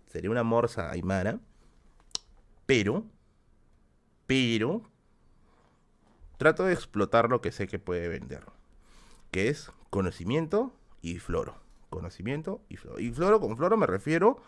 Sería 0.07 0.30
una 0.30 0.43
morsa 0.43 0.91
aymara. 0.91 1.39
Pero, 2.65 3.05
pero, 4.27 4.81
trato 6.38 6.63
de 6.63 6.73
explotar 6.73 7.30
lo 7.30 7.41
que 7.41 7.51
sé 7.51 7.67
que 7.67 7.80
puede 7.80 8.07
vender. 8.07 8.45
Que 9.31 9.49
es 9.49 9.72
conocimiento 9.89 10.73
y 11.01 11.19
floro. 11.19 11.64
Conocimiento 11.89 12.61
y 12.69 12.77
floro. 12.77 12.99
Y 12.99 13.11
floro, 13.11 13.39
con 13.39 13.55
floro 13.57 13.77
me 13.77 13.87
refiero, 13.87 14.41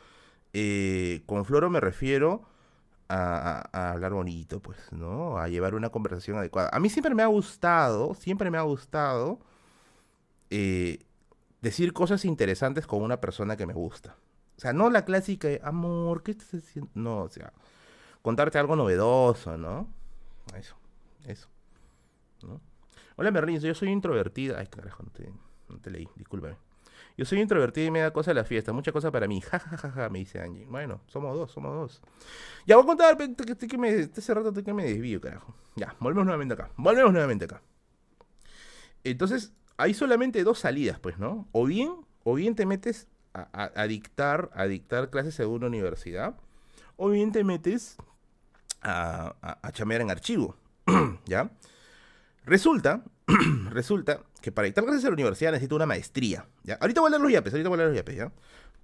eh, 0.53 1.23
con 1.25 1.45
floro 1.45 1.69
me 1.69 1.79
refiero 1.79 2.43
a, 3.09 3.91
hablar 3.91 4.13
bonito, 4.13 4.59
pues, 4.59 4.77
¿no? 4.91 5.37
A 5.37 5.47
llevar 5.47 5.75
una 5.75 5.89
conversación 5.89 6.37
adecuada. 6.37 6.69
A 6.73 6.79
mí 6.79 6.89
siempre 6.89 7.15
me 7.15 7.23
ha 7.23 7.27
gustado, 7.27 8.13
siempre 8.15 8.51
me 8.51 8.57
ha 8.57 8.61
gustado 8.61 9.39
eh, 10.49 10.99
decir 11.61 11.93
cosas 11.93 12.25
interesantes 12.25 12.87
con 12.87 13.01
una 13.01 13.21
persona 13.21 13.55
que 13.57 13.65
me 13.65 13.73
gusta. 13.73 14.17
O 14.57 14.59
sea, 14.59 14.73
no 14.73 14.89
la 14.89 15.05
clásica 15.05 15.47
de, 15.47 15.61
amor, 15.63 16.23
¿qué 16.23 16.31
estás 16.31 16.55
haciendo? 16.55 16.89
No, 16.95 17.21
o 17.23 17.29
sea, 17.29 17.53
contarte 18.21 18.57
algo 18.57 18.75
novedoso, 18.75 19.57
¿no? 19.57 19.87
Eso, 20.55 20.75
eso. 21.25 21.47
¿no? 22.43 22.59
Hola 23.15 23.31
Merlin, 23.31 23.59
yo 23.59 23.73
soy 23.73 23.89
introvertida. 23.89 24.59
Ay, 24.59 24.67
carajo, 24.67 25.03
no 25.03 25.09
te, 25.11 25.31
no 25.69 25.79
te 25.79 25.91
leí, 25.91 26.07
discúlpame. 26.15 26.57
Yo 27.17 27.25
soy 27.25 27.41
introvertido 27.41 27.87
y 27.87 27.91
me 27.91 27.99
da 27.99 28.11
cosa 28.11 28.31
la 28.33 28.43
fiesta, 28.43 28.71
mucha 28.73 28.91
cosa 28.91 29.11
para 29.11 29.27
mí. 29.27 29.41
Ja, 29.51 29.59
ja, 29.59 29.75
ja, 29.77 29.91
ja, 29.91 30.09
me 30.09 30.19
dice 30.19 30.39
Angie. 30.39 30.65
Bueno, 30.67 31.01
somos 31.07 31.35
dos, 31.35 31.51
somos 31.51 31.73
dos. 31.73 32.01
Ya 32.67 32.75
voy 32.75 32.83
a 32.83 32.87
contar, 32.87 33.17
que, 33.17 33.77
me, 33.77 33.89
este 33.89 34.33
rato 34.33 34.53
que 34.53 34.73
me 34.73 34.85
desvío, 34.85 35.19
carajo. 35.19 35.55
Ya, 35.75 35.95
volvemos 35.99 36.25
nuevamente 36.25 36.53
acá. 36.53 36.69
Volvemos 36.77 37.11
nuevamente 37.11 37.45
acá. 37.45 37.61
Entonces, 39.03 39.51
hay 39.77 39.95
solamente 39.95 40.43
dos 40.43 40.59
salidas, 40.59 40.99
pues, 40.99 41.17
¿no? 41.17 41.47
O 41.51 41.65
bien, 41.65 41.91
o 42.23 42.35
bien 42.35 42.55
te 42.55 42.65
metes 42.67 43.07
a, 43.33 43.87
dictar, 43.87 44.49
a 44.53 44.65
dictar 44.65 45.09
clases 45.09 45.39
en 45.39 45.47
una 45.47 45.67
universidad, 45.67 46.35
o 46.97 47.09
bien 47.09 47.31
te 47.31 47.43
metes 47.43 47.97
a, 48.81 49.35
a, 49.61 49.71
chamear 49.71 50.01
en 50.01 50.11
archivo, 50.11 50.55
¿ya? 51.25 51.51
Resulta, 52.45 53.03
resulta 53.71 54.21
que 54.41 54.51
para 54.51 54.65
dictar 54.65 54.83
clases 54.83 55.03
en 55.03 55.09
la 55.09 55.13
universidad 55.13 55.51
necesito 55.51 55.75
una 55.75 55.85
maestría. 55.85 56.47
¿ya? 56.63 56.75
Ahorita 56.75 57.01
voy 57.01 57.09
a 57.09 57.11
leer 57.11 57.21
los 57.21 57.31
yapes, 57.31 57.53
ahorita 57.53 57.69
voy 57.69 57.75
a 57.75 57.77
leer 57.77 57.89
los 57.89 57.97
yapes, 57.97 58.15
¿ya? 58.15 58.31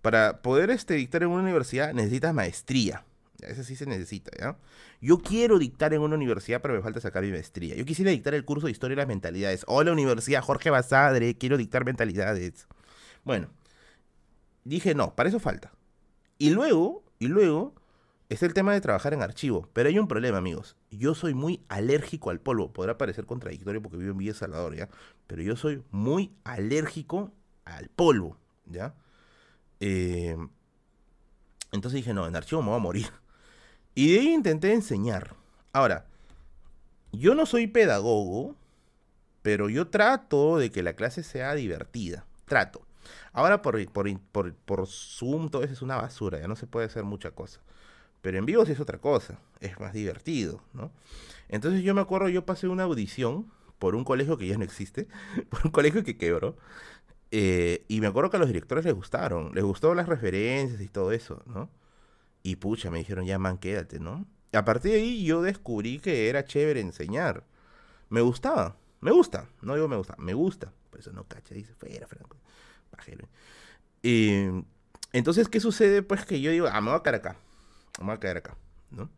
Para 0.02 0.42
poder 0.42 0.70
este, 0.70 0.96
dictar 0.96 1.24
en 1.24 1.30
una 1.30 1.44
universidad 1.44 1.94
necesitas 1.94 2.34
maestría. 2.34 3.06
Eso 3.42 3.64
sí 3.64 3.76
se 3.76 3.86
necesita, 3.86 4.32
¿ya? 4.38 4.58
Yo 5.02 5.20
quiero 5.20 5.60
dictar 5.60 5.94
en 5.94 6.02
una 6.02 6.16
universidad, 6.16 6.62
pero 6.62 6.74
me 6.74 6.82
falta 6.82 7.00
sacar 7.00 7.24
mi 7.24 7.32
maestría. 7.32 7.76
Yo 7.76 7.86
quisiera 7.86 8.12
dictar 8.12 8.34
el 8.34 8.46
curso 8.46 8.68
de 8.68 8.72
Historia 8.72 8.96
de 8.96 9.02
las 9.02 9.08
Mentalidades. 9.08 9.64
Hola, 9.68 9.92
Universidad 9.92 10.42
Jorge 10.42 10.70
Basadre, 10.70 11.38
quiero 11.38 11.58
dictar 11.58 11.86
mentalidades. 11.86 12.68
Bueno, 13.24 13.50
dije, 14.64 14.96
no, 14.96 15.16
para 15.16 15.30
eso 15.30 15.40
falta. 15.40 15.72
Y 16.38 16.50
luego, 16.50 17.04
y 17.20 17.28
luego, 17.28 17.76
es 18.34 18.44
el 18.44 18.54
tema 18.54 18.74
de 18.74 18.82
trabajar 18.82 19.14
en 19.14 19.22
archivo. 19.22 19.70
Pero 19.74 19.90
hay 19.90 20.00
un 20.00 20.08
problema, 20.08 20.38
amigos. 20.38 20.76
Yo 20.92 21.14
soy 21.16 21.34
muy 21.34 21.64
alérgico 21.70 22.30
al 22.30 22.40
polvo. 22.40 22.74
Podrá 22.74 22.98
parecer 22.98 23.26
contradictorio 23.26 23.82
porque 23.82 23.98
vivo 23.98 24.12
en 24.12 24.18
Villa 24.18 24.34
Salvador, 24.34 24.76
¿ya? 24.76 24.90
Pero 25.28 25.42
yo 25.42 25.56
soy 25.56 25.84
muy 25.92 26.32
alérgico 26.44 27.32
al 27.66 27.90
polvo, 27.90 28.38
¿ya? 28.66 28.96
Eh, 29.80 30.36
entonces 31.72 31.98
dije, 31.98 32.14
no, 32.14 32.28
en 32.28 32.36
archivo 32.36 32.62
me 32.62 32.70
voy 32.70 32.78
a 32.78 32.80
morir. 32.80 33.08
Y 33.96 34.12
de 34.12 34.20
ahí 34.22 34.34
intenté 34.34 34.74
enseñar. 34.74 35.36
Ahora, 35.72 36.08
yo 37.12 37.36
no 37.36 37.46
soy 37.46 37.68
pedagogo, 37.68 38.56
pero 39.44 39.70
yo 39.70 39.88
trato 39.90 40.58
de 40.58 40.72
que 40.72 40.82
la 40.82 40.94
clase 40.94 41.22
sea 41.22 41.54
divertida. 41.54 42.26
Trato. 42.46 42.88
Ahora 43.34 43.62
por, 43.62 43.88
por, 43.92 44.20
por, 44.20 44.56
por 44.56 44.88
Zoom 44.88 45.50
todo 45.50 45.62
eso 45.62 45.74
es 45.74 45.84
una 45.84 45.98
basura, 45.98 46.40
ya 46.40 46.48
no 46.48 46.56
se 46.56 46.66
puede 46.66 46.88
hacer 46.88 47.04
mucha 47.04 47.30
cosa. 47.30 47.60
Pero 48.24 48.38
en 48.38 48.46
vivo 48.46 48.66
sí 48.66 48.72
es 48.72 48.80
otra 48.80 49.00
cosa, 49.00 49.38
es 49.60 49.78
más 49.82 49.92
divertido, 49.92 50.64
¿no? 50.72 50.94
Entonces 51.50 51.84
yo 51.84 51.94
me 51.94 52.00
acuerdo, 52.00 52.30
yo 52.30 52.46
pasé 52.46 52.70
una 52.70 52.84
audición 52.84 53.52
por 53.80 53.96
un 53.96 54.06
colegio 54.06 54.38
que 54.38 54.48
ya 54.48 54.58
no 54.58 54.64
existe, 54.64 55.10
por 55.50 55.60
un 55.66 55.72
colegio 55.72 56.06
que 56.06 56.18
quebró, 56.18 56.56
eh, 57.32 57.84
y 57.90 58.00
me 58.00 58.08
acuerdo 58.08 58.30
que 58.30 58.38
a 58.38 58.40
los 58.40 58.48
directores 58.48 58.86
les 58.86 58.94
gustaron, 58.94 59.54
les 59.54 59.66
gustó 59.66 59.94
las 59.94 60.08
referencias 60.08 60.80
y 60.80 60.88
todo 60.88 61.12
eso, 61.12 61.44
¿no? 61.48 61.70
Y 62.44 62.56
pucha, 62.56 62.90
me 62.90 63.00
dijeron, 63.00 63.26
ya 63.26 63.38
man, 63.40 63.58
quédate, 63.58 64.00
¿no? 64.00 64.26
A 64.54 64.64
partir 64.64 64.94
de 64.94 65.00
ahí 65.00 65.26
yo 65.26 65.42
descubrí 65.42 66.00
que 66.00 66.30
era 66.30 66.46
chévere 66.46 66.80
enseñar. 66.80 67.44
Me 68.10 68.22
gustaba, 68.22 68.78
me 69.02 69.12
gusta, 69.12 69.50
no 69.62 69.76
digo 69.76 69.90
me 69.90 69.98
gusta, 69.98 70.16
me 70.18 70.34
gusta. 70.34 70.72
Por 70.90 71.02
eso 71.02 71.12
no 71.12 71.26
cacha, 71.28 71.56
dice, 71.56 71.74
fuera, 71.74 72.08
Franco. 72.08 72.38
Eh, 74.02 74.64
entonces, 75.12 75.50
¿qué 75.50 75.60
sucede? 75.60 76.04
Pues 76.04 76.26
que 76.26 76.40
yo 76.40 76.52
digo, 76.52 76.70
ah, 76.72 76.80
me 76.80 76.92
voy 76.92 77.02
a 77.04 77.16
acá 77.16 77.36
vamos 78.00 78.16
a 78.16 78.20
caer 78.20 78.38
acá, 78.38 78.58
¿no? 78.92 79.10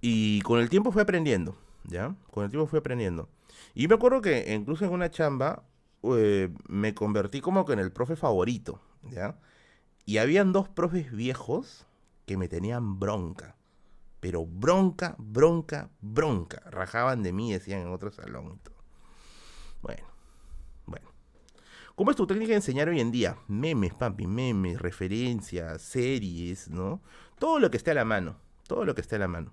Y 0.00 0.40
con 0.42 0.60
el 0.60 0.68
tiempo 0.68 0.92
fui 0.92 1.02
aprendiendo, 1.02 1.56
¿ya? 1.84 2.14
Con 2.30 2.44
el 2.44 2.50
tiempo 2.50 2.66
fui 2.66 2.78
aprendiendo. 2.78 3.28
Y 3.74 3.88
me 3.88 3.94
acuerdo 3.94 4.20
que 4.20 4.54
incluso 4.54 4.84
en 4.84 4.92
una 4.92 5.10
chamba 5.10 5.64
eh, 6.02 6.50
me 6.68 6.94
convertí 6.94 7.40
como 7.40 7.64
que 7.64 7.72
en 7.72 7.78
el 7.78 7.92
profe 7.92 8.16
favorito, 8.16 8.80
¿ya? 9.10 9.38
Y 10.04 10.18
habían 10.18 10.52
dos 10.52 10.68
profes 10.68 11.10
viejos 11.10 11.86
que 12.26 12.36
me 12.36 12.48
tenían 12.48 12.98
bronca. 12.98 13.56
Pero 14.20 14.46
bronca, 14.46 15.14
bronca, 15.18 15.90
bronca. 16.00 16.62
Rajaban 16.70 17.22
de 17.22 17.32
mí, 17.32 17.52
decían 17.52 17.82
en 17.82 17.88
otro 17.88 18.10
salón 18.10 18.60
Bueno, 19.82 20.02
bueno. 20.02 20.15
¿Cómo 21.96 22.10
es 22.10 22.16
tu 22.18 22.26
técnica 22.26 22.50
de 22.50 22.56
enseñar 22.56 22.90
hoy 22.90 23.00
en 23.00 23.10
día? 23.10 23.38
Memes, 23.48 23.94
papi, 23.94 24.26
memes, 24.26 24.78
referencias, 24.78 25.80
series, 25.80 26.68
¿no? 26.68 27.00
Todo 27.38 27.58
lo 27.58 27.70
que 27.70 27.78
esté 27.78 27.92
a 27.92 27.94
la 27.94 28.04
mano, 28.04 28.36
todo 28.68 28.84
lo 28.84 28.94
que 28.94 29.00
esté 29.00 29.16
a 29.16 29.20
la 29.20 29.28
mano. 29.28 29.50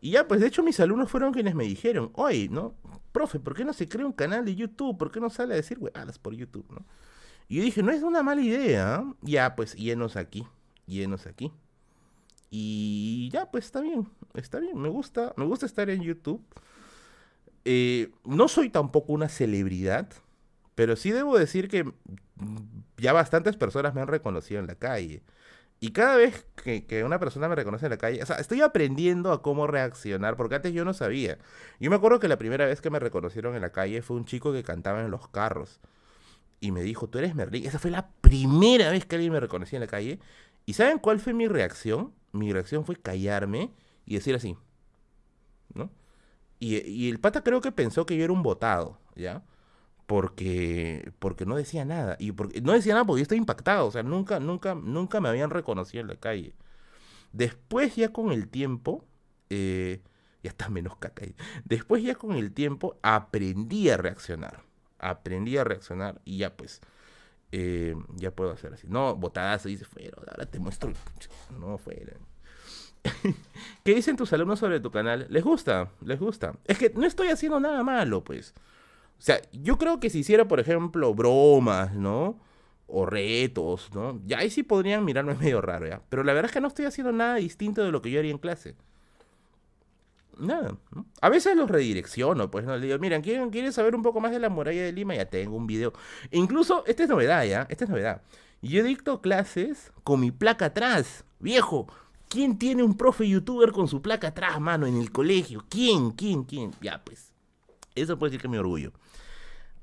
Y 0.00 0.10
ya, 0.10 0.26
pues 0.26 0.40
de 0.40 0.48
hecho 0.48 0.64
mis 0.64 0.80
alumnos 0.80 1.08
fueron 1.08 1.32
quienes 1.32 1.54
me 1.54 1.62
dijeron, 1.62 2.10
oye, 2.14 2.48
¿no? 2.48 2.74
Profe, 3.12 3.38
¿por 3.38 3.54
qué 3.54 3.64
no 3.64 3.72
se 3.72 3.88
crea 3.88 4.04
un 4.04 4.12
canal 4.12 4.44
de 4.44 4.56
YouTube? 4.56 4.98
¿Por 4.98 5.12
qué 5.12 5.20
no 5.20 5.30
sale 5.30 5.54
a 5.54 5.56
decir 5.56 5.78
huevadas 5.78 6.18
por 6.18 6.34
YouTube, 6.34 6.66
¿no? 6.72 6.84
Y 7.46 7.58
yo 7.58 7.62
dije, 7.62 7.84
no 7.84 7.92
es 7.92 8.02
una 8.02 8.24
mala 8.24 8.40
idea. 8.40 9.04
Ya, 9.22 9.54
pues 9.54 9.76
llenos 9.76 10.16
aquí, 10.16 10.44
llenos 10.86 11.28
aquí. 11.28 11.52
Y 12.50 13.30
ya, 13.32 13.48
pues 13.48 13.66
está 13.66 13.80
bien, 13.80 14.08
está 14.34 14.58
bien, 14.58 14.76
me 14.76 14.88
gusta, 14.88 15.34
me 15.36 15.44
gusta 15.44 15.66
estar 15.66 15.88
en 15.88 16.02
YouTube. 16.02 16.42
Eh, 17.64 18.10
no 18.24 18.48
soy 18.48 18.70
tampoco 18.70 19.12
una 19.12 19.28
celebridad, 19.28 20.08
pero 20.78 20.94
sí 20.94 21.10
debo 21.10 21.36
decir 21.36 21.66
que 21.66 21.92
ya 22.98 23.12
bastantes 23.12 23.56
personas 23.56 23.96
me 23.96 24.00
han 24.00 24.06
reconocido 24.06 24.60
en 24.60 24.68
la 24.68 24.76
calle. 24.76 25.24
Y 25.80 25.90
cada 25.90 26.14
vez 26.14 26.46
que, 26.54 27.02
una 27.02 27.18
persona 27.18 27.48
me 27.48 27.56
reconoce 27.56 27.86
en 27.86 27.90
la 27.90 27.98
calle, 27.98 28.22
o 28.22 28.26
sea, 28.26 28.36
estoy 28.36 28.60
aprendiendo 28.60 29.32
a 29.32 29.42
cómo 29.42 29.66
reaccionar, 29.66 30.36
porque 30.36 30.54
antes 30.54 30.72
yo 30.72 30.84
no 30.84 30.94
sabía. 30.94 31.38
Yo 31.80 31.90
me 31.90 31.96
acuerdo 31.96 32.20
que 32.20 32.28
la 32.28 32.38
primera 32.38 32.64
vez 32.64 32.80
que 32.80 32.90
me 32.90 33.00
reconocieron 33.00 33.56
en 33.56 33.62
la 33.62 33.72
calle 33.72 34.02
fue 34.02 34.16
un 34.16 34.24
chico 34.24 34.52
que 34.52 34.62
cantaba 34.62 35.00
en 35.00 35.10
los 35.10 35.26
carros. 35.26 35.80
Y 36.60 36.70
me 36.70 36.82
dijo, 36.82 37.08
tú 37.08 37.18
eres 37.18 37.34
Merlín. 37.34 37.66
Esa 37.66 37.80
fue 37.80 37.90
la 37.90 38.10
primera 38.20 38.92
vez 38.92 39.04
que 39.04 39.16
alguien 39.16 39.32
me 39.32 39.40
reconoció 39.40 39.78
en 39.78 39.80
la 39.80 39.88
calle. 39.88 40.20
¿Y 40.64 40.74
saben 40.74 41.00
cuál 41.00 41.18
fue 41.18 41.32
mi 41.34 41.48
reacción? 41.48 42.14
Mi 42.30 42.52
reacción 42.52 42.84
fue 42.84 42.94
callarme 42.94 43.72
y 44.06 44.14
decir 44.14 44.36
así. 44.36 44.56
¿No? 45.74 45.90
Y, 46.60 46.76
y 46.88 47.10
el 47.10 47.18
pata 47.18 47.42
creo 47.42 47.60
que 47.60 47.72
pensó 47.72 48.06
que 48.06 48.16
yo 48.16 48.22
era 48.22 48.32
un 48.32 48.44
botado, 48.44 49.00
¿ya? 49.16 49.42
Porque, 50.08 51.12
porque 51.18 51.44
no 51.44 51.54
decía 51.54 51.84
nada. 51.84 52.16
Y 52.18 52.32
porque, 52.32 52.62
no 52.62 52.72
decía 52.72 52.94
nada 52.94 53.04
porque 53.04 53.20
yo 53.20 53.24
estaba 53.24 53.36
impactado. 53.36 53.86
O 53.86 53.90
sea, 53.90 54.02
nunca, 54.02 54.40
nunca, 54.40 54.74
nunca 54.74 55.20
me 55.20 55.28
habían 55.28 55.50
reconocido 55.50 56.00
en 56.00 56.08
la 56.08 56.16
calle. 56.16 56.54
Después 57.34 57.94
ya 57.94 58.10
con 58.10 58.32
el 58.32 58.48
tiempo, 58.48 59.04
eh, 59.50 60.00
ya 60.42 60.48
está 60.48 60.70
menos 60.70 60.96
caca 60.96 61.26
ahí. 61.26 61.34
Después 61.66 62.02
ya 62.02 62.14
con 62.14 62.36
el 62.36 62.52
tiempo 62.52 62.98
aprendí 63.02 63.90
a 63.90 63.98
reaccionar. 63.98 64.62
Aprendí 64.98 65.58
a 65.58 65.64
reaccionar 65.64 66.22
y 66.24 66.38
ya 66.38 66.56
pues, 66.56 66.80
eh, 67.52 67.94
ya 68.14 68.30
puedo 68.30 68.50
hacer 68.50 68.72
así. 68.72 68.86
No, 68.88 69.14
botadas 69.14 69.64
dice, 69.64 69.84
fuera, 69.84 70.16
ahora 70.16 70.46
te 70.46 70.58
muestro. 70.58 70.90
No, 71.60 71.76
fuera. 71.76 72.14
¿Qué 73.84 73.94
dicen 73.94 74.16
tus 74.16 74.32
alumnos 74.32 74.58
sobre 74.58 74.80
tu 74.80 74.90
canal? 74.90 75.26
¿Les 75.28 75.44
gusta? 75.44 75.90
¿Les 76.00 76.18
gusta? 76.18 76.54
Es 76.64 76.78
que 76.78 76.88
no 76.96 77.04
estoy 77.04 77.28
haciendo 77.28 77.60
nada 77.60 77.82
malo, 77.82 78.24
pues. 78.24 78.54
O 79.18 79.22
sea, 79.22 79.40
yo 79.52 79.78
creo 79.78 80.00
que 80.00 80.10
si 80.10 80.20
hiciera, 80.20 80.46
por 80.46 80.60
ejemplo, 80.60 81.14
bromas, 81.14 81.94
¿no? 81.94 82.38
O 82.86 83.04
retos, 83.04 83.90
¿no? 83.92 84.20
Ya 84.26 84.38
ahí 84.38 84.50
sí 84.50 84.62
podrían 84.62 85.04
mirarme 85.04 85.34
medio 85.40 85.60
raro, 85.60 85.86
¿ya? 85.88 86.00
Pero 86.08 86.22
la 86.24 86.32
verdad 86.32 86.50
es 86.50 86.54
que 86.54 86.60
no 86.60 86.68
estoy 86.68 86.86
haciendo 86.86 87.12
nada 87.12 87.36
distinto 87.36 87.82
de 87.84 87.90
lo 87.90 88.00
que 88.00 88.10
yo 88.10 88.20
haría 88.20 88.30
en 88.30 88.38
clase. 88.38 88.76
Nada, 90.38 90.76
¿no? 90.94 91.06
A 91.20 91.28
veces 91.30 91.56
los 91.56 91.68
redirecciono, 91.68 92.48
pues, 92.50 92.64
¿no? 92.64 92.76
Le 92.76 92.86
digo, 92.86 92.98
miren, 93.00 93.22
¿quieren, 93.22 93.50
¿quieren 93.50 93.72
saber 93.72 93.96
un 93.96 94.02
poco 94.02 94.20
más 94.20 94.30
de 94.30 94.38
la 94.38 94.48
muralla 94.48 94.84
de 94.84 94.92
Lima? 94.92 95.16
Ya 95.16 95.26
tengo 95.26 95.56
un 95.56 95.66
video. 95.66 95.92
incluso, 96.30 96.84
esta 96.86 97.02
es 97.02 97.08
novedad, 97.08 97.44
¿ya? 97.44 97.66
Esta 97.68 97.84
es 97.84 97.90
novedad. 97.90 98.22
Yo 98.62 98.84
dicto 98.84 99.20
clases 99.20 99.92
con 100.04 100.20
mi 100.20 100.30
placa 100.30 100.66
atrás, 100.66 101.24
viejo. 101.40 101.88
¿Quién 102.28 102.58
tiene 102.58 102.82
un 102.82 102.96
profe 102.96 103.28
youtuber 103.28 103.72
con 103.72 103.88
su 103.88 104.02
placa 104.02 104.28
atrás, 104.28 104.60
mano, 104.60 104.86
en 104.86 104.96
el 104.96 105.10
colegio? 105.10 105.64
¿Quién? 105.68 106.10
¿Quién? 106.10 106.44
¿Quién? 106.44 106.72
Ya, 106.80 107.02
pues. 107.04 107.32
Eso 107.94 108.18
puede 108.18 108.30
decir 108.30 108.42
que 108.42 108.46
es 108.46 108.50
mi 108.50 108.58
orgullo. 108.58 108.92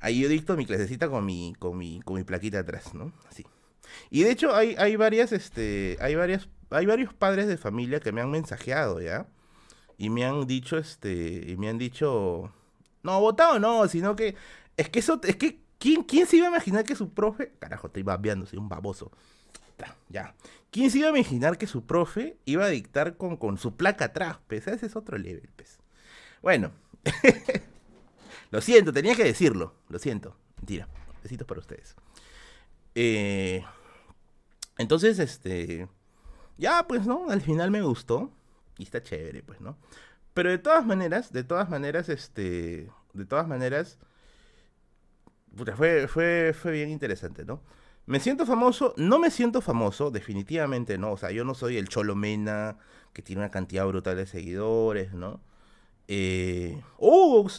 Ahí 0.06 0.20
yo 0.20 0.30
dicto 0.30 0.56
mi 0.56 0.68
clasecita 0.68 1.10
con 1.10 1.26
mi, 1.26 1.56
con 1.58 1.76
mi, 1.80 2.00
con 2.02 2.18
mi 2.18 2.24
plaquita 2.24 2.60
atrás, 2.60 2.94
¿no? 2.94 3.12
Así. 3.28 3.44
Y 4.12 4.22
de 4.22 4.30
hecho 4.30 4.54
hay, 4.54 4.76
hay 4.78 4.96
varias, 4.98 5.32
este, 5.32 5.98
hay 6.00 6.14
varias, 6.14 6.48
hay 6.70 6.86
varios 6.86 7.12
padres 7.16 7.48
de 7.48 7.58
familia 7.58 8.00
que 8.00 8.12
me 8.12 8.22
han 8.22 8.30
mensajeado, 8.30 9.02
¿ya? 9.02 9.26
Y 9.98 10.12
me 10.12 10.24
han 10.24 10.46
dicho, 10.46 10.78
este, 10.78 11.46
y 11.48 11.58
me 11.58 11.70
han 11.70 11.80
dicho, 11.80 12.54
no, 13.02 13.20
votado 13.20 13.58
no, 13.58 13.88
sino 13.88 14.16
que, 14.16 14.36
es 14.78 14.90
que 14.90 15.00
eso, 15.00 15.20
es 15.24 15.38
que, 15.38 15.60
¿quién, 15.80 16.04
quién 16.04 16.28
se 16.28 16.38
iba 16.38 16.46
a 16.46 16.52
imaginar 16.52 16.84
que 16.84 16.96
su 16.96 17.12
profe, 17.12 17.54
carajo, 17.58 17.88
estoy 17.88 18.04
babeando, 18.04 18.46
soy 18.46 18.60
un 18.60 18.70
baboso. 18.70 19.12
Ya. 20.10 20.36
¿Quién 20.70 20.92
se 20.92 21.00
iba 21.00 21.08
a 21.08 21.18
imaginar 21.18 21.58
que 21.58 21.66
su 21.66 21.84
profe 21.84 22.38
iba 22.46 22.64
a 22.64 22.70
dictar 22.70 23.18
con, 23.18 23.38
con 23.38 23.58
su 23.58 23.76
placa 23.76 24.06
atrás? 24.06 24.38
Pues 24.46 24.68
ese 24.68 24.86
es 24.86 24.96
otro 24.96 25.18
level, 25.18 25.50
pues. 25.56 25.80
Bueno. 26.44 26.70
lo 28.56 28.62
siento, 28.62 28.94
tenía 28.94 29.16
que 29.16 29.26
decirlo. 29.26 29.74
Lo 29.90 30.00
siento. 30.00 30.38
Mentira. 30.56 30.88
Besitos 31.22 31.46
para 31.46 31.60
ustedes. 31.60 31.94
Eh, 32.96 33.62
entonces, 34.78 35.20
este. 35.20 35.90
Ya, 36.58 36.88
pues, 36.88 37.06
¿no? 37.06 37.30
Al 37.30 37.42
final 37.42 37.70
me 37.70 37.82
gustó. 37.82 38.32
Y 38.78 38.84
está 38.84 39.04
chévere, 39.04 39.44
pues, 39.44 39.60
¿no? 39.60 39.78
Pero 40.34 40.52
de 40.52 40.58
todas 40.58 40.86
maneras, 40.86 41.34
de 41.34 41.44
todas 41.44 41.70
maneras, 41.70 42.08
este. 42.08 42.90
De 43.12 43.26
todas 43.26 43.46
maneras. 43.46 44.00
fue, 45.76 46.08
fue, 46.08 46.56
fue 46.58 46.72
bien 46.72 46.92
interesante, 46.92 47.44
¿no? 47.44 47.62
¿Me 48.06 48.22
siento 48.22 48.46
famoso? 48.46 48.94
No 48.96 49.20
me 49.20 49.32
siento 49.32 49.60
famoso, 49.60 50.12
definitivamente 50.12 50.98
no. 50.98 51.12
O 51.12 51.18
sea, 51.18 51.32
yo 51.32 51.44
no 51.44 51.56
soy 51.56 51.76
el 51.76 51.90
Cholomena 51.90 52.78
que 53.12 53.22
tiene 53.22 53.42
una 53.42 53.52
cantidad 53.52 53.86
brutal 53.86 54.16
de 54.16 54.28
seguidores, 54.28 55.14
¿no? 55.14 55.42
Eh, 56.08 56.82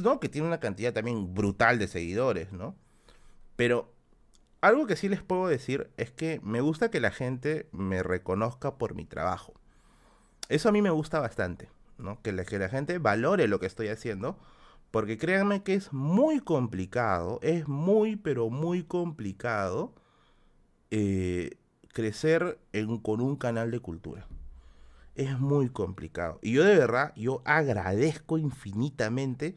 ¿no? 0.00 0.20
Que 0.20 0.28
tiene 0.28 0.46
una 0.46 0.60
cantidad 0.60 0.92
también 0.92 1.34
brutal 1.34 1.78
de 1.78 1.88
seguidores, 1.88 2.52
¿no? 2.52 2.76
Pero 3.56 3.92
algo 4.60 4.86
que 4.86 4.96
sí 4.96 5.08
les 5.08 5.22
puedo 5.22 5.48
decir 5.48 5.90
es 5.96 6.10
que 6.10 6.40
me 6.42 6.60
gusta 6.60 6.90
que 6.90 7.00
la 7.00 7.10
gente 7.10 7.68
me 7.72 8.02
reconozca 8.02 8.76
por 8.76 8.94
mi 8.94 9.04
trabajo. 9.04 9.54
Eso 10.48 10.68
a 10.68 10.72
mí 10.72 10.82
me 10.82 10.90
gusta 10.90 11.20
bastante, 11.20 11.68
¿no? 11.98 12.20
Que 12.22 12.32
la, 12.32 12.44
que 12.44 12.58
la 12.58 12.68
gente 12.68 12.98
valore 12.98 13.48
lo 13.48 13.60
que 13.60 13.66
estoy 13.66 13.88
haciendo. 13.88 14.38
Porque 14.90 15.18
créanme 15.18 15.62
que 15.62 15.74
es 15.74 15.92
muy 15.92 16.40
complicado, 16.40 17.40
es 17.42 17.68
muy, 17.68 18.16
pero 18.16 18.48
muy 18.48 18.84
complicado 18.84 19.94
eh, 20.90 21.58
crecer 21.92 22.58
con 23.02 23.20
un 23.20 23.36
canal 23.36 23.70
de 23.70 23.80
cultura. 23.80 24.26
Es 25.16 25.40
muy 25.40 25.70
complicado. 25.70 26.38
Y 26.42 26.52
yo 26.52 26.62
de 26.62 26.76
verdad, 26.76 27.14
yo 27.16 27.40
agradezco 27.46 28.36
infinitamente 28.36 29.54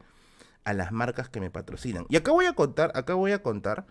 a 0.64 0.72
las 0.72 0.90
marcas 0.90 1.28
que 1.28 1.38
me 1.38 1.50
patrocinan. 1.50 2.06
Y 2.08 2.16
acá 2.16 2.32
voy 2.32 2.46
a 2.46 2.54
contar, 2.54 2.92
acá 2.94 3.12
voy 3.12 3.32
a 3.32 3.42
contar 3.42 3.86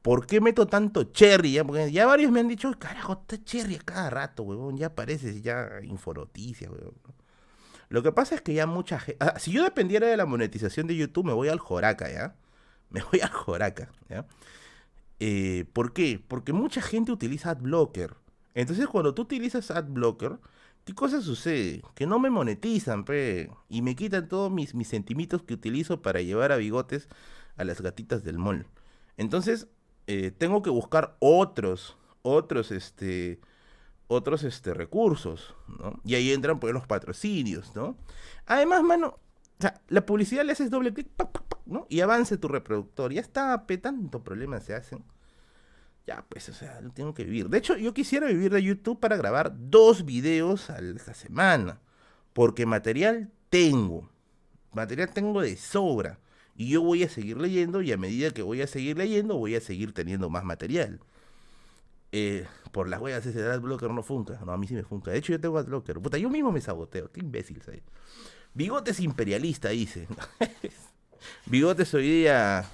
por 0.00 0.26
qué 0.26 0.40
meto 0.40 0.68
tanto 0.68 1.02
cherry. 1.02 1.54
Ya, 1.54 1.64
porque 1.64 1.90
ya 1.90 2.06
varios 2.06 2.30
me 2.30 2.38
han 2.38 2.46
dicho, 2.46 2.72
carajo, 2.78 3.14
está 3.14 3.42
cherry 3.42 3.74
a 3.74 3.80
cada 3.80 4.10
rato, 4.10 4.44
huevón. 4.44 4.76
Ya 4.76 4.86
apareces, 4.86 5.42
ya 5.42 5.68
inforoticias, 5.82 6.70
huevón. 6.70 6.94
Lo 7.88 8.04
que 8.04 8.12
pasa 8.12 8.36
es 8.36 8.40
que 8.40 8.54
ya 8.54 8.66
mucha 8.66 9.00
gente... 9.00 9.24
Ah, 9.24 9.40
si 9.40 9.50
yo 9.50 9.64
dependiera 9.64 10.06
de 10.06 10.16
la 10.16 10.26
monetización 10.26 10.86
de 10.86 10.94
YouTube, 10.94 11.26
me 11.26 11.32
voy 11.32 11.48
al 11.48 11.58
Joraca, 11.58 12.10
¿ya? 12.10 12.36
Me 12.90 13.02
voy 13.02 13.20
al 13.20 13.30
Joraca, 13.30 13.90
¿ya? 14.08 14.24
Eh, 15.18 15.64
¿Por 15.72 15.92
qué? 15.92 16.22
Porque 16.28 16.52
mucha 16.52 16.80
gente 16.80 17.10
utiliza 17.10 17.50
AdBlocker. 17.50 18.14
Entonces, 18.54 18.86
cuando 18.86 19.12
tú 19.14 19.22
utilizas 19.22 19.72
AdBlocker, 19.72 20.38
¿qué 20.86 20.94
cosa 20.94 21.20
sucede? 21.20 21.82
Que 21.96 22.06
no 22.06 22.20
me 22.20 22.30
monetizan, 22.30 23.04
pe, 23.04 23.50
y 23.68 23.82
me 23.82 23.96
quitan 23.96 24.28
todos 24.28 24.52
mis, 24.52 24.74
mis 24.74 24.90
que 24.90 25.54
utilizo 25.54 26.00
para 26.00 26.22
llevar 26.22 26.52
a 26.52 26.56
bigotes 26.56 27.08
a 27.56 27.64
las 27.64 27.80
gatitas 27.80 28.22
del 28.22 28.38
mall. 28.38 28.66
Entonces, 29.16 29.66
eh, 30.06 30.30
tengo 30.30 30.62
que 30.62 30.70
buscar 30.70 31.16
otros, 31.18 31.96
otros, 32.22 32.70
este, 32.70 33.40
otros, 34.06 34.44
este, 34.44 34.74
recursos, 34.74 35.56
¿no? 35.66 36.00
Y 36.04 36.14
ahí 36.14 36.30
entran, 36.32 36.60
pues, 36.60 36.72
los 36.72 36.86
patrocinios, 36.86 37.74
¿no? 37.74 37.96
Además, 38.46 38.84
mano, 38.84 39.18
o 39.58 39.62
sea, 39.62 39.82
la 39.88 40.06
publicidad 40.06 40.44
le 40.44 40.52
haces 40.52 40.70
doble 40.70 40.94
clic, 40.94 41.08
¿no? 41.64 41.86
Y 41.90 42.00
avance 42.00 42.36
tu 42.38 42.46
reproductor. 42.46 43.12
Ya 43.12 43.22
está, 43.22 43.66
pe, 43.66 43.76
tanto 43.78 44.22
problemas 44.22 44.62
se 44.62 44.74
hacen. 44.76 45.04
Ya, 46.06 46.24
pues, 46.28 46.48
o 46.48 46.54
sea, 46.54 46.80
lo 46.80 46.90
tengo 46.90 47.12
que 47.14 47.24
vivir. 47.24 47.48
De 47.48 47.58
hecho, 47.58 47.76
yo 47.76 47.92
quisiera 47.92 48.28
vivir 48.28 48.52
de 48.52 48.62
YouTube 48.62 49.00
para 49.00 49.16
grabar 49.16 49.52
dos 49.56 50.04
videos 50.04 50.70
a 50.70 50.80
la 50.80 51.14
semana. 51.14 51.80
Porque 52.32 52.64
material 52.64 53.30
tengo. 53.48 54.08
Material 54.72 55.10
tengo 55.10 55.40
de 55.40 55.56
sobra. 55.56 56.20
Y 56.54 56.68
yo 56.68 56.82
voy 56.82 57.02
a 57.02 57.08
seguir 57.08 57.38
leyendo 57.38 57.82
y 57.82 57.92
a 57.92 57.96
medida 57.96 58.30
que 58.30 58.42
voy 58.42 58.62
a 58.62 58.66
seguir 58.66 58.96
leyendo, 58.96 59.36
voy 59.36 59.56
a 59.56 59.60
seguir 59.60 59.92
teniendo 59.92 60.30
más 60.30 60.44
material. 60.44 61.00
Eh, 62.12 62.46
por 62.72 62.88
las 62.88 63.00
huellas 63.00 63.26
ese 63.26 63.42
adblocker 63.42 63.90
no 63.90 64.02
funca. 64.02 64.40
No, 64.44 64.52
a 64.52 64.56
mí 64.56 64.66
sí 64.66 64.74
me 64.74 64.84
funca. 64.84 65.10
De 65.10 65.18
hecho, 65.18 65.32
yo 65.32 65.40
tengo 65.40 65.58
adblocker. 65.58 66.00
Puta, 66.00 66.18
yo 66.18 66.30
mismo 66.30 66.52
me 66.52 66.60
saboteo. 66.60 67.10
Qué 67.10 67.20
imbécil 67.20 67.60
soy. 67.62 67.82
Bigotes 68.54 69.00
imperialista, 69.00 69.70
dice. 69.70 70.06
Bigotes 71.46 71.92
hoy 71.94 72.08
día. 72.08 72.64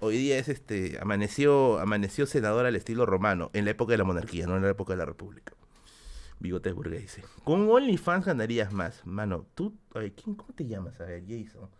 Hoy 0.00 0.18
día 0.18 0.38
es 0.38 0.48
este. 0.48 0.98
Amaneció, 1.00 1.78
amaneció 1.78 2.26
senador 2.26 2.66
al 2.66 2.76
estilo 2.76 3.06
romano. 3.06 3.50
En 3.52 3.64
la 3.64 3.70
época 3.70 3.92
de 3.92 3.98
la 3.98 4.04
monarquía, 4.04 4.46
no 4.46 4.56
en 4.56 4.62
la 4.62 4.70
época 4.70 4.92
de 4.92 4.98
la 4.98 5.04
república. 5.04 5.54
Bigotes 6.40 6.74
burgués, 6.74 7.02
dice. 7.02 7.24
Con 7.44 7.70
OnlyFans 7.70 8.26
ganarías 8.26 8.72
más. 8.72 9.06
Mano, 9.06 9.46
tú. 9.54 9.78
¿quién, 9.92 10.34
¿cómo 10.36 10.52
te 10.54 10.66
llamas? 10.66 11.00
A 11.00 11.04
ver, 11.04 11.22
Jason. 11.26 11.70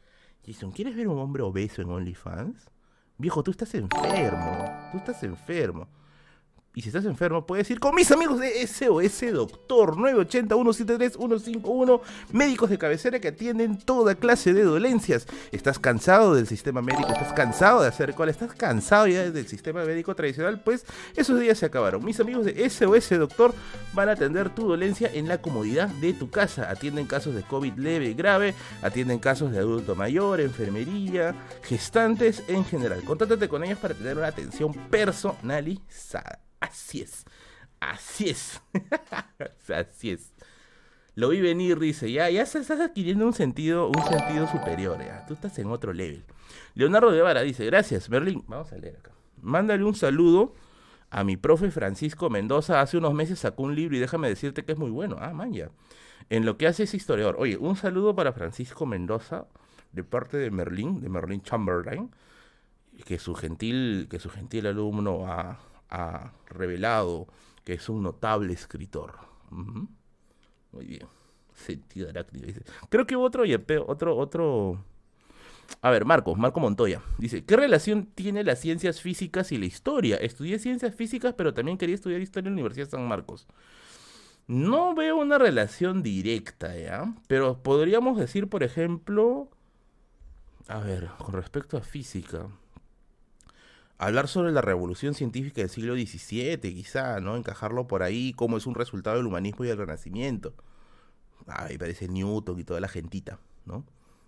Jason, 0.46 0.72
¿quieres 0.72 0.96
ver 0.96 1.08
un 1.08 1.18
hombre 1.18 1.42
obeso 1.42 1.82
en 1.82 1.90
OnlyFans? 1.90 2.70
Viejo, 3.18 3.42
tú 3.42 3.50
estás 3.50 3.74
enfermo. 3.74 4.64
Tú 4.92 4.98
estás 4.98 5.22
enfermo. 5.22 5.88
Y 6.76 6.82
si 6.82 6.88
estás 6.88 7.04
enfermo, 7.04 7.46
puedes 7.46 7.70
ir 7.70 7.78
con 7.78 7.94
mis 7.94 8.10
amigos 8.10 8.40
de 8.40 8.66
SOS 8.66 9.32
Doctor 9.32 9.94
980-173-151, 9.96 12.00
médicos 12.32 12.68
de 12.68 12.78
cabecera 12.78 13.20
que 13.20 13.28
atienden 13.28 13.78
toda 13.78 14.16
clase 14.16 14.52
de 14.52 14.64
dolencias. 14.64 15.28
¿Estás 15.52 15.78
cansado 15.78 16.34
del 16.34 16.48
sistema 16.48 16.82
médico? 16.82 17.12
¿Estás 17.12 17.32
cansado 17.32 17.82
de 17.82 17.88
hacer 17.88 18.14
cuál? 18.14 18.28
¿Estás 18.28 18.54
cansado 18.54 19.06
ya 19.06 19.30
del 19.30 19.46
sistema 19.46 19.84
médico 19.84 20.16
tradicional? 20.16 20.62
Pues 20.64 20.84
esos 21.14 21.38
días 21.38 21.58
se 21.58 21.66
acabaron. 21.66 22.04
Mis 22.04 22.18
amigos 22.18 22.44
de 22.44 22.68
SOS 22.68 23.10
Doctor 23.20 23.54
van 23.92 24.08
a 24.08 24.12
atender 24.12 24.52
tu 24.52 24.66
dolencia 24.66 25.08
en 25.14 25.28
la 25.28 25.40
comodidad 25.40 25.86
de 25.88 26.12
tu 26.12 26.28
casa. 26.28 26.70
Atienden 26.70 27.06
casos 27.06 27.36
de 27.36 27.42
COVID 27.42 27.74
leve 27.74 28.06
y 28.06 28.14
grave, 28.14 28.52
atienden 28.82 29.20
casos 29.20 29.52
de 29.52 29.58
adulto 29.58 29.94
mayor, 29.94 30.40
enfermería, 30.40 31.36
gestantes 31.62 32.42
en 32.48 32.64
general. 32.64 33.04
Contáctate 33.04 33.48
con 33.48 33.62
ellos 33.62 33.78
para 33.78 33.94
tener 33.94 34.16
una 34.16 34.26
atención 34.26 34.72
personalizada. 34.90 36.43
Así 36.64 37.02
es. 37.02 37.24
Así 37.80 38.30
es. 38.30 38.62
Así 39.68 40.10
es. 40.12 40.32
Lo 41.14 41.28
vi 41.28 41.40
venir, 41.40 41.78
dice, 41.78 42.10
ya, 42.10 42.28
ya 42.30 42.42
estás 42.42 42.70
adquiriendo 42.70 43.26
un 43.26 43.34
sentido, 43.34 43.88
un 43.88 44.02
sentido 44.04 44.48
superior, 44.48 44.98
ya. 44.98 45.26
Tú 45.26 45.34
estás 45.34 45.58
en 45.58 45.70
otro 45.70 45.92
level. 45.92 46.24
Leonardo 46.74 47.10
de 47.12 47.20
Vara 47.20 47.42
dice, 47.42 47.66
gracias, 47.66 48.08
Berlín. 48.08 48.42
Vamos 48.48 48.72
a 48.72 48.78
leer 48.78 48.96
acá. 48.96 49.12
Mándale 49.40 49.84
un 49.84 49.94
saludo 49.94 50.54
a 51.10 51.22
mi 51.22 51.36
profe 51.36 51.70
Francisco 51.70 52.30
Mendoza. 52.30 52.80
Hace 52.80 52.96
unos 52.96 53.12
meses 53.14 53.38
sacó 53.38 53.62
un 53.64 53.74
libro 53.74 53.96
y 53.96 54.00
déjame 54.00 54.28
decirte 54.28 54.64
que 54.64 54.72
es 54.72 54.78
muy 54.78 54.90
bueno. 54.90 55.16
Ah, 55.20 55.34
man, 55.34 55.52
ya. 55.52 55.70
En 56.30 56.46
lo 56.46 56.56
que 56.56 56.66
hace 56.66 56.84
ese 56.84 56.96
historiador. 56.96 57.36
Oye, 57.38 57.58
un 57.58 57.76
saludo 57.76 58.16
para 58.16 58.32
Francisco 58.32 58.86
Mendoza, 58.86 59.46
de 59.92 60.02
parte 60.02 60.38
de 60.38 60.50
Merlín, 60.50 61.00
de 61.00 61.10
Merlín 61.10 61.42
Chamberlain, 61.42 62.10
que 63.04 63.18
su 63.18 63.34
gentil, 63.34 64.08
que 64.10 64.18
su 64.18 64.30
gentil 64.30 64.66
alumno 64.66 65.30
ha 65.30 65.58
ha 65.90 66.32
revelado 66.46 67.28
que 67.64 67.74
es 67.74 67.88
un 67.88 68.02
notable 68.02 68.52
escritor. 68.52 69.14
Muy 69.50 70.86
bien. 70.86 71.06
Sentido 71.54 72.08
arácnido. 72.08 72.46
Dice. 72.46 72.62
Creo 72.88 73.06
que 73.06 73.16
otro, 73.16 73.44
otro, 73.86 74.16
otro. 74.16 74.84
A 75.80 75.90
ver, 75.90 76.04
Marcos, 76.04 76.36
Marco 76.36 76.60
Montoya. 76.60 77.00
Dice, 77.18 77.44
¿qué 77.44 77.56
relación 77.56 78.06
tiene 78.06 78.44
las 78.44 78.60
ciencias 78.60 79.00
físicas 79.00 79.50
y 79.52 79.58
la 79.58 79.66
historia? 79.66 80.16
Estudié 80.16 80.58
ciencias 80.58 80.94
físicas, 80.94 81.34
pero 81.34 81.54
también 81.54 81.78
quería 81.78 81.94
estudiar 81.94 82.20
historia 82.20 82.48
en 82.48 82.54
la 82.54 82.60
Universidad 82.60 82.86
de 82.86 82.90
San 82.90 83.08
Marcos. 83.08 83.46
No 84.46 84.94
veo 84.94 85.16
una 85.16 85.38
relación 85.38 86.02
directa, 86.02 86.76
¿ya? 86.76 87.14
Pero 87.28 87.62
podríamos 87.62 88.18
decir, 88.18 88.48
por 88.48 88.62
ejemplo, 88.62 89.48
a 90.68 90.80
ver, 90.80 91.08
con 91.18 91.34
respecto 91.34 91.78
a 91.78 91.80
física 91.80 92.48
hablar 93.98 94.28
sobre 94.28 94.52
la 94.52 94.60
revolución 94.60 95.14
científica 95.14 95.60
del 95.60 95.70
siglo 95.70 95.94
XVII, 95.94 96.58
quizá, 96.74 97.20
¿no? 97.20 97.36
Encajarlo 97.36 97.86
por 97.86 98.02
ahí, 98.02 98.32
como 98.32 98.56
es 98.56 98.66
un 98.66 98.74
resultado 98.74 99.16
del 99.16 99.26
humanismo 99.26 99.64
y 99.64 99.68
del 99.68 99.78
renacimiento. 99.78 100.54
Ay, 101.46 101.78
parece 101.78 102.08
Newton 102.08 102.58
y 102.58 102.64
toda 102.64 102.80
la 102.80 102.88
gentita, 102.88 103.38
¿no? 103.64 103.84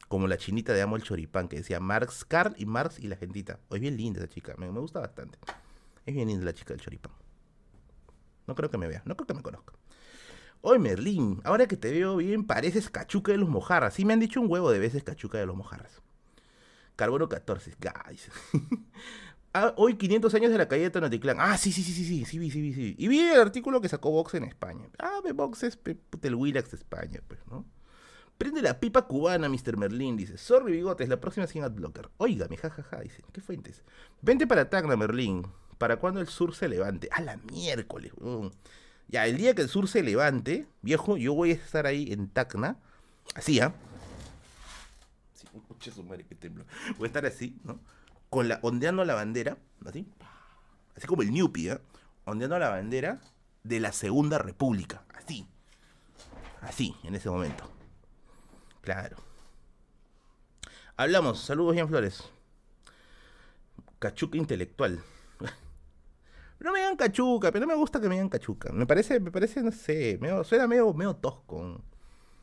Como 0.08 0.28
la 0.28 0.36
chinita 0.36 0.72
de 0.72 0.82
Amo 0.82 0.96
el 0.96 1.02
Choripán, 1.02 1.48
que 1.48 1.56
decía 1.56 1.80
Marx, 1.80 2.24
Karl 2.24 2.54
y 2.58 2.66
Marx 2.66 2.98
y 3.00 3.08
la 3.08 3.16
gentita. 3.16 3.58
es 3.70 3.80
bien 3.80 3.96
linda 3.96 4.20
esa 4.20 4.28
chica, 4.28 4.54
me, 4.56 4.70
me 4.70 4.80
gusta 4.80 5.00
bastante. 5.00 5.38
Es 6.04 6.14
bien 6.14 6.28
linda 6.28 6.44
la 6.44 6.54
chica 6.54 6.74
del 6.74 6.80
Choripán. 6.80 7.12
No 8.46 8.54
creo 8.54 8.70
que 8.70 8.78
me 8.78 8.86
vea, 8.86 9.02
no 9.04 9.16
creo 9.16 9.26
que 9.26 9.34
me 9.34 9.42
conozca. 9.42 9.72
Oye, 10.60 10.78
Merlín, 10.78 11.40
ahora 11.44 11.66
que 11.66 11.76
te 11.76 11.90
veo 11.90 12.16
bien, 12.16 12.44
pareces 12.44 12.90
cachuca 12.90 13.32
de 13.32 13.38
los 13.38 13.48
mojarras. 13.48 13.94
Sí, 13.94 14.04
me 14.04 14.12
han 14.12 14.20
dicho 14.20 14.40
un 14.40 14.50
huevo 14.50 14.70
de 14.70 14.78
veces 14.78 15.02
cachuca 15.04 15.38
de 15.38 15.46
los 15.46 15.56
mojarras. 15.56 16.02
Carbono 16.96 17.28
14, 17.28 17.76
guys. 17.78 18.30
Ah, 19.58 19.72
hoy 19.78 19.94
500 19.94 20.34
años 20.34 20.52
de 20.52 20.58
la 20.58 20.68
caída 20.68 20.84
de 20.84 20.90
Tenochtitlán. 20.90 21.38
Ah, 21.40 21.56
sí, 21.56 21.72
sí, 21.72 21.82
sí, 21.82 21.94
sí, 21.94 22.04
sí, 22.04 22.26
sí, 22.26 22.50
sí, 22.50 22.60
vi, 22.60 22.74
sí. 22.74 22.94
Y 22.98 23.08
vi 23.08 23.20
el 23.20 23.40
artículo 23.40 23.80
que 23.80 23.88
sacó 23.88 24.10
Vox 24.10 24.34
en 24.34 24.44
España. 24.44 24.86
Ah, 24.98 25.20
Vox 25.34 25.62
es 25.62 25.78
el 26.20 26.34
Willax 26.34 26.72
de 26.72 26.76
España, 26.76 27.20
pues, 27.26 27.40
¿no? 27.50 27.64
Prende 28.36 28.60
la 28.60 28.78
pipa 28.78 29.06
cubana, 29.06 29.48
Mr. 29.48 29.78
Merlin, 29.78 30.14
dice. 30.14 30.36
Sorry, 30.36 30.72
bigotes, 30.72 31.08
la 31.08 31.22
próxima 31.22 31.46
sin 31.46 31.62
adblocker. 31.62 32.10
Óigame, 32.18 32.58
jajaja, 32.58 33.00
dice. 33.00 33.22
¿Qué 33.32 33.40
fuentes? 33.40 33.82
Vente 34.20 34.46
para 34.46 34.68
Tacna, 34.68 34.94
Merlin. 34.94 35.46
¿Para 35.78 35.96
cuando 35.96 36.20
el 36.20 36.28
sur 36.28 36.54
se 36.54 36.68
levante? 36.68 37.08
A 37.10 37.22
la 37.22 37.38
miércoles, 37.38 38.12
Ya, 39.08 39.26
el 39.26 39.38
día 39.38 39.54
que 39.54 39.62
el 39.62 39.70
sur 39.70 39.88
se 39.88 40.02
levante, 40.02 40.66
viejo, 40.82 41.16
yo 41.16 41.32
voy 41.32 41.52
a 41.52 41.54
estar 41.54 41.86
ahí 41.86 42.12
en 42.12 42.28
Tacna. 42.28 42.76
Así, 43.34 43.58
¿ah? 43.60 43.72
Sí, 45.80 45.90
su 45.90 46.02
madre 46.02 46.26
que 46.26 46.34
temblo. 46.34 46.66
Voy 46.98 47.06
a 47.06 47.08
estar 47.08 47.24
así, 47.24 47.58
¿no? 47.64 47.80
Con 48.30 48.48
la, 48.48 48.58
ondeando 48.62 49.04
la 49.04 49.14
bandera, 49.14 49.56
así. 49.84 50.06
Así 50.96 51.06
como 51.06 51.22
el 51.22 51.32
Newpie, 51.32 51.72
¿eh? 51.72 51.80
Ondeando 52.24 52.58
la 52.58 52.70
bandera 52.70 53.20
de 53.62 53.80
la 53.80 53.92
Segunda 53.92 54.38
República. 54.38 55.04
Así. 55.14 55.46
Así, 56.60 56.96
en 57.04 57.14
ese 57.14 57.30
momento. 57.30 57.70
Claro. 58.80 59.16
Hablamos. 60.96 61.40
Saludos, 61.40 61.76
Jean 61.76 61.88
Flores. 61.88 62.24
Cachuca 63.98 64.38
intelectual. 64.38 65.02
No 66.58 66.72
me 66.72 66.78
digan 66.78 66.96
cachuca, 66.96 67.52
pero 67.52 67.66
no 67.66 67.72
me 67.72 67.78
gusta 67.78 68.00
que 68.00 68.08
me 68.08 68.14
digan 68.14 68.30
cachuca. 68.30 68.72
Me 68.72 68.86
parece, 68.86 69.20
me 69.20 69.30
parece, 69.30 69.62
no 69.62 69.70
sé, 69.70 70.16
medio, 70.22 70.42
suena 70.42 70.66
medio, 70.66 70.92
medio 70.94 71.14
tosco. 71.14 71.82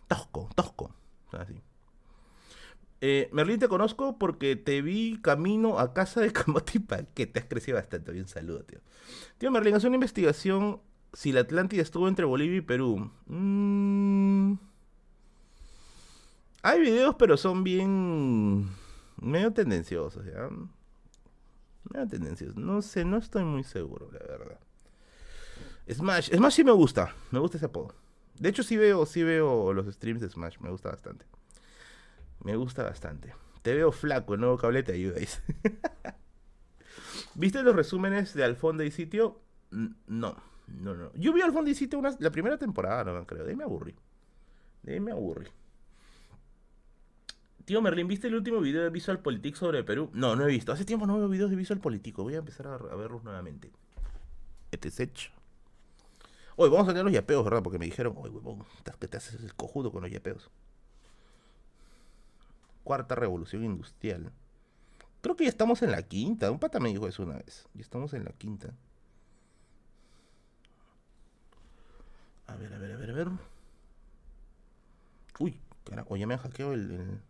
Tosco, 0.07 0.49
tosco. 0.55 0.93
Así. 1.31 1.59
Eh, 3.05 3.27
Merlín, 3.33 3.59
te 3.59 3.67
conozco 3.67 4.17
porque 4.17 4.55
te 4.55 4.81
vi 4.81 5.19
camino 5.21 5.77
a 5.77 5.93
casa 5.93 6.21
de 6.21 6.31
Camote 6.31 6.81
que 7.13 7.27
te 7.27 7.41
has 7.41 7.45
crecido 7.47 7.75
bastante. 7.75 8.11
Un 8.11 8.29
saludo, 8.29 8.63
tío. 8.63 8.79
Tío 9.37 9.51
Merlín, 9.51 9.75
haz 9.75 9.83
una 9.83 9.95
investigación 9.95 10.79
si 11.11 11.33
la 11.33 11.41
Atlántida 11.41 11.81
estuvo 11.81 12.07
entre 12.07 12.23
Bolivia 12.23 12.59
y 12.59 12.61
Perú. 12.61 13.11
Mmm... 13.25 14.53
Hay 16.61 16.79
videos, 16.79 17.15
pero 17.15 17.35
son 17.35 17.65
bien. 17.65 18.69
medio 19.17 19.51
tendenciosos, 19.51 20.25
¿ya? 20.25 20.47
Medio 21.91 22.07
tendenciosos. 22.07 22.55
No 22.55 22.81
sé, 22.81 23.03
no 23.03 23.17
estoy 23.17 23.43
muy 23.43 23.65
seguro, 23.65 24.09
la 24.13 24.19
verdad. 24.19 24.59
Smash, 25.91 26.29
Smash 26.33 26.53
sí 26.53 26.63
me 26.63 26.71
gusta. 26.71 27.13
Me 27.31 27.39
gusta 27.39 27.57
ese 27.57 27.65
apodo. 27.65 27.95
De 28.39 28.47
hecho, 28.47 28.63
sí 28.63 28.77
veo, 28.77 29.05
sí 29.05 29.23
veo 29.23 29.73
los 29.73 29.93
streams 29.93 30.21
de 30.21 30.29
Smash. 30.29 30.57
Me 30.61 30.69
gusta 30.69 30.87
bastante. 30.87 31.25
Me 32.43 32.55
gusta 32.55 32.83
bastante. 32.83 33.33
Te 33.61 33.73
veo 33.73 33.91
flaco, 33.91 34.33
el 34.33 34.41
nuevo 34.41 34.57
cable 34.57 34.83
te 34.83 34.93
ayuda. 34.93 35.19
¿Viste 37.35 37.63
los 37.63 37.75
resúmenes 37.75 38.33
de 38.33 38.43
Alfonso 38.43 38.83
y 38.83 38.91
Sitio? 38.91 39.39
No, 39.71 40.35
no, 40.67 40.93
no. 40.95 41.13
Yo 41.15 41.33
vi 41.33 41.41
Alfonso 41.41 41.71
y 41.71 41.75
Sitio 41.75 42.01
la 42.19 42.31
primera 42.31 42.57
temporada, 42.57 43.03
no 43.05 43.25
creo. 43.25 43.43
De 43.43 43.51
ahí 43.51 43.55
me 43.55 43.63
aburrí. 43.63 43.95
De 44.83 44.93
ahí 44.93 44.99
me 44.99 45.11
aburrí. 45.11 45.47
Tío 47.65 47.81
Merlin, 47.81 48.07
¿viste 48.07 48.27
el 48.27 48.35
último 48.35 48.59
video 48.59 48.83
de 48.83 48.89
Visual 48.89 49.19
Politics 49.19 49.59
sobre 49.59 49.83
Perú? 49.85 50.09
No, 50.13 50.35
no 50.35 50.43
he 50.43 50.47
visto. 50.47 50.73
Hace 50.73 50.83
tiempo 50.83 51.07
no 51.07 51.17
veo 51.17 51.29
videos 51.29 51.49
de 51.49 51.55
Visual 51.55 51.79
Politico. 51.79 52.23
Voy 52.23 52.35
a 52.35 52.39
empezar 52.39 52.67
a, 52.67 52.77
verlos 52.77 53.23
nuevamente. 53.23 53.71
Este 54.69 54.89
es 54.89 54.99
hecho. 54.99 55.31
Hoy 56.57 56.69
vamos 56.69 56.87
a 56.87 56.91
tener 56.91 57.05
los 57.05 57.13
yapeos, 57.13 57.43
¿verdad? 57.45 57.63
Porque 57.63 57.79
me 57.79 57.85
dijeron, 57.85 58.15
oye, 58.17 58.29
huevón, 58.29 58.65
te 58.83 59.17
haces 59.17 59.41
el 59.41 59.55
cojudo 59.55 59.91
con 59.91 60.01
los 60.01 60.11
yapeos. 60.11 60.51
Cuarta 62.83 63.15
revolución 63.15 63.63
industrial. 63.63 64.31
Creo 65.21 65.35
que 65.35 65.45
ya 65.45 65.49
estamos 65.49 65.81
en 65.81 65.91
la 65.91 66.03
quinta. 66.03 66.51
Un 66.51 66.59
pata 66.59 66.79
me 66.79 66.89
dijo 66.89 67.07
eso 67.07 67.23
una 67.23 67.37
vez. 67.37 67.67
Ya 67.73 67.81
estamos 67.81 68.13
en 68.13 68.25
la 68.25 68.31
quinta. 68.31 68.73
A 72.47 72.55
ver, 72.55 72.73
a 72.73 72.77
ver, 72.77 72.91
a 72.91 72.97
ver, 72.97 73.09
a 73.09 73.13
ver. 73.13 73.27
Uy, 75.39 75.59
carajo, 75.85 76.17
ya 76.17 76.27
me 76.27 76.33
han 76.33 76.41
hackeado 76.41 76.73
el... 76.73 77.21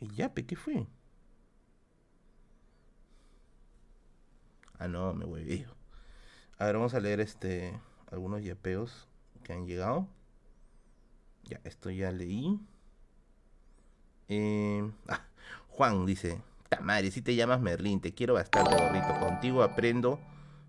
¿El 0.00 0.12
yape 0.14 0.44
qué 0.44 0.56
fue? 0.56 0.86
Ah, 4.78 4.88
no, 4.88 5.14
me 5.14 5.24
voy 5.24 5.66
A 6.58 6.66
ver, 6.66 6.74
vamos 6.74 6.92
a 6.94 7.00
leer 7.00 7.20
este 7.20 7.80
algunos 8.10 8.42
yapeos 8.42 9.08
que 9.42 9.52
han 9.52 9.66
llegado. 9.66 10.08
Ya, 11.44 11.60
esto 11.64 11.90
ya 11.90 12.10
leí. 12.12 12.60
Eh, 14.28 14.88
ah, 15.08 15.22
Juan 15.68 16.06
dice, 16.06 16.40
Tamari, 16.68 17.10
si 17.10 17.22
te 17.22 17.34
llamas 17.34 17.60
Merlín, 17.60 18.00
te 18.00 18.12
quiero 18.12 18.34
bastante, 18.34 18.74
gorrito. 18.74 19.18
Contigo 19.20 19.62
aprendo 19.62 20.18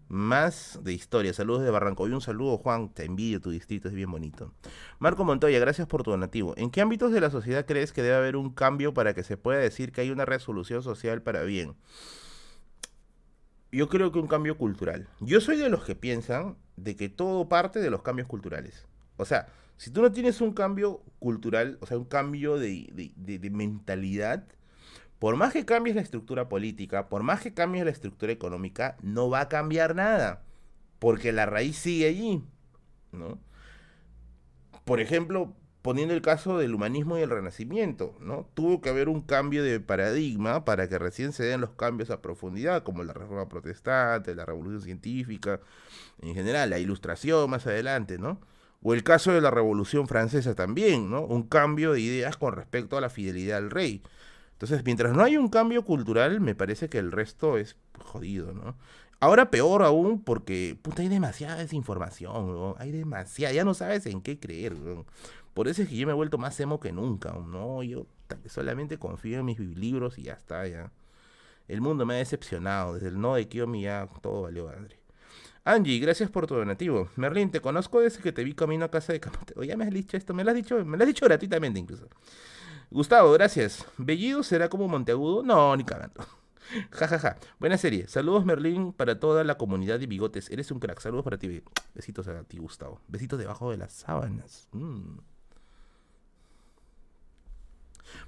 más 0.09 0.79
de 0.83 0.93
historia. 0.93 1.33
Saludos 1.33 1.63
de 1.63 1.71
Barranco. 1.71 2.07
Y 2.07 2.11
un 2.11 2.21
saludo, 2.21 2.57
Juan. 2.57 2.89
Te 2.89 3.05
envidio, 3.05 3.41
tu 3.41 3.49
distrito 3.49 3.87
es 3.87 3.93
bien 3.93 4.11
bonito. 4.11 4.53
Marco 4.99 5.23
Montoya, 5.23 5.59
gracias 5.59 5.87
por 5.87 6.03
tu 6.03 6.11
donativo. 6.11 6.53
¿En 6.57 6.69
qué 6.69 6.81
ámbitos 6.81 7.11
de 7.11 7.21
la 7.21 7.29
sociedad 7.29 7.65
crees 7.65 7.91
que 7.91 8.03
debe 8.03 8.15
haber 8.15 8.35
un 8.35 8.51
cambio 8.51 8.93
para 8.93 9.13
que 9.13 9.23
se 9.23 9.37
pueda 9.37 9.59
decir 9.59 9.91
que 9.91 10.01
hay 10.01 10.11
una 10.11 10.25
resolución 10.25 10.83
social 10.83 11.21
para 11.21 11.43
bien? 11.43 11.75
Yo 13.71 13.89
creo 13.89 14.11
que 14.11 14.19
un 14.19 14.27
cambio 14.27 14.57
cultural. 14.57 15.09
Yo 15.19 15.41
soy 15.41 15.57
de 15.57 15.69
los 15.69 15.83
que 15.83 15.95
piensan 15.95 16.55
de 16.77 16.95
que 16.95 17.09
todo 17.09 17.49
parte 17.49 17.79
de 17.79 17.89
los 17.89 18.01
cambios 18.01 18.27
culturales. 18.27 18.85
O 19.17 19.25
sea, 19.25 19.47
si 19.77 19.91
tú 19.91 20.01
no 20.01 20.11
tienes 20.11 20.41
un 20.41 20.53
cambio 20.53 21.03
cultural, 21.19 21.77
o 21.81 21.85
sea, 21.85 21.97
un 21.97 22.05
cambio 22.05 22.57
de, 22.57 23.13
de 23.15 23.49
mentalidad, 23.49 24.45
por 25.19 25.35
más 25.35 25.53
que 25.53 25.65
cambies 25.65 25.95
la 25.95 26.01
estructura 26.01 26.49
política, 26.49 27.09
por 27.09 27.23
más 27.23 27.41
que 27.41 27.53
cambies 27.53 27.85
la 27.85 27.91
estructura 27.91 28.31
económica, 28.31 28.97
no 29.01 29.29
va 29.29 29.41
a 29.41 29.49
cambiar 29.49 29.95
nada, 29.95 30.43
porque 30.99 31.31
la 31.31 31.45
raíz 31.45 31.77
sigue 31.77 32.07
allí, 32.07 32.43
¿no? 33.11 33.39
Por 34.85 34.99
ejemplo, 35.01 35.55
poniendo 35.81 36.13
el 36.13 36.21
caso 36.21 36.57
del 36.57 36.75
humanismo 36.75 37.17
y 37.17 37.21
el 37.21 37.29
renacimiento, 37.29 38.15
¿no? 38.19 38.49
Tuvo 38.53 38.81
que 38.81 38.89
haber 38.89 39.09
un 39.09 39.21
cambio 39.21 39.63
de 39.63 39.79
paradigma 39.79 40.65
para 40.65 40.87
que 40.87 40.99
recién 40.99 41.33
se 41.33 41.45
den 41.45 41.61
los 41.61 41.71
cambios 41.71 42.09
a 42.09 42.21
profundidad, 42.21 42.83
como 42.83 43.03
la 43.03 43.13
reforma 43.13 43.49
protestante, 43.49 44.35
la 44.35 44.45
revolución 44.45 44.81
científica, 44.81 45.61
en 46.21 46.35
general, 46.35 46.69
la 46.69 46.79
ilustración 46.79 47.49
más 47.49 47.65
adelante, 47.67 48.17
¿no? 48.17 48.39
O 48.89 48.93
el 48.93 49.03
caso 49.03 49.33
de 49.33 49.41
la 49.41 49.51
revolución 49.51 50.07
francesa 50.07 50.55
también, 50.55 51.09
¿no? 51.09 51.21
Un 51.25 51.43
cambio 51.43 51.91
de 51.91 51.99
ideas 51.99 52.37
con 52.37 52.53
respecto 52.53 52.97
a 52.97 53.01
la 53.01 53.09
fidelidad 53.09 53.57
al 53.57 53.69
rey. 53.69 54.01
Entonces, 54.53 54.81
mientras 54.85 55.13
no 55.13 55.23
hay 55.23 55.35
un 55.35 55.49
cambio 55.49 55.83
cultural, 55.83 56.39
me 56.39 56.55
parece 56.55 56.87
que 56.87 56.97
el 56.97 57.11
resto 57.11 57.57
es 57.57 57.75
jodido, 57.99 58.53
¿no? 58.53 58.77
Ahora 59.19 59.51
peor 59.51 59.83
aún 59.83 60.23
porque, 60.23 60.79
puta, 60.81 61.01
hay 61.01 61.09
demasiada 61.09 61.57
desinformación. 61.57 62.75
Hay 62.77 62.91
demasiada, 62.91 63.53
ya 63.53 63.65
no 63.65 63.73
sabes 63.73 64.05
en 64.05 64.21
qué 64.21 64.39
creer, 64.39 64.77
¿no? 64.77 65.05
Por 65.53 65.67
eso 65.67 65.81
es 65.81 65.89
que 65.89 65.97
yo 65.97 66.07
me 66.07 66.13
he 66.13 66.15
vuelto 66.15 66.37
más 66.37 66.57
emo 66.61 66.79
que 66.79 66.93
nunca, 66.93 67.33
¿no? 67.33 67.83
Yo 67.83 68.07
solamente 68.45 68.97
confío 68.97 69.39
en 69.39 69.45
mis 69.47 69.59
libros 69.59 70.17
y 70.17 70.23
ya 70.23 70.33
está, 70.35 70.65
ya. 70.65 70.93
El 71.67 71.81
mundo 71.81 72.05
me 72.05 72.13
ha 72.13 72.17
decepcionado, 72.19 72.93
desde 72.93 73.09
el 73.09 73.19
no 73.19 73.35
de 73.35 73.49
Kiyomi 73.49 73.81
ya 73.81 74.07
todo 74.21 74.43
valió 74.43 74.67
madre. 74.67 74.97
Angie, 75.67 75.99
gracias 75.99 76.29
por 76.29 76.47
tu 76.47 76.55
donativo. 76.55 77.09
Merlin, 77.17 77.51
te 77.51 77.59
conozco 77.59 77.99
desde 77.99 78.21
que 78.21 78.31
te 78.31 78.41
vi 78.41 78.53
camino 78.53 78.85
a 78.85 78.89
casa 78.89 79.11
de 79.11 79.19
Camote. 79.19 79.53
Oye, 79.57 79.75
me 79.75 79.83
has 79.83 79.91
dicho 79.91 80.15
esto, 80.15 80.33
me 80.33 80.45
lo 80.45 80.51
has 80.51 80.55
dicho, 80.55 80.85
me 80.85 80.95
lo 80.95 81.03
has 81.03 81.07
dicho 81.07 81.25
gratuitamente 81.25 81.77
incluso. 81.77 82.07
Gustavo, 82.89 83.33
gracias. 83.33 83.85
¿Bellido 83.97 84.43
será 84.43 84.69
como 84.69 84.87
Monteagudo? 84.87 85.43
No, 85.43 85.75
ni 85.75 85.83
cagando. 85.83 86.25
Ja, 86.91 87.07
ja, 87.07 87.17
ja. 87.17 87.37
Buena 87.59 87.77
serie. 87.77 88.09
Saludos, 88.09 88.43
Merlín, 88.43 88.91
para 88.91 89.21
toda 89.21 89.45
la 89.45 89.55
comunidad 89.55 89.99
de 89.99 90.05
bigotes. 90.05 90.49
Eres 90.49 90.69
un 90.69 90.81
crack. 90.81 90.99
Saludos 90.99 91.23
para 91.23 91.37
ti. 91.37 91.63
Besitos 91.95 92.27
a 92.27 92.43
ti, 92.43 92.57
Gustavo. 92.57 92.99
Besitos 93.07 93.39
debajo 93.39 93.71
de 93.71 93.77
las 93.77 93.93
sábanas. 93.93 94.67
Mm. 94.73 95.17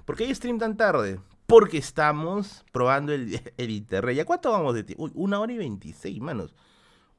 ¿Por 0.06 0.16
qué 0.16 0.24
hay 0.24 0.34
stream 0.34 0.58
tan 0.58 0.78
tarde? 0.78 1.20
Porque 1.46 1.76
estamos 1.76 2.64
probando 2.72 3.12
el, 3.12 3.42
el. 3.58 4.14
¿Ya 4.14 4.24
cuánto 4.24 4.52
vamos 4.52 4.74
de 4.74 4.84
ti? 4.84 4.94
Uy, 4.96 5.10
una 5.14 5.38
hora 5.38 5.52
y 5.52 5.58
veintiséis, 5.58 6.18
manos. 6.18 6.54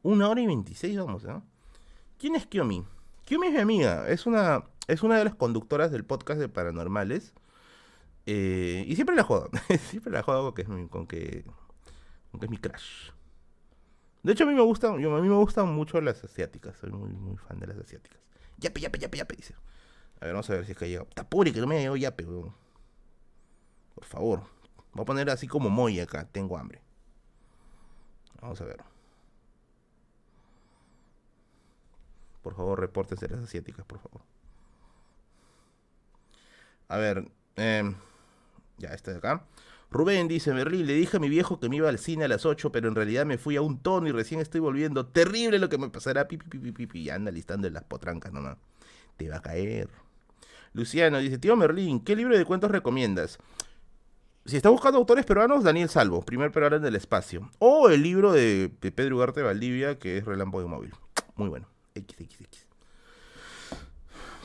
Una 0.04 0.30
hora 0.30 0.42
y 0.42 0.48
veintiséis 0.48 0.98
vamos, 0.98 1.24
¿eh? 1.26 1.40
¿Quién 2.18 2.36
es 2.36 2.46
Kiomi? 2.48 2.86
Kiomi 3.26 3.48
es 3.48 3.54
mi 3.54 3.60
amiga. 3.60 4.08
Es 4.08 4.26
una 4.26 4.64
es 4.92 5.04
una 5.04 5.18
de 5.18 5.24
las 5.24 5.36
conductoras 5.36 5.92
del 5.92 6.04
podcast 6.04 6.40
de 6.40 6.50
Paranormales. 6.50 7.34
Eh, 8.26 8.84
y 8.88 8.96
siempre 8.96 9.16
la 9.16 9.24
jodo. 9.24 9.50
siempre 9.90 10.12
la 10.12 10.22
jodo 10.22 10.54
con 10.54 10.54
que, 10.54 10.90
con 10.90 11.08
que, 11.08 11.46
es 12.42 12.50
mi 12.50 12.58
crush. 12.58 13.12
De 14.24 14.34
hecho, 14.34 14.44
a 14.44 14.48
mí 14.48 14.54
me 14.54 14.62
gustan, 14.62 14.94
a 14.94 14.98
mí 14.98 15.30
me 15.30 15.36
gustan 15.36 15.74
mucho 15.74 16.00
las 16.02 16.24
asiáticas. 16.24 16.78
Soy 16.78 16.92
muy, 16.92 17.10
muy 17.10 17.38
fan 17.38 17.60
de 17.60 17.68
las 17.68 17.78
asiáticas. 17.78 18.20
Yape, 18.58 18.82
yape, 18.82 19.00
yape, 19.00 19.18
yape, 19.18 19.36
dice. 19.36 19.56
A 20.20 20.26
ver, 20.26 20.34
vamos 20.34 20.50
a 20.50 20.54
ver 20.54 20.66
si 20.66 20.74
es 20.74 20.78
que 20.78 20.86
ha 20.86 20.88
llegado. 20.88 21.08
Tapuri, 21.14 21.52
que 21.52 21.62
no 21.62 21.68
me 21.68 21.76
ha 21.76 21.80
llegado 21.80 21.96
yape, 21.96 22.26
weón. 22.26 22.54
Por 23.96 24.06
favor. 24.06 24.44
Voy 24.92 25.04
a 25.04 25.06
poner 25.06 25.30
así 25.30 25.48
como 25.48 25.70
Moy 25.70 26.00
acá. 26.00 26.28
Tengo 26.32 26.58
hambre. 26.58 26.82
Vamos 28.42 28.60
a 28.60 28.66
ver. 28.66 28.91
Por 32.42 32.56
favor, 32.56 32.80
repórtense 32.80 33.28
las 33.30 33.44
asiáticas, 33.44 33.86
por 33.86 34.00
favor. 34.00 34.22
A 36.88 36.98
ver, 36.98 37.32
em, 37.56 37.96
ya, 38.78 38.90
está 38.90 39.12
de 39.12 39.18
acá. 39.18 39.46
Rubén 39.92 40.28
dice, 40.28 40.54
Merlín, 40.54 40.88
le 40.88 40.94
dije 40.94 41.18
a 41.18 41.20
mi 41.20 41.30
viejo 41.30 41.60
que 41.60 41.70
me 41.70 41.76
iba 41.76 41.90
al 41.90 42.00
cine 42.00 42.26
a 42.26 42.28
las 42.28 42.46
8, 42.46 42.72
pero 42.72 42.88
en 42.88 42.96
realidad 42.96 43.26
me 43.26 43.38
fui 43.38 43.58
a 43.58 43.62
un 43.62 43.80
tono 43.80 44.08
y 44.08 44.12
recién 44.12 44.40
estoy 44.40 44.62
volviendo. 44.62 45.06
Terrible 45.06 45.60
lo 45.60 45.70
que 45.70 45.78
me 45.78 45.90
pasará. 45.90 46.28
Pipi, 46.28 46.46
pipi, 46.48 46.72
pipi. 46.72 47.00
Y 47.02 47.10
anda 47.10 47.30
listando 47.30 47.68
en 47.68 47.74
las 47.74 47.84
potrancas 47.84 48.32
nomás. 48.32 48.58
Te 49.18 49.30
va 49.30 49.38
a 49.38 49.42
caer. 49.42 49.90
Luciano 50.74 51.20
dice, 51.20 51.38
tío 51.38 51.56
Merlín, 51.58 52.00
¿qué 52.00 52.16
libro 52.16 52.38
de 52.38 52.46
cuentos 52.46 52.72
recomiendas? 52.72 53.38
Si 54.46 54.58
está 54.58 54.70
buscando 54.70 54.98
autores 54.98 55.26
peruanos, 55.26 55.64
Daniel 55.64 55.90
Salvo, 55.90 56.24
primer 56.24 56.52
peruano 56.52 56.78
en 56.78 56.86
el 56.86 56.96
espacio. 56.96 57.52
O 57.60 57.90
el 57.90 58.02
libro 58.02 58.32
de, 58.32 58.72
Pedro 58.80 59.18
Ugarte 59.18 59.42
Valdivia, 59.42 60.00
que 60.00 60.18
es 60.18 60.26
Relámpago 60.26 60.68
Móvil. 60.68 60.94
Muy 61.36 61.50
bueno. 61.50 61.68
XXX. 61.96 62.68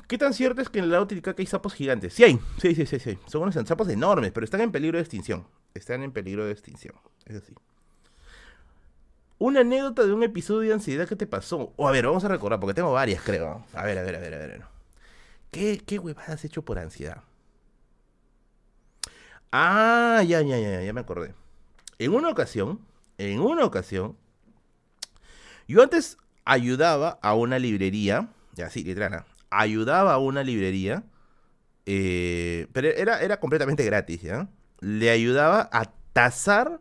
¿Qué 0.08 0.18
tan 0.18 0.34
cierto 0.34 0.62
es 0.62 0.68
que 0.68 0.78
en 0.78 0.84
el 0.84 0.90
lago 0.92 1.06
Titicaca 1.06 1.40
hay 1.40 1.46
sapos 1.46 1.74
gigantes? 1.74 2.14
Sí 2.14 2.22
hay, 2.22 2.38
sí, 2.60 2.74
sí, 2.74 2.86
sí, 2.86 3.00
sí. 3.00 3.18
Son 3.26 3.42
unos 3.42 3.54
sapos 3.54 3.88
enormes, 3.88 4.30
pero 4.32 4.44
están 4.44 4.60
en 4.60 4.70
peligro 4.70 4.98
de 4.98 5.02
extinción. 5.02 5.46
Están 5.74 6.02
en 6.04 6.12
peligro 6.12 6.44
de 6.46 6.52
extinción, 6.52 6.94
es 7.24 7.36
así. 7.36 7.52
Una 9.38 9.60
anécdota 9.60 10.04
de 10.04 10.12
un 10.12 10.22
episodio 10.22 10.68
de 10.68 10.74
ansiedad 10.74 11.08
que 11.08 11.16
te 11.16 11.26
pasó. 11.26 11.72
O 11.76 11.88
a 11.88 11.92
ver, 11.92 12.06
vamos 12.06 12.24
a 12.24 12.28
recordar, 12.28 12.60
porque 12.60 12.74
tengo 12.74 12.92
varias, 12.92 13.22
creo. 13.22 13.64
A 13.74 13.84
ver, 13.84 13.98
a 13.98 14.02
ver, 14.02 14.16
a 14.16 14.18
ver, 14.18 14.34
a 14.34 14.38
ver. 14.38 14.62
¿Qué, 15.50 15.82
qué 15.84 15.98
huevadas 15.98 16.30
has 16.30 16.44
hecho 16.44 16.62
por 16.62 16.78
ansiedad? 16.78 17.22
Ah, 19.50 20.22
ya, 20.26 20.40
ya, 20.42 20.58
ya, 20.58 20.82
ya 20.82 20.92
me 20.92 21.00
acordé. 21.00 21.34
En 21.98 22.14
una 22.14 22.28
ocasión, 22.28 22.80
en 23.18 23.40
una 23.40 23.64
ocasión, 23.64 24.16
yo 25.66 25.82
antes 25.82 26.18
ayudaba 26.46 27.18
a 27.20 27.34
una 27.34 27.58
librería, 27.58 28.30
ya 28.54 28.70
sí, 28.70 28.82
literal, 28.82 29.24
ayudaba 29.50 30.14
a 30.14 30.18
una 30.18 30.42
librería, 30.42 31.04
eh, 31.84 32.68
pero 32.72 32.88
era, 32.88 33.20
era 33.20 33.38
completamente 33.38 33.84
gratis, 33.84 34.22
¿ya? 34.22 34.48
Le 34.80 35.10
ayudaba 35.10 35.68
a 35.72 35.92
tasar 36.12 36.80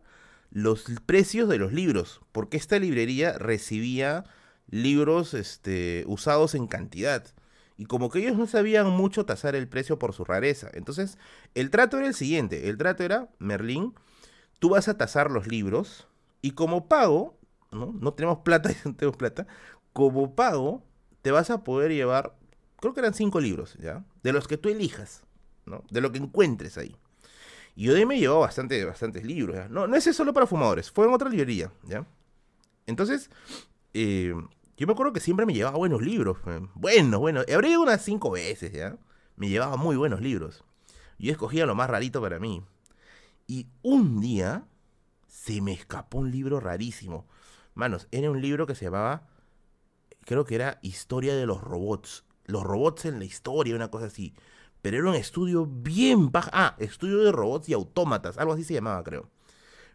los 0.52 0.86
precios 1.06 1.50
de 1.50 1.58
los 1.58 1.74
libros, 1.74 2.22
porque 2.32 2.56
esta 2.56 2.80
librería 2.80 3.34
recibía 3.38 4.24
libros 4.70 5.34
este, 5.34 6.06
usados 6.08 6.56
en 6.56 6.68
cantidad. 6.68 7.26
Y 7.78 7.86
como 7.86 8.10
que 8.10 8.20
ellos 8.20 8.38
no 8.38 8.48
sabían 8.48 8.88
mucho 8.88 9.26
tasar 9.26 9.56
el 9.56 9.68
precio 9.68 10.00
por 10.00 10.14
su 10.14 10.24
rareza. 10.24 10.70
Entonces, 10.74 11.18
el 11.56 11.72
trato 11.72 11.98
era 11.98 12.08
el 12.08 12.14
siguiente. 12.14 12.70
El 12.70 12.78
trato 12.78 13.04
era, 13.04 13.28
Merlín, 13.38 13.94
tú 14.60 14.70
vas 14.70 14.88
a 14.88 14.98
tasar 14.98 15.30
los 15.30 15.48
libros 15.48 16.08
y 16.42 16.52
como 16.52 16.88
pago, 16.88 17.38
¿no? 17.76 17.94
No 18.00 18.14
tenemos 18.14 18.40
plata 18.40 18.72
y 18.72 18.76
no 18.86 18.96
tenemos 18.96 19.18
plata. 19.18 19.48
Como 19.94 20.36
pago, 20.36 20.84
te 21.22 21.32
vas 21.32 21.50
a 21.50 21.64
poder 21.64 21.92
llevar, 21.92 22.36
creo 22.78 22.94
que 22.94 23.00
eran 23.00 23.14
cinco 23.14 23.40
libros, 23.40 23.78
¿ya? 23.80 24.06
De 24.24 24.34
los 24.34 24.48
que 24.48 24.58
tú 24.58 24.70
elijas, 24.70 25.24
¿no? 25.66 25.84
De 25.90 26.02
lo 26.02 26.12
que 26.12 26.20
encuentres 26.20 26.78
ahí. 26.78 26.96
Y 27.76 27.88
de 27.88 28.06
me 28.06 28.20
llevó 28.20 28.40
bastante, 28.40 28.84
bastantes 28.86 29.26
libros. 29.26 29.70
No, 29.70 29.86
no 29.88 29.96
es 29.96 30.04
solo 30.16 30.34
para 30.34 30.48
fumadores, 30.48 30.92
fue 30.92 31.06
en 31.06 31.14
otra 31.14 31.30
librería, 31.30 31.72
¿ya? 31.84 32.06
Entonces, 32.88 33.30
eh, 33.94 34.34
yo 34.78 34.88
me 34.88 34.94
acuerdo 34.94 35.14
que 35.14 35.20
siempre 35.20 35.46
me 35.46 35.54
llevaba 35.54 35.78
buenos 35.78 36.02
libros. 36.02 36.38
Bueno, 36.74 37.20
bueno. 37.20 37.42
Habré 37.54 37.70
ido 37.70 37.82
unas 37.82 38.02
cinco 38.02 38.32
veces, 38.32 38.74
¿ya? 38.74 38.98
Me 39.36 39.50
llevaba 39.50 39.78
muy 39.78 39.96
buenos 39.96 40.22
libros. 40.22 40.64
Yo 41.18 41.32
escogía 41.32 41.66
lo 41.66 41.76
más 41.76 41.90
rarito 41.90 42.22
para 42.22 42.40
mí. 42.40 42.62
Y 43.48 43.68
un 43.82 44.20
día 44.20 44.66
se 45.28 45.62
me 45.62 45.72
escapó 45.72 46.20
un 46.20 46.32
libro 46.32 46.60
rarísimo. 46.60 47.26
Manos, 47.76 48.08
era 48.12 48.32
un 48.32 48.42
libro 48.42 48.66
que 48.66 48.74
se 48.74 48.86
llamaba, 48.86 49.28
creo 50.22 50.46
que 50.46 50.56
era 50.56 50.80
Historia 50.82 51.36
de 51.36 51.46
los 51.46 51.62
Robots. 51.62 52.24
Los 52.46 52.64
robots 52.64 53.06
en 53.06 53.20
la 53.20 53.26
historia, 53.26 53.76
una 53.76 53.92
cosa 53.92 54.06
así. 54.06 54.34
Pero 54.82 54.98
era 54.98 55.10
un 55.10 55.16
estudio 55.16 55.66
bien 55.66 56.32
baja. 56.32 56.52
Ah, 56.54 56.76
estudio 56.80 57.20
de 57.20 57.32
robots 57.32 57.68
y 57.70 57.74
autómatas. 57.74 58.38
Algo 58.38 58.54
así 58.54 58.64
se 58.64 58.76
llamaba, 58.76 59.04
creo. 59.04 59.30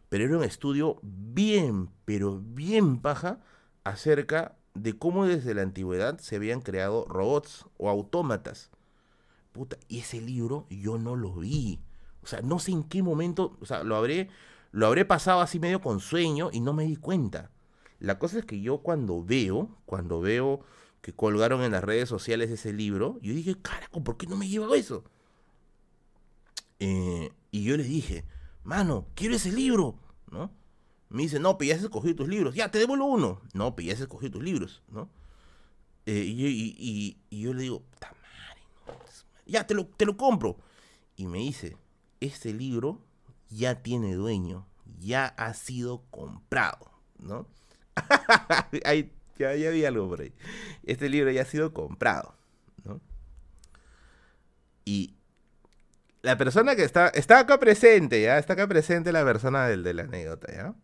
Pero 0.08 0.24
era 0.24 0.36
un 0.36 0.44
estudio 0.44 0.98
bien, 1.02 1.88
pero 2.04 2.40
bien 2.40 3.00
baja 3.00 3.40
acerca 3.84 4.56
de 4.74 4.98
cómo 4.98 5.26
desde 5.26 5.54
la 5.54 5.62
antigüedad 5.62 6.18
se 6.18 6.36
habían 6.36 6.60
creado 6.60 7.06
robots 7.06 7.66
o 7.78 7.88
autómatas. 7.88 8.70
Puta, 9.52 9.76
y 9.88 10.00
ese 10.00 10.20
libro 10.20 10.66
yo 10.68 10.98
no 10.98 11.16
lo 11.16 11.34
vi. 11.34 11.80
O 12.22 12.26
sea, 12.26 12.42
no 12.42 12.58
sé 12.58 12.72
en 12.72 12.82
qué 12.82 13.02
momento, 13.02 13.56
o 13.60 13.66
sea, 13.66 13.84
lo 13.84 13.96
habré, 13.96 14.28
lo 14.72 14.86
habré 14.86 15.04
pasado 15.04 15.40
así 15.40 15.58
medio 15.58 15.80
con 15.80 16.00
sueño 16.00 16.50
y 16.52 16.60
no 16.60 16.72
me 16.72 16.84
di 16.84 16.96
cuenta. 16.96 17.50
La 18.00 18.18
cosa 18.18 18.38
es 18.38 18.46
que 18.46 18.60
yo 18.60 18.78
cuando 18.78 19.22
veo, 19.22 19.76
cuando 19.84 20.20
veo 20.20 20.60
que 21.02 21.12
colgaron 21.12 21.62
en 21.62 21.72
las 21.72 21.84
redes 21.84 22.08
sociales 22.08 22.50
ese 22.50 22.72
libro, 22.72 23.18
yo 23.22 23.34
dije, 23.34 23.56
carajo, 23.60 24.02
¿por 24.02 24.16
qué 24.16 24.26
no 24.26 24.36
me 24.36 24.48
llevo 24.48 24.74
eso? 24.74 25.04
Eh, 26.78 27.30
y 27.50 27.62
yo 27.62 27.76
le 27.76 27.84
dije, 27.84 28.24
mano, 28.64 29.06
quiero 29.14 29.34
ese 29.34 29.52
libro, 29.52 29.98
¿no? 30.30 30.50
Me 31.10 31.22
dice, 31.22 31.38
no, 31.38 31.58
pero 31.58 31.68
ya 31.68 31.76
has 31.76 31.82
escogido 31.82 32.16
tus 32.16 32.28
libros. 32.28 32.54
Ya, 32.54 32.70
te 32.70 32.78
devuelvo 32.78 33.04
uno. 33.04 33.42
No, 33.52 33.74
pero 33.74 33.88
ya 33.88 33.94
has 33.94 34.00
escogido 34.00 34.32
tus 34.32 34.42
libros, 34.42 34.82
¿no? 34.88 35.10
Eh, 36.06 36.24
y, 36.26 37.18
yo 37.30 37.52
le 37.52 37.62
digo, 37.62 37.82
ya, 39.44 39.66
te 39.66 39.74
lo, 39.74 39.86
te 39.86 40.06
lo 40.06 40.16
compro. 40.16 40.56
Y 41.16 41.26
me 41.26 41.38
dice, 41.38 41.76
este 42.20 42.54
libro 42.54 43.02
ya 43.50 43.82
tiene 43.82 44.14
dueño, 44.14 44.66
ya 44.98 45.26
ha 45.26 45.52
sido 45.52 46.04
comprado, 46.10 46.90
¿no? 47.18 47.46
ahí, 48.84 49.12
ya, 49.38 49.54
ya 49.54 49.70
vi 49.70 49.84
algo 49.84 50.08
por 50.08 50.20
ahí. 50.20 50.32
Este 50.84 51.08
libro 51.08 51.30
ya 51.30 51.42
ha 51.42 51.46
sido 51.46 51.72
comprado, 51.72 52.34
¿no? 52.84 53.00
Y 54.84 55.14
la 56.22 56.36
persona 56.36 56.76
que 56.76 56.84
está, 56.84 57.08
está 57.08 57.40
acá 57.40 57.58
presente, 57.58 58.20
¿ya? 58.22 58.38
Está 58.38 58.54
acá 58.54 58.66
presente 58.66 59.12
la 59.12 59.24
persona 59.24 59.66
del, 59.66 59.82
de 59.82 59.94
la 59.94 60.02
anécdota, 60.02 60.52
¿ya? 60.52 60.74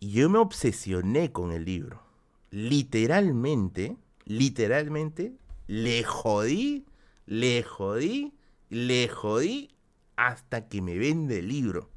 Y 0.00 0.12
yo 0.12 0.30
me 0.30 0.38
obsesioné 0.38 1.32
con 1.32 1.52
el 1.52 1.64
libro. 1.64 2.02
Literalmente, 2.50 3.96
literalmente, 4.24 5.34
le 5.66 6.04
jodí, 6.04 6.86
le 7.26 7.62
jodí, 7.62 8.32
le 8.70 9.08
jodí 9.08 9.70
hasta 10.16 10.68
que 10.68 10.80
me 10.82 10.98
vende 10.98 11.40
el 11.40 11.48
libro. 11.48 11.90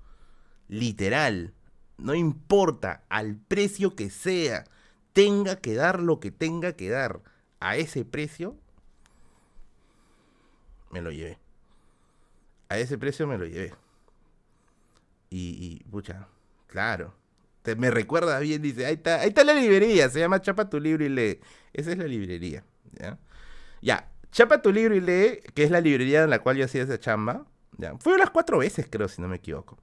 Literal. 0.68 1.54
No 2.02 2.16
importa, 2.16 3.04
al 3.10 3.36
precio 3.36 3.96
que 3.96 4.10
sea, 4.10 4.66
tenga 5.14 5.58
que 5.58 5.76
dar 5.76 6.02
lo 6.02 6.20
que 6.20 6.32
tenga 6.32 6.74
que 6.74 6.90
dar 6.90 7.22
a 7.60 7.78
ese 7.78 8.06
precio, 8.06 8.58
me 10.92 11.02
lo 11.02 11.12
llevé. 11.12 11.38
A 12.70 12.78
ese 12.78 12.98
precio 12.98 13.28
me 13.28 13.38
lo 13.38 13.46
llevé. 13.46 13.74
Y, 15.30 15.82
y 15.82 15.84
pucha, 15.90 16.28
claro 16.68 17.22
me 17.78 17.92
recuerda 17.92 18.40
bien, 18.40 18.62
dice, 18.62 18.86
ahí 18.86 18.96
está, 18.96 19.22
ahí 19.22 19.30
está 19.30 19.44
la 19.44 19.54
librería, 19.54 20.10
se 20.10 20.20
llama 20.20 20.42
Chapa 20.42 20.70
tu 20.70 20.80
libro 20.80 21.04
y 21.04 21.10
lee. 21.10 21.40
Esa 21.74 21.92
es 21.92 21.98
la 21.98 22.06
librería. 22.06 22.64
¿ya? 22.94 23.18
ya, 23.82 24.10
Chapa 24.32 24.62
tu 24.62 24.72
libro 24.72 24.96
y 24.96 25.02
lee, 25.02 25.40
que 25.54 25.64
es 25.64 25.72
la 25.72 25.80
librería 25.80 26.24
en 26.24 26.30
la 26.30 26.40
cual 26.40 26.58
yo 26.58 26.66
hacía 26.66 26.84
esa 26.84 27.00
chamba. 27.00 27.46
¿ya? 27.78 27.96
Fue 28.00 28.14
unas 28.14 28.32
cuatro 28.32 28.58
veces, 28.58 28.88
creo, 28.90 29.08
si 29.08 29.22
no 29.22 29.28
me 29.28 29.36
equivoco. 29.38 29.78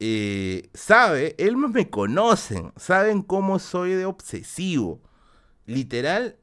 Eh, 0.00 0.70
sabe, 0.74 1.34
él 1.38 1.56
me 1.56 1.88
conocen, 1.88 2.72
saben 2.76 3.22
cómo 3.22 3.58
soy 3.58 3.92
de 3.94 4.06
obsesivo. 4.06 5.00
Literal, 5.66 6.36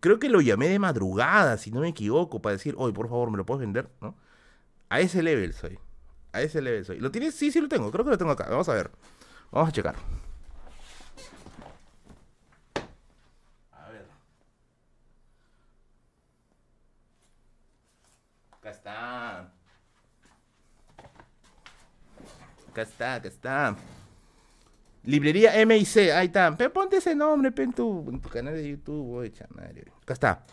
creo 0.00 0.18
que 0.18 0.28
lo 0.28 0.40
llamé 0.40 0.68
de 0.68 0.78
madrugada, 0.78 1.56
si 1.58 1.70
no 1.70 1.80
me 1.80 1.88
equivoco, 1.88 2.40
para 2.42 2.54
decir, 2.54 2.74
oye, 2.78 2.92
por 2.94 3.08
favor, 3.08 3.30
¿me 3.30 3.38
lo 3.38 3.46
puedes 3.46 3.60
vender? 3.60 3.90
¿no? 4.00 4.16
A 4.88 5.00
ese 5.00 5.22
level 5.22 5.52
soy. 5.52 5.78
A 6.32 6.42
ese 6.42 6.60
level 6.62 6.84
soy. 6.84 7.00
¿Lo 7.00 7.10
tienes? 7.10 7.34
Sí, 7.34 7.50
sí 7.50 7.60
lo 7.60 7.68
tengo. 7.68 7.90
Creo 7.90 8.04
que 8.04 8.10
lo 8.10 8.18
tengo 8.18 8.32
acá. 8.32 8.46
Vamos 8.48 8.68
a 8.68 8.74
ver. 8.74 8.90
Vamos 9.50 9.70
a 9.70 9.72
checar. 9.72 9.96
A 13.72 13.90
ver. 13.90 14.06
Acá 18.52 18.70
está. 18.70 19.25
Acá 22.76 22.82
está, 22.82 23.14
acá 23.14 23.28
está. 23.28 23.76
Librería 25.04 25.64
MIC, 25.64 26.12
ahí 26.12 26.26
está. 26.26 26.54
Pero 26.58 26.74
ponte 26.74 26.98
ese 26.98 27.14
nombre 27.14 27.50
en, 27.56 27.72
tu, 27.72 28.20
canal 28.30 28.52
de 28.52 28.68
YouTube, 28.68 29.32
Acá 30.02 30.12
está. 30.12 30.44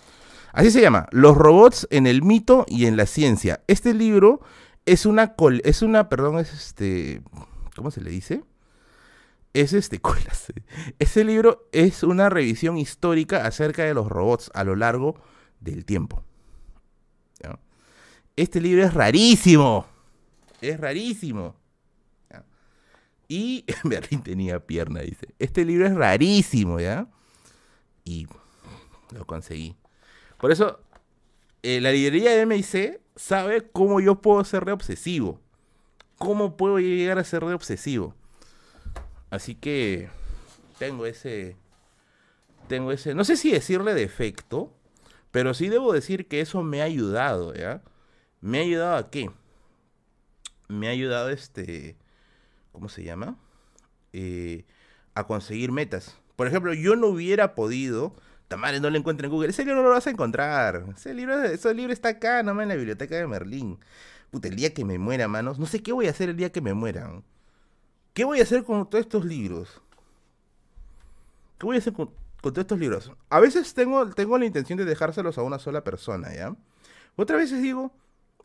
Así 0.54 0.72
se 0.72 0.80
llama, 0.80 1.10
Los 1.12 1.36
robots 1.36 1.86
en 1.92 2.08
el 2.08 2.22
mito 2.22 2.66
y 2.70 2.86
en 2.86 2.96
la 2.96 3.08
ciencia. 3.08 3.62
Este 3.68 3.94
libro 3.94 4.40
es 4.86 5.06
una, 5.06 5.36
es 5.66 5.82
una, 5.82 6.08
perdón, 6.08 6.40
es 6.40 6.54
este, 6.54 7.22
¿cómo 7.76 7.92
se 7.92 8.00
le 8.00 8.10
dice? 8.10 8.46
es 9.54 9.74
este, 9.74 10.00
ese 11.00 11.24
libro 11.26 11.68
es 11.74 12.04
una 12.04 12.30
revisión 12.30 12.78
histórica 12.78 13.46
acerca 13.46 13.84
de 13.84 13.94
los 13.94 14.08
robots 14.08 14.50
a 14.54 14.64
lo 14.64 14.78
largo 14.78 15.18
del 15.60 15.84
tiempo. 15.84 16.24
Este 18.38 18.62
libro 18.62 18.86
es 18.86 18.94
rarísimo. 18.94 19.86
Es 20.62 20.80
rarísimo. 20.80 21.62
Y 23.28 23.66
Berlín 23.84 24.24
tenía 24.24 24.60
pierna, 24.66 25.02
dice. 25.02 25.34
Este 25.40 25.66
libro 25.66 25.88
es 25.88 25.96
rarísimo, 25.96 26.80
¿ya? 26.80 27.08
Y 28.04 28.28
Lo 29.12 29.26
conseguí. 29.26 29.76
Por 30.38 30.52
eso, 30.52 30.80
eh, 31.62 31.80
la 31.80 31.92
librería 31.92 32.32
de 32.32 32.46
MIC 32.46 33.00
sabe 33.16 33.70
cómo 33.72 34.00
yo 34.00 34.22
puedo 34.22 34.44
ser 34.44 34.66
re 34.66 34.72
obsesivo. 34.72 35.40
Cómo 36.18 36.58
puedo 36.58 36.80
llegar 36.80 37.20
a 37.20 37.24
ser 37.24 37.44
re 37.44 37.54
obsesivo. 37.54 38.16
Así 39.30 39.56
que 39.56 40.10
tengo 40.78 41.06
ese. 41.06 41.56
Tengo 42.68 42.92
ese. 42.92 43.16
No 43.16 43.24
sé 43.24 43.38
si 43.38 43.52
decirle 43.52 43.94
defecto. 43.94 44.74
Pero 45.32 45.56
sí 45.56 45.68
debo 45.68 45.94
decir 45.94 46.28
que 46.28 46.42
eso 46.42 46.62
me 46.62 46.82
ha 46.82 46.86
ayudado, 46.86 47.56
¿ya? 47.56 47.82
¿Me 48.40 48.60
ha 48.60 48.62
ayudado 48.62 48.98
a 48.98 49.10
qué? 49.10 49.32
Me 50.68 50.88
ha 50.88 50.92
ayudado 50.92 51.30
este. 51.30 51.96
¿Cómo 52.74 52.90
se 52.90 53.04
llama? 53.04 53.38
Eh, 54.12 54.66
a 55.16 55.26
conseguir 55.26 55.72
metas. 55.72 56.18
Por 56.36 56.48
ejemplo, 56.48 56.74
yo 56.74 56.98
no 56.98 57.08
hubiera 57.08 57.56
podido. 57.56 58.14
Tamales 58.48 58.82
no 58.82 58.90
lo 58.90 58.98
encuentro 58.98 59.26
en 59.26 59.32
Google. 59.32 59.52
Ese 59.52 59.64
libro 59.64 59.82
no 59.82 59.88
lo 59.88 59.94
vas 59.94 60.08
a 60.08 60.10
encontrar. 60.10 60.84
Ese 60.96 61.14
libro, 61.14 61.44
está 61.94 62.10
acá, 62.10 62.44
nomás 62.44 62.64
en 62.64 62.70
la 62.70 62.76
biblioteca 62.76 63.16
de 63.16 63.28
Merlín. 63.28 63.80
Puta, 64.32 64.48
el 64.48 64.56
día 64.56 64.74
que 64.74 64.84
me 64.84 64.98
muera, 64.98 65.28
manos. 65.28 65.60
No 65.60 65.68
sé 65.68 65.82
qué 65.82 65.94
voy 65.94 66.08
a 66.08 66.10
hacer 66.10 66.30
el 66.30 66.36
día 66.36 66.52
que 66.52 66.62
me 66.62 66.74
muera. 66.74 67.22
¿Qué 68.14 68.26
voy 68.26 68.40
a 68.40 68.44
hacer 68.44 68.64
con 68.64 68.90
todos 68.90 69.06
estos 69.06 69.24
libros? 69.24 69.82
¿Qué 71.60 71.66
voy 71.66 71.76
a 71.76 71.80
hacer 71.80 71.94
con, 71.94 72.10
todos 72.42 72.58
estos 72.58 72.80
libros? 72.80 73.12
A 73.30 73.40
veces 73.40 73.74
tengo, 73.76 74.10
tengo 74.10 74.38
la 74.38 74.46
intención 74.46 74.78
de 74.78 74.86
dejárselos 74.86 75.38
a 75.38 75.44
una 75.44 75.60
sola 75.60 75.84
persona, 75.84 76.34
¿ya? 76.34 76.56
Otras 77.16 77.40
veces 77.40 77.62
digo, 77.62 77.92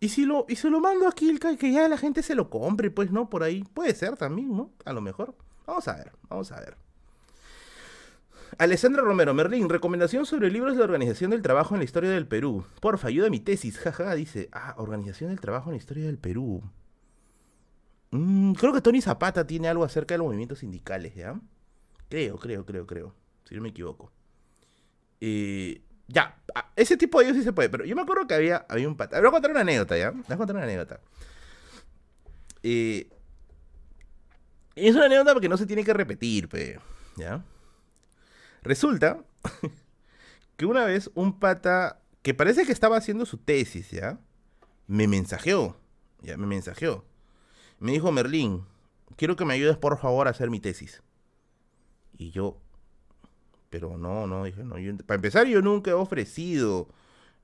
¿y 0.00 0.08
si 0.08 0.24
lo, 0.24 0.46
y 0.48 0.56
se 0.56 0.70
lo 0.70 0.80
mando 0.80 1.08
aquí, 1.08 1.38
que 1.38 1.72
ya 1.72 1.88
la 1.88 1.98
gente 1.98 2.22
se 2.22 2.34
lo 2.34 2.50
compre? 2.50 2.90
Pues 2.90 3.10
no, 3.10 3.28
por 3.28 3.42
ahí. 3.42 3.64
Puede 3.74 3.94
ser 3.94 4.16
también, 4.16 4.56
¿no? 4.56 4.72
A 4.84 4.92
lo 4.92 5.00
mejor. 5.00 5.34
Vamos 5.66 5.86
a 5.88 5.96
ver, 5.96 6.12
vamos 6.28 6.50
a 6.52 6.60
ver. 6.60 6.76
Alessandra 8.56 9.02
Romero, 9.02 9.34
Merlín, 9.34 9.68
recomendación 9.68 10.24
sobre 10.24 10.50
libros 10.50 10.76
de 10.76 10.82
organización 10.82 11.30
del 11.30 11.42
trabajo 11.42 11.74
en 11.74 11.80
la 11.80 11.84
historia 11.84 12.10
del 12.10 12.26
Perú. 12.26 12.64
Porfa, 12.80 13.08
ayuda 13.08 13.26
a 13.26 13.30
mi 13.30 13.40
tesis, 13.40 13.78
jaja, 13.78 14.14
dice. 14.14 14.48
Ah, 14.52 14.74
organización 14.78 15.30
del 15.30 15.40
trabajo 15.40 15.68
en 15.70 15.74
la 15.74 15.78
historia 15.78 16.06
del 16.06 16.18
Perú. 16.18 16.62
Mm, 18.10 18.52
creo 18.52 18.72
que 18.72 18.80
Tony 18.80 19.02
Zapata 19.02 19.46
tiene 19.46 19.68
algo 19.68 19.84
acerca 19.84 20.14
de 20.14 20.18
los 20.18 20.26
movimientos 20.26 20.60
sindicales, 20.60 21.14
¿ya? 21.14 21.38
Creo, 22.08 22.38
creo, 22.38 22.64
creo, 22.64 22.86
creo. 22.86 23.14
Si 23.44 23.54
no 23.54 23.60
me 23.60 23.68
equivoco. 23.68 24.10
Eh, 25.20 25.82
ya, 26.06 26.37
ese 26.76 26.96
tipo 26.96 27.18
de 27.18 27.26
ellos 27.26 27.36
sí 27.36 27.42
se 27.42 27.52
puede, 27.52 27.68
pero 27.68 27.84
yo 27.84 27.94
me 27.94 28.02
acuerdo 28.02 28.26
que 28.26 28.34
había, 28.34 28.66
había 28.68 28.88
un 28.88 28.96
pata. 28.96 29.18
Voy 29.18 29.28
a 29.28 29.32
contar 29.32 29.50
una 29.50 29.60
anécdota, 29.60 29.96
¿ya? 29.96 30.10
Voy 30.10 30.24
a 30.28 30.36
contar 30.36 30.56
una 30.56 30.64
anécdota. 30.64 31.00
Eh, 32.62 33.08
es 34.74 34.94
una 34.94 35.06
anécdota 35.06 35.32
porque 35.32 35.48
no 35.48 35.56
se 35.56 35.66
tiene 35.66 35.84
que 35.84 35.92
repetir, 35.92 36.48
pe, 36.48 36.78
¿ya? 37.16 37.44
Resulta 38.62 39.24
que 40.56 40.66
una 40.66 40.84
vez 40.84 41.10
un 41.14 41.38
pata 41.38 42.00
que 42.22 42.34
parece 42.34 42.64
que 42.64 42.72
estaba 42.72 42.96
haciendo 42.96 43.26
su 43.26 43.38
tesis, 43.38 43.90
¿ya? 43.90 44.18
Me 44.86 45.06
mensajeó, 45.06 45.78
ya, 46.22 46.36
me 46.36 46.46
mensajeó. 46.46 47.04
Me 47.78 47.92
dijo, 47.92 48.10
Merlín, 48.10 48.64
quiero 49.16 49.36
que 49.36 49.44
me 49.44 49.54
ayudes 49.54 49.76
por 49.76 49.98
favor 49.98 50.26
a 50.26 50.30
hacer 50.30 50.50
mi 50.50 50.60
tesis. 50.60 51.02
Y 52.16 52.30
yo, 52.30 52.60
pero 53.70 53.96
no, 53.96 54.26
no, 54.26 54.44
dije, 54.44 54.64
no, 54.64 54.76
para 55.06 55.16
empezar 55.16 55.46
yo 55.46 55.62
nunca 55.62 55.90
he 55.90 55.94
ofrecido 55.94 56.88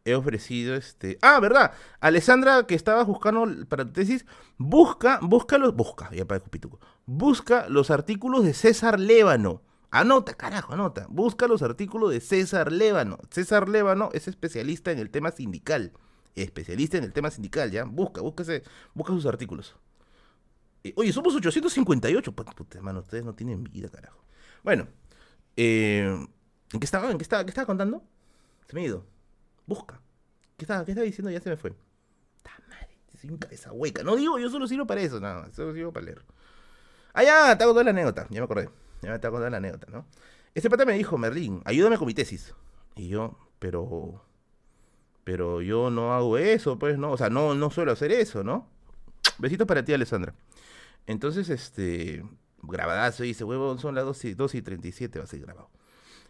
he 0.05 0.15
ofrecido 0.15 0.75
este. 0.75 1.19
Ah, 1.23 1.41
¿verdad? 1.41 1.73
Alessandra, 2.01 2.67
que 2.67 2.75
estaba 2.75 3.05
buscando 3.05 3.67
para 3.67 3.85
tu 3.85 3.93
tesis, 3.93 4.27
busca, 4.59 5.19
busca 5.23 5.59
los. 5.59 5.75
Busca, 5.75 6.11
ya 6.13 6.25
para 6.27 6.41
Cupituco. 6.41 6.79
Busca 7.07 7.69
los 7.69 7.91
artículos 7.91 8.45
de 8.45 8.55
César 8.55 9.01
Lévano. 9.01 9.63
Anota, 9.91 10.35
carajo, 10.35 10.73
anota. 10.73 11.07
Busca 11.09 11.47
los 11.47 11.63
artículos 11.63 12.11
de 12.11 12.21
César 12.21 12.73
Lévano. 12.73 13.19
César 13.31 13.69
Lévano 13.69 14.11
es 14.13 14.29
especialista 14.29 14.93
en 14.93 14.99
el 14.99 15.11
tema 15.11 15.31
sindical. 15.31 15.93
Especialista 16.35 16.99
en 16.99 17.05
el 17.05 17.13
tema 17.13 17.31
sindical, 17.31 17.71
¿ya? 17.71 17.85
Busca, 17.85 18.21
busca, 18.21 18.45
busca 18.93 19.13
sus 19.13 19.27
artículos. 19.27 19.77
Eh, 20.83 20.93
oye, 20.97 21.13
somos 21.13 21.35
858. 21.35 22.33
Puta, 22.33 22.77
hermano, 22.77 23.01
ustedes 23.01 23.25
no 23.25 23.35
tienen 23.35 23.65
vida, 23.65 23.89
carajo. 23.89 24.25
Bueno, 24.65 24.89
eh, 25.57 26.27
¿en 26.73 26.81
qué 26.81 26.85
estaba? 26.85 27.11
¿En 27.11 27.19
qué 27.19 27.23
estaba, 27.23 27.45
qué 27.45 27.51
estaba 27.51 27.67
contando? 27.67 28.03
Se 28.67 28.75
me 28.75 28.83
ha 28.83 28.85
ido. 28.85 29.05
Busca. 29.67 30.01
¿Qué 30.57 30.65
estaba, 30.65 30.85
qué 30.85 30.95
diciendo? 30.95 31.31
Ya 31.31 31.41
se 31.41 31.51
me 31.51 31.57
fue. 31.57 31.75
madre, 32.69 32.97
soy 33.21 33.31
un 33.31 33.39
cabeza 33.39 33.73
hueca. 33.73 34.03
No 34.03 34.17
digo, 34.17 34.39
yo 34.39 34.49
solo 34.51 34.67
sirvo 34.67 34.87
para 34.87 35.01
eso, 35.01 35.21
nada 35.21 35.43
más. 35.43 35.55
Solo 35.55 35.73
sirvo 35.75 35.93
para 35.93 36.07
leer. 36.07 36.23
Ah, 37.13 37.23
ya, 37.23 37.57
te 37.57 37.65
hago 37.65 37.73
toda 37.73 37.85
la 37.85 37.91
anécdota. 37.91 38.27
Ya 38.31 38.41
me 38.41 38.45
acordé. 38.45 38.69
Ya 39.03 39.11
me 39.11 39.19
te 39.19 39.27
hago 39.27 39.39
toda 39.39 39.51
la 39.51 39.59
anécdota, 39.59 39.87
¿no? 39.91 40.07
Este 40.55 40.71
pata 40.71 40.85
me 40.85 40.95
dijo, 40.95 41.19
Merlín, 41.19 41.63
ayúdame 41.65 41.99
con 41.99 42.07
mi 42.07 42.15
tesis. 42.15 42.55
Y 42.97 43.09
yo, 43.09 43.39
pero. 43.59 44.25
Pero 45.25 45.63
yo 45.63 45.91
no 45.91 46.15
hago 46.15 46.37
eso, 46.39 46.79
pues, 46.79 46.99
¿no? 46.99 47.13
O 47.13 47.17
sea, 47.17 47.31
no, 47.31 47.55
no 47.55 47.71
suelo 47.71 47.93
hacer 47.93 48.13
eso, 48.13 48.45
¿no? 48.45 48.69
Besitos 49.39 49.67
para 49.67 49.85
ti, 49.85 49.93
Alessandra. 49.93 50.35
Entonces, 51.07 51.49
este. 51.49 52.25
Grabadazo, 52.67 53.23
dice, 53.23 53.45
huevo, 53.45 53.79
son 53.79 53.95
las 53.95 54.05
2 54.05 54.25
y, 54.27 54.35
2 54.35 54.55
y 54.55 54.63
37, 54.63 55.19
va 55.19 55.25
a 55.25 55.29
ser 55.29 55.41
grabado. 55.41 55.71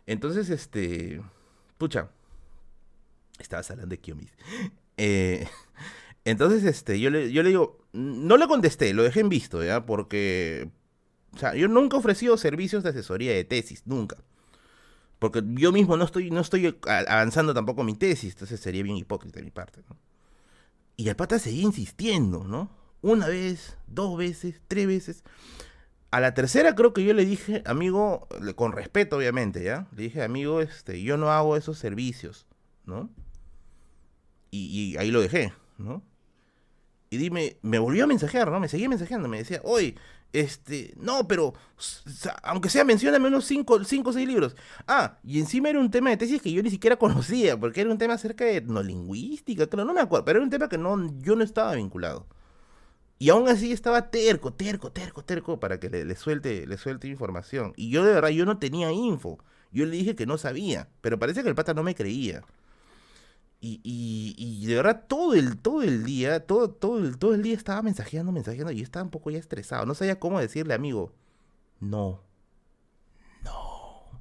Entonces, 0.06 0.51
este. 0.51 1.23
Pucha, 1.78 2.11
Estabas 3.39 3.70
hablando 3.70 3.90
de 3.90 4.01
Kiyomis. 4.01 4.31
Eh, 4.97 5.47
entonces, 6.24 6.65
este, 6.65 7.01
yo 7.01 7.11
le, 7.11 7.32
yo 7.32 7.43
le 7.43 7.48
digo, 7.51 7.78
no 7.93 8.36
le 8.36 8.47
contesté, 8.47 8.93
lo 8.94 9.02
dejé 9.02 9.20
en 9.20 9.28
visto, 9.28 9.62
¿ya? 9.65 9.86
Porque, 9.86 10.70
o 11.35 11.39
sea, 11.39 11.55
yo 11.55 11.69
nunca 11.69 11.97
he 11.97 12.01
ofrecido 12.01 12.36
servicios 12.36 12.82
de 12.82 12.90
asesoría 12.90 13.32
de 13.32 13.44
tesis, 13.44 13.82
nunca. 13.86 14.16
Porque 15.19 15.43
yo 15.44 15.73
mismo 15.73 15.97
no 15.97 16.05
estoy, 16.05 16.31
no 16.31 16.40
estoy 16.40 16.78
avanzando 16.86 17.55
tampoco 17.55 17.82
mi 17.82 17.94
tesis, 17.94 18.35
entonces 18.35 18.61
sería 18.61 18.82
bien 18.82 18.97
hipócrita 18.97 19.39
de 19.39 19.44
mi 19.44 19.51
parte, 19.51 19.82
¿no? 19.89 19.97
Y 20.97 21.09
el 21.09 21.16
pata 21.16 21.40
seguía 21.40 21.62
insistiendo, 21.62 22.44
¿no? 22.44 22.70
Una 23.02 23.27
vez, 23.27 23.77
dos 23.89 24.16
veces, 24.16 24.61
tres 24.69 24.86
veces. 24.86 25.24
A 26.15 26.20
la 26.20 26.32
tercera 26.32 26.77
creo 26.77 26.93
que 26.93 27.03
yo 27.03 27.12
le 27.12 27.24
dije, 27.24 27.65
amigo, 27.66 28.28
con 28.55 28.70
respeto 28.70 29.16
obviamente, 29.16 29.65
¿ya? 29.65 29.89
Le 29.97 30.05
dije, 30.05 30.23
amigo, 30.23 30.61
este, 30.61 31.03
yo 31.03 31.16
no 31.16 31.32
hago 31.32 31.57
esos 31.57 31.77
servicios, 31.77 32.47
¿no? 32.86 33.11
y, 34.53 34.97
ahí 34.97 35.11
lo 35.11 35.20
dejé, 35.20 35.53
¿no? 35.77 36.05
Y 37.11 37.16
dime, 37.16 37.57
me 37.62 37.81
volvió 37.81 38.05
a 38.05 38.07
mensajear, 38.07 38.49
¿no? 38.53 38.61
Me 38.61 38.69
seguía 38.69 38.89
mensajeando, 38.89 39.27
me 39.27 39.39
decía, 39.39 39.61
oye, 39.65 39.97
este, 40.32 40.95
no, 40.99 41.27
pero 41.27 41.53
aunque 42.45 42.69
sea, 42.69 42.85
mencióname 42.85 43.27
unos 43.27 43.45
5 43.47 43.74
o 43.74 43.82
6 43.85 44.15
libros. 44.28 44.55
Ah, 44.86 45.19
y 45.24 45.41
encima 45.41 45.69
era 45.69 45.81
un 45.81 45.91
tema 45.91 46.11
de 46.11 46.16
tesis 46.16 46.41
que 46.41 46.53
yo 46.53 46.62
ni 46.62 46.70
siquiera 46.70 46.95
conocía, 46.97 47.59
porque 47.59 47.81
era 47.81 47.91
un 47.91 47.99
tema 47.99 48.15
acerca 48.15 48.45
de 48.45 48.61
no 48.61 48.85
lingüística, 48.85 49.66
creo, 49.66 49.85
no 49.85 49.93
me 49.93 50.01
acuerdo, 50.01 50.24
pero 50.27 50.39
era 50.39 50.45
un 50.45 50.51
tema 50.51 50.69
que 50.69 50.78
no, 50.78 50.97
yo 51.19 51.35
no 51.35 51.43
estaba 51.43 51.74
vinculado. 51.74 52.28
Y 53.25 53.31
aún 53.31 53.49
así 53.49 53.73
estaba 53.73 54.11
terco, 54.11 54.53
terco, 54.53 54.93
terco, 54.93 55.25
terco 55.25 55.59
para 55.59 55.81
que 55.81 55.89
le, 55.89 56.15
suelte, 56.15 56.67
le 56.67 56.77
suelte 56.77 57.09
información. 57.09 57.73
Y 57.75 57.89
yo 57.89 58.05
de 58.05 58.13
verdad, 58.13 58.29
yo 58.29 58.45
no 58.45 58.59
tenía 58.59 58.93
info. 58.93 59.39
Yo 59.73 59.87
le 59.87 59.93
dije 59.93 60.15
que 60.15 60.27
no 60.27 60.37
sabía, 60.37 60.91
pero 61.01 61.19
parece 61.19 61.43
que 61.43 61.49
el 61.49 61.55
pata 61.55 61.73
no 61.73 61.83
me 61.83 61.95
creía. 61.95 62.43
Y, 63.63 63.81
y, 63.83 64.67
de 64.67 64.75
verdad 64.75 65.07
todo 65.09 65.33
el, 65.33 65.57
todo 65.57 65.83
el 65.83 66.05
día, 66.05 66.45
todo, 66.47 66.69
todo, 66.69 66.99
el, 66.99 67.17
todo 67.17 67.33
el 67.33 67.43
día 67.43 67.55
estaba 67.55 67.81
mensajeando, 67.81 68.31
mensajeando 68.31 68.73
y 68.73 68.83
estaba 68.83 69.05
un 69.05 69.11
poco 69.11 69.31
ya 69.31 69.39
estresado. 69.39 69.87
No 69.87 69.95
sabía 69.95 70.21
cómo 70.21 70.39
decirle, 70.39 70.75
amigo, 70.75 71.11
no, 71.81 72.21
no. 73.43 74.21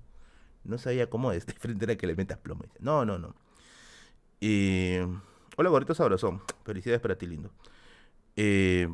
No 0.63 0.77
sabía 0.77 1.09
cómo 1.09 1.29
decirle 1.31 1.55
frente 1.59 1.91
a 1.91 1.97
que 1.97 2.07
le 2.07 2.15
metas 2.15 2.37
plomo. 2.37 2.63
No, 2.79 3.03
no, 3.03 3.17
no. 3.17 3.35
Eh, 4.39 5.05
hola, 5.57 5.69
gorrito 5.69 5.93
sabrosón. 5.93 6.41
Felicidades 6.63 7.01
para 7.01 7.17
ti, 7.17 7.27
lindo. 7.27 7.51
Eh, 8.35 8.87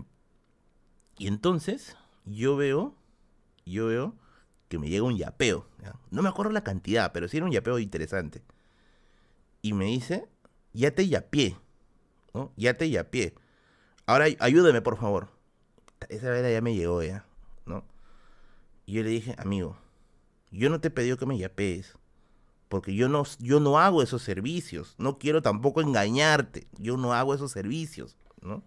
y 1.17 1.27
entonces, 1.27 1.97
yo 2.25 2.55
veo, 2.55 2.95
yo 3.65 3.87
veo 3.87 4.15
que 4.67 4.79
me 4.79 4.89
llega 4.89 5.03
un 5.03 5.17
yapeo. 5.17 5.65
No 6.11 6.21
me 6.21 6.29
acuerdo 6.29 6.51
la 6.51 6.63
cantidad, 6.63 7.11
pero 7.11 7.27
sí 7.27 7.37
era 7.37 7.45
un 7.45 7.51
yapeo 7.51 7.79
interesante. 7.79 8.43
Y 9.61 9.73
me 9.73 9.85
dice, 9.85 10.27
ya 10.73 10.91
te 10.91 11.07
yapié, 11.07 11.57
¿no? 12.33 12.51
Ya 12.55 12.75
te 12.75 12.89
yapié. 12.89 13.33
Ahora 14.05 14.25
ayúdame, 14.39 14.81
por 14.81 14.97
favor. 14.97 15.29
Esa 16.07 16.29
vez 16.29 16.51
ya 16.51 16.61
me 16.61 16.75
llegó 16.75 17.03
ya, 17.03 17.25
¿no? 17.65 17.83
Y 18.85 18.93
yo 18.93 19.03
le 19.03 19.09
dije, 19.09 19.35
amigo, 19.37 19.77
yo 20.51 20.69
no 20.69 20.79
te 20.79 20.87
he 20.87 20.91
pedido 20.91 21.17
que 21.17 21.25
me 21.25 21.37
yapees. 21.37 21.97
Porque 22.69 22.93
yo 22.93 23.09
no, 23.09 23.23
yo 23.39 23.59
no 23.59 23.79
hago 23.79 24.03
esos 24.03 24.21
servicios. 24.21 24.93
No 24.99 25.17
quiero 25.17 25.41
tampoco 25.41 25.81
engañarte. 25.81 26.67
Yo 26.77 26.97
no 26.97 27.13
hago 27.13 27.33
esos 27.33 27.51
servicios, 27.51 28.15
¿no? 28.41 28.63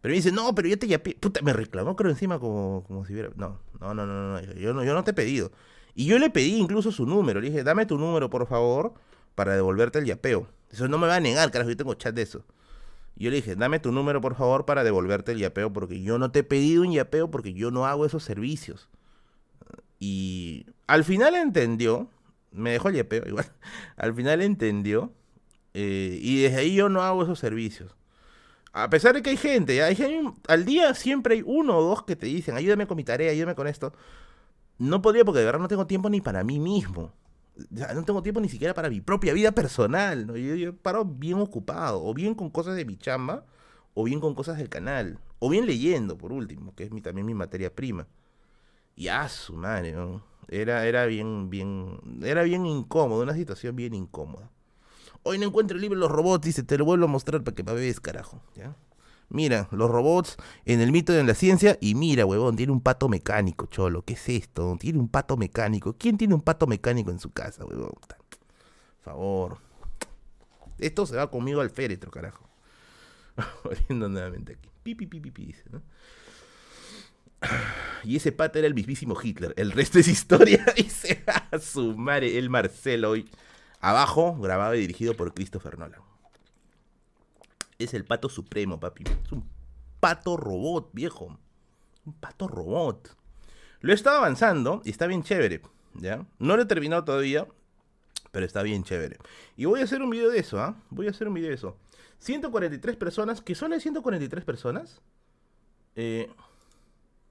Pero 0.00 0.12
me 0.12 0.16
dice, 0.16 0.32
no, 0.32 0.54
pero 0.54 0.68
yo 0.68 0.78
te 0.78 0.86
yapeé. 0.88 1.14
Puta, 1.14 1.42
me 1.42 1.52
reclamó, 1.52 1.96
creo, 1.96 2.10
encima 2.10 2.38
como, 2.38 2.84
como 2.86 3.04
si 3.04 3.12
hubiera... 3.12 3.30
No, 3.36 3.60
no, 3.80 3.94
no, 3.94 4.06
no, 4.06 4.32
no. 4.40 4.40
Yo, 4.54 4.72
no. 4.74 4.84
yo 4.84 4.94
no 4.94 5.04
te 5.04 5.10
he 5.12 5.14
pedido. 5.14 5.52
Y 5.94 6.06
yo 6.06 6.18
le 6.18 6.30
pedí 6.30 6.56
incluso 6.56 6.92
su 6.92 7.06
número. 7.06 7.40
Le 7.40 7.48
dije, 7.50 7.62
dame 7.64 7.86
tu 7.86 7.98
número, 7.98 8.30
por 8.30 8.46
favor, 8.46 8.94
para 9.34 9.54
devolverte 9.54 9.98
el 9.98 10.06
yapeo. 10.06 10.48
Eso 10.70 10.88
no 10.88 10.98
me 10.98 11.06
va 11.06 11.16
a 11.16 11.20
negar, 11.20 11.50
carajo, 11.50 11.70
yo 11.70 11.76
tengo 11.76 11.94
chat 11.94 12.14
de 12.14 12.22
eso. 12.22 12.44
yo 13.16 13.30
le 13.30 13.36
dije, 13.36 13.56
dame 13.56 13.80
tu 13.80 13.92
número 13.92 14.20
por 14.20 14.34
favor 14.36 14.64
para 14.66 14.84
devolverte 14.84 15.32
el 15.32 15.38
yapeo, 15.38 15.72
porque 15.72 16.02
yo 16.02 16.18
no 16.18 16.30
te 16.32 16.40
he 16.40 16.44
pedido 16.44 16.82
un 16.82 16.92
yapeo 16.92 17.30
porque 17.30 17.52
yo 17.54 17.70
no 17.70 17.86
hago 17.86 18.06
esos 18.06 18.24
servicios. 18.24 18.88
Y 19.98 20.66
al 20.86 21.04
final 21.04 21.34
entendió, 21.34 22.08
Me 22.52 22.72
dejó 22.72 22.88
el 22.88 22.96
yepeo 22.96 23.24
igual. 23.28 23.46
Al 23.96 24.14
final 24.14 24.40
entendió. 24.42 25.12
eh, 25.74 26.18
y 26.22 26.42
desde 26.42 26.58
ahí 26.58 26.74
yo 26.74 26.88
no 26.88 27.02
hago 27.02 27.22
esos 27.24 27.38
servicios. 27.38 27.94
A 28.72 28.88
pesar 28.90 29.14
de 29.14 29.22
que 29.22 29.30
hay 29.30 29.36
gente, 29.36 29.82
hay 29.82 29.96
gente- 29.96 30.32
al 30.48 30.64
día 30.64 30.94
siempre 30.94 31.34
hay 31.36 31.42
uno 31.44 31.76
o 31.78 31.82
dos 31.82 32.04
que 32.04 32.16
te 32.16 32.26
dicen, 32.26 32.56
ayúdame 32.56 32.86
con 32.86 32.96
mi 32.96 33.04
tarea, 33.04 33.32
ayúdame 33.32 33.54
con 33.56 33.66
esto. 33.66 33.92
No 34.78 35.02
podría 35.02 35.24
porque 35.24 35.40
de 35.40 35.46
verdad 35.46 35.60
no 35.60 35.68
tengo 35.68 35.86
tiempo 35.86 36.10
ni 36.10 36.20
para 36.20 36.44
mí 36.44 36.58
mismo. 36.60 37.12
No 37.70 38.04
tengo 38.04 38.22
tiempo 38.22 38.40
ni 38.40 38.48
siquiera 38.48 38.74
para 38.74 38.88
mi 38.90 39.00
propia 39.00 39.32
vida 39.34 39.52
personal. 39.52 40.26
¿no? 40.26 40.36
Yo, 40.36 40.74
paro 40.76 41.04
bien 41.04 41.38
ocupado, 41.40 42.02
o 42.04 42.14
bien 42.14 42.34
con 42.34 42.50
cosas 42.50 42.76
de 42.76 42.84
mi 42.84 42.96
chamba, 42.96 43.44
o 43.94 44.04
bien 44.04 44.20
con 44.20 44.34
cosas 44.34 44.56
del 44.58 44.68
canal, 44.68 45.18
o 45.40 45.50
bien 45.50 45.66
leyendo, 45.66 46.16
por 46.16 46.32
último, 46.32 46.74
que 46.74 46.84
es 46.84 46.90
mi, 46.92 47.00
también 47.02 47.26
mi 47.26 47.34
materia 47.34 47.74
prima. 47.74 48.06
Y 48.96 49.08
a 49.08 49.28
su 49.28 49.54
madre. 49.54 49.94
Era, 50.48 50.86
era 50.86 51.06
bien, 51.06 51.50
bien, 51.50 52.00
era 52.22 52.42
bien 52.42 52.66
incómodo, 52.66 53.22
una 53.22 53.34
situación 53.34 53.76
bien 53.76 53.94
incómoda. 53.94 54.50
Hoy 55.22 55.38
no 55.38 55.46
encuentro 55.46 55.76
el 55.76 55.82
libro 55.82 55.98
de 55.98 56.00
los 56.00 56.10
robots, 56.10 56.44
dice, 56.44 56.62
te 56.62 56.78
lo 56.78 56.84
vuelvo 56.84 57.04
a 57.04 57.08
mostrar 57.08 57.42
para 57.44 57.54
que 57.54 57.62
me 57.62 57.74
veas, 57.74 58.00
carajo. 58.00 58.42
¿ya? 58.54 58.74
Mira, 59.28 59.68
los 59.70 59.90
robots 59.90 60.36
en 60.64 60.80
el 60.80 60.90
mito 60.90 61.12
de 61.12 61.22
la 61.22 61.34
ciencia, 61.34 61.78
y 61.80 61.94
mira, 61.94 62.26
huevón, 62.26 62.56
tiene 62.56 62.72
un 62.72 62.80
pato 62.80 63.08
mecánico, 63.08 63.66
cholo. 63.66 64.02
¿Qué 64.02 64.14
es 64.14 64.28
esto? 64.28 64.76
Tiene 64.80 64.98
un 64.98 65.08
pato 65.08 65.36
mecánico. 65.36 65.94
¿Quién 65.96 66.18
tiene 66.18 66.34
un 66.34 66.40
pato 66.40 66.66
mecánico 66.66 67.10
en 67.10 67.20
su 67.20 67.30
casa, 67.30 67.64
huevón? 67.64 67.92
Favor. 69.02 69.58
Esto 70.78 71.06
se 71.06 71.16
va 71.16 71.30
conmigo 71.30 71.60
al 71.60 71.70
féretro, 71.70 72.10
carajo. 72.10 72.48
Volviendo 73.64 74.08
nuevamente 74.08 74.54
aquí. 74.54 74.68
Pi, 74.82 74.94
pi, 74.94 75.20
dice, 75.30 75.64
¿no? 75.70 75.82
Y 78.04 78.16
ese 78.16 78.32
pata 78.32 78.58
era 78.58 78.68
el 78.68 78.74
mismísimo 78.74 79.16
Hitler. 79.22 79.54
El 79.56 79.72
resto 79.72 79.98
es 79.98 80.08
historia. 80.08 80.64
Dice 80.76 81.22
a 81.26 81.58
su 81.58 81.96
madre, 81.96 82.36
el 82.38 82.50
Marcelo. 82.50 83.10
hoy. 83.10 83.30
Abajo, 83.80 84.36
grabado 84.36 84.74
y 84.74 84.80
dirigido 84.80 85.14
por 85.14 85.32
Christopher 85.32 85.78
Nolan. 85.78 86.02
Es 87.78 87.94
el 87.94 88.04
pato 88.04 88.28
supremo, 88.28 88.78
papi. 88.78 89.04
Es 89.24 89.32
un 89.32 89.48
pato 90.00 90.36
robot, 90.36 90.90
viejo. 90.92 91.38
Un 92.04 92.12
pato 92.12 92.46
robot. 92.46 93.16
Lo 93.80 93.92
he 93.92 93.94
estado 93.94 94.18
avanzando 94.18 94.82
y 94.84 94.90
está 94.90 95.06
bien 95.06 95.22
chévere. 95.22 95.62
¿Ya? 95.94 96.26
No 96.38 96.56
lo 96.56 96.62
he 96.62 96.66
terminado 96.66 97.04
todavía. 97.04 97.48
Pero 98.32 98.46
está 98.46 98.62
bien 98.62 98.84
chévere. 98.84 99.16
Y 99.56 99.64
voy 99.64 99.80
a 99.80 99.84
hacer 99.84 100.02
un 100.02 100.10
video 100.10 100.30
de 100.30 100.38
eso, 100.38 100.60
¿ah? 100.60 100.76
Voy 100.90 101.06
a 101.08 101.10
hacer 101.10 101.26
un 101.26 101.34
video 101.34 101.48
de 101.48 101.56
eso. 101.56 101.76
143 102.18 102.96
personas. 102.96 103.40
¿Qué 103.40 103.54
son 103.54 103.70
las 103.70 103.82
143 103.82 104.44
personas? 104.44 105.00
Eh, 105.96 106.30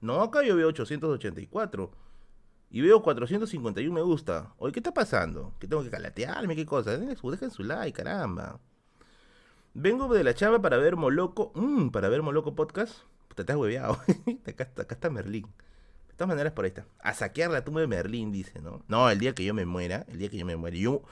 no, 0.00 0.20
acá 0.20 0.42
yo 0.42 0.56
veo 0.56 0.68
884. 0.68 1.90
Y 2.70 2.80
veo 2.82 3.02
451 3.02 3.92
me 3.92 4.00
gusta. 4.00 4.54
Oye, 4.58 4.72
¿qué 4.72 4.78
está 4.78 4.94
pasando? 4.94 5.54
¿Que 5.58 5.66
tengo 5.66 5.82
que 5.82 5.90
calatearme? 5.90 6.54
¿Qué 6.54 6.64
cosa? 6.64 6.96
Dejen 6.96 7.50
su, 7.50 7.64
like, 7.64 7.92
caramba. 7.92 8.60
Vengo 9.74 10.12
de 10.14 10.22
la 10.22 10.34
chamba 10.34 10.62
para 10.62 10.76
ver 10.76 10.94
Moloco. 10.94 11.50
Mmm, 11.56 11.88
para 11.90 12.08
ver 12.08 12.22
Moloco 12.22 12.54
Podcast. 12.54 13.00
Puta, 13.26 13.44
te 13.44 13.52
has 13.52 13.58
hueveado. 13.58 13.94
acá, 14.46 14.70
está, 14.88 15.10
Merlín. 15.10 15.46
De 16.08 16.14
todas 16.14 16.28
maneras, 16.28 16.52
por 16.52 16.64
ahí 16.64 16.68
está. 16.68 16.86
A 17.00 17.12
saquear 17.12 17.50
la 17.50 17.64
tumba 17.64 17.80
de 17.80 17.88
Merlín, 17.88 18.30
dice, 18.30 18.60
¿no? 18.60 18.84
No, 18.86 19.10
el 19.10 19.18
día 19.18 19.34
que 19.34 19.44
yo 19.44 19.52
me 19.52 19.66
muera, 19.66 20.04
el 20.08 20.18
día 20.18 20.28
que 20.28 20.38
yo 20.38 20.46
me 20.46 20.54
muera, 20.54 20.76
yo. 20.76 21.02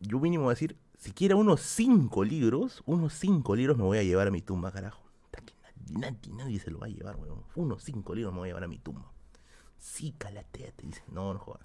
Mínimo 0.00 0.44
voy 0.44 0.52
a 0.52 0.54
decir, 0.54 0.76
siquiera 0.96 1.36
unos 1.36 1.60
5 1.60 2.24
libros, 2.24 2.82
unos 2.86 3.12
5 3.14 3.56
libros 3.56 3.76
me 3.76 3.84
voy 3.84 3.98
a 3.98 4.02
llevar 4.02 4.28
a 4.28 4.30
mi 4.30 4.40
tumba, 4.40 4.72
carajo. 4.72 5.02
Nadie, 5.90 6.32
nadie, 6.34 6.60
se 6.60 6.70
lo 6.70 6.78
va 6.78 6.86
a 6.86 6.90
llevar, 6.90 7.16
weón. 7.16 7.42
Unos 7.56 7.82
5 7.82 8.14
libros 8.14 8.32
me 8.32 8.40
voy 8.40 8.48
a 8.48 8.50
llevar 8.50 8.64
a 8.64 8.68
mi 8.68 8.78
tumba. 8.78 9.10
Sí, 9.78 10.14
calateate, 10.18 10.86
dice. 10.86 11.02
No, 11.08 11.32
no 11.32 11.38
jodas. 11.38 11.62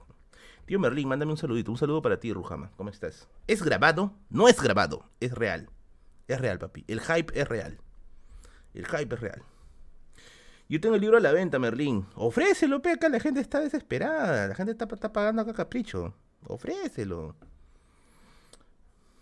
Tío 0.65 0.79
Merlín, 0.79 1.09
mándame 1.09 1.31
un 1.31 1.37
saludito. 1.37 1.71
Un 1.71 1.77
saludo 1.77 2.01
para 2.01 2.19
ti, 2.19 2.31
Rujama. 2.31 2.71
¿Cómo 2.77 2.89
estás? 2.89 3.27
¿Es 3.47 3.61
grabado? 3.61 4.13
No 4.29 4.47
es 4.47 4.61
grabado. 4.61 5.09
Es 5.19 5.33
real. 5.33 5.69
Es 6.27 6.39
real, 6.39 6.59
papi. 6.59 6.85
El 6.87 7.01
hype 7.01 7.37
es 7.39 7.47
real. 7.47 7.79
El 8.73 8.85
hype 8.85 9.13
es 9.15 9.21
real. 9.21 9.43
Yo 10.69 10.79
tengo 10.79 10.95
el 10.95 11.01
libro 11.01 11.17
a 11.17 11.19
la 11.21 11.33
venta, 11.33 11.59
Merlín. 11.59 12.05
Ofrécelo, 12.15 12.81
pe, 12.81 12.91
acá 12.91 13.09
la 13.09 13.19
gente 13.19 13.41
está 13.41 13.59
desesperada. 13.59 14.47
La 14.47 14.55
gente 14.55 14.71
está, 14.71 14.85
está 14.85 15.11
pagando 15.11 15.41
acá 15.41 15.53
capricho. 15.53 16.13
Ofrécelo. 16.47 17.35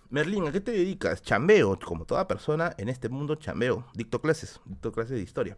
Merlín, 0.10 0.46
¿a 0.48 0.52
qué 0.52 0.62
te 0.62 0.72
dedicas? 0.72 1.24
Chambeo, 1.24 1.80
como 1.80 2.06
toda 2.06 2.28
persona 2.28 2.76
en 2.78 2.90
este 2.90 3.10
mundo, 3.10 3.36
chambeo. 3.36 3.88
Dicto 3.94 4.22
clases, 4.22 4.60
dicto 4.66 4.92
clases 4.92 5.18
de 5.18 5.24
historia. 5.24 5.58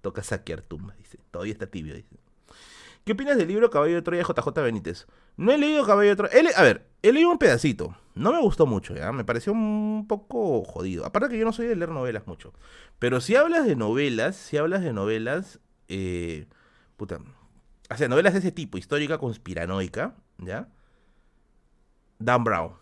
Toca 0.00 0.22
saquear 0.22 0.62
tumbas, 0.62 0.96
dice. 0.96 1.18
Todavía 1.30 1.52
está 1.52 1.66
tibio, 1.66 1.94
dice. 1.94 2.16
¿Qué 3.04 3.12
opinas 3.12 3.36
del 3.36 3.48
libro 3.48 3.68
Caballo 3.68 3.94
de 3.96 4.02
Troya 4.02 4.22
de 4.22 4.28
JJ 4.28 4.62
Benítez? 4.62 5.06
No 5.36 5.50
he 5.50 5.58
leído 5.58 5.84
Caballo 5.84 6.10
de 6.10 6.16
Troya. 6.16 6.50
A 6.56 6.62
ver, 6.62 6.86
he 7.02 7.12
leído 7.12 7.30
un 7.30 7.38
pedacito. 7.38 7.96
No 8.14 8.32
me 8.32 8.40
gustó 8.40 8.64
mucho, 8.66 8.94
¿ya? 8.94 9.10
Me 9.10 9.24
pareció 9.24 9.52
un 9.52 10.06
poco 10.06 10.62
jodido. 10.64 11.04
Aparte 11.04 11.28
que 11.28 11.38
yo 11.38 11.44
no 11.44 11.52
soy 11.52 11.66
de 11.66 11.74
leer 11.74 11.90
novelas 11.90 12.26
mucho. 12.26 12.52
Pero 13.00 13.20
si 13.20 13.34
hablas 13.34 13.66
de 13.66 13.74
novelas, 13.74 14.36
si 14.36 14.56
hablas 14.56 14.82
de 14.82 14.92
novelas, 14.92 15.58
eh, 15.88 16.46
puta. 16.96 17.18
O 17.90 17.96
sea, 17.96 18.08
novelas 18.08 18.34
de 18.34 18.38
ese 18.38 18.52
tipo, 18.52 18.78
histórica, 18.78 19.18
conspiranoica, 19.18 20.14
¿ya? 20.38 20.68
Dan 22.20 22.44
Brown. 22.44 22.72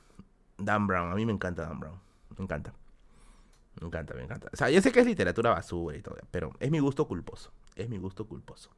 Dan 0.58 0.86
Brown, 0.86 1.12
a 1.12 1.14
mí 1.14 1.24
me 1.24 1.32
encanta 1.32 1.62
Dan 1.62 1.80
Brown. 1.80 1.98
Me 2.36 2.44
encanta. 2.44 2.74
Me 3.80 3.86
encanta, 3.86 4.14
me 4.14 4.22
encanta. 4.24 4.50
O 4.52 4.56
sea, 4.56 4.68
yo 4.68 4.82
sé 4.82 4.92
que 4.92 5.00
es 5.00 5.06
literatura 5.06 5.50
basura 5.50 5.96
y 5.96 6.02
todo, 6.02 6.16
pero 6.30 6.52
es 6.60 6.70
mi 6.70 6.78
gusto 6.78 7.08
culposo. 7.08 7.52
Es 7.74 7.88
mi 7.88 7.96
gusto 7.96 8.26
culposo. 8.26 8.70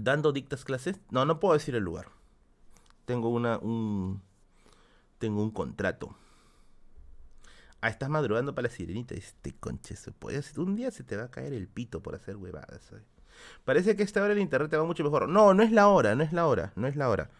Dando 0.00 0.32
dictas 0.32 0.64
clases. 0.64 1.00
No, 1.10 1.24
no 1.24 1.40
puedo 1.40 1.54
decir 1.54 1.74
el 1.74 1.84
lugar. 1.84 2.08
Tengo 3.04 3.28
una, 3.28 3.58
un, 3.58 4.22
tengo 5.18 5.42
un 5.42 5.50
contrato. 5.50 6.16
Ah, 7.80 7.88
estás 7.88 8.08
madrugando 8.08 8.54
para 8.54 8.68
la 8.68 8.74
sirenita. 8.74 9.14
Este 9.14 9.54
puede. 10.18 10.42
Un 10.56 10.76
día 10.76 10.90
se 10.90 11.04
te 11.04 11.16
va 11.16 11.24
a 11.24 11.30
caer 11.30 11.52
el 11.52 11.68
pito 11.68 12.02
por 12.02 12.14
hacer 12.14 12.36
huevadas. 12.36 12.90
Parece 13.64 13.94
que 13.96 14.02
esta 14.02 14.22
hora 14.22 14.32
el 14.32 14.40
internet 14.40 14.70
te 14.70 14.76
va 14.76 14.84
mucho 14.84 15.04
mejor. 15.04 15.28
No, 15.28 15.54
no 15.54 15.62
es 15.62 15.70
la 15.70 15.88
hora, 15.88 16.14
no 16.14 16.24
es 16.24 16.32
la 16.32 16.46
hora, 16.46 16.72
no 16.74 16.88
es 16.88 16.96
la 16.96 17.08
hora. 17.08 17.30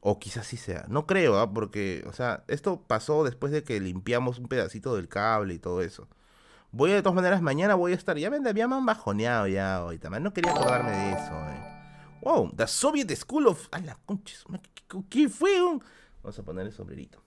O 0.00 0.18
quizás 0.18 0.46
sí 0.46 0.56
sea. 0.56 0.84
No 0.88 1.06
creo, 1.06 1.38
¿ah? 1.38 1.52
porque, 1.52 2.04
o 2.06 2.12
sea, 2.12 2.44
esto 2.48 2.82
pasó 2.86 3.24
después 3.24 3.50
de 3.52 3.64
que 3.64 3.80
limpiamos 3.80 4.38
un 4.38 4.48
pedacito 4.48 4.94
del 4.94 5.08
cable 5.08 5.54
y 5.54 5.58
todo 5.58 5.82
eso. 5.82 6.08
Voy 6.70 6.92
a, 6.92 6.94
de 6.94 7.02
todas 7.02 7.16
maneras, 7.16 7.40
mañana 7.42 7.74
voy 7.74 7.92
a 7.92 7.94
estar. 7.96 8.16
Ya 8.18 8.30
me, 8.30 8.40
me 8.40 8.62
han 8.62 8.86
bajoneado 8.86 9.46
ya 9.48 9.76
ahorita. 9.76 10.10
man. 10.10 10.22
No 10.22 10.32
quería 10.34 10.52
acordarme 10.52 10.90
de 10.90 11.12
eso, 11.12 11.32
eh. 11.32 11.77
Wow, 12.22 12.52
The 12.54 12.66
Soviet 12.66 13.14
School 13.16 13.46
of. 13.46 13.68
¡A 13.70 13.80
la 13.80 13.98
madre! 14.48 14.62
¿Qué, 15.08 15.28
fue? 15.28 15.58
Vamos 16.22 16.38
a 16.38 16.42
poner 16.42 16.66
el 16.66 16.72
sombrerito. 16.72 17.22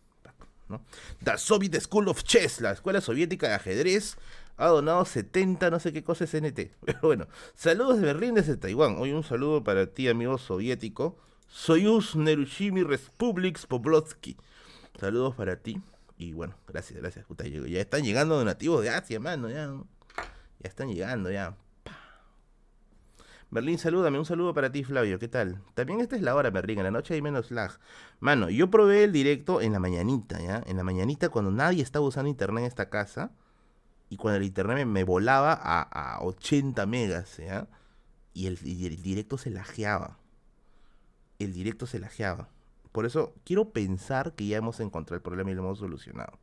¿no? 0.67 0.81
The 1.23 1.37
Soviet 1.37 1.79
School 1.81 2.07
of 2.07 2.23
Chess, 2.23 2.61
la 2.61 2.71
escuela 2.71 3.01
soviética 3.01 3.47
de 3.47 3.55
ajedrez, 3.55 4.17
ha 4.57 4.67
donado 4.67 5.03
70 5.03 5.69
no 5.69 5.79
sé 5.79 5.91
qué 5.91 6.03
cosa 6.03 6.23
es 6.23 6.33
NT. 6.33 6.71
Pero 6.85 6.99
bueno, 7.01 7.27
saludos 7.55 7.99
de 7.99 8.05
Berlín 8.05 8.35
desde 8.35 8.57
Taiwán. 8.57 8.95
Hoy 8.97 9.11
un 9.11 9.23
saludo 9.23 9.63
para 9.63 9.87
ti, 9.87 10.07
amigo 10.07 10.37
soviético. 10.37 11.17
Soyuz 11.47 12.15
Nerushimi 12.15 12.83
Republics 12.83 13.65
Poblotsky. 13.65 14.37
Saludos 14.99 15.35
para 15.35 15.57
ti. 15.57 15.81
Y 16.17 16.33
bueno, 16.33 16.55
gracias, 16.67 16.99
gracias. 16.99 17.25
Ya 17.67 17.81
están 17.81 18.03
llegando 18.03 18.37
donativos 18.37 18.83
de 18.83 18.89
Asia, 18.89 19.19
mano. 19.19 19.49
Ya, 19.49 19.73
ya 20.59 20.69
están 20.69 20.87
llegando, 20.87 21.31
ya. 21.31 21.57
Berlín, 23.51 23.77
salúdame, 23.77 24.17
un 24.17 24.25
saludo 24.25 24.53
para 24.53 24.71
ti, 24.71 24.85
Flavio, 24.85 25.19
¿qué 25.19 25.27
tal? 25.27 25.61
También 25.73 25.99
esta 25.99 26.15
es 26.15 26.21
la 26.21 26.35
hora, 26.35 26.49
Berlín, 26.51 26.79
en 26.79 26.85
la 26.85 26.91
noche 26.91 27.15
hay 27.15 27.21
menos 27.21 27.51
lag. 27.51 27.79
Mano, 28.21 28.49
yo 28.49 28.71
probé 28.71 29.03
el 29.03 29.11
directo 29.11 29.59
en 29.59 29.73
la 29.73 29.79
mañanita, 29.79 30.39
¿ya? 30.39 30.63
En 30.65 30.77
la 30.77 30.85
mañanita 30.85 31.27
cuando 31.27 31.51
nadie 31.51 31.83
estaba 31.83 32.05
usando 32.05 32.29
internet 32.29 32.61
en 32.61 32.67
esta 32.67 32.89
casa 32.89 33.33
y 34.09 34.15
cuando 34.15 34.37
el 34.37 34.43
internet 34.43 34.87
me, 34.87 35.03
volaba 35.03 35.51
a, 35.51 35.81
a 35.81 36.21
80 36.21 36.85
megas, 36.85 37.37
¿ya? 37.39 37.67
Y 38.33 38.47
el, 38.47 38.55
directo 38.57 39.37
se 39.37 39.49
lajeaba. 39.49 40.17
El 41.37 41.51
directo 41.51 41.85
se 41.85 41.99
lajeaba. 41.99 42.47
Por 42.93 43.05
eso 43.05 43.33
quiero 43.43 43.71
pensar 43.71 44.33
que 44.33 44.47
ya 44.47 44.57
hemos 44.57 44.79
encontrado 44.79 45.17
el 45.17 45.21
problema 45.21 45.51
y 45.51 45.55
lo 45.55 45.61
hemos 45.63 45.79
solucionado. 45.79 46.39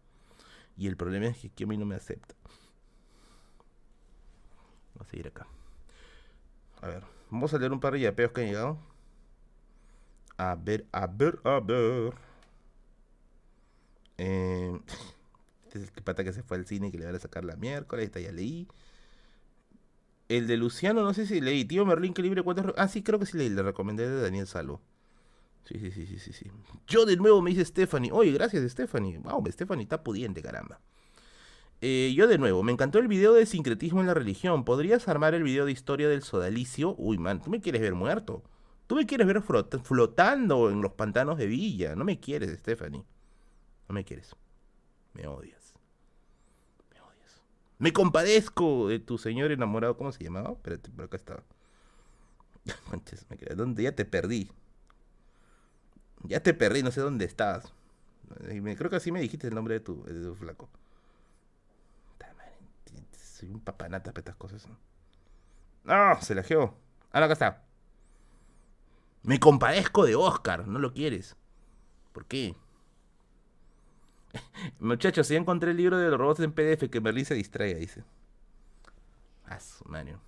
Y 0.76 0.88
el 0.88 0.98
problema 0.98 1.26
es 1.26 1.38
que 1.38 1.48
Kimi 1.48 1.78
no 1.78 1.86
me 1.86 1.94
acepta. 1.94 2.34
Vamos 4.94 5.08
a 5.08 5.10
seguir 5.10 5.28
acá. 5.28 5.46
A 6.80 6.86
ver, 6.88 7.02
vamos 7.30 7.52
a 7.54 7.58
leer 7.58 7.72
un 7.72 7.80
par 7.80 7.92
de 7.92 8.00
yapeos 8.00 8.32
que 8.32 8.42
han 8.42 8.46
llegado. 8.48 8.78
A 10.36 10.54
ver, 10.54 10.86
a 10.92 11.06
ver, 11.06 11.40
a 11.44 11.60
ver. 11.60 12.14
Eh, 14.18 14.78
este 15.64 15.78
es 15.78 15.84
el 15.84 15.92
que 15.92 16.02
pata 16.02 16.24
que 16.24 16.32
se 16.32 16.42
fue 16.42 16.56
al 16.56 16.66
cine 16.66 16.88
y 16.88 16.90
que 16.90 16.98
le 16.98 17.06
van 17.06 17.16
a 17.16 17.18
sacar 17.18 17.44
la 17.44 17.56
miércoles. 17.56 18.06
Esta 18.06 18.20
ya 18.20 18.32
leí. 18.32 18.68
El 20.28 20.46
de 20.46 20.56
Luciano, 20.56 21.02
no 21.02 21.14
sé 21.14 21.26
si 21.26 21.40
leí. 21.40 21.64
Tío 21.64 21.84
Merlín, 21.86 22.14
que 22.14 22.22
libre. 22.22 22.44
Ah, 22.76 22.88
sí, 22.88 23.02
creo 23.02 23.18
que 23.18 23.26
sí 23.26 23.36
leí. 23.36 23.48
Le 23.48 23.62
recomendé 23.62 24.08
de 24.08 24.20
Daniel 24.20 24.46
Salvo. 24.46 24.80
Sí, 25.64 25.78
sí, 25.78 25.90
sí, 25.90 26.06
sí, 26.06 26.18
sí, 26.18 26.32
sí. 26.32 26.50
Yo 26.86 27.04
de 27.04 27.16
nuevo 27.16 27.42
me 27.42 27.50
dice 27.50 27.64
Stephanie. 27.64 28.10
Oye, 28.12 28.32
gracias, 28.32 28.70
Stephanie. 28.70 29.18
Wow, 29.18 29.44
Stephanie 29.50 29.82
está 29.82 30.02
pudiente, 30.02 30.42
caramba. 30.42 30.80
Eh, 31.80 32.12
yo 32.16 32.26
de 32.26 32.38
nuevo, 32.38 32.62
me 32.64 32.72
encantó 32.72 32.98
el 32.98 33.06
video 33.06 33.34
de 33.34 33.46
sincretismo 33.46 34.00
en 34.00 34.08
la 34.08 34.14
religión. 34.14 34.64
¿Podrías 34.64 35.06
armar 35.06 35.34
el 35.34 35.44
video 35.44 35.64
de 35.64 35.72
historia 35.72 36.08
del 36.08 36.22
sodalicio? 36.22 36.94
Uy, 36.98 37.18
man, 37.18 37.40
¿tú 37.40 37.50
me 37.50 37.60
quieres 37.60 37.80
ver 37.80 37.94
muerto? 37.94 38.42
Tú 38.88 38.96
me 38.96 39.06
quieres 39.06 39.26
ver 39.26 39.42
flotando 39.42 40.70
en 40.70 40.80
los 40.80 40.92
pantanos 40.92 41.38
de 41.38 41.46
Villa. 41.46 41.94
No 41.94 42.04
me 42.04 42.18
quieres, 42.18 42.58
Stephanie. 42.58 43.04
No 43.88 43.94
me 43.94 44.04
quieres. 44.04 44.34
Me 45.12 45.26
odias. 45.26 45.74
Me 46.90 47.00
odias. 47.00 47.42
Me 47.78 47.92
compadezco 47.92 48.88
de 48.88 48.98
tu 48.98 49.18
señor 49.18 49.52
enamorado. 49.52 49.96
¿Cómo 49.96 50.10
se 50.10 50.24
llamaba? 50.24 50.52
Espérate, 50.52 50.90
por 50.90 51.04
acá 51.04 51.16
estaba. 51.16 51.42
¿Dónde? 53.56 53.82
Ya 53.82 53.94
te 53.94 54.04
perdí. 54.04 54.50
Ya 56.24 56.42
te 56.42 56.54
perdí, 56.54 56.82
no 56.82 56.90
sé 56.90 57.00
dónde 57.00 57.24
estás. 57.24 57.72
Creo 58.38 58.90
que 58.90 58.96
así 58.96 59.12
me 59.12 59.20
dijiste 59.20 59.46
el 59.46 59.54
nombre 59.54 59.74
de 59.74 59.80
tu, 59.80 60.02
de 60.04 60.14
tu 60.14 60.34
flaco. 60.34 60.68
Soy 63.38 63.50
un 63.50 63.60
papanata 63.60 64.10
para 64.10 64.20
estas 64.20 64.34
cosas. 64.34 64.66
¡Ah! 65.86 66.18
se 66.20 66.34
la 66.34 66.42
geó. 66.42 66.74
Ahora 67.12 67.26
acá 67.26 67.32
está. 67.34 67.64
Me 69.22 69.38
compadezco 69.38 70.06
de 70.06 70.16
Oscar. 70.16 70.66
No 70.66 70.80
lo 70.80 70.92
quieres. 70.92 71.36
¿Por 72.12 72.26
qué? 72.26 72.56
Muchachos, 74.80 75.28
ya 75.28 75.36
encontré 75.36 75.70
el 75.70 75.76
libro 75.76 75.98
de 75.98 76.10
los 76.10 76.18
robots 76.18 76.40
en 76.40 76.50
PDF 76.50 76.90
que 76.90 77.00
Merlin 77.00 77.24
se 77.24 77.34
distraiga, 77.34 77.78
dice. 77.78 78.02
Ah, 79.46 79.60
Mario. 79.84 80.20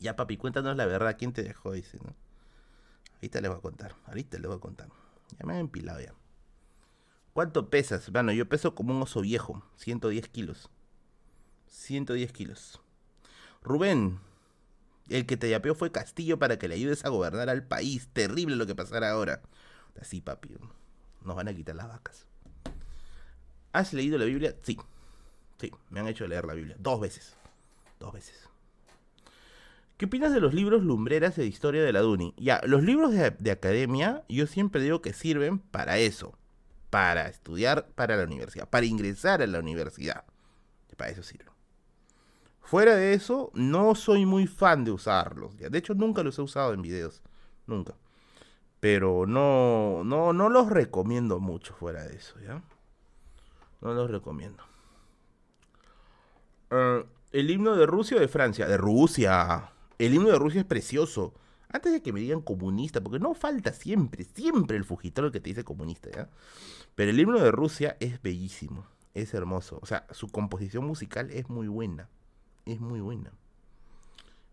Ya, 0.00 0.16
papi, 0.16 0.36
cuéntanos 0.36 0.76
la 0.76 0.86
verdad. 0.86 1.14
¿Quién 1.16 1.32
te 1.32 1.44
dejó? 1.44 1.70
Dice, 1.70 1.98
¿no? 2.02 2.16
Ahorita 3.14 3.40
les 3.40 3.48
voy 3.48 3.58
a 3.58 3.62
contar. 3.62 3.94
Ahorita 4.06 4.38
les 4.38 4.48
voy 4.48 4.56
a 4.56 4.60
contar. 4.60 4.88
Ya 5.38 5.46
me 5.46 5.52
han 5.52 5.60
empilado 5.60 6.00
ya. 6.00 6.14
¿Cuánto 7.32 7.70
pesas? 7.70 8.10
Bueno, 8.10 8.32
yo 8.32 8.48
peso 8.48 8.74
como 8.74 8.92
un 8.92 9.00
oso 9.00 9.20
viejo. 9.20 9.62
110 9.76 10.28
kilos. 10.30 10.68
110 11.74 12.32
kilos. 12.32 12.80
Rubén, 13.62 14.20
el 15.08 15.26
que 15.26 15.36
te 15.36 15.50
yapeó 15.50 15.74
fue 15.74 15.92
Castillo 15.92 16.38
para 16.38 16.58
que 16.58 16.68
le 16.68 16.76
ayudes 16.76 17.04
a 17.04 17.08
gobernar 17.08 17.50
al 17.50 17.66
país. 17.66 18.08
Terrible 18.12 18.56
lo 18.56 18.66
que 18.66 18.74
pasará 18.74 19.10
ahora. 19.10 19.42
Así, 20.00 20.20
papi. 20.20 20.56
Nos 21.22 21.36
van 21.36 21.48
a 21.48 21.54
quitar 21.54 21.74
las 21.74 21.88
vacas. 21.88 22.26
¿Has 23.72 23.92
leído 23.92 24.18
la 24.18 24.24
Biblia? 24.24 24.54
Sí. 24.62 24.78
Sí, 25.58 25.72
me 25.90 26.00
han 26.00 26.06
hecho 26.06 26.26
leer 26.26 26.44
la 26.44 26.54
Biblia. 26.54 26.76
Dos 26.78 27.00
veces. 27.00 27.36
Dos 27.98 28.12
veces. 28.12 28.48
¿Qué 29.96 30.06
opinas 30.06 30.32
de 30.32 30.40
los 30.40 30.54
libros 30.54 30.82
lumbreras 30.82 31.36
de 31.36 31.46
historia 31.46 31.82
de 31.82 31.92
la 31.92 32.00
Duni? 32.00 32.34
Ya, 32.36 32.60
los 32.64 32.82
libros 32.82 33.12
de, 33.12 33.30
de 33.30 33.50
academia, 33.50 34.24
yo 34.28 34.46
siempre 34.46 34.82
digo 34.82 35.02
que 35.02 35.12
sirven 35.12 35.58
para 35.58 35.98
eso. 35.98 36.36
Para 36.90 37.28
estudiar 37.28 37.88
para 37.94 38.16
la 38.16 38.24
universidad. 38.24 38.68
Para 38.68 38.86
ingresar 38.86 39.42
a 39.42 39.46
la 39.46 39.58
universidad. 39.58 40.24
Para 40.96 41.10
eso 41.10 41.22
sirven. 41.22 41.53
Fuera 42.64 42.96
de 42.96 43.12
eso, 43.12 43.50
no 43.52 43.94
soy 43.94 44.24
muy 44.24 44.46
fan 44.46 44.84
de 44.84 44.90
usarlos. 44.90 45.56
De 45.58 45.78
hecho, 45.78 45.94
nunca 45.94 46.22
los 46.22 46.38
he 46.38 46.42
usado 46.42 46.72
en 46.72 46.80
videos. 46.80 47.22
Nunca. 47.66 47.94
Pero 48.80 49.26
no, 49.26 50.02
no, 50.02 50.32
no 50.32 50.48
los 50.48 50.70
recomiendo 50.70 51.40
mucho 51.40 51.74
fuera 51.74 52.04
de 52.04 52.16
eso, 52.16 52.40
¿ya? 52.40 52.62
No 53.82 53.92
los 53.92 54.10
recomiendo. 54.10 54.64
Eh, 56.70 57.04
el 57.32 57.50
himno 57.50 57.76
de 57.76 57.84
Rusia 57.84 58.16
o 58.16 58.20
de 58.20 58.28
Francia. 58.28 58.66
De 58.66 58.78
Rusia. 58.78 59.70
El 59.98 60.14
himno 60.14 60.30
de 60.30 60.38
Rusia 60.38 60.60
es 60.62 60.66
precioso. 60.66 61.34
Antes 61.68 61.92
de 61.92 62.02
que 62.02 62.14
me 62.14 62.20
digan 62.20 62.40
comunista, 62.40 63.02
porque 63.02 63.18
no 63.18 63.34
falta 63.34 63.74
siempre, 63.74 64.24
siempre 64.24 64.78
el 64.78 64.84
fugitero 64.84 65.30
que 65.30 65.40
te 65.40 65.50
dice 65.50 65.64
comunista, 65.64 66.08
¿ya? 66.10 66.30
Pero 66.94 67.10
el 67.10 67.20
himno 67.20 67.40
de 67.40 67.50
Rusia 67.50 67.98
es 68.00 68.22
bellísimo, 68.22 68.86
es 69.12 69.34
hermoso. 69.34 69.80
O 69.82 69.86
sea, 69.86 70.06
su 70.12 70.28
composición 70.28 70.86
musical 70.86 71.30
es 71.30 71.50
muy 71.50 71.68
buena 71.68 72.08
es 72.66 72.80
muy 72.80 73.00
buena. 73.00 73.32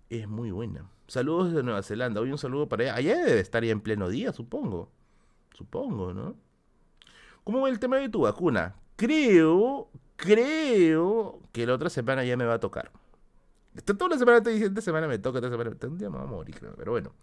Es 0.10 0.28
muy 0.28 0.52
buena. 0.52 0.90
Saludos 1.08 1.50
desde 1.50 1.64
Nueva 1.64 1.84
Zelanda. 1.84 2.22
Hoy 2.22 2.32
un 2.32 2.38
saludo 2.38 2.68
para 2.68 2.84
allá. 2.84 2.96
Allá 2.96 3.26
debe 3.26 3.40
estar 3.40 3.64
ya 3.64 3.72
en 3.72 3.82
pleno 3.82 4.10
día, 4.10 4.34
supongo. 4.34 4.90
Supongo, 5.54 6.14
¿no? 6.14 6.36
¿Cómo 7.44 7.62
va 7.62 7.70
el 7.70 7.80
tema 7.80 7.98
de 7.98 8.10
tu 8.10 8.22
vacuna? 8.22 8.76
Creo, 8.96 9.90
creo 10.16 11.40
que 11.52 11.66
la 11.66 11.74
otra 11.74 11.90
semana 11.90 12.24
ya 12.24 12.38
me 12.38 12.46
va 12.46 12.56
a 12.56 12.60
tocar. 12.60 12.92
Toda 13.86 14.10
la 14.10 14.18
semana 14.18 14.38
estoy 14.38 14.54
diciendo, 14.54 14.80
esta 14.80 14.90
semana 14.90 15.08
me 15.08 15.18
toca, 15.18 15.40
esta 15.40 15.50
semana 15.50 15.72
un 15.84 15.98
día 15.98 16.10
me 16.10 16.18
va 16.18 16.24
a 16.24 16.28
morir, 16.28 16.56
creo. 16.56 16.76
Pero 16.76 16.92
bueno, 16.92 17.14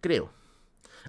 creo. 0.00 0.30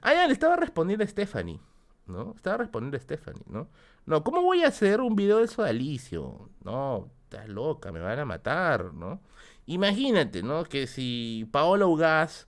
Ah, 0.01 0.13
ya, 0.13 0.27
le 0.27 0.34
estaba 0.34 0.55
respondiendo 0.55 1.03
a 1.03 1.07
Stephanie, 1.07 1.59
¿no? 2.07 2.34
Estaba 2.35 2.57
respondiendo 2.57 2.97
a 2.97 2.99
Stephanie, 3.01 3.43
¿no? 3.47 3.67
No, 4.05 4.23
¿cómo 4.23 4.41
voy 4.41 4.63
a 4.63 4.67
hacer 4.67 5.01
un 5.01 5.15
video 5.15 5.38
de 5.39 5.45
eso 5.45 5.63
de 5.63 5.69
Alicio? 5.69 6.49
No, 6.63 7.09
estás 7.34 7.49
loca, 7.49 7.91
me 7.91 7.99
van 7.99 8.19
a 8.19 8.26
matar, 8.26 8.93
¿no? 8.93 9.19
Imagínate, 9.65 10.43
¿no? 10.43 10.64
Que 10.65 10.88
si 10.88 11.47
Paola 11.51 11.85
Ugaz, 11.88 12.47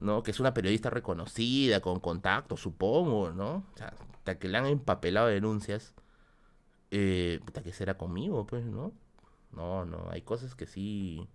¿no? 0.00 0.22
Que 0.22 0.30
es 0.30 0.40
una 0.40 0.54
periodista 0.54 0.90
reconocida, 0.90 1.80
con 1.80 2.00
contacto, 2.00 2.56
supongo, 2.56 3.32
¿no? 3.32 3.64
O 3.74 3.76
sea, 3.76 3.94
hasta 4.14 4.38
que 4.38 4.48
le 4.48 4.58
han 4.58 4.66
empapelado 4.66 5.28
denuncias, 5.28 5.94
eh, 6.90 7.40
puta, 7.44 7.62
que 7.62 7.72
será 7.72 7.96
conmigo, 7.96 8.46
pues, 8.46 8.64
¿no? 8.64 8.92
No, 9.52 9.84
no, 9.84 10.08
hay 10.10 10.22
cosas 10.22 10.54
que 10.54 10.66
sí 10.66 11.28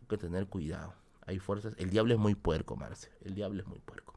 hay 0.00 0.06
que 0.08 0.18
tener 0.18 0.46
cuidado. 0.46 0.94
Hay 1.26 1.38
fuerzas. 1.38 1.74
El 1.78 1.90
diablo 1.90 2.14
es 2.14 2.20
muy 2.20 2.34
puerco, 2.34 2.76
Marce. 2.76 3.10
El 3.22 3.34
diablo 3.34 3.60
es 3.62 3.68
muy 3.68 3.78
puerco. 3.78 4.14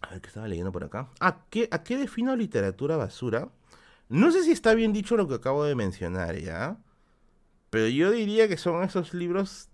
A 0.00 0.10
ver, 0.10 0.20
¿qué 0.20 0.28
estaba 0.28 0.48
leyendo 0.48 0.72
por 0.72 0.84
acá? 0.84 1.08
¿A 1.20 1.44
qué, 1.48 1.68
a 1.70 1.84
qué 1.84 1.96
defino 1.96 2.34
literatura 2.34 2.96
basura? 2.96 3.50
No 4.12 4.30
sé 4.30 4.44
si 4.44 4.52
está 4.52 4.74
bien 4.74 4.92
dicho 4.92 5.16
lo 5.16 5.26
que 5.26 5.36
acabo 5.36 5.64
de 5.64 5.74
mencionar, 5.74 6.38
¿ya? 6.38 6.76
Pero 7.70 7.88
yo 7.88 8.10
diría 8.10 8.46
que 8.46 8.58
son 8.58 8.84
esos 8.84 9.14
libros 9.14 9.70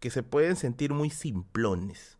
que 0.00 0.10
se 0.10 0.24
pueden 0.24 0.56
sentir 0.56 0.92
muy 0.92 1.10
simplones. 1.10 2.18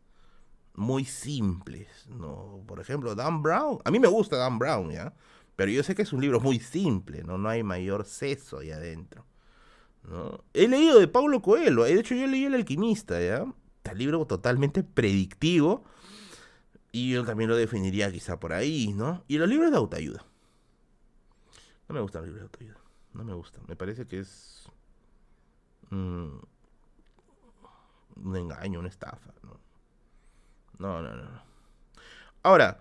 Muy 0.75 1.05
simples, 1.05 1.89
¿no? 2.09 2.63
Por 2.65 2.79
ejemplo, 2.79 3.17
Dan 3.17 3.43
Brown. 3.43 3.81
A 3.85 3.91
mí 3.91 3.99
me 3.99 4.07
gusta 4.07 4.37
Dan 4.37 4.61
Brown, 4.61 4.93
¿ya? 4.93 5.13
Pero 5.57 5.73
yo 5.73 5.83
sé 5.83 5.97
que 5.97 6.03
es 6.03 6.13
un 6.13 6.21
libro 6.21 6.39
muy 6.39 6.61
simple, 6.61 7.25
¿no? 7.25 7.39
No 7.39 7.49
hay 7.49 7.65
mayor 7.65 8.05
seso 8.05 8.59
ahí 8.59 8.71
adentro. 8.71 9.27
¿no? 10.05 10.45
He 10.55 10.69
leído 10.69 11.01
de 11.01 11.09
Paulo 11.09 11.43
Coelho. 11.43 11.83
De 11.83 11.95
hecho, 11.95 12.15
yo 12.15 12.29
leí 12.29 12.45
El 12.45 12.55
Alquimista, 12.55 13.21
¿ya? 13.21 13.53
Este 13.83 13.97
libro 13.97 14.25
totalmente 14.29 14.85
predictivo. 14.85 15.83
Y 16.93 17.11
yo 17.11 17.25
también 17.25 17.51
lo 17.51 17.57
definiría 17.57 18.13
quizá 18.13 18.39
por 18.39 18.53
ahí, 18.53 18.93
¿no? 18.93 19.25
Y 19.27 19.39
los 19.39 19.49
libros 19.49 19.73
de 19.73 19.77
autoayuda. 19.77 20.25
No 21.89 21.94
me 21.94 22.01
gustan 22.01 22.23
los 22.23 22.28
libros 22.28 22.40
de 22.40 22.44
autoayuda. 22.44 22.81
No 23.15 23.24
me 23.24 23.35
gustan. 23.35 23.65
Me 23.66 23.77
parece 23.77 24.06
que 24.06 24.20
es 24.20 24.70
mm, 25.90 26.39
un 28.16 28.36
engaño, 28.36 28.78
una 28.81 28.89
estafa. 28.89 29.32
¿no? 29.43 31.02
no, 31.02 31.02
no. 31.02 31.43
Ahora, 32.43 32.81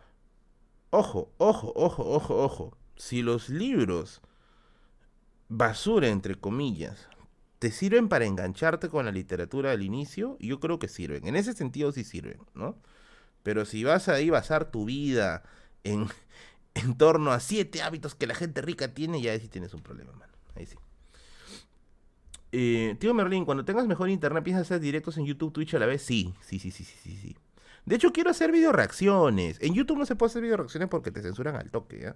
ojo, 0.90 1.32
ojo, 1.38 1.74
ojo, 1.76 2.04
ojo, 2.04 2.44
ojo. 2.44 2.78
Si 2.96 3.22
los 3.22 3.50
libros 3.50 4.22
basura, 5.50 6.08
entre 6.10 6.36
comillas, 6.36 7.08
te 7.60 7.72
sirven 7.72 8.10
para 8.10 8.26
engancharte 8.26 8.90
con 8.90 9.06
la 9.06 9.12
literatura 9.12 9.72
al 9.72 9.82
inicio, 9.82 10.38
yo 10.40 10.60
creo 10.60 10.80
que 10.80 10.88
sirven. 10.88 11.28
En 11.28 11.36
ese 11.36 11.54
sentido 11.54 11.92
sí 11.92 12.04
sirven, 12.04 12.40
¿no? 12.54 12.78
Pero 13.44 13.66
si 13.66 13.84
vas 13.84 14.10
ahí 14.10 14.30
a 14.30 14.34
basar 14.34 14.72
tu 14.72 14.86
vida 14.86 15.44
en, 15.84 16.08
en 16.78 16.98
torno 16.98 17.32
a 17.32 17.40
siete 17.40 17.82
hábitos 17.82 18.16
que 18.16 18.28
la 18.28 18.36
gente 18.36 18.62
rica 18.62 18.94
tiene, 18.94 19.22
ya 19.22 19.32
ahí 19.32 19.40
sí 19.40 19.48
tienes 19.48 19.74
un 19.74 19.82
problema, 19.82 20.12
mano. 20.14 20.34
Ahí 20.56 20.66
sí. 20.66 20.76
Eh, 22.52 22.96
tío 23.00 23.14
Merlin, 23.14 23.46
cuando 23.46 23.66
tengas 23.66 23.88
mejor 23.88 24.10
internet, 24.10 24.44
¿piensas 24.44 24.68
hacer 24.68 24.80
directos 24.80 25.18
en 25.18 25.26
YouTube, 25.26 25.54
Twitch 25.54 25.74
a 25.74 25.80
la 25.80 25.86
vez? 25.86 26.02
Sí, 26.02 26.34
sí, 26.42 26.60
sí, 26.60 26.72
sí, 26.72 26.84
sí, 26.84 26.96
sí, 27.04 27.18
sí. 27.18 27.36
De 27.86 27.96
hecho, 27.96 28.12
quiero 28.12 28.30
hacer 28.30 28.52
video 28.52 28.72
reacciones. 28.72 29.58
En 29.62 29.74
YouTube 29.74 29.98
no 29.98 30.06
se 30.06 30.16
puede 30.16 30.30
hacer 30.30 30.42
video 30.42 30.58
reacciones 30.58 30.90
porque 30.90 31.12
te 31.12 31.22
censuran 31.22 31.56
al 31.56 31.72
toque, 31.72 32.02
¿ya? 32.02 32.16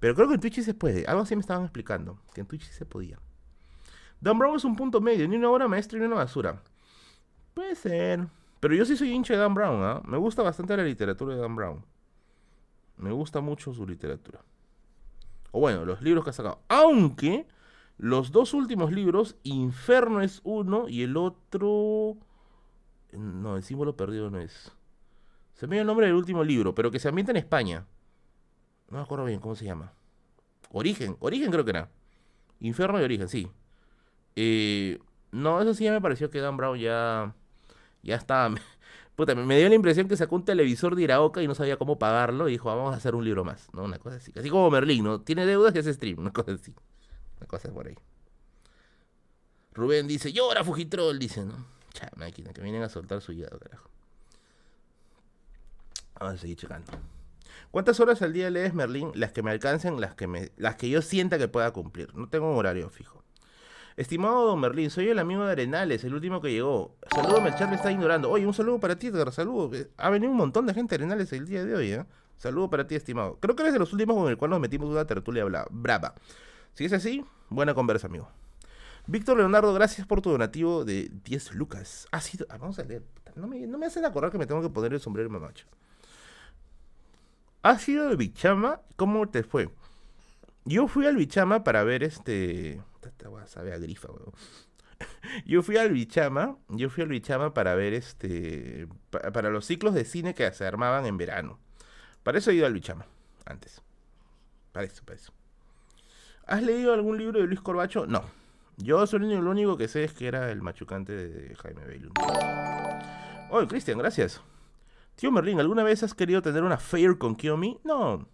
Pero 0.00 0.14
creo 0.14 0.26
que 0.26 0.34
en 0.34 0.40
Twitch 0.40 0.54
sí 0.54 0.62
se 0.62 0.74
puede. 0.74 1.04
Algo 1.06 1.22
así 1.22 1.36
me 1.36 1.40
estaban 1.40 1.64
explicando. 1.64 2.18
Que 2.34 2.40
en 2.40 2.46
Twitch 2.46 2.64
sí 2.64 2.72
se 2.72 2.86
podía. 2.86 3.18
Dan 4.20 4.38
Brown 4.38 4.56
es 4.56 4.64
un 4.64 4.74
punto 4.74 5.00
medio. 5.00 5.28
Ni 5.28 5.36
una 5.36 5.50
obra 5.50 5.68
maestra 5.68 5.98
ni 5.98 6.06
una 6.06 6.16
basura. 6.16 6.62
Puede 7.54 7.74
ser. 7.74 8.26
Pero 8.58 8.74
yo 8.74 8.84
sí 8.84 8.96
soy 8.96 9.12
hincha 9.12 9.34
de 9.34 9.40
Dan 9.40 9.54
Brown, 9.54 9.82
¿ah? 9.84 10.02
Me 10.06 10.16
gusta 10.16 10.42
bastante 10.42 10.76
la 10.76 10.82
literatura 10.82 11.34
de 11.34 11.40
Dan 11.40 11.56
Brown. 11.56 11.84
Me 13.02 13.10
gusta 13.10 13.40
mucho 13.40 13.74
su 13.74 13.84
literatura. 13.84 14.44
O 15.50 15.58
bueno, 15.58 15.84
los 15.84 16.00
libros 16.02 16.22
que 16.22 16.30
ha 16.30 16.32
sacado. 16.32 16.60
Aunque 16.68 17.48
los 17.98 18.30
dos 18.30 18.54
últimos 18.54 18.92
libros, 18.92 19.34
Inferno 19.42 20.22
es 20.22 20.40
uno 20.44 20.88
y 20.88 21.02
el 21.02 21.16
otro... 21.16 22.16
No, 23.10 23.56
el 23.56 23.64
símbolo 23.64 23.96
perdido 23.96 24.30
no 24.30 24.38
es. 24.38 24.70
Se 25.54 25.66
me 25.66 25.74
dio 25.74 25.80
el 25.80 25.86
nombre 25.88 26.06
del 26.06 26.14
último 26.14 26.44
libro, 26.44 26.76
pero 26.76 26.92
que 26.92 27.00
se 27.00 27.08
ambienta 27.08 27.32
en 27.32 27.38
España. 27.38 27.86
No 28.88 28.98
me 28.98 29.02
acuerdo 29.02 29.24
bien 29.24 29.40
cómo 29.40 29.56
se 29.56 29.64
llama. 29.64 29.92
Origen, 30.70 31.16
Origen 31.18 31.50
creo 31.50 31.64
que 31.64 31.70
era. 31.70 31.90
Inferno 32.60 33.00
y 33.00 33.04
Origen, 33.04 33.28
sí. 33.28 33.50
Eh, 34.36 35.00
no, 35.32 35.60
eso 35.60 35.74
sí 35.74 35.84
ya 35.84 35.92
me 35.92 36.00
pareció 36.00 36.30
que 36.30 36.38
Dan 36.38 36.56
Brown 36.56 36.78
ya, 36.78 37.34
ya 38.04 38.14
estaba 38.14 38.54
Puta, 39.16 39.34
me 39.34 39.58
dio 39.58 39.68
la 39.68 39.74
impresión 39.74 40.08
que 40.08 40.16
sacó 40.16 40.36
un 40.36 40.44
televisor 40.44 40.96
de 40.96 41.02
Iraoka 41.02 41.42
y 41.42 41.48
no 41.48 41.54
sabía 41.54 41.76
cómo 41.76 41.98
pagarlo 41.98 42.48
y 42.48 42.52
dijo, 42.52 42.68
vamos 42.68 42.94
a 42.94 42.96
hacer 42.96 43.14
un 43.14 43.24
libro 43.24 43.44
más, 43.44 43.68
¿no? 43.74 43.82
Una 43.84 43.98
cosa 43.98 44.16
así. 44.16 44.32
Así 44.34 44.48
como 44.48 44.70
Merlín, 44.70 45.04
¿no? 45.04 45.20
Tiene 45.20 45.44
deudas 45.44 45.74
y 45.74 45.78
hace 45.78 45.92
stream, 45.92 46.18
una 46.18 46.32
cosa 46.32 46.52
así. 46.52 46.74
Una 47.38 47.46
cosa 47.46 47.70
por 47.72 47.88
ahí. 47.88 47.94
Rubén 49.74 50.06
dice, 50.06 50.32
llora 50.32 50.64
Fujitrol, 50.64 51.18
dice, 51.18 51.44
¿no? 51.44 51.66
Cha, 51.92 52.10
máquina, 52.16 52.52
que 52.52 52.62
vienen 52.62 52.82
a 52.82 52.88
soltar 52.88 53.20
su 53.20 53.32
hígado, 53.32 53.58
carajo. 53.58 53.90
Vamos 56.18 56.34
a 56.34 56.38
seguir 56.38 56.56
checando. 56.56 56.92
¿Cuántas 57.70 58.00
horas 58.00 58.22
al 58.22 58.32
día 58.32 58.50
lees 58.50 58.74
Merlín? 58.74 59.12
Las 59.14 59.32
que 59.32 59.42
me 59.42 59.50
alcancen, 59.50 60.00
las 60.00 60.14
que, 60.14 60.26
me, 60.26 60.52
las 60.56 60.76
que 60.76 60.88
yo 60.88 61.02
sienta 61.02 61.38
que 61.38 61.48
pueda 61.48 61.70
cumplir. 61.72 62.14
No 62.14 62.28
tengo 62.28 62.50
un 62.50 62.56
horario 62.56 62.88
fijo. 62.90 63.21
Estimado 63.96 64.46
don 64.46 64.60
Merlín, 64.60 64.90
soy 64.90 65.08
el 65.08 65.18
amigo 65.18 65.44
de 65.44 65.52
Arenales, 65.52 66.02
el 66.04 66.14
último 66.14 66.40
que 66.40 66.50
llegó. 66.50 66.96
Saludo, 67.14 67.46
el 67.46 67.54
chat 67.54 67.68
me 67.68 67.76
está 67.76 67.92
ignorando. 67.92 68.30
Oye, 68.30 68.46
un 68.46 68.54
saludo 68.54 68.80
para 68.80 68.96
ti, 68.96 69.08
Edgar, 69.08 69.30
saludo. 69.32 69.74
Eh, 69.76 69.88
Ha 69.98 70.10
venido 70.10 70.30
un 70.30 70.38
montón 70.38 70.66
de 70.66 70.74
gente 70.74 70.96
de 70.96 71.04
Arenales 71.04 71.32
el 71.32 71.46
día 71.46 71.64
de 71.64 71.74
hoy, 71.74 71.92
¿eh? 71.92 72.04
Saludo 72.38 72.70
para 72.70 72.86
ti, 72.86 72.94
estimado. 72.94 73.38
Creo 73.40 73.54
que 73.54 73.62
eres 73.62 73.72
de 73.72 73.78
los 73.78 73.92
últimos 73.92 74.16
con 74.16 74.28
el 74.28 74.36
cual 74.36 74.50
nos 74.50 74.60
metimos 74.60 74.88
una 74.90 75.04
tertulia 75.06 75.44
brava. 75.70 76.14
Si 76.74 76.84
es 76.84 76.92
así, 76.92 77.24
buena 77.50 77.74
conversa, 77.74 78.06
amigo. 78.06 78.28
Víctor 79.06 79.36
Leonardo, 79.36 79.72
gracias 79.74 80.06
por 80.06 80.22
tu 80.22 80.30
donativo 80.30 80.84
de 80.84 81.10
10 81.24 81.54
lucas. 81.54 82.08
Ha 82.12 82.20
sido. 82.20 82.46
ah, 82.48 82.56
vamos 82.58 82.78
a 82.78 82.84
leer. 82.84 83.02
No 83.34 83.46
me, 83.46 83.66
no 83.66 83.78
me 83.78 83.86
hacen 83.86 84.04
acordar 84.04 84.30
que 84.30 84.38
me 84.38 84.46
tengo 84.46 84.62
que 84.62 84.68
poner 84.70 84.92
el 84.92 85.00
sombrero 85.00 85.28
mamacho. 85.28 85.66
¿Has 87.62 87.88
ido 87.88 88.08
al 88.08 88.16
Bichama? 88.16 88.80
¿Cómo 88.96 89.28
te 89.28 89.42
fue? 89.42 89.70
Yo 90.64 90.88
fui 90.88 91.06
al 91.06 91.16
Bichama 91.16 91.62
para 91.64 91.84
ver 91.84 92.02
este. 92.02 92.80
Esta 93.08 93.28
weá 93.28 93.46
sabe 93.46 93.72
a 93.72 93.78
grifa, 93.78 94.08
weón. 94.10 94.32
Yo 95.46 95.62
fui 95.62 95.76
al 95.78 95.90
Bichama, 95.90 96.56
yo 96.68 96.88
fui 96.88 97.02
al 97.02 97.08
Bichama 97.08 97.52
para 97.54 97.74
ver 97.74 97.92
este. 97.92 98.86
pa- 99.10 99.32
para 99.32 99.50
los 99.50 99.66
ciclos 99.66 99.94
de 99.94 100.04
cine 100.04 100.32
que 100.34 100.52
se 100.52 100.64
armaban 100.66 101.06
en 101.06 101.16
verano. 101.16 101.58
Para 102.22 102.38
eso 102.38 102.50
he 102.50 102.54
ido 102.54 102.66
al 102.66 102.72
Bichama, 102.72 103.06
antes. 103.44 103.82
Para 104.70 104.86
eso, 104.86 105.02
para 105.04 105.16
eso. 105.16 105.32
¿Has 106.46 106.62
leído 106.62 106.92
algún 106.94 107.18
libro 107.18 107.40
de 107.40 107.46
Luis 107.46 107.60
Corbacho? 107.60 108.06
No. 108.06 108.22
Yo 108.76 109.04
soy 109.06 109.20
lo 109.20 109.50
único 109.50 109.76
que 109.76 109.88
sé 109.88 110.04
es 110.04 110.12
que 110.12 110.28
era 110.28 110.50
el 110.52 110.62
machucante 110.62 111.12
de 111.12 111.54
Jaime 111.56 111.84
Bailey. 111.84 112.10
Oye, 113.50 113.66
Cristian, 113.68 113.98
gracias. 113.98 114.40
Tío 115.16 115.30
Merlín, 115.30 115.60
¿alguna 115.60 115.82
vez 115.82 116.02
has 116.02 116.14
querido 116.14 116.40
tener 116.42 116.62
una 116.62 116.76
affair 116.76 117.18
con 117.18 117.34
Kiyomi? 117.36 117.80
No. 117.84 118.26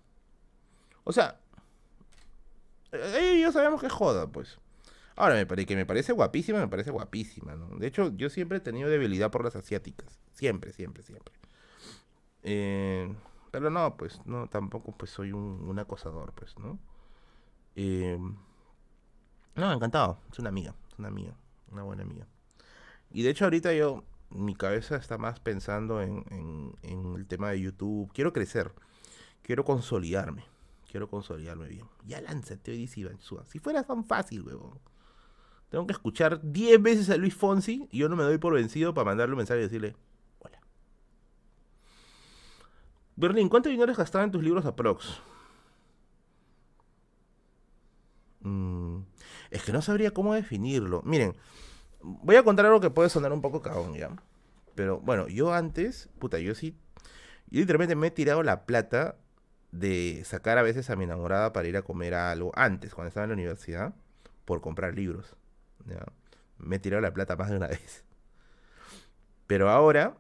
O 1.05 1.13
sea, 1.13 1.41
eh, 2.93 3.39
ya 3.41 3.53
sabemos 3.53 3.81
que 3.81 3.89
joda, 3.89 4.27
pues. 4.29 4.59
Ahora, 5.17 5.35
me 5.35 5.67
que 5.67 5.77
me 5.77 5.87
parece 5.87 6.13
guapísima, 6.13 6.61
me 6.61 6.69
parece 6.69 6.91
guapísima, 6.93 7.57
¿no? 7.57 7.67
De 7.79 7.87
hecho, 7.89 8.13
yo 8.17 8.31
siempre 8.31 8.59
he 8.59 8.61
tenido 8.61 8.89
debilidad 8.89 9.31
por 9.31 9.45
las 9.45 9.57
asiáticas. 9.57 10.21
Siempre, 10.33 10.73
siempre, 10.73 11.03
siempre. 11.03 11.35
Eh, 12.43 13.13
pero 13.51 13.71
no, 13.71 13.97
pues, 13.97 14.21
no, 14.27 14.49
tampoco 14.49 14.93
pues 14.97 15.11
soy 15.11 15.33
un, 15.33 15.79
acosador, 15.79 16.33
pues, 16.35 16.57
¿no? 16.59 16.79
Eh, 17.77 18.19
no, 19.55 19.73
encantado. 19.73 20.19
Es 20.33 20.39
una 20.39 20.51
amiga, 20.51 20.75
una 20.99 21.09
amiga, 21.09 21.35
una 21.73 21.83
buena 21.83 22.03
amiga. 22.03 22.27
Y 23.11 23.23
de 23.23 23.31
hecho 23.31 23.45
ahorita 23.45 23.73
yo, 23.75 24.05
mi 24.31 24.55
cabeza 24.55 24.97
está 24.97 25.19
más 25.19 25.41
pensando 25.41 26.03
en, 26.03 26.25
en- 26.31 26.75
en 26.83 27.15
el 27.17 27.27
tema 27.27 27.51
de 27.51 27.61
YouTube. 27.61 28.13
Quiero 28.13 28.33
crecer, 28.33 28.73
quiero 29.43 29.65
consolidarme, 29.65 30.45
quiero 30.89 31.09
consolidarme 31.09 31.69
bien. 31.69 31.87
Ya 32.07 32.21
lánzate 32.21 32.73
hoy 32.73 32.91
Iván 32.97 33.19
Chua. 33.19 33.45
Si 33.47 33.59
fuera 33.59 33.83
tan 33.85 34.05
fácil, 34.05 34.43
huevón. 34.43 34.81
Tengo 35.69 35.87
que 35.87 35.93
escuchar 35.93 36.41
10 36.43 36.83
veces 36.83 37.11
a 37.11 37.17
Luis 37.17 37.35
Fonsi 37.35 37.89
y 37.93 37.99
yo 37.99 38.09
no 38.09 38.17
me 38.17 38.25
doy 38.25 38.39
por 38.39 38.55
vencido 38.55 38.95
para 38.95 39.05
mandarle 39.05 39.35
un 39.35 39.39
mensaje 39.39 39.61
y 39.61 39.65
decirle, 39.65 39.97
hola. 40.39 40.61
Berlín, 43.17 43.49
¿cuánto 43.49 43.69
dinero 43.69 43.93
has 43.93 43.99
gastado 43.99 44.25
en 44.25 44.31
tus 44.31 44.43
libros 44.43 44.65
aprox? 44.65 45.21
Mm, 48.41 49.01
es 49.51 49.63
que 49.63 49.73
no 49.73 49.83
sabría 49.83 50.13
cómo 50.13 50.33
definirlo. 50.33 51.03
Miren, 51.05 51.37
voy 52.01 52.37
a 52.37 52.43
contar 52.43 52.65
algo 52.65 52.81
que 52.81 52.91
puede 52.91 53.11
sonar 53.11 53.33
un 53.33 53.43
poco 53.43 53.61
cagón, 53.61 53.93
¿ya? 53.93 54.17
Pero 54.75 55.01
bueno, 55.01 55.29
yo 55.29 55.53
antes, 55.53 56.09
puta, 56.19 56.39
yo 56.39 56.55
sí, 56.55 56.75
yo 57.51 57.61
literalmente 57.61 57.95
me 57.95 58.07
he 58.07 58.11
tirado 58.11 58.43
la 58.43 58.65
plata 58.65 59.17
de 59.71 60.23
sacar 60.25 60.59
a 60.59 60.63
veces 60.63 60.91
a 60.91 60.97
mi 60.97 61.05
enamorada 61.05 61.53
para 61.53 61.69
ir 61.69 61.77
a 61.77 61.83
comer 61.83 62.15
algo 62.15 62.53
antes, 62.55 62.95
cuando 62.95 63.09
estaba 63.09 63.25
en 63.25 63.31
la 63.31 63.35
universidad, 63.35 63.95
por 64.45 64.61
comprar 64.61 64.95
libros. 64.95 65.37
Me 66.59 66.77
he 66.77 66.79
tirado 66.79 67.01
la 67.01 67.13
plata 67.13 67.37
más 67.37 67.51
de 67.51 67.57
una 67.57 67.67
vez. 67.69 68.05
Pero 69.47 69.71
ahora, 69.71 70.17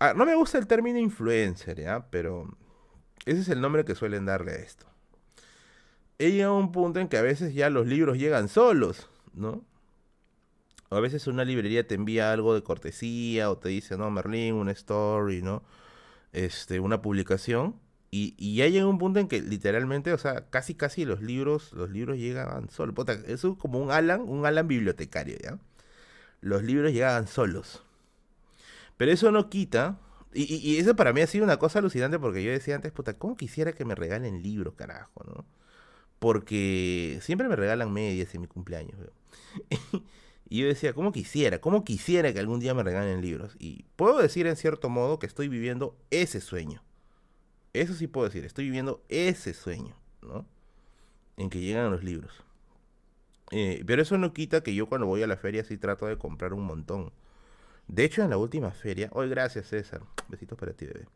ah, 0.00 0.14
no 0.14 0.24
me 0.24 0.34
gusta 0.34 0.58
el 0.58 0.66
término 0.66 0.98
influencer, 0.98 1.80
¿ya? 1.80 2.08
Pero 2.10 2.56
ese 3.26 3.40
es 3.40 3.48
el 3.48 3.60
nombre 3.60 3.84
que 3.84 3.94
suelen 3.94 4.26
darle 4.26 4.52
a 4.52 4.56
esto. 4.56 4.86
He 6.18 6.32
llegado 6.32 6.54
a 6.54 6.58
un 6.58 6.72
punto 6.72 7.00
en 7.00 7.08
que 7.08 7.16
a 7.16 7.22
veces 7.22 7.54
ya 7.54 7.70
los 7.70 7.86
libros 7.86 8.18
llegan 8.18 8.48
solos, 8.48 9.08
¿no? 9.34 9.64
O 10.88 10.96
a 10.96 11.00
veces 11.00 11.26
una 11.26 11.44
librería 11.44 11.86
te 11.86 11.94
envía 11.94 12.32
algo 12.32 12.54
de 12.54 12.62
cortesía 12.62 13.50
o 13.50 13.58
te 13.58 13.68
dice, 13.68 13.96
no, 13.96 14.10
Merlín, 14.10 14.54
una 14.54 14.72
story, 14.72 15.42
¿no? 15.42 15.62
Este, 16.32 16.80
una 16.80 17.02
publicación. 17.02 17.78
Y, 18.10 18.56
ya 18.56 18.66
llega 18.68 18.86
un 18.86 18.98
punto 18.98 19.20
en 19.20 19.28
que 19.28 19.42
literalmente, 19.42 20.12
o 20.12 20.18
sea, 20.18 20.46
casi 20.48 20.74
casi 20.74 21.04
los 21.04 21.22
libros, 21.22 21.72
los 21.74 21.90
libros 21.90 22.16
llegaban 22.16 22.70
solos. 22.70 22.94
Eso 23.26 23.52
es 23.52 23.58
como 23.58 23.78
un 23.80 23.90
Alan, 23.90 24.22
un 24.22 24.46
Alan 24.46 24.66
bibliotecario, 24.66 25.36
¿ya? 25.42 25.58
Los 26.40 26.62
libros 26.62 26.92
llegaban 26.92 27.26
solos. 27.28 27.82
Pero 28.96 29.12
eso 29.12 29.30
no 29.32 29.50
quita. 29.50 29.98
Y, 30.34 30.78
eso 30.78 30.96
para 30.96 31.12
mí 31.12 31.20
ha 31.22 31.26
sido 31.26 31.44
una 31.44 31.58
cosa 31.58 31.80
alucinante 31.80 32.18
porque 32.18 32.42
yo 32.42 32.50
decía 32.50 32.74
antes, 32.76 32.92
puta, 32.92 33.14
¿cómo 33.14 33.36
quisiera 33.36 33.72
que 33.72 33.84
me 33.84 33.94
regalen 33.94 34.42
libros, 34.42 34.74
carajo, 34.74 35.24
¿no? 35.26 35.44
Porque 36.18 37.18
siempre 37.22 37.48
me 37.48 37.56
regalan 37.56 37.92
medias 37.92 38.34
en 38.34 38.42
mi 38.42 38.46
cumpleaños. 38.48 38.96
Y 40.50 40.60
yo 40.62 40.66
decía, 40.66 40.94
¿cómo 40.94 41.12
quisiera? 41.12 41.60
¿Cómo 41.60 41.84
quisiera 41.84 42.32
que 42.32 42.38
algún 42.40 42.58
día 42.58 42.72
me 42.72 42.82
regalen 42.82 43.20
libros? 43.20 43.54
Y 43.58 43.84
puedo 43.96 44.18
decir 44.18 44.46
en 44.46 44.56
cierto 44.56 44.88
modo 44.88 45.18
que 45.18 45.26
estoy 45.26 45.48
viviendo 45.48 45.94
ese 46.10 46.40
sueño. 46.40 46.82
Eso 47.78 47.94
sí 47.94 48.08
puedo 48.08 48.26
decir, 48.26 48.44
estoy 48.44 48.64
viviendo 48.64 49.04
ese 49.08 49.54
sueño, 49.54 49.94
¿no? 50.20 50.44
En 51.36 51.48
que 51.48 51.60
llegan 51.60 51.92
los 51.92 52.02
libros. 52.02 52.42
Eh, 53.52 53.84
pero 53.86 54.02
eso 54.02 54.18
no 54.18 54.32
quita 54.32 54.62
que 54.62 54.74
yo 54.74 54.88
cuando 54.88 55.06
voy 55.06 55.22
a 55.22 55.28
la 55.28 55.36
feria 55.36 55.62
sí 55.62 55.78
trato 55.78 56.06
de 56.06 56.18
comprar 56.18 56.54
un 56.54 56.64
montón. 56.64 57.12
De 57.86 58.04
hecho, 58.04 58.22
en 58.24 58.30
la 58.30 58.36
última 58.36 58.72
feria, 58.72 59.10
hoy 59.12 59.28
gracias 59.28 59.68
César, 59.68 60.02
besitos 60.28 60.58
para 60.58 60.72
ti, 60.72 60.86
bebé. 60.86 61.06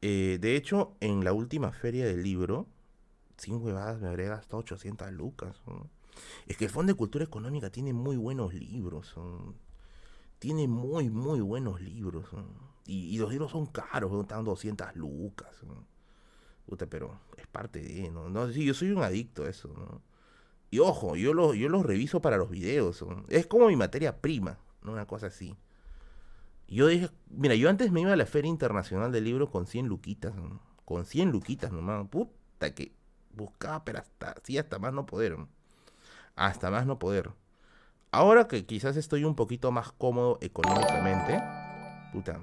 Eh, 0.00 0.38
de 0.40 0.54
hecho, 0.54 0.94
en 1.00 1.24
la 1.24 1.32
última 1.32 1.72
feria 1.72 2.06
del 2.06 2.22
libro, 2.22 2.68
sin 3.36 3.56
huevadas 3.56 4.00
me 4.00 4.06
habré 4.06 4.28
gastado 4.28 4.58
800 4.58 5.10
lucas. 5.12 5.60
Es 6.46 6.56
que 6.56 6.66
el 6.66 6.70
Fondo 6.70 6.92
de 6.92 6.96
Cultura 6.96 7.24
Económica 7.24 7.70
tiene 7.70 7.92
muy 7.92 8.16
buenos 8.16 8.54
libros. 8.54 9.16
Tiene 10.38 10.68
muy, 10.68 11.10
muy 11.10 11.40
buenos 11.40 11.80
libros. 11.80 12.32
¿no? 12.32 12.69
Y, 12.86 13.18
los 13.18 13.30
libros 13.30 13.52
son 13.52 13.66
caros, 13.66 14.12
están 14.20 14.44
200 14.44 14.96
lucas. 14.96 15.48
Puta, 16.66 16.86
pero 16.86 17.20
es 17.36 17.46
parte 17.46 17.80
de, 17.80 18.10
¿no? 18.10 18.28
no 18.28 18.50
sí, 18.52 18.64
yo 18.64 18.74
soy 18.74 18.90
un 18.90 19.02
adicto 19.02 19.44
a 19.44 19.48
eso, 19.48 19.68
¿no? 19.68 20.02
Y 20.70 20.78
ojo, 20.78 21.16
yo 21.16 21.34
los 21.34 21.56
yo 21.56 21.68
los 21.68 21.84
reviso 21.84 22.20
para 22.20 22.36
los 22.36 22.50
videos. 22.50 23.04
Es 23.28 23.46
como 23.46 23.66
mi 23.66 23.76
materia 23.76 24.20
prima. 24.20 24.58
Una 24.82 25.06
cosa 25.06 25.26
así. 25.26 25.56
Yo 26.68 26.86
dije, 26.86 27.10
mira, 27.28 27.54
yo 27.56 27.68
antes 27.68 27.90
me 27.90 28.00
iba 28.00 28.12
a 28.12 28.16
la 28.16 28.26
Feria 28.26 28.48
Internacional 28.48 29.10
del 29.10 29.24
Libro 29.24 29.50
con 29.50 29.66
100 29.66 29.88
luquitas, 29.88 30.34
¿no? 30.36 30.60
con 30.84 31.04
100 31.04 31.30
luquitas 31.30 31.72
nomás. 31.72 32.08
Puta 32.08 32.74
que 32.74 32.92
buscaba, 33.32 33.84
pero 33.84 33.98
hasta, 33.98 34.36
sí, 34.44 34.56
hasta 34.58 34.78
más 34.78 34.92
no 34.92 35.06
poder. 35.06 35.36
Hasta 36.36 36.70
más 36.70 36.86
no 36.86 36.98
poder. 36.98 37.30
Ahora 38.12 38.48
que 38.48 38.66
quizás 38.66 38.96
estoy 38.96 39.24
un 39.24 39.34
poquito 39.34 39.70
más 39.72 39.92
cómodo 39.92 40.38
económicamente, 40.40 41.40
puta, 42.12 42.40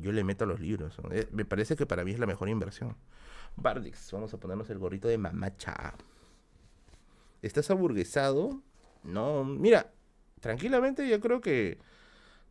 yo 0.00 0.12
le 0.12 0.24
meto 0.24 0.44
a 0.44 0.46
los 0.46 0.60
libros. 0.60 0.96
Eh, 1.10 1.28
me 1.32 1.44
parece 1.44 1.76
que 1.76 1.86
para 1.86 2.04
mí 2.04 2.12
es 2.12 2.18
la 2.18 2.26
mejor 2.26 2.48
inversión. 2.48 2.96
Bardix, 3.56 4.12
vamos 4.12 4.32
a 4.34 4.38
ponernos 4.38 4.68
el 4.70 4.78
gorrito 4.78 5.08
de 5.08 5.18
mamacha. 5.18 5.94
¿Estás 7.42 7.70
aburguesado? 7.70 8.60
No, 9.02 9.44
mira, 9.44 9.92
tranquilamente 10.40 11.08
yo 11.08 11.20
creo 11.20 11.40
que, 11.40 11.78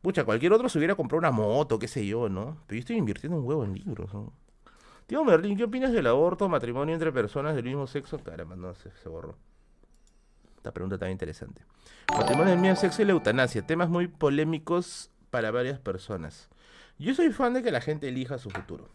pucha, 0.01 0.23
cualquier 0.23 0.53
otro 0.53 0.69
se 0.69 0.77
hubiera 0.77 0.95
comprado 0.95 1.19
una 1.19 1.31
moto, 1.31 1.77
qué 1.77 1.87
sé 1.87 2.05
yo, 2.05 2.29
¿no? 2.29 2.57
Pero 2.67 2.77
yo 2.77 2.79
estoy 2.79 2.97
invirtiendo 2.97 3.37
un 3.37 3.45
huevo 3.45 3.63
en 3.63 3.73
libros. 3.73 4.11
Tío 5.05 5.23
Merlin, 5.23 5.57
¿qué 5.57 5.65
opinas 5.65 5.91
del 5.91 6.07
aborto, 6.07 6.49
matrimonio 6.49 6.95
entre 6.95 7.11
personas 7.11 7.55
del 7.55 7.65
mismo 7.65 7.85
sexo? 7.85 8.17
Caramba, 8.19 8.55
no, 8.55 8.73
se, 8.73 8.89
se 8.91 9.09
borró. 9.09 9.35
Esta 10.57 10.71
pregunta 10.71 10.97
tan 10.97 11.11
interesante. 11.11 11.61
Matrimonio 12.17 12.51
del 12.51 12.59
mismo 12.59 12.75
sexo 12.75 13.03
y 13.03 13.05
la 13.05 13.11
eutanasia, 13.11 13.61
temas 13.67 13.89
muy 13.89 14.07
polémicos 14.07 15.11
para 15.29 15.51
varias 15.51 15.79
personas. 15.79 16.49
Yo 16.97 17.13
soy 17.13 17.31
fan 17.31 17.53
de 17.53 17.61
que 17.61 17.71
la 17.71 17.81
gente 17.81 18.07
elija 18.07 18.37
su 18.37 18.49
futuro. 18.49 18.89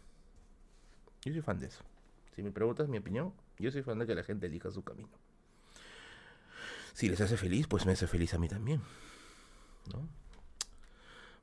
Yo 1.24 1.32
soy 1.32 1.42
fan 1.42 1.58
de 1.58 1.66
eso. 1.66 1.82
Si 2.34 2.42
me 2.42 2.50
preguntas 2.50 2.88
mi 2.88 2.98
opinión, 2.98 3.32
yo 3.58 3.70
soy 3.70 3.82
fan 3.82 3.98
de 3.98 4.06
que 4.06 4.14
la 4.14 4.22
gente 4.22 4.46
elija 4.46 4.70
su 4.70 4.82
camino. 4.82 5.10
Si 6.94 7.08
les 7.08 7.20
hace 7.20 7.36
feliz, 7.36 7.66
pues 7.66 7.86
me 7.86 7.92
hace 7.92 8.06
feliz 8.06 8.34
a 8.34 8.38
mí 8.38 8.48
también. 8.48 8.80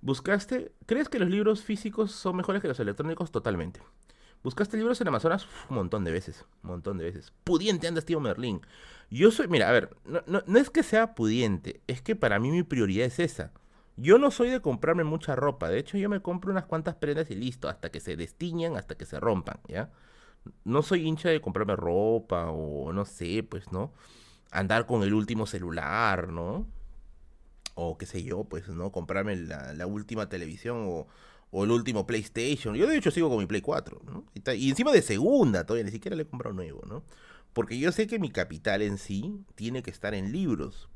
¿Buscaste? 0.01 0.71
¿Crees 0.85 1.09
que 1.09 1.19
los 1.19 1.29
libros 1.29 1.63
físicos 1.63 2.11
son 2.11 2.35
mejores 2.35 2.61
que 2.61 2.67
los 2.67 2.79
electrónicos? 2.79 3.31
Totalmente. 3.31 3.81
¿Buscaste 4.43 4.77
libros 4.77 5.01
en 5.01 5.07
Amazonas? 5.07 5.47
Un 5.69 5.75
montón 5.75 6.03
de 6.03 6.11
veces. 6.11 6.45
Un 6.63 6.71
montón 6.71 6.97
de 6.97 7.05
veces. 7.05 7.33
Pudiente 7.43 7.87
andas, 7.87 8.05
tío 8.05 8.19
Merlín. 8.19 8.61
Yo 9.09 9.31
soy, 9.31 9.47
mira, 9.47 9.69
a 9.69 9.71
ver, 9.71 9.95
no, 10.05 10.21
no 10.25 10.59
es 10.59 10.69
que 10.69 10.83
sea 10.83 11.15
pudiente, 11.15 11.81
es 11.87 12.01
que 12.01 12.15
para 12.15 12.39
mí 12.39 12.51
mi 12.51 12.63
prioridad 12.63 13.07
es 13.07 13.19
esa. 13.19 13.51
Yo 13.97 14.19
no 14.19 14.29
soy 14.29 14.49
de 14.51 14.61
comprarme 14.61 15.03
mucha 15.03 15.35
ropa. 15.35 15.69
De 15.69 15.79
hecho, 15.79 15.97
yo 15.97 16.07
me 16.07 16.21
compro 16.21 16.51
unas 16.51 16.65
cuantas 16.65 16.95
prendas 16.95 17.31
y 17.31 17.35
listo, 17.35 17.67
hasta 17.67 17.89
que 17.89 17.99
se 17.99 18.15
destiñan, 18.15 18.77
hasta 18.77 18.95
que 18.95 19.05
se 19.05 19.19
rompan, 19.19 19.59
¿ya? 19.67 19.91
No 20.63 20.83
soy 20.83 21.07
hincha 21.07 21.29
de 21.29 21.41
comprarme 21.41 21.75
ropa 21.75 22.51
o 22.51 22.93
no 22.93 23.05
sé, 23.05 23.43
pues, 23.43 23.71
¿no? 23.71 23.93
Andar 24.51 24.85
con 24.85 25.03
el 25.03 25.13
último 25.13 25.47
celular, 25.47 26.29
¿no? 26.29 26.67
O 27.75 27.97
qué 27.97 28.05
sé 28.05 28.23
yo, 28.23 28.43
pues, 28.45 28.69
¿no? 28.69 28.91
Comprarme 28.91 29.35
la, 29.35 29.87
última 29.87 30.29
televisión 30.29 30.85
o, 31.51 31.63
el 31.63 31.71
último 31.71 32.05
PlayStation. 32.05 32.75
Yo 32.75 32.87
de 32.87 32.97
hecho 32.97 33.09
sigo 33.11 33.29
con 33.29 33.39
mi 33.39 33.47
Play 33.47 33.61
4, 33.61 34.01
¿no? 34.05 34.25
Y, 34.35 34.69
encima 34.69 34.91
de 34.91 35.01
segunda 35.01 35.65
todavía, 35.65 35.85
ni 35.85 35.91
siquiera 35.91 36.15
le 36.15 36.23
he 36.23 36.27
comprado 36.27 36.53
nuevo, 36.55 36.83
¿no? 36.87 37.03
Porque 37.53 37.79
yo 37.79 37.91
sé 37.91 38.05
que 38.05 38.19
mi 38.19 38.29
capital 38.29 38.83
en 38.83 38.99
sí 38.99 39.43
tiene 39.55 39.81
que 39.81 39.89
estar 39.89 40.13
en 40.13 40.31
libros. 40.31 40.87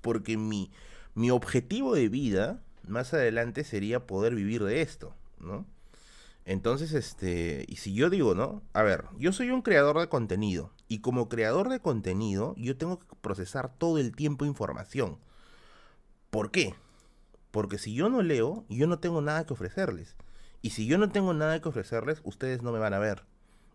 Porque 0.00 0.36
mi 0.36 0.72
mi 1.18 1.32
objetivo 1.32 1.96
de 1.96 2.08
vida 2.08 2.62
más 2.86 3.12
adelante 3.12 3.64
sería 3.64 4.06
poder 4.06 4.36
vivir 4.36 4.62
de 4.62 4.82
esto, 4.82 5.16
¿no? 5.40 5.66
Entonces, 6.44 6.92
este, 6.92 7.64
y 7.66 7.76
si 7.76 7.92
yo 7.92 8.08
digo, 8.08 8.36
¿no? 8.36 8.62
A 8.72 8.84
ver, 8.84 9.04
yo 9.18 9.32
soy 9.32 9.50
un 9.50 9.62
creador 9.62 9.98
de 9.98 10.08
contenido 10.08 10.70
y 10.86 11.00
como 11.00 11.28
creador 11.28 11.70
de 11.70 11.80
contenido 11.80 12.54
yo 12.56 12.76
tengo 12.76 13.00
que 13.00 13.06
procesar 13.20 13.68
todo 13.68 13.98
el 13.98 14.14
tiempo 14.14 14.44
información. 14.44 15.18
¿Por 16.30 16.52
qué? 16.52 16.76
Porque 17.50 17.78
si 17.78 17.94
yo 17.94 18.08
no 18.08 18.22
leo, 18.22 18.64
yo 18.68 18.86
no 18.86 19.00
tengo 19.00 19.20
nada 19.20 19.44
que 19.44 19.54
ofrecerles. 19.54 20.14
Y 20.62 20.70
si 20.70 20.86
yo 20.86 20.98
no 20.98 21.10
tengo 21.10 21.34
nada 21.34 21.60
que 21.60 21.68
ofrecerles, 21.68 22.20
ustedes 22.22 22.62
no 22.62 22.70
me 22.70 22.78
van 22.78 22.94
a 22.94 23.00
ver. 23.00 23.24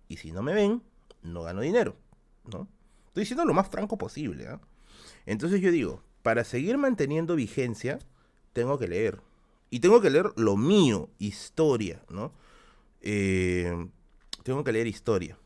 Y 0.07 0.15
si 0.15 0.31
no 0.31 0.43
me 0.43 0.53
ven, 0.53 0.81
no 1.21 1.43
gano 1.43 1.59
dinero, 1.59 1.97
¿no? 2.45 2.69
Estoy 3.07 3.23
diciendo 3.23 3.43
lo 3.43 3.53
más 3.53 3.67
franco 3.67 3.97
posible, 3.97 4.47
¿ah? 4.47 4.61
Entonces 5.25 5.59
yo 5.59 5.71
digo, 5.71 6.01
para 6.23 6.43
seguir 6.43 6.77
manteniendo 6.77 7.35
vigencia, 7.35 7.99
tengo 8.53 8.79
que 8.79 8.87
leer. 8.87 9.21
Y 9.69 9.79
tengo 9.79 10.01
que 10.01 10.09
leer 10.09 10.31
lo 10.35 10.57
mío, 10.57 11.09
historia, 11.19 12.01
¿no? 12.09 12.31
Eh, 13.01 13.87
tengo 14.43 14.63
que 14.63 14.71
leer 14.71 14.87
historia. 14.87 15.37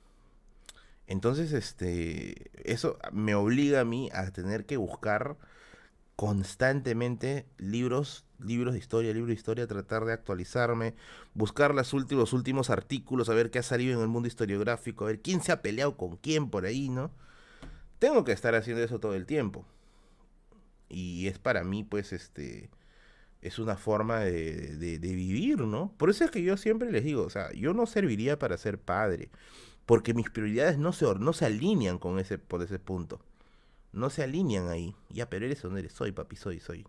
Entonces, 1.07 1.53
este, 1.53 2.51
eso 2.63 2.97
me 3.11 3.33
obliga 3.33 3.81
a 3.81 3.85
mí 3.85 4.09
a 4.13 4.29
tener 4.31 4.65
que 4.65 4.77
buscar 4.77 5.37
constantemente 6.17 7.45
libros, 7.57 8.25
libros 8.39 8.73
de 8.73 8.79
historia, 8.79 9.13
libros 9.13 9.29
de 9.29 9.35
historia, 9.35 9.67
tratar 9.67 10.03
de 10.05 10.13
actualizarme, 10.13 10.95
buscar 11.33 11.73
los 11.73 11.93
últimos, 11.93 12.21
los 12.21 12.33
últimos 12.33 12.69
artículos, 12.69 13.29
a 13.29 13.33
ver 13.33 13.51
qué 13.51 13.59
ha 13.59 13.63
salido 13.63 13.95
en 13.95 14.01
el 14.01 14.07
mundo 14.07 14.27
historiográfico, 14.27 15.05
a 15.05 15.07
ver 15.07 15.21
quién 15.21 15.41
se 15.41 15.51
ha 15.51 15.61
peleado 15.61 15.95
con 15.95 16.17
quién 16.17 16.49
por 16.49 16.65
ahí, 16.65 16.89
¿no? 16.89 17.11
Tengo 17.99 18.23
que 18.23 18.31
estar 18.31 18.53
haciendo 18.55 18.83
eso 18.83 18.99
todo 18.99 19.15
el 19.15 19.25
tiempo. 19.25 19.65
Y 20.89 21.27
es 21.27 21.39
para 21.39 21.64
mí, 21.64 21.84
pues, 21.84 22.14
este, 22.14 22.69
es 23.41 23.59
una 23.59 23.77
forma 23.77 24.22
de, 24.22 24.77
de, 24.77 24.97
vivir, 24.99 25.59
¿no? 25.59 25.93
Por 25.97 26.09
eso 26.09 26.23
es 26.23 26.31
que 26.31 26.43
yo 26.43 26.57
siempre 26.57 26.91
les 26.91 27.03
digo, 27.03 27.23
o 27.23 27.30
sea, 27.30 27.51
yo 27.53 27.73
no 27.73 27.85
serviría 27.85 28.39
para 28.39 28.57
ser 28.57 28.80
padre, 28.80 29.30
porque 29.85 30.14
mis 30.14 30.30
prioridades 30.30 30.77
no 30.77 30.93
se, 30.93 31.05
no 31.15 31.34
se 31.34 31.45
alinean 31.45 31.97
con 31.97 32.19
ese, 32.19 32.38
por 32.38 32.61
ese 32.61 32.80
punto. 32.80 33.19
No 33.93 34.09
se 34.09 34.23
alinean 34.23 34.69
ahí. 34.69 34.95
Ya, 35.09 35.30
pero 35.30 35.45
eres 35.45 35.61
donde 35.61 35.81
eres, 35.81 35.93
soy, 35.93 36.11
papi, 36.11 36.35
soy, 36.35 36.59
soy. 36.59 36.85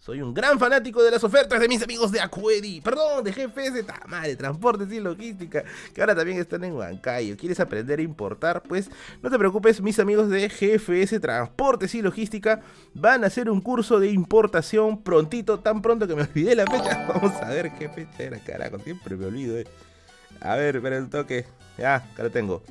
Soy 0.00 0.22
un 0.22 0.32
gran 0.32 0.58
fanático 0.58 1.02
de 1.02 1.10
las 1.10 1.22
ofertas 1.22 1.60
de 1.60 1.68
mis 1.68 1.82
amigos 1.82 2.10
de 2.10 2.22
Acuedi, 2.22 2.80
perdón, 2.80 3.22
de 3.22 3.32
GFS, 3.32 3.84
de 4.22 4.36
Transportes 4.36 4.90
y 4.90 4.98
Logística, 4.98 5.62
que 5.92 6.00
ahora 6.00 6.14
también 6.14 6.38
están 6.38 6.64
en 6.64 6.72
Huancayo. 6.72 7.36
¿Quieres 7.36 7.60
aprender 7.60 7.98
a 7.98 8.02
importar? 8.02 8.62
Pues 8.62 8.90
no 9.22 9.28
te 9.28 9.38
preocupes, 9.38 9.82
mis 9.82 9.98
amigos 9.98 10.30
de 10.30 10.48
GFS 10.48 11.20
Transportes 11.20 11.94
y 11.94 12.00
Logística 12.00 12.62
van 12.94 13.24
a 13.24 13.26
hacer 13.26 13.50
un 13.50 13.60
curso 13.60 14.00
de 14.00 14.10
importación 14.10 15.02
prontito, 15.02 15.60
tan 15.60 15.82
pronto 15.82 16.08
que 16.08 16.14
me 16.14 16.22
olvidé 16.22 16.54
la 16.54 16.64
fecha. 16.64 17.06
Vamos 17.14 17.32
a 17.34 17.50
ver 17.50 17.70
qué 17.78 17.90
fecha 17.90 18.22
era, 18.22 18.38
carajo, 18.38 18.78
siempre 18.78 19.16
me 19.16 19.26
olvido. 19.26 19.58
Eh. 19.58 19.66
A 20.40 20.56
ver, 20.56 20.76
espera 20.76 20.96
el 20.96 21.10
toque. 21.10 21.44
Ya, 21.76 21.96
acá 21.96 22.22
lo 22.22 22.30
tengo. 22.30 22.62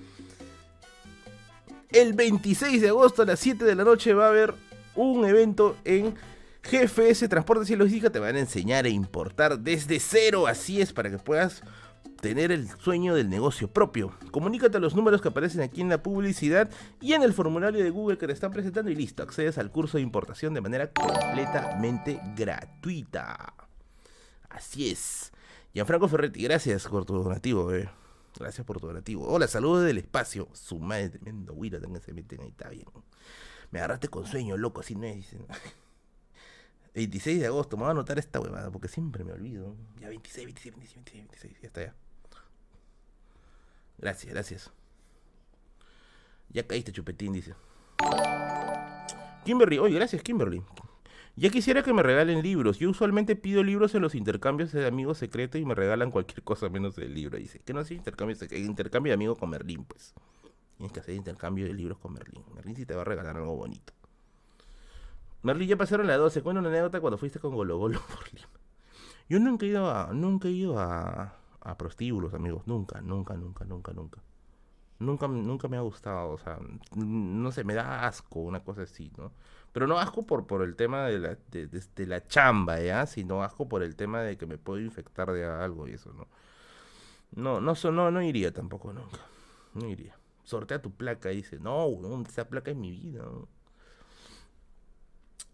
El 1.92 2.14
26 2.14 2.82
de 2.82 2.90
agosto 2.90 3.22
a 3.22 3.26
las 3.26 3.40
7 3.40 3.66
de 3.66 3.76
la 3.76 3.84
noche 3.84 4.16
va 4.16 4.26
a 4.26 4.30
haber 4.30 4.56
un 4.96 5.26
evento 5.26 5.78
en 5.86 6.16
GFS 6.64 7.30
Transportes 7.30 7.70
y 7.70 7.76
Logística 7.76 8.10
te 8.10 8.20
van 8.20 8.36
a 8.36 8.40
enseñar 8.40 8.86
a 8.86 8.90
importar 8.90 9.60
desde 9.60 10.00
cero, 10.00 10.48
así 10.48 10.82
es, 10.82 10.94
para 10.94 11.10
que 11.10 11.18
puedas 11.18 11.64
tener 12.22 12.52
el 12.52 12.68
sueño 12.68 13.16
del 13.16 13.30
negocio 13.30 13.70
propio. 13.70 14.14
Comunícate 14.32 14.78
a 14.78 14.80
los 14.80 14.96
números 14.96 15.22
que 15.22 15.30
aparecen 15.30 15.62
aquí 15.62 15.82
en 15.82 15.90
la 15.90 16.04
publicidad 16.04 16.70
y 17.00 17.14
en 17.14 17.24
el 17.24 17.34
formulario 17.34 17.84
de 17.84 17.90
Google 17.90 18.18
que 18.18 18.28
te 18.28 18.34
están 18.34 18.52
presentando 18.52 18.92
y 18.92 18.96
listo, 18.96 19.24
accedes 19.24 19.58
al 19.58 19.72
curso 19.72 19.98
de 19.98 20.04
importación 20.04 20.54
de 20.54 20.62
manera 20.62 20.92
completamente 20.92 22.20
gratuita. 22.36 23.54
Así 24.50 24.92
es. 24.92 25.32
Gianfranco 25.74 26.08
Ferretti, 26.08 26.44
gracias 26.44 26.88
por 26.88 27.06
tu 27.06 27.24
donativo, 27.24 27.74
eh. 27.74 27.90
Gracias 28.38 28.66
por 28.66 28.80
tu 28.80 28.88
donativo. 28.88 29.28
Hola, 29.28 29.48
saludos 29.48 29.86
del 29.86 29.98
espacio. 29.98 30.48
Su 30.54 30.80
madre, 30.80 31.10
tremendo 31.10 31.54
güiro, 31.54 31.80
también 31.80 32.02
se 32.02 32.14
meten 32.14 32.42
ahí, 32.42 32.50
está 32.50 32.70
bien. 32.70 32.86
Me 33.72 33.80
agarraste 33.80 34.08
con 34.08 34.26
sueño, 34.26 34.58
loco, 34.58 34.82
así 34.82 34.96
no 34.96 35.06
es. 35.06 35.16
Dicen. 35.16 35.46
26 36.96 37.40
de 37.40 37.48
agosto, 37.48 37.78
me 37.78 37.84
voy 37.84 37.90
a 37.90 37.92
anotar 37.92 38.20
esta 38.20 38.40
huevada 38.40 38.72
porque 38.72 38.88
siempre 38.88 39.24
me 39.24 39.32
olvido. 39.32 39.76
Ya 40.00 40.10
26, 40.10 40.46
26, 40.46 40.76
26, 40.76 40.96
26, 40.96 41.24
26, 41.24 41.62
ya 41.62 41.68
está 41.68 41.82
ya. 41.84 41.96
Gracias, 43.98 44.34
gracias. 44.34 44.72
Ya 46.50 46.66
caíste, 46.66 46.92
chupetín, 46.92 47.34
dice. 47.34 47.54
Kimberly, 49.46 49.78
oye, 49.78 49.96
gracias, 49.96 50.24
Kimberly. 50.24 50.64
Ya 51.36 51.50
quisiera 51.50 51.84
que 51.84 51.94
me 51.94 52.04
regalen 52.04 52.42
libros. 52.42 52.80
Yo 52.80 52.90
usualmente 52.90 53.36
pido 53.36 53.64
libros 53.64 53.96
en 53.96 54.02
los 54.02 54.16
intercambios 54.16 54.72
de 54.72 54.86
amigos 54.88 55.18
secretos 55.20 55.62
y 55.62 55.66
me 55.66 55.76
regalan 55.76 56.12
cualquier 56.12 56.44
cosa 56.44 56.70
menos 56.70 56.98
el 56.98 57.14
libro. 57.14 57.38
Dice, 57.38 57.60
que 57.60 57.74
no 57.74 57.80
hace 57.80 57.94
intercambio, 57.94 58.36
intercambio 58.52 59.12
de 59.12 59.14
amigos 59.16 59.38
con 59.38 59.50
Merlín, 59.50 59.86
pues. 59.86 60.14
Tienes 60.78 60.92
que 60.92 61.00
hacer 61.00 61.16
intercambio 61.16 61.66
de 61.66 61.74
libros 61.74 61.98
con 61.98 62.14
Merlín. 62.14 62.44
Merlín 62.56 62.76
sí 62.76 62.86
te 62.86 62.96
va 62.96 63.02
a 63.02 63.06
regalar 63.06 63.38
algo 63.38 63.56
bonito. 63.56 63.94
Marley, 65.42 65.68
ya 65.68 65.78
pasaron 65.78 66.08
las 66.08 66.18
12. 66.18 66.42
Cuenta 66.42 66.60
una 66.60 66.70
anécdota 66.70 67.00
cuando 67.00 67.18
fuiste 67.18 67.40
con 67.40 67.56
Golo 67.56 67.78
Golo 67.78 68.00
por 68.14 68.34
Lima. 68.34 68.48
Yo 69.30 69.40
nunca 69.40 69.66
he 69.66 69.70
ido 69.70 69.90
a, 69.90 70.12
nunca 70.14 70.48
he 70.48 70.52
ido 70.52 70.80
a, 70.80 71.36
a 71.62 71.78
prostíbulos, 71.78 72.34
amigos. 72.34 72.66
Nunca, 72.66 73.02
nunca, 73.02 73.36
nunca, 73.36 73.66
nunca, 73.66 73.94
nunca. 73.94 74.22
Nunca, 75.00 75.30
nunca 75.30 75.70
me 75.70 75.78
ha 75.78 75.82
gustado, 75.82 76.32
o 76.32 76.38
sea, 76.38 76.60
no 76.94 77.52
sé, 77.54 77.64
me 77.64 77.74
da 77.74 78.06
asco 78.06 78.42
una 78.42 78.62
cosa 78.66 78.82
así, 78.82 79.14
¿no? 79.18 79.32
Pero 79.72 79.88
no 79.88 79.98
asco 79.98 80.26
por, 80.26 80.46
por 80.46 80.62
el 80.62 80.76
tema 80.76 81.06
de 81.06 81.20
la, 81.20 81.38
de, 81.52 82.06
la 82.06 82.28
chamba, 82.28 82.82
¿ya? 82.82 83.06
Sino 83.06 83.42
asco 83.42 83.70
por 83.70 83.82
el 83.82 83.96
tema 83.96 84.22
de 84.22 84.38
que 84.38 84.46
me 84.46 84.58
puedo 84.58 84.82
infectar 84.82 85.32
de 85.32 85.46
algo 85.46 85.88
y 85.88 85.92
eso, 85.92 86.12
¿no? 86.12 86.28
No, 87.32 87.62
no, 87.62 87.76
no, 87.92 88.12
no 88.12 88.22
iría 88.22 88.52
tampoco 88.54 88.92
nunca. 88.92 89.20
No 89.74 89.88
iría. 89.88 90.18
Sortea 90.44 90.82
tu 90.82 90.92
placa 90.92 91.32
y 91.32 91.38
dice, 91.38 91.60
no, 91.60 91.88
esa 92.28 92.50
placa 92.50 92.72
es 92.72 92.78
mi 92.78 92.92
vida. 92.92 93.24
¿no? 93.24 93.48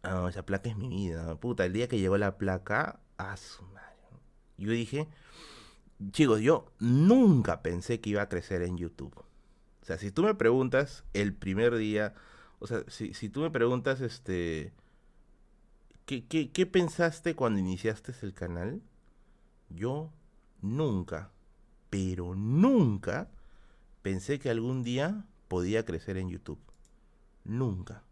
Ah, 0.05 0.27
esa 0.29 0.45
placa 0.45 0.69
es 0.69 0.77
mi 0.77 0.87
vida. 0.87 1.35
Puta, 1.39 1.65
el 1.65 1.73
día 1.73 1.87
que 1.87 1.99
llegó 1.99 2.17
la 2.17 2.37
placa, 2.37 2.99
a 3.17 3.37
su 3.37 3.63
madre. 3.63 3.95
Yo 4.57 4.71
dije, 4.71 5.07
chicos, 6.11 6.41
yo 6.41 6.71
nunca 6.79 7.61
pensé 7.61 7.99
que 7.99 8.11
iba 8.11 8.21
a 8.21 8.29
crecer 8.29 8.61
en 8.61 8.77
YouTube. 8.77 9.17
O 9.17 9.85
sea, 9.85 9.97
si 9.97 10.11
tú 10.11 10.23
me 10.23 10.35
preguntas 10.35 11.03
el 11.13 11.33
primer 11.33 11.75
día, 11.75 12.13
o 12.59 12.67
sea, 12.67 12.83
si, 12.87 13.13
si 13.13 13.29
tú 13.29 13.41
me 13.41 13.51
preguntas, 13.51 14.01
este, 14.01 14.73
¿qué, 16.05 16.25
qué, 16.25 16.51
qué 16.51 16.65
pensaste 16.65 17.35
cuando 17.35 17.59
iniciaste 17.59 18.13
el 18.21 18.33
canal? 18.33 18.81
Yo 19.69 20.11
nunca, 20.61 21.31
pero 21.89 22.35
nunca 22.35 23.29
pensé 24.01 24.39
que 24.39 24.49
algún 24.49 24.83
día 24.83 25.25
podía 25.47 25.85
crecer 25.85 26.17
en 26.17 26.29
YouTube. 26.29 26.59
Nunca. 27.43 28.03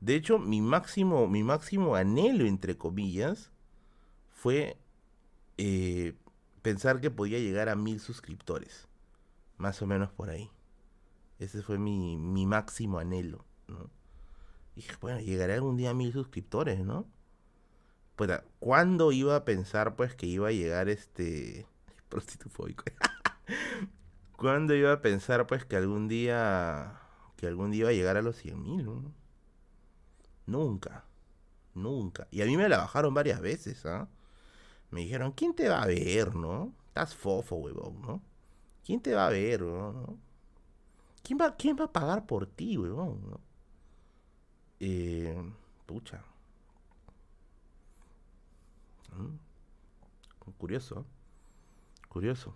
De 0.00 0.14
hecho, 0.14 0.38
mi 0.38 0.60
máximo, 0.60 1.26
mi 1.28 1.42
máximo 1.42 1.94
anhelo, 1.94 2.46
entre 2.46 2.76
comillas, 2.78 3.50
fue 4.30 4.78
eh, 5.58 6.14
pensar 6.62 7.00
que 7.00 7.10
podía 7.10 7.38
llegar 7.38 7.68
a 7.68 7.76
mil 7.76 8.00
suscriptores. 8.00 8.88
Más 9.58 9.82
o 9.82 9.86
menos 9.86 10.10
por 10.10 10.30
ahí. 10.30 10.50
Ese 11.38 11.62
fue 11.62 11.78
mi, 11.78 12.16
mi 12.16 12.46
máximo 12.46 12.98
anhelo, 12.98 13.44
¿no? 13.68 13.90
dije, 14.74 14.94
bueno, 15.00 15.20
llegaré 15.20 15.54
algún 15.54 15.76
día 15.76 15.90
a 15.90 15.94
mil 15.94 16.12
suscriptores, 16.12 16.80
¿no? 16.80 17.06
Pues, 18.16 18.30
¿cuándo 18.58 19.12
iba 19.12 19.36
a 19.36 19.44
pensar, 19.44 19.96
pues, 19.96 20.14
que 20.14 20.26
iba 20.26 20.48
a 20.48 20.52
llegar 20.52 20.88
este... 20.88 21.66
Prostitufóbico. 22.08 22.84
¿Cuándo 24.36 24.74
iba 24.74 24.92
a 24.92 25.02
pensar, 25.02 25.46
pues, 25.46 25.64
que 25.64 25.76
algún 25.76 26.08
día... 26.08 27.00
Que 27.36 27.46
algún 27.46 27.70
día 27.70 27.80
iba 27.80 27.88
a 27.90 27.92
llegar 27.92 28.16
a 28.16 28.22
los 28.22 28.36
cien 28.36 28.62
mil, 28.62 28.84
¿no? 28.84 29.19
Nunca. 30.50 31.04
Nunca. 31.74 32.26
Y 32.32 32.42
a 32.42 32.46
mí 32.46 32.56
me 32.56 32.68
la 32.68 32.78
bajaron 32.78 33.14
varias 33.14 33.40
veces, 33.40 33.86
¿ah? 33.86 34.08
Me 34.90 35.02
dijeron, 35.02 35.30
¿quién 35.32 35.54
te 35.54 35.68
va 35.68 35.82
a 35.82 35.86
ver, 35.86 36.34
no? 36.34 36.74
Estás 36.88 37.14
fofo, 37.14 37.54
huevón, 37.56 38.02
¿no? 38.02 38.22
¿Quién 38.84 39.00
te 39.00 39.14
va 39.14 39.28
a 39.28 39.30
ver, 39.30 39.62
no? 39.62 40.18
¿Quién 41.22 41.38
va, 41.40 41.54
¿Quién 41.56 41.76
va 41.78 41.84
a 41.84 41.92
pagar 41.92 42.26
por 42.26 42.46
ti, 42.48 42.76
huevón? 42.76 43.20
¿no? 43.30 43.40
Eh, 44.80 45.40
pucha. 45.86 46.24
Mm. 49.16 49.36
Curioso. 50.58 51.06
Curioso. 52.08 52.54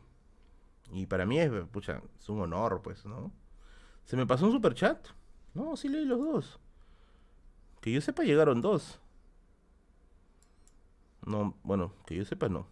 Y 0.90 1.06
para 1.06 1.26
mí 1.26 1.38
es, 1.38 1.50
pucha, 1.68 2.02
es 2.18 2.28
un 2.28 2.40
honor, 2.40 2.82
pues, 2.82 3.06
¿no? 3.06 3.30
Se 4.04 4.16
me 4.16 4.26
pasó 4.26 4.46
un 4.46 4.52
super 4.52 4.74
chat. 4.74 5.06
No, 5.54 5.76
sí 5.76 5.88
leí 5.88 6.04
los 6.04 6.18
dos. 6.18 6.60
Que 7.84 7.92
yo 7.92 8.00
sepa, 8.00 8.22
llegaron 8.22 8.62
dos. 8.62 8.98
No, 11.26 11.54
bueno, 11.62 11.92
que 12.06 12.16
yo 12.16 12.24
sepa, 12.24 12.48
no. 12.48 12.66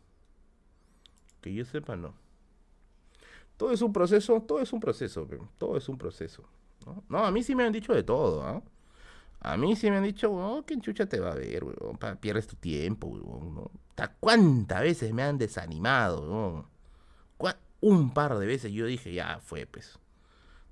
Que 1.43 1.53
yo 1.53 1.67
sepa, 1.67 1.97
no. 1.97 2.15
Todo 3.59 3.73
es 3.73 3.83
un 3.83 3.93
proceso, 3.93 4.41
todo 4.41 4.63
es 4.63 4.73
un 4.73 4.81
proceso, 4.81 5.29
todo 5.59 5.77
es 5.77 5.87
un 5.91 5.99
proceso. 5.99 6.49
¿no? 7.11 7.19
a 7.19 7.31
mí 7.31 7.43
sí 7.43 7.55
me 7.55 7.63
han 7.63 7.75
dicho 7.75 7.93
de 7.93 8.03
todo, 8.03 8.43
¿ah? 8.43 8.63
A 9.41 9.59
mí 9.59 9.77
sí 9.77 9.91
me 9.91 9.99
han 9.99 10.05
dicho, 10.05 10.33
oh, 10.33 10.65
¿qué 10.65 10.81
chucha 10.81 11.05
te 11.05 11.21
va 11.21 11.33
a 11.33 11.35
ver? 11.35 11.63
Pierdes 12.19 12.47
tu 12.47 12.57
tiempo, 12.57 13.09
weón, 13.09 13.55
¿no? 13.55 13.71
¿Cuántas 14.19 14.81
veces 14.81 15.13
me 15.13 15.25
han 15.25 15.37
desanimado? 15.37 16.65
Un 17.83 18.15
par 18.15 18.39
de 18.39 18.47
veces 18.47 18.73
yo 18.73 18.87
dije, 18.87 19.13
ya 19.13 19.41
fue, 19.41 19.67
pues. 19.67 19.99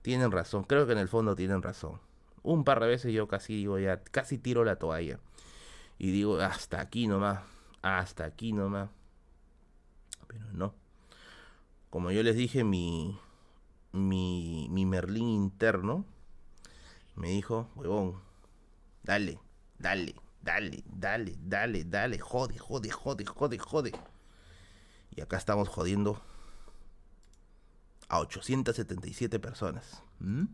Tienen 0.00 0.30
razón, 0.30 0.64
creo 0.64 0.86
que 0.86 0.92
en 0.92 0.98
el 0.98 1.08
fondo 1.08 1.36
tienen 1.36 1.60
razón. 1.60 2.00
Un 2.42 2.64
par 2.64 2.80
de 2.80 2.86
veces 2.86 3.12
yo 3.12 3.28
casi 3.28 3.54
digo, 3.54 3.78
ya, 3.78 4.02
casi 4.02 4.38
tiro 4.38 4.64
la 4.64 4.76
toalla. 4.76 5.20
Y 5.98 6.10
digo, 6.12 6.38
hasta 6.40 6.80
aquí 6.80 7.06
nomás, 7.06 7.40
hasta 7.82 8.24
aquí 8.24 8.52
nomás. 8.52 8.90
Pero 10.26 10.46
no. 10.52 10.74
Como 11.90 12.10
yo 12.10 12.22
les 12.22 12.36
dije, 12.36 12.64
mi, 12.64 13.18
mi, 13.92 14.68
mi 14.70 14.86
Merlín 14.86 15.28
interno 15.28 16.04
me 17.16 17.28
dijo, 17.28 17.68
huevón, 17.74 18.20
dale, 19.02 19.40
dale, 19.78 20.14
dale, 20.40 20.82
dale, 20.86 21.34
dale, 21.38 21.84
dale, 21.84 22.18
jode, 22.18 22.58
jode, 22.58 22.90
jode, 22.90 23.26
jode, 23.26 23.58
jode. 23.58 23.92
Y 25.10 25.20
acá 25.20 25.36
estamos 25.36 25.68
jodiendo 25.68 26.22
a 28.08 28.20
877 28.20 29.38
personas. 29.38 30.02
¿Mm? 30.18 30.44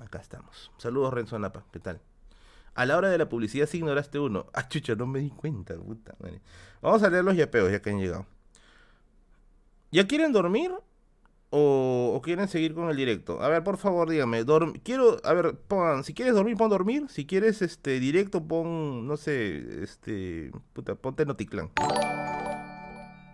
Acá 0.00 0.18
estamos. 0.18 0.70
Saludos, 0.78 1.12
Renzo 1.12 1.38
Napa. 1.38 1.64
¿Qué 1.72 1.78
tal? 1.78 2.00
A 2.74 2.86
la 2.86 2.96
hora 2.96 3.10
de 3.10 3.18
la 3.18 3.28
publicidad 3.28 3.66
sí 3.66 3.78
ignoraste 3.78 4.18
uno. 4.18 4.46
Ah, 4.54 4.68
chucha, 4.68 4.94
no 4.94 5.06
me 5.06 5.20
di 5.20 5.30
cuenta, 5.30 5.74
puta 5.74 6.14
Vamos 6.80 7.02
a 7.02 7.10
leer 7.10 7.24
los 7.24 7.36
yapeos 7.36 7.70
ya 7.70 7.82
que 7.82 7.90
han 7.90 8.00
llegado. 8.00 8.26
¿Ya 9.90 10.06
quieren 10.06 10.32
dormir? 10.32 10.72
O, 11.50 12.18
quieren 12.24 12.48
seguir 12.48 12.72
con 12.72 12.88
el 12.88 12.96
directo? 12.96 13.42
A 13.42 13.48
ver, 13.48 13.62
por 13.62 13.76
favor, 13.76 14.08
dígame. 14.08 14.42
quiero, 14.82 15.18
a 15.22 15.34
ver, 15.34 15.54
pongan, 15.68 16.02
si 16.02 16.14
quieres 16.14 16.34
dormir, 16.34 16.56
pon 16.56 16.70
dormir. 16.70 17.04
Si 17.10 17.26
quieres 17.26 17.60
este 17.60 18.00
directo, 18.00 18.42
pon, 18.42 19.06
no 19.06 19.18
sé, 19.18 19.82
este, 19.82 20.50
puta, 20.72 20.94
ponte 20.94 21.26
Noticlan. 21.26 21.70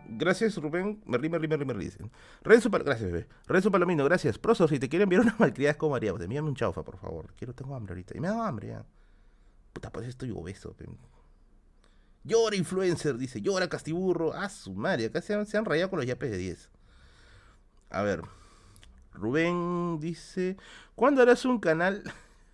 Gracias, 0.08 0.56
Rubén. 0.56 1.02
Merri, 1.04 1.28
Merri, 1.28 1.48
Merri, 1.48 1.64
Merri, 1.66 1.84
dicen. 1.84 2.10
Renzo, 2.42 2.70
gracias, 2.70 3.02
bebé. 3.02 3.28
Renzo 3.46 3.70
Palomino, 3.70 4.04
gracias. 4.04 4.38
Prosor, 4.38 4.70
si 4.70 4.78
te 4.78 4.88
quieren 4.88 5.04
enviar 5.04 5.22
una 5.22 5.36
malcriada 5.38 5.76
como 5.76 5.92
María, 5.92 6.12
pues 6.12 6.24
envíame 6.24 6.48
un 6.48 6.54
chaufa, 6.54 6.82
por 6.82 6.96
favor. 6.96 7.34
Quiero, 7.36 7.54
tengo 7.54 7.74
hambre 7.74 7.92
ahorita. 7.92 8.16
Y 8.16 8.20
me 8.20 8.28
da 8.28 8.48
hambre 8.48 8.68
ya. 8.68 8.84
Puta, 9.72 9.90
pues 9.90 10.08
estoy 10.08 10.30
obeso. 10.30 10.74
Llora 12.24 12.56
influencer, 12.56 13.18
dice. 13.18 13.42
Llora 13.42 13.68
castiburro. 13.68 14.32
Ah, 14.32 14.48
su 14.48 14.74
madre. 14.74 15.06
Acá 15.06 15.20
se 15.20 15.34
han, 15.34 15.64
rayado 15.64 15.90
con 15.90 15.98
los 15.98 16.06
yapes 16.06 16.30
de 16.30 16.38
10. 16.38 16.70
A 17.90 18.02
ver. 18.02 18.22
Rubén 19.12 19.98
dice. 20.00 20.56
¿Cuándo 20.94 21.20
harás 21.20 21.44
un 21.44 21.60
canal? 21.60 22.02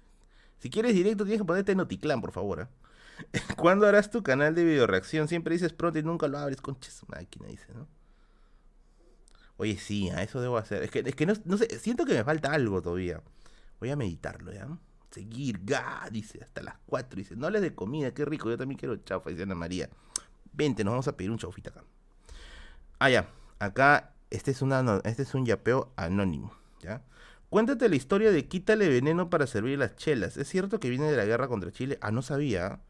si 0.58 0.70
quieres 0.70 0.92
directo, 0.92 1.24
tienes 1.24 1.40
que 1.40 1.46
ponerte 1.46 1.74
Noticlan, 1.74 2.20
por 2.20 2.32
favor. 2.32 2.62
¿eh? 2.62 2.83
¿Cuándo 3.56 3.86
harás 3.86 4.10
tu 4.10 4.22
canal 4.22 4.54
de 4.54 4.64
video 4.64 4.86
reacción? 4.86 5.28
Siempre 5.28 5.54
dices 5.54 5.72
pronto 5.72 5.98
y 5.98 6.02
nunca 6.02 6.28
lo 6.28 6.38
abres. 6.38 6.60
con 6.60 6.76
máquina, 7.08 7.48
dice, 7.48 7.72
¿no? 7.74 7.86
Oye, 9.56 9.76
sí, 9.78 10.10
a 10.10 10.22
eso 10.22 10.40
debo 10.40 10.58
hacer. 10.58 10.82
Es 10.82 10.90
que, 10.90 11.00
es 11.00 11.14
que 11.14 11.26
no, 11.26 11.56
sé, 11.56 11.78
siento 11.78 12.04
que 12.04 12.14
me 12.14 12.24
falta 12.24 12.52
algo 12.52 12.82
todavía. 12.82 13.22
Voy 13.78 13.90
a 13.90 13.96
meditarlo, 13.96 14.52
¿ya? 14.52 14.68
Seguir, 15.10 15.60
ga, 15.62 16.08
dice, 16.10 16.40
hasta 16.42 16.62
las 16.62 16.76
4. 16.86 17.16
Dice, 17.16 17.36
no 17.36 17.46
hables 17.46 17.62
de 17.62 17.74
comida, 17.74 18.12
qué 18.12 18.24
rico, 18.24 18.50
yo 18.50 18.58
también 18.58 18.78
quiero 18.78 18.96
chaufa, 18.96 19.30
dice 19.30 19.44
Ana 19.44 19.54
María. 19.54 19.88
Vente, 20.52 20.82
nos 20.82 20.92
vamos 20.92 21.08
a 21.08 21.16
pedir 21.16 21.30
un 21.30 21.38
chaufita 21.38 21.70
acá. 21.70 21.84
Ah, 22.98 23.10
ya, 23.10 23.28
acá, 23.60 24.14
este 24.30 24.50
es, 24.50 24.62
una, 24.62 25.00
este 25.04 25.22
es 25.22 25.34
un 25.34 25.46
yapeo 25.46 25.92
anónimo, 25.96 26.52
¿ya? 26.80 27.04
Cuéntate 27.48 27.88
la 27.88 27.94
historia 27.94 28.32
de 28.32 28.48
quítale 28.48 28.88
veneno 28.88 29.30
para 29.30 29.46
servir 29.46 29.78
las 29.78 29.94
chelas. 29.94 30.36
¿Es 30.36 30.48
cierto 30.48 30.80
que 30.80 30.90
viene 30.90 31.08
de 31.08 31.16
la 31.16 31.24
guerra 31.24 31.46
contra 31.46 31.70
Chile? 31.70 31.98
Ah, 32.00 32.10
no 32.10 32.22
sabía. 32.22 32.80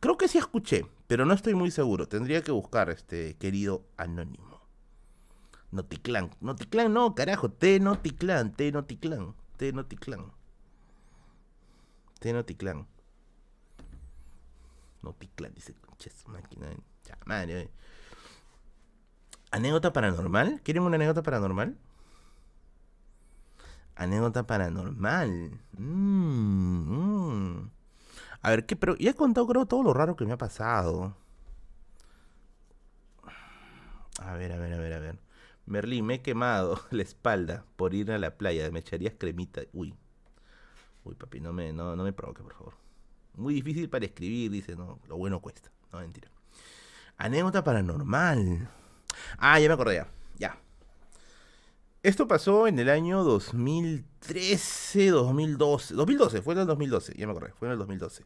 Creo 0.00 0.16
que 0.16 0.28
sí 0.28 0.38
escuché, 0.38 0.86
pero 1.06 1.26
no 1.26 1.34
estoy 1.34 1.54
muy 1.54 1.70
seguro. 1.70 2.08
Tendría 2.08 2.42
que 2.42 2.52
buscar, 2.52 2.88
este 2.90 3.36
querido 3.36 3.84
anónimo. 3.96 4.60
Noticlan. 5.70 6.30
Noticlan 6.40 6.92
no, 6.92 7.14
carajo. 7.14 7.50
T-Noticlan. 7.50 8.52
T-Noticlan. 8.52 9.34
T-Noticlan. 9.56 10.32
T-Noticlan. 12.18 12.86
Noticlan, 15.02 15.54
dice 15.54 15.74
conches, 15.74 16.26
máquina. 16.28 16.66
Ya, 17.04 17.18
madre. 17.24 17.70
¿Anécdota 19.50 19.92
paranormal? 19.92 20.60
¿Quieren 20.62 20.82
una 20.82 20.96
anécdota 20.96 21.22
paranormal? 21.22 21.76
Anécdota 23.96 24.46
paranormal. 24.46 25.60
Mmm. 25.78 27.70
A 28.42 28.50
ver, 28.50 28.66
¿qué? 28.66 28.76
Pero 28.76 28.96
ya 28.96 29.10
he 29.10 29.14
contado, 29.14 29.46
creo, 29.46 29.66
todo 29.66 29.82
lo 29.82 29.92
raro 29.92 30.16
que 30.16 30.24
me 30.24 30.32
ha 30.32 30.38
pasado. 30.38 31.14
A 34.20 34.34
ver, 34.34 34.52
a 34.52 34.58
ver, 34.58 34.74
a 34.74 34.78
ver, 34.78 34.92
a 34.92 34.98
ver. 34.98 35.18
Merlín, 35.66 36.06
me 36.06 36.14
he 36.14 36.22
quemado 36.22 36.80
la 36.90 37.02
espalda 37.02 37.64
por 37.76 37.94
ir 37.94 38.10
a 38.12 38.18
la 38.18 38.36
playa. 38.36 38.70
Me 38.70 38.80
echarías 38.80 39.14
cremita. 39.18 39.62
Uy. 39.72 39.94
Uy, 41.04 41.14
papi, 41.14 41.40
no 41.40 41.52
me, 41.52 41.72
no, 41.72 41.96
no 41.96 42.04
me 42.04 42.12
provoque, 42.12 42.42
por 42.42 42.54
favor. 42.54 42.74
Muy 43.36 43.54
difícil 43.54 43.88
para 43.88 44.04
escribir, 44.04 44.50
dice, 44.50 44.76
no. 44.76 44.98
Lo 45.08 45.16
bueno 45.16 45.40
cuesta. 45.40 45.70
No, 45.92 46.00
mentira. 46.00 46.30
Anécdota 47.16 47.62
paranormal. 47.64 48.68
Ah, 49.38 49.60
ya 49.60 49.68
me 49.68 49.74
acordé 49.74 49.96
ya. 49.96 50.08
Ya. 50.38 50.58
Esto 52.02 52.26
pasó 52.26 52.66
en 52.66 52.78
el 52.78 52.88
año 52.88 53.22
2013, 53.24 55.08
2012. 55.10 55.94
2012, 55.94 56.40
fue 56.40 56.54
en 56.54 56.60
el 56.60 56.66
2012, 56.66 57.14
ya 57.14 57.26
me 57.26 57.32
acordé, 57.32 57.52
fue 57.52 57.68
en 57.68 57.72
el 57.72 57.78
2012. 57.78 58.24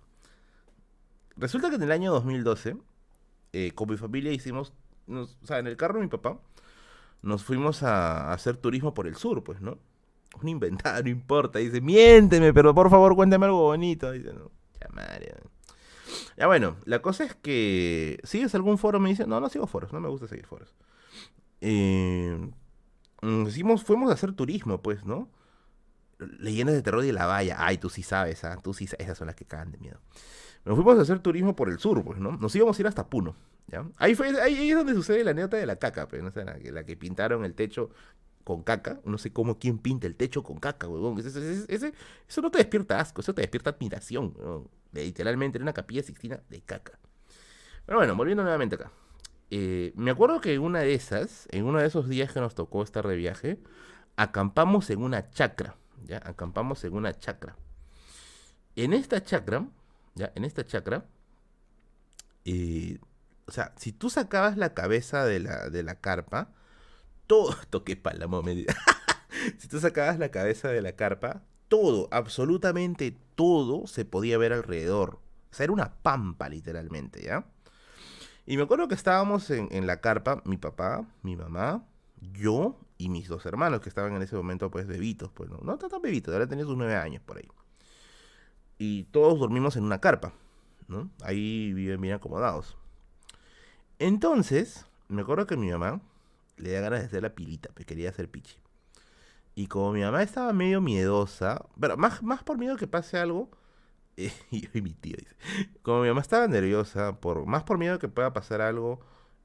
Resulta 1.37 1.71
que 1.71 1.77
en 1.77 1.83
el 1.83 1.91
año 1.91 2.13
2012, 2.13 2.77
eh, 3.53 3.73
con 3.75 3.91
mi 3.91 3.97
familia 3.97 4.31
hicimos, 4.31 4.73
o 5.09 5.27
sea, 5.43 5.59
en 5.59 5.67
el 5.67 5.77
carro 5.77 5.95
de 5.95 6.03
mi 6.03 6.09
papá, 6.09 6.39
nos 7.23 7.43
fuimos 7.43 7.83
a, 7.83 8.33
hacer 8.33 8.57
turismo 8.59 8.95
por 8.95 9.09
el 9.09 9.17
sur, 9.17 9.43
pues, 9.43 9.61
¿no? 9.61 9.79
Un 10.41 10.49
inventado, 10.49 11.03
no 11.03 11.09
importa. 11.09 11.59
Dice, 11.59 11.81
miénteme, 11.81 12.55
pero 12.55 12.73
por 12.75 12.91
favor 12.91 13.17
cuéntame 13.17 13.47
algo 13.47 13.63
bonito. 13.63 14.13
Dice, 14.13 14.33
no, 14.35 14.53
ya 14.81 14.89
madre. 14.91 15.35
Ya 16.37 16.47
bueno, 16.47 16.77
la 16.85 17.03
cosa 17.03 17.25
es 17.25 17.35
que, 17.35 18.21
¿sigues 18.23 18.55
algún 18.55 18.79
foro? 18.79 19.01
Me 19.01 19.09
dice, 19.09 19.27
no, 19.27 19.41
no 19.41 19.49
sigo 19.49 19.67
foros, 19.67 19.93
no 19.93 20.01
me 20.01 20.09
gusta 20.09 20.29
seguir 20.29 20.47
foros. 20.47 20.73
Eh 21.61 22.39
Decimos, 23.45 23.83
mm, 23.83 23.87
fuimos 23.87 24.11
a 24.11 24.15
hacer 24.15 24.33
turismo, 24.33 24.83
pues, 24.83 25.05
¿no? 25.05 25.29
Leyendas 26.19 26.75
de 26.75 26.83
terror 26.83 27.03
de 27.03 27.13
la 27.13 27.27
valla. 27.27 27.57
Ay, 27.59 27.79
tú 27.79 27.91
sí 27.91 28.03
sabes, 28.03 28.45
¿ah? 28.45 28.59
Tú 28.63 28.75
sí 28.75 28.87
sabes. 28.87 29.05
Esas 29.05 29.19
son 29.19 29.27
las 29.27 29.37
que 29.37 29.45
cagan 29.45 29.73
de 29.73 29.79
miedo. 29.79 30.01
Nos 30.65 30.77
fuimos 30.77 30.99
a 30.99 31.03
hacer 31.03 31.19
turismo 31.19 31.57
por 31.57 31.69
el 31.69 31.79
sur, 31.79 32.03
pues, 32.05 32.19
¿no? 32.19 32.33
Nos 32.33 32.55
íbamos 32.55 32.79
a 32.79 32.83
ir 32.83 32.87
hasta 32.87 33.09
Puno, 33.09 33.37
¿ya? 33.67 33.87
Ahí, 33.97 34.15
fue, 34.15 34.29
ahí, 34.41 34.71
es 34.71 34.77
donde 34.77 34.95
sucede 34.95 35.25
la 35.25 35.33
anécdota 35.33 35.57
de 35.57 35.67
la 35.67 35.77
caca, 35.77 36.09
pues, 36.09 36.23
¿no? 36.23 36.33
que, 36.33 36.73
la 36.73 36.85
que 36.85 36.97
pintaron 36.97 37.45
el 37.45 37.55
techo 37.55 37.91
con 38.45 38.63
caca. 38.63 39.01
No 39.05 39.19
sé 39.19 39.33
cómo 39.33 39.59
quién 39.59 39.79
pinta 39.79 40.07
el 40.07 40.17
techo 40.17 40.43
con 40.43 40.59
caca, 40.59 40.89
huevón. 40.89 41.19
eso 41.19 42.43
no 42.43 42.51
te 42.51 42.59
despierta 42.59 43.01
asco, 43.01 43.21
eso 43.21 43.35
te 43.35 43.43
despierta 43.43 43.71
admiración, 43.71 44.35
Literalmente, 44.93 45.59
en 45.59 45.63
una 45.63 45.73
capilla 45.73 46.03
sixtina 46.03 46.41
de 46.49 46.61
caca. 46.61 46.99
Pero 47.85 47.99
bueno, 47.99 48.15
volviendo 48.15 48.43
nuevamente 48.43 48.77
acá. 48.77 48.93
Eh, 49.57 49.93
me 49.95 50.11
acuerdo 50.11 50.41
que 50.41 50.53
en 50.53 50.63
una 50.63 50.81
de 50.81 50.95
esas, 50.95 51.47
en 51.53 51.65
uno 51.65 51.79
de 51.79 51.87
esos 51.87 52.09
días 52.09 52.33
que 52.33 52.41
nos 52.41 52.57
tocó 52.57 52.83
estar 52.83 53.07
de 53.07 53.15
viaje, 53.15 53.61
acampamos 54.17 54.91
en 54.91 55.01
una 55.01 55.31
chacra, 55.31 55.77
¿ya? 56.05 56.21
Acampamos 56.25 56.83
en 56.83 56.93
una 56.93 57.17
chacra. 57.17 57.57
En 58.75 58.93
esta 58.93 59.23
chacra, 59.23 59.69
¿ya? 60.17 60.33
En 60.35 60.45
esta 60.45 60.67
chacra, 60.67 61.07
eh, 62.45 62.99
o 63.47 63.53
sea, 63.53 63.73
si 63.77 63.93
tú 63.93 64.11
sacabas 64.11 64.57
la 64.57 64.75
cabeza 64.75 65.25
de 65.25 65.39
la, 65.39 65.71
de 65.71 65.85
la 65.85 66.01
carpa, 66.01 66.53
todo, 67.29 67.55
toque 67.71 67.95
para 67.97 68.19
la 68.19 68.29
si 69.59 69.69
tú 69.69 69.79
sacabas 69.79 70.19
la 70.19 70.31
cabeza 70.31 70.67
de 70.71 70.83
la 70.83 70.97
carpa, 70.97 71.45
todo, 71.69 72.09
absolutamente 72.11 73.17
todo 73.37 73.87
se 73.87 74.05
podía 74.05 74.37
ver 74.37 74.53
alrededor. 74.53 75.21
O 75.53 75.55
sea, 75.55 75.63
era 75.63 75.73
una 75.73 75.95
pampa 76.03 76.49
literalmente, 76.49 77.23
¿ya? 77.23 77.47
Y 78.47 78.57
me 78.57 78.65
acuerdo 78.65 78.89
que 78.89 78.95
estábamos 78.95 79.49
en, 79.51 79.87
la 79.87 80.01
carpa, 80.01 80.43
mi 80.45 80.59
papá, 80.59 81.07
mi 81.23 81.35
mamá, 81.35 81.85
yo 82.21 82.79
y 82.99 83.09
mis 83.09 83.29
dos 83.29 83.47
hermanos 83.47 83.81
que 83.81 83.89
estaban 83.89 84.15
en 84.15 84.23
ese 84.23 84.37
momento 84.37 84.71
pues 84.71 84.87
bebitos, 84.87 85.31
pues 85.33 85.49
no, 85.49 85.59
no 85.63 85.79
tan 85.79 86.03
bebitos, 86.03 86.33
ahora 86.33 86.47
tenía 86.47 86.65
sus 86.65 86.77
nueve 86.77 86.97
años 86.97 87.23
por 87.23 87.39
ahí. 87.39 87.49
Y 88.77 89.05
todos 89.05 89.39
dormimos 89.39 89.77
en 89.77 89.85
una 89.85 90.01
carpa, 90.01 90.33
¿no? 90.89 91.11
Ahí 91.23 91.73
viven 91.73 92.01
bien 92.01 92.15
acomodados. 92.15 92.77
Entonces, 93.99 94.87
me 95.09 95.23
acuerdo 95.23 95.47
que 95.47 95.57
mi 95.57 95.71
mamá 95.71 96.03
le 96.57 96.73
da 96.73 96.81
ganas 96.81 97.01
de 97.01 97.07
hacer 97.07 97.23
la 97.23 97.35
pilita, 97.35 97.71
pues 97.73 97.87
quería 97.87 98.11
hacer 98.11 98.31
pichi. 98.31 98.57
Y 99.55 99.69
como 99.69 99.93
mi 99.93 100.03
mamá 100.03 100.23
estaba 100.23 100.53
medio 100.53 100.81
miedosa, 100.81 101.65
pero 101.79 101.97
más, 101.97 102.23
más 102.23 102.43
por 102.43 102.59
miedo 102.59 102.77
que 102.77 102.89
pase 102.89 103.19
algo, 103.19 103.49
y 104.51 104.69
mi 104.81 104.95
tío 104.95 105.17
dice, 105.19 105.35
como 105.83 106.03
mi 106.03 106.09
mamá 106.09 106.21
estaba 106.21 106.47
nerviosa, 106.47 107.21
por, 107.21 107.47
más 107.47 107.65
por 107.65 107.79
miedo 107.79 107.99
que 107.99 108.09
pueda 108.09 108.33
pasar 108.33 108.61
algo, 108.61 109.01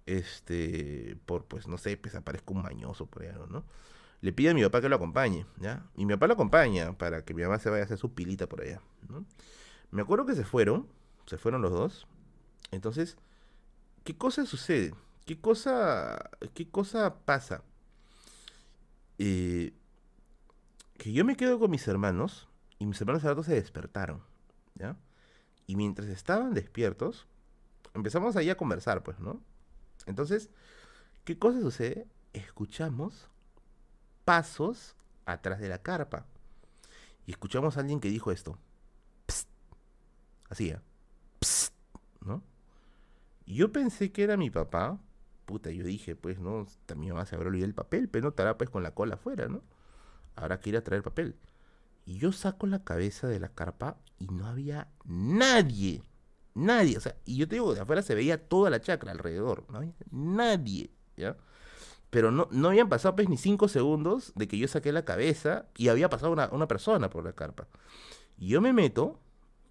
este, 0.05 1.17
por, 1.25 1.45
pues, 1.45 1.67
no 1.67 1.77
sé, 1.77 1.97
pues 1.97 2.15
aparezca 2.15 2.53
un 2.53 2.61
mañoso 2.61 3.05
por 3.05 3.23
ahí, 3.23 3.29
¿no? 3.49 3.63
Le 4.21 4.33
pide 4.33 4.49
a 4.49 4.53
mi 4.53 4.63
papá 4.63 4.81
que 4.81 4.89
lo 4.89 4.95
acompañe, 4.95 5.45
¿ya? 5.59 5.85
Y 5.95 6.05
mi 6.05 6.13
papá 6.13 6.27
lo 6.27 6.33
acompaña 6.33 6.97
para 6.97 7.23
que 7.23 7.33
mi 7.33 7.43
mamá 7.43 7.59
se 7.59 7.69
vaya 7.69 7.83
a 7.83 7.85
hacer 7.85 7.97
su 7.97 8.13
pilita 8.13 8.47
por 8.47 8.61
allá, 8.61 8.81
¿no? 9.07 9.25
Me 9.91 10.01
acuerdo 10.01 10.25
que 10.25 10.35
se 10.35 10.43
fueron, 10.43 10.87
se 11.25 11.37
fueron 11.37 11.61
los 11.61 11.71
dos. 11.71 12.07
Entonces, 12.71 13.17
¿qué 14.03 14.17
cosa 14.17 14.45
sucede? 14.45 14.93
¿Qué 15.25 15.39
cosa, 15.39 16.31
qué 16.53 16.69
cosa 16.69 17.19
pasa? 17.25 17.63
Eh, 19.19 19.73
que 20.97 21.13
yo 21.13 21.23
me 21.23 21.35
quedo 21.35 21.59
con 21.59 21.71
mis 21.71 21.87
hermanos 21.87 22.47
y 22.77 22.85
mis 22.85 22.99
hermanos 22.99 23.23
al 23.23 23.31
rato 23.31 23.43
se 23.43 23.55
despertaron, 23.55 24.21
Y 25.67 25.75
mientras 25.75 26.07
estaban 26.07 26.53
despiertos, 26.53 27.27
empezamos 27.93 28.35
ahí 28.35 28.49
a 28.49 28.57
conversar, 28.57 29.03
pues, 29.03 29.19
¿no? 29.19 29.41
Entonces, 30.05 30.49
¿qué 31.23 31.37
cosa 31.37 31.61
sucede? 31.61 32.07
Escuchamos 32.33 33.29
pasos 34.25 34.95
atrás 35.25 35.59
de 35.59 35.69
la 35.69 35.81
carpa. 35.81 36.25
Y 37.25 37.31
escuchamos 37.31 37.77
a 37.77 37.81
alguien 37.81 37.99
que 37.99 38.09
dijo 38.09 38.31
esto. 38.31 38.57
Psst. 39.27 39.49
Así, 40.49 40.69
¿eh? 40.69 40.79
Psst. 41.41 41.75
¿no? 42.21 42.43
Y 43.45 43.55
yo 43.55 43.71
pensé 43.71 44.11
que 44.11 44.23
era 44.23 44.37
mi 44.37 44.49
papá. 44.49 44.99
Puta, 45.45 45.71
yo 45.71 45.83
dije, 45.83 46.15
pues, 46.15 46.39
¿no? 46.39 46.67
También 46.85 47.13
mamá 47.13 47.25
se 47.25 47.35
habrá 47.35 47.49
olvidado 47.49 47.67
el 47.67 47.73
papel, 47.73 48.09
pero 48.09 48.23
no 48.23 48.29
estará 48.29 48.57
pues 48.57 48.69
con 48.69 48.83
la 48.83 48.93
cola 48.93 49.15
afuera, 49.15 49.47
¿no? 49.47 49.61
Habrá 50.35 50.59
que 50.59 50.69
ir 50.69 50.77
a 50.77 50.83
traer 50.83 51.01
papel. 51.03 51.35
Y 52.09 52.17
yo 52.17 52.31
saco 52.31 52.65
la 52.65 52.83
cabeza 52.83 53.27
de 53.27 53.39
la 53.39 53.49
carpa 53.49 53.97
y 54.17 54.25
no 54.29 54.47
había 54.47 54.87
nadie. 55.05 56.01
Nadie. 56.55 56.97
O 56.97 57.01
sea, 57.01 57.15
y 57.23 57.37
yo 57.37 57.47
te 57.47 57.57
digo, 57.57 57.75
de 57.75 57.81
afuera 57.81 58.01
se 58.01 58.15
veía 58.15 58.49
toda 58.49 58.71
la 58.71 58.81
chacra 58.81 59.11
alrededor. 59.11 59.63
No 59.69 59.77
había 59.77 59.93
nadie. 60.09 60.89
¿Ya? 61.17 61.37
Pero 62.09 62.31
no, 62.31 62.47
no 62.49 62.69
habían 62.69 62.89
pasado 62.89 63.15
pues 63.15 63.29
ni 63.29 63.37
cinco 63.37 63.67
segundos 63.67 64.33
de 64.35 64.47
que 64.47 64.57
yo 64.57 64.67
saqué 64.67 64.91
la 64.91 65.05
cabeza 65.05 65.67
y 65.77 65.89
había 65.89 66.09
pasado 66.09 66.31
una, 66.31 66.49
una 66.51 66.67
persona 66.67 67.11
por 67.11 67.23
la 67.23 67.33
carpa. 67.33 67.67
Y 68.39 68.47
yo 68.47 68.59
me 68.59 68.73
meto 68.73 69.19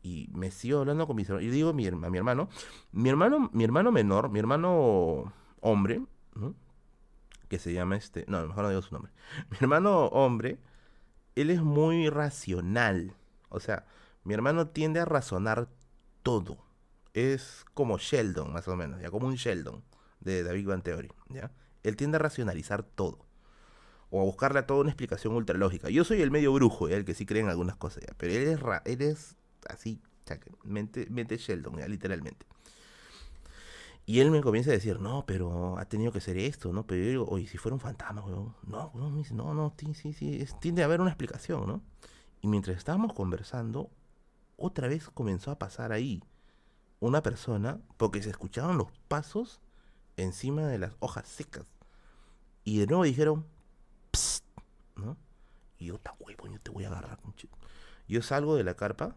y 0.04 0.28
me 0.32 0.52
sigo 0.52 0.78
hablando 0.78 1.08
con 1.08 1.16
mis 1.16 1.28
hermanos. 1.28 1.44
Y 1.44 1.50
digo 1.50 1.70
a 1.70 1.72
mi, 1.72 1.88
a 1.88 1.90
mi 1.90 2.18
hermano, 2.18 2.48
mi 2.92 3.08
hermano, 3.08 3.50
mi 3.52 3.64
hermano 3.64 3.90
menor, 3.90 4.30
mi 4.30 4.38
hermano 4.38 5.32
hombre, 5.60 6.02
que 7.48 7.58
se 7.58 7.72
llama 7.72 7.96
este, 7.96 8.26
no, 8.28 8.46
mejor 8.46 8.62
no 8.62 8.68
digo 8.68 8.82
su 8.82 8.94
nombre. 8.94 9.10
Mi 9.50 9.56
hermano 9.60 10.06
hombre, 10.06 10.60
él 11.40 11.50
es 11.50 11.62
muy 11.62 12.08
racional. 12.08 13.14
O 13.48 13.60
sea, 13.60 13.86
mi 14.24 14.34
hermano 14.34 14.68
tiende 14.68 15.00
a 15.00 15.04
razonar 15.04 15.68
todo. 16.22 16.58
Es 17.14 17.64
como 17.74 17.98
Sheldon, 17.98 18.52
más 18.52 18.68
o 18.68 18.76
menos, 18.76 19.00
ya 19.00 19.10
como 19.10 19.26
un 19.26 19.34
Sheldon 19.34 19.82
de 20.20 20.42
David 20.42 20.66
Van 20.66 20.82
Theory, 20.82 21.10
¿ya? 21.30 21.50
Él 21.82 21.96
tiende 21.96 22.16
a 22.16 22.18
racionalizar 22.18 22.82
todo. 22.82 23.26
O 24.10 24.20
a 24.20 24.24
buscarle 24.24 24.60
a 24.60 24.66
toda 24.66 24.80
una 24.80 24.90
explicación 24.90 25.34
ultralógica. 25.34 25.90
Yo 25.90 26.04
soy 26.04 26.22
el 26.22 26.30
medio 26.30 26.52
brujo, 26.52 26.88
el 26.88 27.04
que 27.04 27.14
sí 27.14 27.26
cree 27.26 27.42
en 27.42 27.48
algunas 27.48 27.76
cosas, 27.76 28.04
ya, 28.06 28.14
pero 28.16 28.32
él 28.32 28.48
es, 28.48 28.60
él 28.84 29.02
es 29.02 29.36
así, 29.68 30.00
mente, 30.64 31.06
mente 31.10 31.36
Sheldon, 31.36 31.76
literalmente. 31.88 32.46
Y 34.08 34.20
él 34.20 34.30
me 34.30 34.40
comienza 34.40 34.70
a 34.70 34.72
decir, 34.72 35.00
no, 35.00 35.26
pero 35.26 35.76
ha 35.76 35.84
tenido 35.84 36.12
que 36.12 36.22
ser 36.22 36.38
esto, 36.38 36.72
¿no? 36.72 36.86
Pero 36.86 37.02
yo 37.02 37.10
digo, 37.10 37.26
oye, 37.28 37.46
si 37.46 37.58
fuera 37.58 37.74
un 37.74 37.80
fantasma, 37.80 38.24
weón. 38.24 38.54
No, 38.66 38.90
no, 38.94 39.10
me 39.10 39.18
dice, 39.18 39.34
no, 39.34 39.52
no, 39.52 39.74
sí, 39.76 39.92
sí, 39.92 40.14
sí, 40.14 40.42
tiende 40.60 40.80
a 40.80 40.86
haber 40.86 41.02
una 41.02 41.10
explicación, 41.10 41.66
¿no? 41.66 41.82
Y 42.40 42.48
mientras 42.48 42.78
estábamos 42.78 43.12
conversando, 43.12 43.90
otra 44.56 44.88
vez 44.88 45.10
comenzó 45.10 45.50
a 45.50 45.58
pasar 45.58 45.92
ahí 45.92 46.22
una 47.00 47.22
persona, 47.22 47.82
porque 47.98 48.22
se 48.22 48.30
escuchaban 48.30 48.78
los 48.78 48.90
pasos 49.08 49.60
encima 50.16 50.62
de 50.62 50.78
las 50.78 50.96
hojas 51.00 51.28
secas. 51.28 51.66
Y 52.64 52.78
de 52.78 52.86
nuevo 52.86 53.04
dijeron, 53.04 53.44
Psst, 54.14 54.42
¿no? 54.96 55.18
Y 55.76 55.84
yo, 55.84 55.98
ta 55.98 56.14
huevo, 56.18 56.46
yo 56.46 56.58
te 56.60 56.70
voy 56.70 56.84
a 56.84 56.88
agarrar. 56.88 57.18
Yo 58.08 58.22
salgo 58.22 58.56
de 58.56 58.64
la 58.64 58.72
carpa 58.72 59.16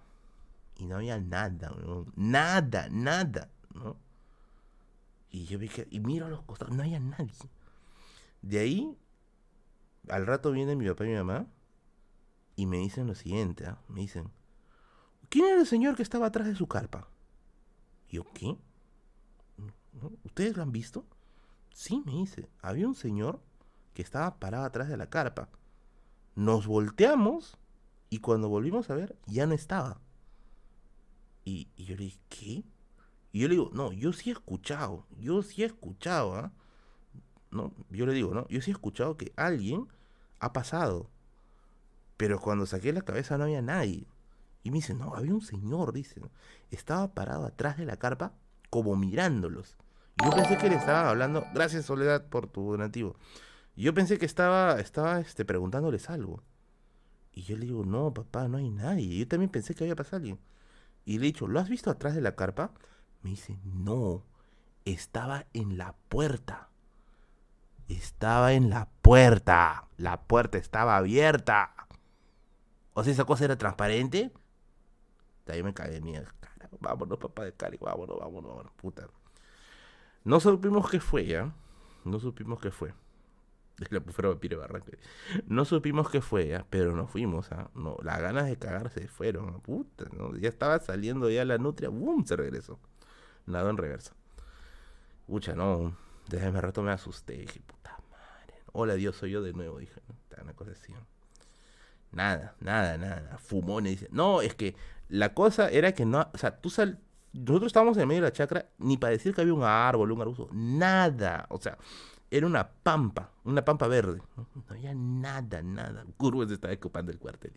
y 0.76 0.86
no 0.86 0.98
había 0.98 1.18
nada, 1.18 1.72
nada, 2.18 2.90
nada, 2.90 3.50
¿no? 3.74 3.96
Y 5.32 5.46
yo 5.46 5.58
vi 5.58 5.70
que, 5.70 5.88
y 5.90 6.00
miro 6.00 6.26
a 6.26 6.30
los 6.30 6.44
costados, 6.44 6.76
no 6.76 6.84
había 6.84 7.00
nadie. 7.00 7.34
De 8.42 8.60
ahí, 8.60 8.98
al 10.10 10.26
rato 10.26 10.52
viene 10.52 10.76
mi 10.76 10.88
papá 10.88 11.06
y 11.06 11.10
mi 11.10 11.16
mamá 11.16 11.48
y 12.56 12.66
me 12.66 12.78
dicen 12.78 13.08
lo 13.08 13.16
siguiente, 13.16 13.66
¿ah? 13.66 13.82
me 13.88 14.02
dicen, 14.02 14.30
¿quién 15.30 15.46
era 15.46 15.60
el 15.62 15.68
señor 15.68 15.96
que 15.96 16.04
estaba 16.04 16.28
atrás 16.28 16.48
de 16.48 16.56
su 16.56 16.68
carpa? 16.68 17.08
Y 18.10 18.18
yo, 18.18 18.26
¿qué? 18.34 18.58
¿Ustedes 20.24 20.58
lo 20.58 20.64
han 20.64 20.72
visto? 20.72 21.06
Sí, 21.74 22.04
me 22.06 22.14
dice, 22.14 22.50
había 22.62 22.88
un 22.88 22.96
señor 22.96 23.42
que 23.94 24.02
estaba 24.02 24.40
parado 24.40 24.66
atrás 24.66 24.90
de 24.90 24.98
la 24.98 25.10
carpa. 25.10 25.50
Nos 26.36 26.68
volteamos 26.68 27.58
y 28.10 28.20
cuando 28.20 28.50
volvimos 28.50 28.90
a 28.90 28.96
ver, 28.96 29.18
ya 29.28 29.46
no 29.46 29.54
estaba. 29.54 30.02
Y, 31.46 31.70
y 31.76 31.86
yo 31.86 31.96
le 31.96 32.04
dije, 32.04 32.20
¿qué? 32.30 32.64
Y 33.32 33.40
yo 33.40 33.48
le 33.48 33.56
digo, 33.56 33.70
no, 33.74 33.94
yo 33.94 34.14
sí 34.14 34.30
he 34.30 34.34
escuchado, 34.34 35.06
yo 35.20 35.42
sí 35.42 35.64
he 35.64 35.66
escuchado, 35.66 36.36
¿ah? 36.36 36.52
No, 37.50 37.74
yo 37.90 38.06
le 38.06 38.14
digo, 38.14 38.34
no, 38.34 38.48
yo 38.48 38.62
sí 38.62 38.72
he 38.72 38.74
escuchado 38.74 39.18
que 39.18 39.34
alguien 39.36 39.88
ha 40.40 40.54
pasado. 40.54 41.10
Pero 42.18 42.40
cuando 42.40 42.66
saqué 42.66 42.94
la 42.94 43.02
cabeza 43.02 43.38
no 43.38 43.46
había 43.46 43.62
nadie. 43.62 44.08
Y 44.64 44.70
me 44.70 44.78
dice, 44.78 44.94
no, 44.94 45.16
había 45.16 45.34
un 45.34 45.42
señor, 45.42 45.92
dice. 45.92 46.22
Estaba 46.70 47.14
parado 47.14 47.46
atrás 47.46 47.78
de 47.78 47.86
la 47.86 47.98
carpa 47.98 48.34
como 48.70 48.96
mirándolos. 48.96 49.76
Yo 50.24 50.30
pensé 50.32 50.58
que 50.58 50.70
le 50.70 50.76
estaba 50.76 51.10
hablando, 51.10 51.46
gracias 51.54 51.86
Soledad 51.86 52.28
por 52.28 52.48
tu 52.48 52.72
donativo. 52.72 53.16
Yo 53.76 53.94
pensé 53.94 54.18
que 54.18 54.26
estaba, 54.26 54.80
estaba 54.80 55.20
este, 55.20 55.46
preguntándoles 55.46 56.10
algo. 56.10 56.44
Y 57.34 57.44
yo 57.44 57.58
le 57.58 57.66
digo, 57.66 57.86
no, 57.86 58.14
papá, 58.14 58.48
no 58.48 58.58
hay 58.58 58.70
nadie. 58.70 59.18
Yo 59.18 59.28
también 59.28 59.50
pensé 59.50 59.74
que 59.74 59.86
había 59.86 59.96
pasado 59.96 60.18
alguien. 60.18 60.40
Y 61.06 61.18
le 61.18 61.26
he 61.26 61.28
dicho, 61.28 61.48
¿lo 61.48 61.60
has 61.60 61.70
visto 61.70 61.90
atrás 61.90 62.14
de 62.14 62.22
la 62.22 62.36
carpa? 62.36 62.72
Me 63.24 63.32
dice, 63.32 63.58
no, 63.64 64.24
estaba 64.86 65.46
en 65.54 65.78
la 65.78 65.96
puerta. 66.10 66.70
Estaba 67.88 68.54
en 68.54 68.70
la 68.70 68.90
puerta. 69.02 69.88
La 69.98 70.22
puerta 70.22 70.58
estaba 70.58 70.98
abierta. 70.98 71.76
O 72.94 73.04
sea, 73.04 73.14
esa 73.14 73.26
cosa 73.26 73.46
era 73.46 73.58
transparente. 73.58 74.32
Ahí 75.48 75.64
me 75.64 75.74
cae 75.74 75.92
de 75.92 76.02
miedo. 76.02 76.28
Vámonos, 76.80 77.20
papá 77.20 77.44
de 77.44 77.54
Cali, 77.54 77.78
vámonos, 77.80 78.18
vámonos, 78.20 78.50
vámonos, 78.50 78.74
puta. 78.74 79.08
No 80.24 80.40
supimos 80.40 80.90
qué 80.90 81.00
fue, 81.00 81.26
¿ya? 81.26 81.54
No 82.06 82.20
supimos 82.20 82.60
qué 82.60 82.72
fue. 82.72 82.94
No 85.48 85.66
supimos 85.66 86.10
qué 86.10 86.22
fue, 86.22 86.48
¿ya? 86.48 86.66
Pero 86.70 86.96
nos 86.96 87.10
fuimos, 87.10 87.52
¿ah? 87.52 87.70
No, 87.74 87.98
las 88.04 88.22
ganas 88.22 88.46
de 88.46 88.58
cagar 88.58 88.90
se 88.92 89.08
fueron, 89.08 89.60
puta, 89.62 90.06
¿no? 90.16 90.36
Ya 90.38 90.50
estaba 90.50 90.80
saliendo 90.80 91.30
ya 91.30 91.44
la 91.46 91.58
nutria, 91.58 91.90
¡bum! 91.90 92.24
Se 92.26 92.36
regresó. 92.36 92.80
Nada 93.46 93.70
en 93.70 93.78
reversa. 93.78 94.14
Pucha, 95.28 95.56
no. 95.56 95.96
Desde 96.28 96.52
me 96.52 96.62
rato 96.62 96.82
me 96.84 96.92
asusté. 96.92 97.38
Dije, 97.38 97.62
puta 97.62 97.98
madre. 98.10 98.56
Hola, 98.74 98.96
Dios, 98.96 99.16
soy 99.16 99.32
yo 99.32 99.42
de 99.42 99.54
nuevo. 99.54 99.80
Dije, 99.80 100.02
Una 100.42 100.54
cosa 100.54 100.72
así. 100.72 100.94
Nada, 102.12 102.56
nada, 102.60 102.98
nada. 102.98 103.38
Fumones. 103.38 104.12
No, 104.12 104.42
es 104.42 104.56
que 104.56 104.76
la 105.10 105.34
cosa 105.34 105.70
era 105.70 105.94
que 105.94 106.06
no. 106.06 106.28
O 106.34 106.38
sea, 106.38 106.60
tú 106.60 106.70
sal. 106.70 107.00
Nosotros 107.34 107.68
estábamos 107.68 107.98
en 107.98 108.08
medio 108.08 108.22
de 108.22 108.28
la 108.28 108.34
chacra, 108.34 108.66
ni 108.78 108.98
para 108.98 109.12
decir 109.12 109.34
que 109.34 109.40
había 109.40 109.54
un 109.54 109.64
árbol, 109.64 110.12
un 110.12 110.22
arbusto. 110.22 110.50
Nada. 110.52 111.46
O 111.50 111.62
sea, 111.62 111.78
era 112.30 112.46
una 112.46 112.68
pampa. 112.70 113.32
Una 113.44 113.64
pampa 113.64 113.88
verde. 113.88 114.22
No, 114.36 114.48
había 114.70 114.94
nada, 114.94 115.62
nada. 115.62 116.06
Curvo 116.18 116.46
se 116.46 116.56
estaba 116.56 116.74
ocupando 116.74 117.12
el 117.12 117.20
cuartel. 117.20 117.54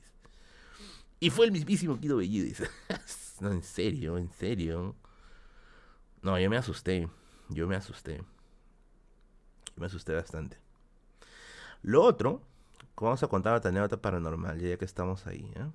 Y 1.19 1.31
fue 1.31 1.47
el 1.47 1.53
mismísimo 1.53 1.99
Kido 1.99 2.19
Bellido. 2.19 2.67
No, 3.41 3.51
en 3.51 3.65
serio, 3.65 4.17
en 4.17 4.31
serio. 4.31 4.95
No, 6.25 6.39
yo 6.39 6.49
me 6.49 6.57
asusté. 6.57 7.07
Yo 7.51 7.69
me 7.69 7.77
asusté. 7.77 8.23
me 9.77 9.87
asusté 9.87 10.15
bastante. 10.15 10.57
Lo 11.83 12.03
otro, 12.03 12.41
vamos 12.97 13.23
a 13.23 13.29
contar 13.29 13.55
otra 13.55 13.69
anécdota 13.69 13.99
paranormal, 14.01 14.59
ya 14.59 14.79
que 14.79 14.87
estamos 14.87 15.27
ahí. 15.27 15.53
¿eh? 15.55 15.71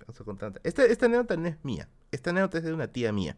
Vamos 0.00 0.20
a 0.20 0.24
contar. 0.24 0.60
Esta, 0.64 0.84
esta 0.84 1.06
anécdota 1.06 1.36
no 1.36 1.46
es 1.46 1.64
mía. 1.64 1.88
Esta 2.10 2.30
anécdota 2.30 2.58
es 2.58 2.64
de 2.64 2.72
una 2.72 2.88
tía 2.88 3.12
mía. 3.12 3.36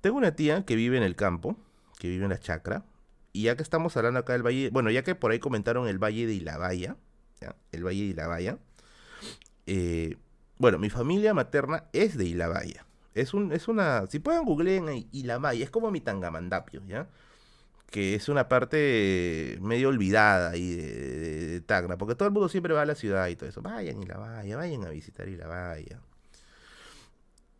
Tengo 0.00 0.18
una 0.18 0.36
tía 0.36 0.64
que 0.64 0.76
vive 0.76 0.96
en 0.96 1.02
el 1.02 1.16
campo, 1.16 1.56
que 1.98 2.08
vive 2.08 2.24
en 2.24 2.30
la 2.30 2.38
chacra. 2.38 2.84
Y 3.32 3.42
ya 3.42 3.56
que 3.56 3.64
estamos 3.64 3.96
hablando 3.96 4.20
acá 4.20 4.34
del 4.34 4.46
valle, 4.46 4.70
bueno, 4.70 4.88
ya 4.90 5.02
que 5.02 5.16
por 5.16 5.32
ahí 5.32 5.40
comentaron 5.40 5.88
el 5.88 5.98
valle 5.98 6.26
de 6.26 6.34
Ilabaya, 6.34 6.96
¿ya? 7.40 7.56
el 7.72 7.84
valle 7.84 8.02
de 8.02 8.06
Ilabaya. 8.06 8.58
Eh, 9.66 10.16
bueno, 10.58 10.78
mi 10.78 10.90
familia 10.90 11.34
materna 11.34 11.84
es 11.92 12.16
de 12.16 12.26
Ilabaya. 12.26 12.86
Es, 13.14 13.34
un, 13.34 13.52
es 13.52 13.68
una. 13.68 14.06
Si 14.08 14.18
pueden 14.20 14.44
googleen 14.44 15.08
Ilamaya, 15.12 15.64
es 15.64 15.70
como 15.70 15.90
mi 15.90 16.00
tangamandapio, 16.00 16.82
¿ya? 16.86 17.08
Que 17.90 18.14
es 18.14 18.28
una 18.28 18.48
parte 18.48 19.58
medio 19.60 19.88
olvidada 19.88 20.50
ahí 20.50 20.76
de, 20.76 21.48
de, 21.48 21.60
Tacna, 21.62 21.98
porque 21.98 22.14
todo 22.14 22.28
el 22.28 22.32
mundo 22.34 22.48
siempre 22.48 22.72
va 22.72 22.82
a 22.82 22.86
la 22.86 22.94
ciudad 22.94 23.28
y 23.28 23.36
todo 23.36 23.48
eso. 23.48 23.62
Vayan 23.62 24.02
Ilamaya, 24.02 24.56
vayan 24.56 24.84
a 24.84 24.90
visitar 24.90 25.28
Ilamaya. 25.28 26.00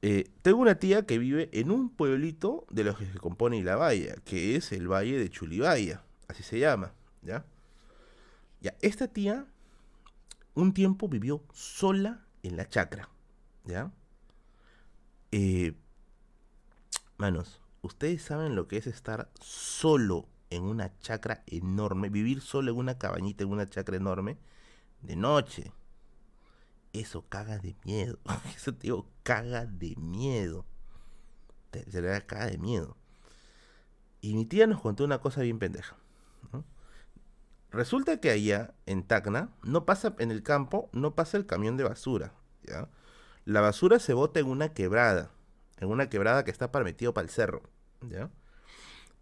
Eh, 0.03 0.31
tengo 0.43 0.61
una 0.61 0.77
tía 0.77 1.05
que 1.05 1.19
vive 1.19 1.51
en 1.53 1.71
un 1.71 1.91
pueblito 1.91 2.67
de 2.71 2.85
los 2.85 2.97
que 2.97 3.07
se 3.07 3.19
compone 3.19 3.59
Ilamaya, 3.59 4.15
que 4.25 4.57
es 4.57 4.73
el 4.73 4.89
Valle 4.91 5.19
de 5.19 5.29
Chulibaya, 5.29 6.03
así 6.27 6.43
se 6.43 6.59
llama, 6.59 6.95
¿ya? 7.21 7.45
Ya, 8.63 8.75
esta 8.81 9.09
tía 9.09 9.47
un 10.55 10.73
tiempo 10.73 11.09
vivió 11.09 11.43
sola 11.53 12.25
en 12.43 12.57
la 12.57 12.67
chacra, 12.69 13.11
¿ya? 13.65 13.91
Eh, 15.33 15.75
manos, 17.17 17.61
ustedes 17.83 18.23
saben 18.23 18.57
lo 18.57 18.67
que 18.67 18.77
es 18.77 18.87
estar 18.87 19.31
solo 19.41 20.29
en 20.51 20.65
una 20.65 20.99
chacra 20.99 21.45
enorme, 21.47 22.09
vivir 22.09 22.41
solo 22.41 22.73
en 22.73 22.79
una 22.79 22.99
cabañita, 22.99 23.45
en 23.45 23.51
una 23.51 23.69
chacra 23.69 23.97
enorme, 23.97 24.39
de 25.03 25.17
noche. 25.17 25.73
Eso 26.93 27.25
caga 27.29 27.59
de 27.59 27.77
miedo. 27.85 28.19
Eso 28.57 28.75
te 28.75 28.89
digo, 28.89 29.07
caga 29.23 29.67
de 29.67 29.95
miedo. 29.97 30.67
Se 31.73 32.03
le 32.03 32.09
da 32.09 32.21
caga 32.27 32.47
de 32.47 32.59
miedo. 32.59 32.97
Y 34.21 34.35
mi 34.35 34.45
tía 34.45 34.67
nos 34.67 34.81
contó 34.81 35.05
una 35.05 35.21
cosa 35.21 35.43
bien 35.43 35.59
pendeja. 35.59 35.97
Resulta 37.71 38.21
que 38.21 38.31
allá, 38.31 38.75
en 38.87 39.05
Tacna, 39.05 39.51
no 39.63 39.87
pasa, 39.87 40.17
en 40.19 40.33
el 40.33 40.43
campo, 40.43 40.91
no 40.93 41.15
pasa 41.15 41.37
el 41.37 41.47
camión 41.47 41.77
de 41.77 41.85
basura. 41.85 42.35
¿ya? 42.65 42.89
La 43.51 43.61
basura 43.61 43.99
se 43.99 44.15
bota 44.15 44.39
en 44.39 44.47
una 44.47 44.73
quebrada, 44.73 45.33
en 45.81 45.89
una 45.89 46.09
quebrada 46.09 46.45
que 46.45 46.53
está 46.53 46.71
permitido 46.71 47.13
para 47.13 47.25
el 47.25 47.31
cerro. 47.31 47.63
¿ya? 48.09 48.31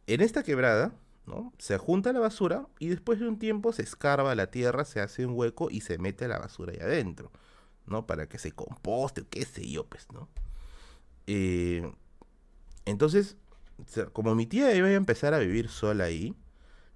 En 0.07 0.21
esta 0.21 0.43
quebrada, 0.43 0.93
¿no? 1.25 1.55
Se 1.57 1.79
junta 1.79 2.13
la 2.13 2.21
basura 2.21 2.67
y 2.79 2.89
después 2.89 3.21
de 3.21 3.27
un 3.27 3.39
tiempo 3.39 3.73
se 3.73 3.81
escarba 3.81 4.35
la 4.35 4.51
tierra, 4.51 4.85
se 4.85 5.01
hace 5.01 5.25
un 5.25 5.33
hueco 5.35 5.71
y 5.71 5.81
se 5.81 5.97
mete 5.97 6.29
la 6.29 6.39
basura 6.39 6.75
ahí 6.75 6.79
adentro, 6.79 7.33
¿no? 7.87 8.07
Para 8.07 8.29
que 8.29 8.39
se 8.39 8.53
composte, 8.53 9.25
qué 9.31 9.47
sé 9.47 9.67
yo, 9.67 9.87
pues, 9.87 10.07
¿no? 10.13 10.29
Eh, 11.27 11.91
entonces, 12.85 13.39
como 14.13 14.35
mi 14.35 14.45
tía 14.45 14.75
iba 14.75 14.89
a 14.89 14.93
empezar 14.93 15.33
a 15.33 15.39
vivir 15.39 15.71
sola 15.71 16.05
ahí, 16.05 16.37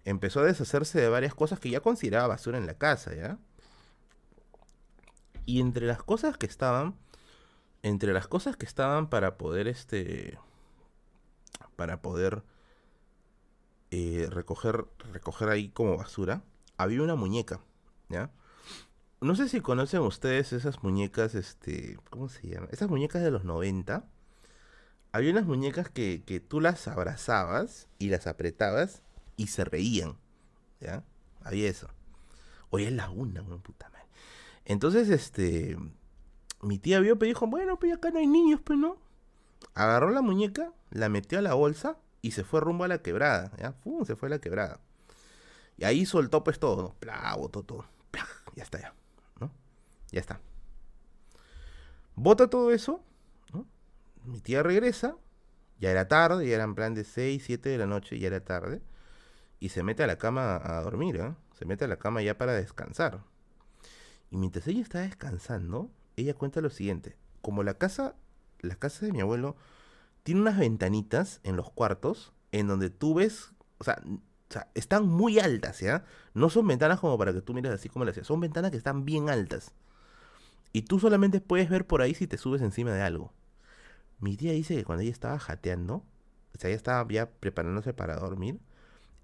empezó 0.04 0.40
a 0.40 0.44
deshacerse 0.44 1.00
de 1.00 1.08
varias 1.08 1.34
cosas 1.34 1.58
que 1.58 1.70
ya 1.70 1.80
consideraba 1.80 2.26
basura 2.26 2.58
en 2.58 2.66
la 2.66 2.74
casa, 2.74 3.14
¿ya? 3.14 3.38
Y 5.46 5.62
entre 5.62 5.86
las 5.86 6.02
cosas 6.02 6.36
que 6.36 6.44
estaban, 6.44 6.94
entre 7.82 8.12
las 8.12 8.28
cosas 8.28 8.56
que 8.56 8.66
estaban 8.66 9.08
para 9.08 9.36
poder, 9.38 9.68
este, 9.68 10.38
para 11.76 12.02
poder 12.02 12.42
eh, 13.90 14.28
recoger, 14.30 14.86
recoger 15.12 15.48
ahí 15.48 15.68
como 15.70 15.96
basura, 15.96 16.42
había 16.76 17.02
una 17.02 17.14
muñeca, 17.14 17.60
¿ya? 18.08 18.30
No 19.20 19.36
sé 19.36 19.48
si 19.48 19.60
conocen 19.60 20.00
ustedes 20.00 20.52
esas 20.52 20.82
muñecas, 20.82 21.34
este, 21.36 21.98
¿cómo 22.10 22.28
se 22.28 22.48
llama? 22.48 22.66
Esas 22.72 22.88
muñecas 22.88 23.22
de 23.22 23.30
los 23.30 23.44
90. 23.44 24.04
Había 25.12 25.30
unas 25.30 25.46
muñecas 25.46 25.88
que, 25.88 26.24
que 26.24 26.40
tú 26.40 26.60
las 26.60 26.88
abrazabas 26.88 27.86
y 28.00 28.08
las 28.08 28.26
apretabas 28.26 29.02
y 29.36 29.46
se 29.46 29.64
reían. 29.64 30.16
¿Ya? 30.80 31.04
Había 31.44 31.68
eso. 31.68 31.88
Hoy 32.70 32.84
es 32.84 32.92
la 32.92 33.10
una, 33.10 33.42
puta 33.42 33.90
madre. 33.90 34.06
Entonces, 34.64 35.08
este. 35.08 35.76
Mi 36.62 36.78
tía 36.78 37.00
vio, 37.00 37.18
pero 37.18 37.28
dijo, 37.28 37.46
bueno, 37.46 37.78
pues 37.78 37.92
acá 37.92 38.10
no 38.10 38.18
hay 38.18 38.26
niños, 38.26 38.60
pues 38.64 38.78
no. 38.78 38.96
Agarró 39.74 40.10
la 40.10 40.22
muñeca, 40.22 40.72
la 40.90 41.08
metió 41.08 41.38
a 41.38 41.42
la 41.42 41.54
bolsa 41.54 41.98
y 42.20 42.32
se 42.32 42.44
fue 42.44 42.60
rumbo 42.60 42.84
a 42.84 42.88
la 42.88 42.98
quebrada. 42.98 43.52
¿Ya? 43.58 43.72
¡Fum! 43.72 44.04
Se 44.04 44.16
fue 44.16 44.28
a 44.28 44.30
la 44.30 44.38
quebrada. 44.38 44.80
Y 45.76 45.84
ahí 45.84 46.06
soltó 46.06 46.44
pues 46.44 46.58
todo, 46.58 46.82
¿no? 46.82 46.94
Pla, 47.00 47.34
botó 47.36 47.62
todo. 47.62 47.86
ya 48.54 48.62
está 48.62 48.80
ya. 48.80 48.94
¿No? 49.40 49.50
Ya 50.10 50.20
está. 50.20 50.40
Bota 52.14 52.48
todo 52.48 52.72
eso. 52.72 53.02
¿no? 53.52 53.66
Mi 54.24 54.40
tía 54.40 54.62
regresa. 54.62 55.16
Ya 55.80 55.90
era 55.90 56.06
tarde, 56.06 56.46
ya 56.46 56.54
era 56.54 56.64
en 56.64 56.76
plan 56.76 56.94
de 56.94 57.02
6, 57.02 57.42
7 57.44 57.68
de 57.68 57.78
la 57.78 57.86
noche, 57.86 58.18
ya 58.18 58.28
era 58.28 58.44
tarde 58.44 58.82
y 59.62 59.68
se 59.68 59.84
mete 59.84 60.02
a 60.02 60.08
la 60.08 60.18
cama 60.18 60.60
a 60.60 60.82
dormir, 60.82 61.14
¿eh? 61.18 61.36
Se 61.56 61.64
mete 61.64 61.84
a 61.84 61.88
la 61.88 61.96
cama 61.96 62.20
ya 62.20 62.36
para 62.36 62.52
descansar. 62.52 63.22
Y 64.28 64.36
mientras 64.36 64.66
ella 64.66 64.82
está 64.82 65.02
descansando, 65.02 65.88
ella 66.16 66.34
cuenta 66.34 66.60
lo 66.60 66.70
siguiente. 66.70 67.16
Como 67.40 67.62
la 67.62 67.74
casa, 67.74 68.14
la 68.60 68.76
casa 68.76 69.06
de 69.06 69.12
mi 69.12 69.20
abuelo 69.20 69.56
tiene 70.22 70.40
unas 70.40 70.58
ventanitas 70.58 71.40
en 71.42 71.56
los 71.56 71.70
cuartos 71.70 72.32
en 72.52 72.66
donde 72.66 72.90
tú 72.90 73.14
ves, 73.14 73.52
o 73.78 73.84
sea, 73.84 74.02
están 74.74 75.06
muy 75.08 75.38
altas, 75.38 75.80
¿ya? 75.80 76.04
No 76.34 76.50
son 76.50 76.66
ventanas 76.66 77.00
como 77.00 77.16
para 77.18 77.32
que 77.32 77.40
tú 77.40 77.54
mires 77.54 77.72
así 77.72 77.88
como 77.88 78.04
decía, 78.04 78.24
son 78.24 78.40
ventanas 78.40 78.70
que 78.70 78.76
están 78.76 79.04
bien 79.04 79.30
altas. 79.30 79.72
Y 80.72 80.82
tú 80.82 80.98
solamente 81.00 81.40
puedes 81.40 81.68
ver 81.68 81.86
por 81.86 82.02
ahí 82.02 82.14
si 82.14 82.26
te 82.26 82.38
subes 82.38 82.62
encima 82.62 82.92
de 82.92 83.02
algo. 83.02 83.32
Mi 84.20 84.36
tía 84.36 84.52
dice 84.52 84.76
que 84.76 84.84
cuando 84.84 85.02
ella 85.02 85.10
estaba 85.10 85.38
jateando, 85.38 85.96
o 86.54 86.58
sea, 86.58 86.68
ella 86.68 86.76
estaba 86.76 87.06
ya 87.10 87.30
preparándose 87.30 87.92
para 87.92 88.16
dormir, 88.16 88.60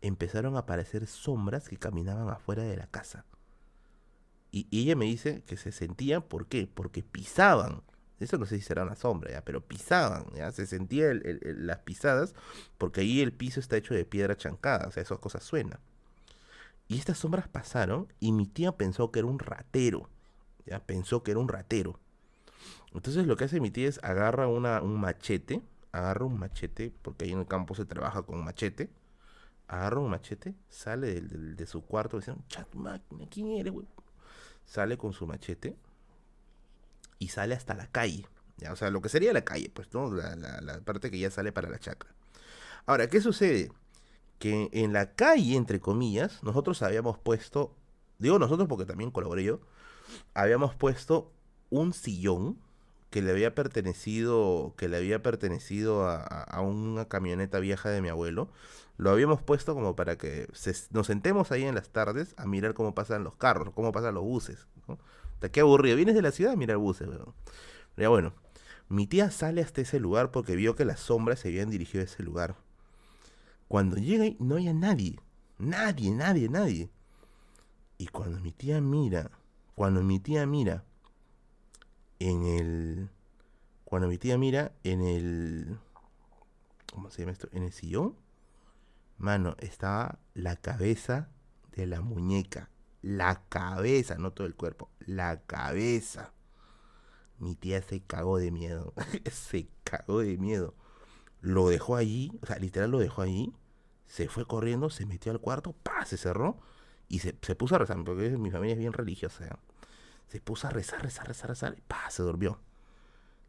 empezaron 0.00 0.56
a 0.56 0.60
aparecer 0.60 1.06
sombras 1.06 1.68
que 1.68 1.76
caminaban 1.76 2.28
afuera 2.28 2.62
de 2.62 2.76
la 2.76 2.86
casa. 2.86 3.24
Y, 4.50 4.66
ella 4.70 4.96
me 4.96 5.04
dice 5.04 5.42
que 5.46 5.56
se 5.56 5.72
sentían, 5.72 6.22
¿por 6.22 6.46
qué? 6.46 6.68
Porque 6.72 7.02
pisaban. 7.02 7.82
Eso 8.20 8.36
no 8.38 8.46
sé 8.46 8.56
si 8.56 8.62
será 8.62 8.82
una 8.82 8.96
sombra, 8.96 9.30
¿ya? 9.30 9.44
pero 9.44 9.60
pisaban, 9.60 10.26
¿ya? 10.34 10.50
Se 10.50 10.66
sentían 10.66 11.22
las 11.42 11.78
pisadas 11.78 12.34
porque 12.76 13.02
ahí 13.02 13.20
el 13.20 13.32
piso 13.32 13.60
está 13.60 13.76
hecho 13.76 13.94
de 13.94 14.04
piedra 14.04 14.36
chancada, 14.36 14.88
o 14.88 14.90
sea, 14.90 15.04
esas 15.04 15.20
cosas 15.20 15.44
suenan. 15.44 15.78
Y 16.88 16.98
estas 16.98 17.18
sombras 17.18 17.46
pasaron 17.48 18.12
y 18.18 18.32
mi 18.32 18.46
tía 18.46 18.72
pensó 18.72 19.12
que 19.12 19.20
era 19.20 19.28
un 19.28 19.38
ratero, 19.38 20.08
¿ya? 20.66 20.80
Pensó 20.80 21.22
que 21.22 21.30
era 21.30 21.40
un 21.40 21.48
ratero. 21.48 22.00
Entonces 22.92 23.26
lo 23.26 23.36
que 23.36 23.44
hace 23.44 23.60
mi 23.60 23.70
tía 23.70 23.88
es 23.88 24.00
agarra 24.02 24.48
una, 24.48 24.82
un 24.82 24.98
machete, 24.98 25.62
agarra 25.92 26.24
un 26.24 26.38
machete, 26.38 26.92
porque 27.02 27.26
ahí 27.26 27.32
en 27.32 27.40
el 27.40 27.46
campo 27.46 27.74
se 27.74 27.84
trabaja 27.84 28.22
con 28.22 28.42
machete, 28.42 28.90
agarra 29.68 30.00
un 30.00 30.10
machete, 30.10 30.54
sale 30.68 31.20
de, 31.20 31.66
su 31.66 31.82
cuarto 31.82 32.16
dice, 32.16 32.34
chat 32.48 32.74
máquina, 32.74 33.26
¿quién 33.30 33.48
eres, 33.50 33.72
güey? 33.72 33.86
Sale 34.68 34.98
con 34.98 35.14
su 35.14 35.26
machete 35.26 35.76
y 37.18 37.28
sale 37.28 37.54
hasta 37.54 37.74
la 37.74 37.86
calle. 37.86 38.26
¿ya? 38.58 38.72
O 38.72 38.76
sea, 38.76 38.90
lo 38.90 39.00
que 39.00 39.08
sería 39.08 39.32
la 39.32 39.42
calle, 39.42 39.70
pues, 39.72 39.92
¿no? 39.94 40.12
La, 40.12 40.80
parte 40.84 41.10
que 41.10 41.18
ya 41.18 41.30
sale 41.30 41.52
para 41.52 41.70
la 41.70 41.78
chacra. 41.78 42.10
Ahora, 42.84 43.08
¿qué 43.08 43.20
sucede? 43.22 43.72
Que 44.38 44.68
en 44.72 44.92
la 44.92 45.14
calle, 45.14 45.56
entre 45.56 45.80
comillas, 45.80 46.42
nosotros 46.42 46.82
habíamos 46.82 47.18
puesto, 47.18 47.74
digo 48.18 48.38
nosotros 48.38 48.68
porque 48.68 48.84
también 48.84 49.10
colaboré 49.10 49.42
yo, 49.42 49.60
habíamos 50.34 50.74
puesto 50.74 51.32
un 51.70 51.94
sillón 51.94 52.58
que 53.10 53.22
le 53.22 53.30
había 53.30 53.54
pertenecido, 53.54 54.74
que 54.76 54.88
le 54.88 54.96
había 54.96 55.22
pertenecido 55.22 56.06
a, 56.06 56.22
a, 56.22 56.60
una 56.60 57.06
camioneta 57.06 57.58
vieja 57.58 57.88
de 57.90 58.02
mi 58.02 58.08
abuelo, 58.08 58.50
lo 58.98 59.10
habíamos 59.10 59.40
puesto 59.40 59.74
como 59.74 59.96
para 59.96 60.18
que 60.18 60.48
nos 60.90 61.06
sentemos 61.06 61.52
ahí 61.52 61.64
en 61.64 61.74
las 61.74 61.90
tardes 61.90 62.34
a 62.36 62.46
mirar 62.46 62.74
cómo 62.74 62.94
pasan 62.94 63.24
los 63.24 63.36
carros, 63.36 63.72
cómo 63.74 63.92
pasan 63.92 64.14
los 64.14 64.24
buses. 64.24 64.66
¿no? 64.88 64.98
Qué 65.52 65.60
aburrido. 65.60 65.96
Vienes 65.96 66.16
de 66.16 66.22
la 66.22 66.32
ciudad 66.32 66.52
a 66.54 66.56
mirar 66.56 66.78
buses. 66.78 67.08
Ya 67.96 68.08
bueno, 68.08 68.34
mi 68.88 69.06
tía 69.06 69.30
sale 69.30 69.62
hasta 69.62 69.80
ese 69.80 70.00
lugar 70.00 70.30
porque 70.32 70.56
vio 70.56 70.74
que 70.74 70.84
las 70.84 71.00
sombras 71.00 71.40
se 71.40 71.48
habían 71.48 71.70
dirigido 71.70 72.02
a 72.02 72.06
ese 72.06 72.22
lugar. 72.22 72.56
Cuando 73.68 73.96
llega 73.96 74.24
ahí, 74.24 74.36
no 74.40 74.56
hay 74.56 74.72
nadie. 74.74 75.20
Nadie, 75.58 76.10
nadie, 76.10 76.48
nadie. 76.48 76.90
Y 77.98 78.08
cuando 78.08 78.40
mi 78.40 78.52
tía 78.52 78.80
mira, 78.80 79.30
cuando 79.74 80.02
mi 80.02 80.18
tía 80.18 80.46
mira 80.46 80.84
en 82.18 82.44
el. 82.44 83.10
Cuando 83.84 84.08
mi 84.08 84.18
tía 84.18 84.38
mira 84.38 84.72
en 84.84 85.02
el. 85.02 85.78
¿Cómo 86.92 87.10
se 87.10 87.22
llama 87.22 87.32
esto? 87.32 87.48
En 87.52 87.64
el 87.64 87.72
sillón 87.72 88.16
Mano, 89.18 89.56
estaba 89.58 90.20
la 90.34 90.54
cabeza 90.56 91.28
de 91.72 91.86
la 91.86 92.00
muñeca. 92.00 92.70
La 93.02 93.42
cabeza, 93.48 94.16
no 94.16 94.32
todo 94.32 94.46
el 94.46 94.54
cuerpo. 94.54 94.90
La 95.00 95.40
cabeza. 95.40 96.32
Mi 97.38 97.56
tía 97.56 97.82
se 97.82 98.00
cagó 98.00 98.38
de 98.38 98.52
miedo. 98.52 98.94
se 99.32 99.68
cagó 99.82 100.20
de 100.20 100.38
miedo. 100.38 100.74
Lo 101.40 101.68
dejó 101.68 101.96
allí, 101.96 102.32
o 102.42 102.46
sea, 102.46 102.58
literal 102.58 102.92
lo 102.92 103.00
dejó 103.00 103.22
allí. 103.22 103.52
Se 104.06 104.28
fue 104.28 104.46
corriendo, 104.46 104.88
se 104.88 105.04
metió 105.04 105.32
al 105.32 105.40
cuarto, 105.40 105.72
pa, 105.72 106.04
se 106.06 106.16
cerró 106.16 106.58
y 107.08 107.18
se, 107.20 107.32
puso 107.32 107.74
a 107.74 107.78
rezar, 107.78 108.02
porque 108.04 108.30
mi 108.38 108.50
familia 108.50 108.74
es 108.74 108.78
bien 108.78 108.92
religiosa. 108.92 109.46
¿eh? 109.46 109.50
Se 110.28 110.40
puso 110.40 110.66
a 110.66 110.70
rezar, 110.70 111.02
rezar, 111.02 111.26
rezar, 111.26 111.50
rezar, 111.50 111.74
y 111.76 111.80
pa, 111.80 112.10
se 112.10 112.22
durmió. 112.22 112.60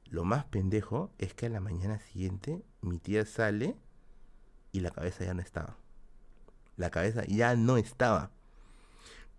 Lo 0.05 0.23
más 0.23 0.45
pendejo 0.45 1.11
es 1.17 1.33
que 1.33 1.45
a 1.45 1.49
la 1.49 1.59
mañana 1.59 1.99
siguiente 1.99 2.63
mi 2.81 2.99
tía 2.99 3.25
sale 3.25 3.75
y 4.71 4.79
la 4.79 4.91
cabeza 4.91 5.25
ya 5.25 5.33
no 5.33 5.41
estaba. 5.41 5.77
La 6.77 6.89
cabeza 6.89 7.23
ya 7.25 7.55
no 7.55 7.77
estaba. 7.77 8.31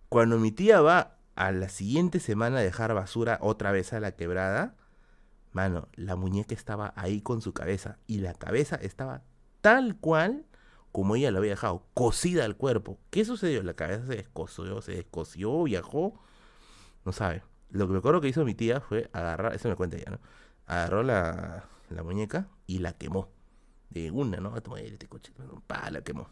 Cuando 0.07 0.37
mi 0.37 0.51
tía 0.51 0.81
va 0.81 1.17
a 1.35 1.51
la 1.51 1.69
siguiente 1.69 2.19
semana 2.19 2.59
a 2.59 2.61
dejar 2.61 2.93
basura 2.93 3.39
otra 3.41 3.71
vez 3.71 3.93
a 3.93 3.99
la 3.99 4.15
quebrada, 4.15 4.75
Mano, 5.51 5.89
la 5.95 6.15
muñeca 6.15 6.55
estaba 6.55 6.93
ahí 6.95 7.21
con 7.21 7.41
su 7.41 7.53
cabeza 7.53 7.97
y 8.07 8.19
la 8.19 8.33
cabeza 8.33 8.77
estaba 8.77 9.21
tal 9.59 9.97
cual 9.97 10.45
como 10.91 11.15
ella 11.15 11.31
la 11.31 11.39
había 11.39 11.51
dejado, 11.51 11.85
cosida 11.93 12.45
al 12.45 12.55
cuerpo. 12.55 12.99
¿Qué 13.09 13.25
sucedió? 13.25 13.63
La 13.63 13.73
cabeza 13.73 14.05
se 14.07 14.15
descosió, 14.15 14.81
se 14.81 14.93
descosió, 14.93 15.63
viajó, 15.63 16.21
no 17.05 17.11
sabe. 17.11 17.43
Lo 17.69 17.87
que 17.87 17.93
me 17.93 17.99
acuerdo 17.99 18.21
que 18.21 18.27
hizo 18.27 18.43
mi 18.45 18.53
tía 18.53 18.81
fue 18.81 19.09
agarrar, 19.13 19.55
eso 19.55 19.69
me 19.69 19.75
cuenta 19.75 19.97
ella, 19.97 20.11
¿no? 20.11 20.19
Agarró 20.65 21.03
la, 21.03 21.65
la 21.89 22.03
muñeca 22.03 22.47
y 22.67 22.79
la 22.79 22.93
quemó. 22.93 23.29
De 23.89 24.09
una, 24.09 24.37
¿no? 24.37 24.55
A 24.55 24.61
tomar 24.61 24.79
este 24.79 25.07
coche, 25.07 25.33
pa, 25.67 25.89
la 25.89 26.01
quemó. 26.01 26.29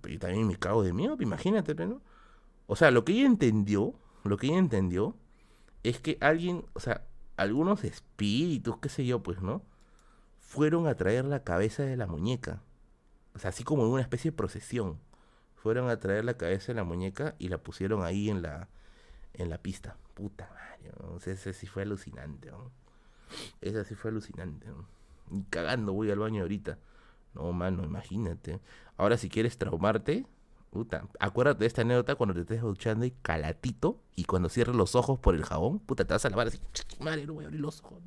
Pero 0.00 0.14
yo 0.14 0.20
también 0.20 0.48
me 0.48 0.56
cago 0.56 0.82
de 0.82 0.92
miedo, 0.92 1.16
imagínate, 1.20 1.74
¿no? 1.86 2.02
O 2.66 2.76
sea, 2.76 2.90
lo 2.90 3.04
que 3.04 3.12
ella 3.12 3.26
entendió, 3.26 3.94
lo 4.24 4.36
que 4.36 4.48
ella 4.48 4.58
entendió 4.58 5.16
es 5.84 6.00
que 6.00 6.18
alguien, 6.20 6.64
o 6.72 6.80
sea, 6.80 7.06
algunos 7.36 7.84
espíritus, 7.84 8.78
qué 8.78 8.88
sé 8.88 9.06
yo, 9.06 9.22
pues, 9.22 9.42
¿no? 9.42 9.62
Fueron 10.40 10.86
a 10.88 10.96
traer 10.96 11.24
la 11.24 11.44
cabeza 11.44 11.84
de 11.84 11.96
la 11.96 12.06
muñeca. 12.06 12.62
O 13.34 13.38
sea, 13.38 13.50
así 13.50 13.64
como 13.64 13.84
en 13.84 13.90
una 13.90 14.02
especie 14.02 14.30
de 14.30 14.36
procesión. 14.36 15.00
Fueron 15.54 15.88
a 15.88 15.98
traer 15.98 16.24
la 16.24 16.36
cabeza 16.36 16.68
de 16.68 16.74
la 16.74 16.84
muñeca 16.84 17.36
y 17.38 17.48
la 17.48 17.58
pusieron 17.58 18.02
ahí 18.02 18.28
en 18.28 18.42
la, 18.42 18.68
en 19.34 19.50
la 19.50 19.58
pista. 19.58 19.96
Puta 20.14 20.48
madre, 20.50 20.92
¿no? 21.00 21.16
ese 21.16 21.52
sí 21.52 21.66
fue 21.66 21.82
alucinante. 21.82 22.50
¿no? 22.50 22.70
Ese 23.60 23.84
sí 23.84 23.94
fue 23.94 24.10
alucinante. 24.10 24.66
Y 25.30 25.42
cagando 25.44 25.92
voy 25.92 26.10
al 26.10 26.18
baño 26.18 26.42
ahorita. 26.42 26.78
No, 27.34 27.52
mano, 27.52 27.84
imagínate. 27.84 28.60
Ahora 28.96 29.16
si 29.16 29.28
quieres 29.28 29.58
traumarte, 29.58 30.24
puta, 30.70 31.08
acuérdate 31.18 31.60
de 31.60 31.66
esta 31.66 31.82
anécdota 31.82 32.14
cuando 32.14 32.34
te 32.34 32.42
estés 32.42 32.62
duchando 32.62 33.04
y 33.04 33.10
calatito 33.10 34.00
y 34.14 34.24
cuando 34.24 34.48
cierres 34.48 34.76
los 34.76 34.94
ojos 34.94 35.18
por 35.18 35.34
el 35.34 35.44
jabón, 35.44 35.80
puta, 35.80 36.04
te 36.04 36.14
vas 36.14 36.24
a 36.24 36.30
lavar 36.30 36.48
así, 36.48 36.60
madre, 37.00 37.26
no 37.26 37.34
voy 37.34 37.44
a 37.44 37.48
abrir 37.48 37.60
los 37.60 37.82
ojos. 37.82 38.02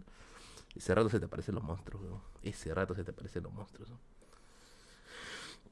Ese 0.75 0.93
rato 0.93 1.09
se 1.09 1.19
te 1.19 1.25
aparecen 1.25 1.55
los 1.55 1.63
monstruos, 1.63 2.03
¿no? 2.03 2.21
Ese 2.43 2.73
rato 2.73 2.93
se 2.93 3.03
te 3.03 3.11
aparecen 3.11 3.43
los 3.43 3.53
monstruos. 3.53 3.91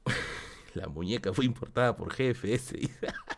La 0.74 0.88
muñeca 0.88 1.32
fue 1.32 1.44
importada 1.44 1.96
por 1.96 2.12
GFS. 2.12 2.74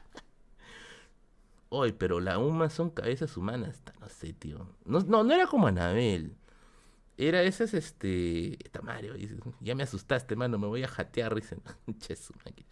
Hoy, 1.70 1.93
pero 1.93 2.20
la 2.20 2.39
UMA 2.39 2.70
son 2.70 2.90
cabezas 2.90 3.36
humanas. 3.36 3.82
No 4.01 4.09
sé, 4.09 4.32
tío. 4.32 4.66
No, 4.85 5.01
no, 5.01 5.35
era 5.35 5.47
como 5.47 5.66
Anabel. 5.66 6.36
Era 7.19 7.43
esas, 7.43 7.74
este. 7.74 8.55
Esta 8.65 8.81
Mario. 8.81 9.15
Ya 9.61 9.74
me 9.74 9.82
asustaste, 9.82 10.35
mano. 10.36 10.59
Me 10.59 10.66
voy 10.66 10.82
a 10.82 10.89
jatear. 10.89 11.35
Dicen. 11.35 11.61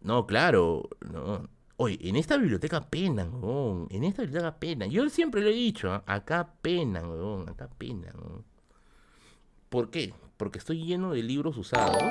no, 0.00 0.26
claro. 0.26 0.88
No. 1.00 1.48
Oye, 1.76 1.98
en 2.02 2.16
esta 2.16 2.36
biblioteca 2.36 2.88
penan, 2.90 3.42
weón. 3.42 3.88
En 3.90 4.04
esta 4.04 4.22
biblioteca 4.22 4.60
penan. 4.60 4.90
Yo 4.90 5.08
siempre 5.08 5.40
lo 5.40 5.48
he 5.48 5.54
dicho. 5.54 5.90
¿ah? 5.90 6.04
Acá 6.06 6.54
penan, 6.62 7.08
weón. 7.10 7.48
Acá 7.48 7.68
penan. 7.76 8.44
¿Por 9.68 9.90
qué? 9.90 10.14
Porque 10.36 10.58
estoy 10.58 10.84
lleno 10.84 11.12
de 11.12 11.22
libros 11.22 11.56
usados. 11.56 12.02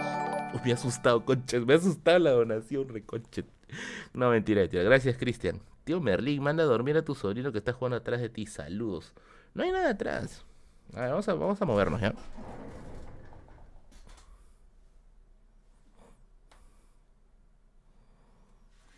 Me 0.66 0.72
ha 0.72 0.74
asustado, 0.74 1.24
conches. 1.24 1.66
Me 1.66 1.74
ha 1.74 1.78
asustado 1.78 2.20
la 2.20 2.32
donación, 2.32 2.90
reconche. 2.90 3.46
No, 4.14 4.30
mentira, 4.30 4.62
mentira. 4.62 4.84
Gracias, 4.84 5.18
Cristian. 5.18 5.62
Tío 5.84 6.00
Merlín, 6.02 6.44
manda 6.44 6.64
a 6.64 6.68
dormir 6.68 6.98
a 6.98 7.04
tu 7.04 7.16
sobrino 7.16 7.52
que 7.52 7.60
está 7.60 7.74
jugando 7.74 7.98
atrás 7.98 8.22
de 8.22 8.30
ti. 8.30 8.46
Saludos. 8.46 9.14
No 9.54 9.64
hay 9.64 9.72
nada 9.72 9.92
atrás. 9.92 10.46
A 10.94 11.02
ver, 11.02 11.10
vamos 11.12 11.28
a, 11.30 11.34
vamos 11.34 11.62
a 11.62 11.66
movernos, 11.66 12.02
¿ya? 12.02 12.14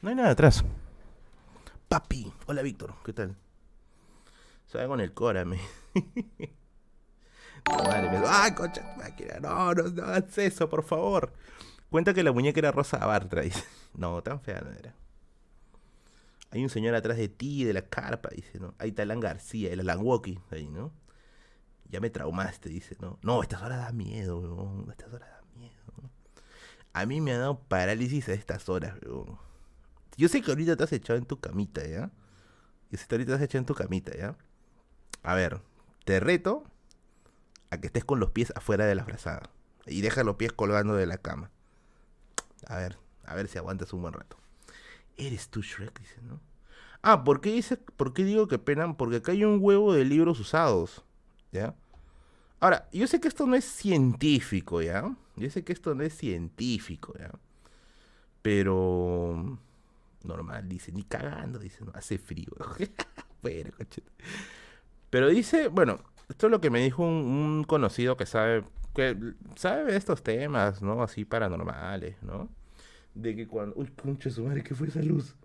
No 0.02 0.10
hay 0.10 0.16
nada 0.16 0.32
atrás. 0.32 0.64
Papi. 1.88 2.34
Hola, 2.48 2.62
Víctor. 2.62 2.96
¿Qué 3.06 3.14
tal? 3.14 3.36
Se 4.66 4.86
con 4.88 5.02
el 5.02 5.14
Cora, 5.14 5.46
me. 5.46 5.60
Madre 7.70 8.10
mía. 8.10 8.24
¡Ay, 8.26 8.54
concha 8.54 8.82
máquina! 8.98 9.40
No, 9.42 9.74
no, 9.74 9.84
no 9.84 10.04
hagas 10.04 10.38
eso, 10.38 10.70
por 10.70 10.84
favor. 10.84 11.34
Cuenta 11.92 12.14
que 12.14 12.24
la 12.24 12.32
muñeca 12.32 12.58
era 12.62 12.72
Rosa 12.72 13.06
Bartra, 13.06 13.42
dice. 13.42 13.64
No, 13.94 14.24
tan 14.24 14.40
fea 14.40 14.62
no 14.62 14.72
era. 14.72 14.96
Hay 16.52 16.64
un 16.64 16.70
señor 16.70 16.96
atrás 16.96 17.18
de 17.18 17.28
ti, 17.28 17.66
de 17.66 17.74
la 17.74 17.82
carpa, 17.82 18.30
dice, 18.34 18.58
¿no? 18.58 18.74
Ahí 18.80 18.90
está 18.90 19.02
Alan 19.02 19.20
García, 19.20 19.74
el 19.74 19.82
Alan 19.82 20.00
Walkie, 20.02 20.40
ahí, 20.52 20.70
¿no? 20.70 20.94
Ya 21.90 22.00
me 22.00 22.10
traumaste, 22.10 22.70
dice, 22.70 22.96
¿no? 23.02 23.20
No, 23.22 23.44
estas 23.44 23.62
horas 23.62 23.80
da 23.80 23.92
miedo, 23.92 24.40
weón. 24.40 24.90
Estas 24.90 25.12
horas 25.12 25.30
da 25.30 25.42
miedo. 25.60 25.84
A 26.94 27.06
mí 27.06 27.20
me 27.20 27.34
ha 27.34 27.38
dado 27.38 27.60
parálisis 27.60 28.30
a 28.30 28.34
estas 28.34 28.70
horas, 28.70 28.98
weón. 29.06 29.38
Yo 30.16 30.30
sé 30.30 30.42
que 30.42 30.52
ahorita 30.52 30.78
te 30.78 30.86
has 30.86 30.94
echado 30.94 31.20
en 31.20 31.26
tu 31.26 31.42
camita, 31.42 31.86
¿ya? 31.86 32.10
Yo 32.90 32.98
sé 32.98 33.06
que 33.06 33.16
ahorita 33.16 33.34
te 33.34 33.36
has 33.36 33.42
echado 33.42 33.60
en 33.60 33.66
tu 33.66 33.76
camita, 33.76 34.16
¿ya? 34.16 34.38
A 35.24 35.36
ver, 35.36 35.60
te 36.06 36.22
reto 36.22 36.64
a 37.70 37.82
que 37.82 37.88
estés 37.88 38.06
con 38.06 38.22
los 38.22 38.32
pies 38.32 38.54
afuera 38.56 38.86
de 38.86 38.96
la 38.96 39.04
frazada. 39.04 39.50
Y 39.86 40.00
deja 40.00 40.24
los 40.24 40.38
pies 40.38 40.54
colgando 40.54 40.96
de 40.96 41.06
la 41.06 41.18
cama. 41.18 41.52
A 42.68 42.78
ver, 42.78 42.98
a 43.26 43.36
ver 43.36 43.48
si 43.48 43.58
aguantas 43.58 43.94
un 43.94 44.02
buen 44.02 44.14
rato. 44.14 44.38
Eres 45.18 45.50
tú, 45.50 45.62
Shrek, 45.62 46.00
dice, 46.00 46.22
¿no? 46.22 46.40
Ah, 47.02 47.24
¿por 47.24 47.42
qué, 47.42 47.52
dice, 47.52 47.78
¿por 47.78 48.14
qué 48.14 48.24
digo 48.24 48.48
que 48.48 48.60
penan? 48.60 48.96
Porque 48.96 49.18
acá 49.18 49.32
hay 49.32 49.44
un 49.44 49.60
huevo 49.62 49.94
de 49.94 50.06
libros 50.06 50.40
usados, 50.40 51.04
¿ya? 51.52 51.76
Ahora, 52.60 52.88
yo 52.94 53.08
sé 53.08 53.20
que 53.20 53.28
esto 53.28 53.48
no 53.48 53.56
es 53.56 53.66
científico, 53.66 54.82
¿ya? 54.82 55.16
Yo 55.36 55.50
sé 55.50 55.64
que 55.64 55.74
esto 55.74 55.96
no 55.96 56.04
es 56.04 56.16
científico, 56.16 57.14
¿ya? 57.18 57.32
Pero... 58.42 59.58
Normal, 60.24 60.70
dice, 60.70 60.92
ni 60.92 61.02
cagando, 61.04 61.58
dice, 61.58 61.84
no, 61.84 61.92
hace 61.96 62.20
frío. 62.20 62.52
Pero 65.10 65.28
dice, 65.30 65.68
bueno, 65.70 66.00
esto 66.30 66.48
es 66.48 66.52
lo 66.52 66.62
que 66.62 66.70
me 66.70 66.82
dijo 66.82 67.04
un, 67.04 67.64
conocido 67.64 68.16
que 68.18 68.28
sabe 68.28 68.64
que 68.94 69.18
sabe 69.56 69.96
estos 69.96 70.24
temas, 70.24 70.82
¿no? 70.82 71.04
Así 71.04 71.26
paranormales, 71.26 72.22
¿no? 72.24 72.50
De 73.14 73.36
que 73.36 73.48
cuando... 73.48 73.76
Uy, 73.78 73.88
concha 73.88 74.30
su 74.30 74.44
madre, 74.44 74.64
¿qué 74.64 74.76
fue 74.76 74.88
esa 74.88 75.02
luz? 75.02 75.36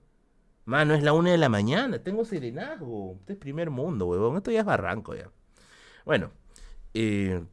Mano, 0.64 0.94
es 0.94 1.02
la 1.02 1.12
una 1.12 1.30
de 1.30 1.38
la 1.38 1.48
mañana, 1.48 2.00
tengo 2.00 2.24
serenazgo. 2.24 3.16
Este 3.20 3.34
es 3.34 3.38
primer 3.38 3.70
mundo, 3.70 4.06
huevón. 4.06 4.36
Esto 4.36 4.50
ya 4.50 4.60
es 4.60 4.66
barranco 4.66 5.14
ya. 5.14 5.30
Bueno, 6.04 6.32
eh, 6.94 7.44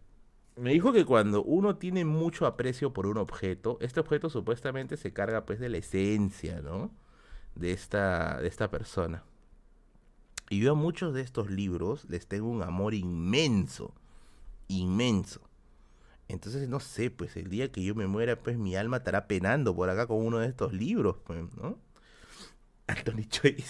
me 0.55 0.71
dijo 0.71 0.93
que 0.93 1.05
cuando 1.05 1.43
uno 1.43 1.77
tiene 1.77 2.05
mucho 2.05 2.45
aprecio 2.45 2.93
por 2.93 3.05
un 3.07 3.17
objeto, 3.17 3.77
este 3.81 3.99
objeto 3.99 4.29
supuestamente 4.29 4.97
se 4.97 5.13
carga 5.13 5.45
pues 5.45 5.59
de 5.59 5.69
la 5.69 5.77
esencia, 5.77 6.61
¿no? 6.61 6.91
De 7.55 7.71
esta, 7.71 8.39
de 8.41 8.47
esta 8.47 8.69
persona. 8.71 9.23
Y 10.49 10.59
yo 10.59 10.71
a 10.71 10.75
muchos 10.75 11.13
de 11.13 11.21
estos 11.21 11.49
libros 11.49 12.05
les 12.09 12.27
tengo 12.27 12.49
un 12.49 12.63
amor 12.63 12.93
inmenso, 12.93 13.93
inmenso. 14.67 15.41
Entonces, 16.33 16.67
no 16.67 16.79
sé, 16.79 17.11
pues 17.11 17.37
el 17.37 17.47
día 17.47 17.71
que 17.71 17.83
yo 17.83 17.93
me 17.93 18.07
muera, 18.07 18.35
pues 18.35 18.57
mi 18.57 18.75
alma 18.75 18.97
estará 18.97 19.27
penando 19.27 19.75
por 19.75 19.87
acá 19.91 20.07
con 20.07 20.17
uno 20.17 20.39
de 20.39 20.47
estos 20.47 20.73
libros, 20.73 21.17
pues, 21.23 21.39
¿no? 21.55 21.77
Anthony 22.87 23.25
Choi 23.29 23.63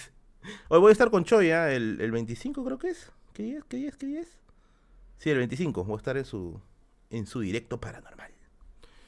Hoy 0.69 0.80
voy 0.80 0.90
a 0.90 0.91
estar 0.94 1.11
con 1.11 1.26
Choi, 1.26 1.48
¿eh? 1.48 1.76
el, 1.76 1.99
el 1.99 2.11
25 2.11 2.64
creo 2.64 2.77
que 2.77 2.88
es. 2.88 3.11
¿Qué 3.34 3.44
día 3.44 3.57
es? 3.57 3.65
¿Qué 3.65 3.77
día 3.77 3.90
es? 3.90 3.98
¿Qué 3.98 4.06
día 4.06 4.22
es? 4.22 4.38
Sí, 5.18 5.30
el 5.30 5.40
25. 5.40 5.84
Voy 5.84 5.95
a 5.95 5.98
estar 5.98 6.15
en 6.15 6.23
su, 6.23 6.57
en 7.10 7.26
su 7.26 7.41
directo 7.41 7.81
paranormal. 7.81 8.31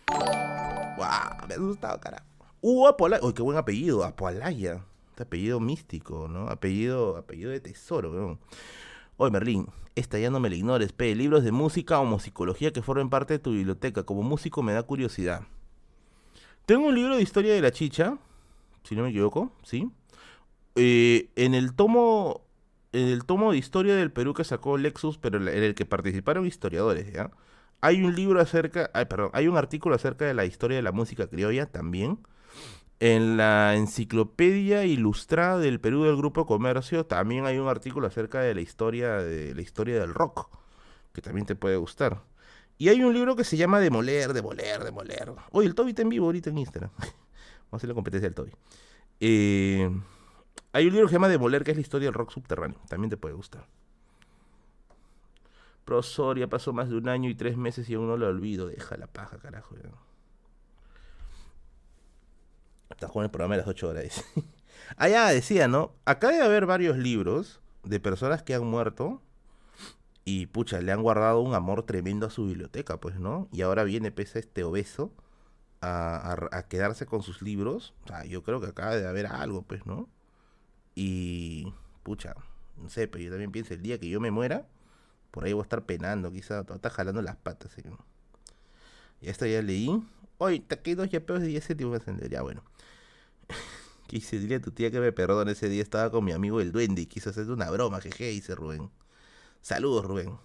¡Wow! 0.07 1.47
Me 1.47 1.53
ha 1.53 1.57
gustado, 1.57 1.99
carajo. 2.01 2.25
Uh, 2.59 2.87
Apolaya. 2.87 3.23
¡Uy, 3.25 3.33
qué 3.33 3.41
buen 3.41 3.57
apellido! 3.57 4.03
Apolaya. 4.03 4.83
Este 5.11 5.23
apellido 5.23 5.61
místico, 5.61 6.27
¿no? 6.27 6.49
Apellido, 6.49 7.15
apellido 7.15 7.51
de 7.51 7.61
tesoro, 7.61 8.11
¿no? 8.11 8.39
Oye, 9.17 9.31
Merlín, 9.31 9.67
esta 9.95 10.19
ya 10.19 10.29
no 10.29 10.39
me 10.39 10.49
la 10.49 10.55
ignores, 10.55 10.91
pe. 10.91 11.15
Libros 11.15 11.43
de 11.43 11.51
música 11.51 11.99
o 11.99 12.05
musicología 12.05 12.73
que 12.73 12.81
formen 12.81 13.09
parte 13.09 13.33
de 13.33 13.39
tu 13.39 13.51
biblioteca. 13.51 14.03
Como 14.03 14.23
músico 14.23 14.61
me 14.61 14.73
da 14.73 14.83
curiosidad. 14.83 15.43
Tengo 16.65 16.87
un 16.87 16.95
libro 16.95 17.15
de 17.15 17.21
historia 17.21 17.53
de 17.53 17.61
la 17.61 17.71
chicha, 17.71 18.17
si 18.83 18.95
no 18.95 19.03
me 19.03 19.09
equivoco, 19.09 19.51
¿sí? 19.63 19.89
Eh, 20.75 21.29
en 21.35 21.53
el 21.53 21.73
tomo 21.73 22.45
en 22.91 23.09
el 23.09 23.25
tomo 23.25 23.51
de 23.51 23.57
historia 23.57 23.95
del 23.95 24.11
Perú 24.11 24.33
que 24.33 24.43
sacó 24.43 24.77
Lexus, 24.77 25.17
pero 25.17 25.37
en 25.37 25.63
el 25.63 25.75
que 25.75 25.85
participaron 25.85 26.45
historiadores, 26.45 27.11
¿ya? 27.11 27.31
Hay 27.81 28.03
un 28.03 28.15
libro 28.15 28.39
acerca, 28.39 28.89
ay, 28.93 29.05
perdón, 29.05 29.29
hay 29.33 29.47
un 29.47 29.57
artículo 29.57 29.95
acerca 29.95 30.25
de 30.25 30.33
la 30.33 30.45
historia 30.45 30.77
de 30.77 30.83
la 30.83 30.91
música 30.91 31.27
criolla 31.27 31.65
también. 31.67 32.19
En 32.99 33.35
la 33.35 33.75
enciclopedia 33.75 34.85
ilustrada 34.85 35.59
del 35.59 35.81
Perú 35.81 36.03
del 36.03 36.15
Grupo 36.15 36.45
Comercio 36.45 37.05
también 37.05 37.45
hay 37.45 37.57
un 37.57 37.67
artículo 37.67 38.07
acerca 38.07 38.39
de 38.39 38.55
la 38.55 38.61
historia 38.61 39.17
de 39.17 39.53
la 39.53 39.61
historia 39.61 39.99
del 39.99 40.13
rock, 40.13 40.49
que 41.11 41.21
también 41.21 41.45
te 41.45 41.55
puede 41.55 41.75
gustar. 41.75 42.23
Y 42.77 42.89
hay 42.89 43.03
un 43.03 43.13
libro 43.13 43.35
que 43.35 43.43
se 43.43 43.57
llama 43.57 43.79
Demoler, 43.79 44.33
Demoler, 44.33 44.83
Demoler. 44.83 45.33
Oye, 45.51 45.67
el 45.67 45.75
Toby 45.75 45.89
está 45.89 46.01
en 46.01 46.09
vivo 46.09 46.25
ahorita 46.25 46.49
en 46.49 46.57
Instagram. 46.57 46.91
Vamos 46.97 47.13
a 47.71 47.75
hacer 47.77 47.89
la 47.89 47.95
competencia 47.95 48.27
del 48.27 48.35
Toby. 48.35 48.51
Eh, 49.19 49.89
hay 50.71 50.87
un 50.87 50.91
libro 50.91 51.07
que 51.07 51.11
se 51.11 51.15
llama 51.15 51.29
Demoler, 51.29 51.63
que 51.63 51.71
es 51.71 51.77
la 51.77 51.81
historia 51.81 52.07
del 52.07 52.13
rock 52.13 52.31
subterráneo. 52.31 52.79
También 52.89 53.09
te 53.09 53.17
puede 53.17 53.33
gustar. 53.33 53.67
Prosoria 55.85 56.47
pasó 56.49 56.73
más 56.73 56.89
de 56.89 56.95
un 56.95 57.07
año 57.07 57.29
y 57.29 57.35
tres 57.35 57.57
meses 57.57 57.89
y 57.89 57.93
aún 57.93 58.07
no 58.07 58.17
lo 58.17 58.27
olvido. 58.27 58.67
Deja 58.67 58.97
la 58.97 59.07
paja, 59.07 59.37
carajo. 59.37 59.75
Está 62.89 63.07
jugando 63.07 63.25
el 63.25 63.31
programa 63.31 63.55
de 63.55 63.61
las 63.61 63.67
8 63.67 63.89
horas. 63.89 64.23
ah, 64.97 65.09
ya 65.09 65.29
decía, 65.29 65.67
¿no? 65.67 65.93
Acá 66.05 66.29
debe 66.29 66.43
haber 66.43 66.65
varios 66.65 66.97
libros 66.97 67.61
de 67.83 67.99
personas 67.99 68.43
que 68.43 68.55
han 68.55 68.65
muerto 68.65 69.21
Y 70.25 70.47
pucha, 70.47 70.81
le 70.81 70.91
han 70.91 71.03
guardado 71.03 71.41
un 71.41 71.53
amor 71.53 71.83
tremendo 71.83 72.25
a 72.27 72.29
su 72.29 72.47
biblioteca, 72.47 72.99
pues, 72.99 73.19
¿no? 73.19 73.47
Y 73.51 73.61
ahora 73.61 73.83
viene, 73.83 74.11
pese 74.11 74.39
este 74.39 74.63
obeso, 74.63 75.13
a, 75.81 76.37
a, 76.51 76.67
quedarse 76.67 77.05
con 77.05 77.21
sus 77.21 77.41
libros. 77.41 77.93
O 78.05 78.07
sea, 78.07 78.25
yo 78.25 78.43
creo 78.43 78.59
que 78.61 78.67
acaba 78.67 78.95
de 78.95 79.07
haber 79.07 79.27
algo, 79.27 79.61
pues, 79.63 79.85
¿no? 79.85 80.09
Y, 80.95 81.73
pucha, 82.03 82.35
no 82.77 82.89
sé, 82.89 83.07
pero 83.07 83.23
yo 83.23 83.29
también 83.31 83.51
pienso, 83.51 83.73
el 83.73 83.81
día 83.81 83.99
que 83.99 84.09
yo 84.09 84.19
me 84.19 84.31
muera, 84.31 84.67
por 85.31 85.45
ahí 85.45 85.53
voy 85.53 85.61
a 85.61 85.63
estar 85.63 85.83
penando, 85.83 86.31
quizá, 86.31 86.59
a 86.59 86.75
estar 86.75 86.91
jalando 86.91 87.21
las 87.21 87.35
patas. 87.35 87.71
¿sí? 87.73 87.81
Y 89.21 89.29
esto 89.29 89.45
ya 89.45 89.61
leí. 89.61 90.01
Hoy, 90.37 90.59
te 90.59 90.79
quedo 90.79 91.03
dos 91.03 91.11
yapeos 91.11 91.41
de 91.41 91.47
10 91.47 91.65
céntimos 91.65 91.95
encender, 91.95 92.29
ya 92.29 92.41
bueno. 92.41 92.63
Quise 94.07 94.37
dile 94.39 94.55
a 94.55 94.61
tu 94.61 94.71
tía 94.71 94.91
que 94.91 94.99
me 94.99 95.11
perdone, 95.11 95.53
ese 95.53 95.69
día 95.69 95.81
estaba 95.81 96.11
con 96.11 96.25
mi 96.25 96.33
amigo 96.33 96.59
el 96.59 96.71
duende 96.71 97.01
y 97.01 97.05
quiso 97.05 97.29
hacer 97.29 97.49
una 97.49 97.71
broma, 97.71 98.01
jeje, 98.01 98.29
dice 98.29 98.53
Rubén. 98.53 98.89
Saludos, 99.61 100.05
Rubén. 100.05 100.37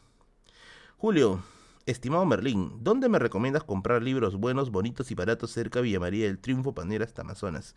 Julio, 0.96 1.42
estimado 1.86 2.24
Merlín, 2.24 2.84
¿dónde 2.84 3.08
me 3.08 3.18
recomiendas 3.18 3.64
comprar 3.64 4.02
libros 4.02 4.36
buenos, 4.36 4.70
bonitos 4.70 5.10
y 5.10 5.14
baratos 5.14 5.50
cerca 5.50 5.80
de 5.80 5.84
Villa 5.84 6.00
María 6.00 6.26
del 6.26 6.38
Triunfo, 6.38 6.72
Panera 6.72 7.04
hasta 7.04 7.22
Amazonas? 7.22 7.74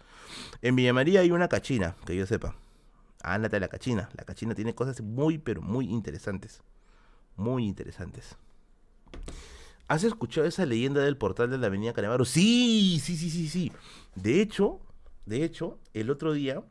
En 0.61 0.75
Villa 0.75 0.93
María 0.93 1.21
hay 1.21 1.31
una 1.31 1.49
cachina, 1.49 1.95
que 2.05 2.15
yo 2.15 2.25
sepa. 2.27 2.55
Ándate 3.23 3.55
a 3.55 3.59
la 3.59 3.69
cachina. 3.69 4.09
La 4.15 4.25
cachina 4.25 4.53
tiene 4.53 4.75
cosas 4.75 5.01
muy, 5.01 5.37
pero 5.37 5.61
muy 5.61 5.89
interesantes. 5.89 6.61
Muy 7.37 7.65
interesantes. 7.65 8.35
¿Has 9.87 10.03
escuchado 10.03 10.47
esa 10.47 10.65
leyenda 10.65 11.01
del 11.01 11.17
portal 11.17 11.49
de 11.49 11.57
la 11.57 11.67
Avenida 11.67 11.93
Canevaro? 11.93 12.25
Sí, 12.25 12.99
sí, 13.03 13.17
sí, 13.17 13.29
sí, 13.29 13.47
sí. 13.47 13.71
De 14.15 14.41
hecho, 14.41 14.79
de 15.25 15.43
hecho, 15.43 15.79
el 15.93 16.09
otro 16.09 16.33
día 16.33 16.63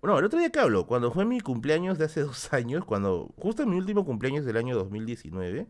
bueno, 0.00 0.16
el 0.16 0.24
otro 0.24 0.38
día 0.38 0.50
que 0.50 0.60
hablo, 0.60 0.86
cuando 0.86 1.10
fue 1.10 1.24
mi 1.24 1.40
cumpleaños 1.40 1.98
de 1.98 2.04
hace 2.04 2.20
dos 2.22 2.52
años, 2.52 2.84
cuando 2.84 3.32
justo 3.36 3.64
en 3.64 3.70
mi 3.70 3.78
último 3.78 4.04
cumpleaños 4.04 4.44
del 4.44 4.56
año 4.56 4.76
2019, 4.76 5.66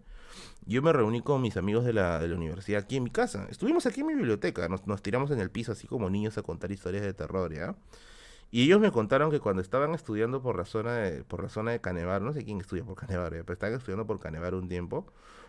yo 0.66 0.82
me 0.82 0.92
reuní 0.92 1.22
con 1.22 1.40
mis 1.40 1.56
amigos 1.56 1.84
de 1.84 1.94
la, 1.94 2.18
de 2.18 2.28
la 2.28 2.36
universidad 2.36 2.82
aquí 2.82 2.96
en 2.96 3.04
mi 3.04 3.10
casa. 3.10 3.46
Estuvimos 3.50 3.86
aquí 3.86 4.00
en 4.00 4.08
mi 4.08 4.14
biblioteca, 4.14 4.68
nos, 4.68 4.86
nos, 4.86 5.02
tiramos 5.02 5.30
en 5.30 5.40
el 5.40 5.50
piso 5.50 5.72
así 5.72 5.86
como 5.86 6.10
niños 6.10 6.36
a 6.36 6.42
contar 6.42 6.70
historias 6.70 7.04
de 7.04 7.14
terror, 7.14 7.54
¿ya? 7.54 7.74
Y 8.50 8.64
ellos 8.64 8.80
me 8.80 8.90
contaron 8.92 9.30
que 9.30 9.40
cuando 9.40 9.62
estaban 9.62 9.94
estudiando 9.94 10.42
por 10.42 10.56
la 10.56 10.64
zona 10.64 10.94
de, 10.96 11.24
por 11.24 11.42
la 11.42 11.48
zona 11.48 11.72
de 11.72 11.80
Canevar, 11.80 12.22
no 12.22 12.32
sé 12.32 12.44
quién 12.44 12.60
estudia 12.60 12.84
por 12.84 12.96
Canevar, 12.96 13.30
pero 13.30 13.52
estaban 13.52 13.76
estudiando 13.76 14.06
por 14.06 14.20
Canevar 14.20 14.54
un 14.54 14.68
tiempo, 14.68 15.06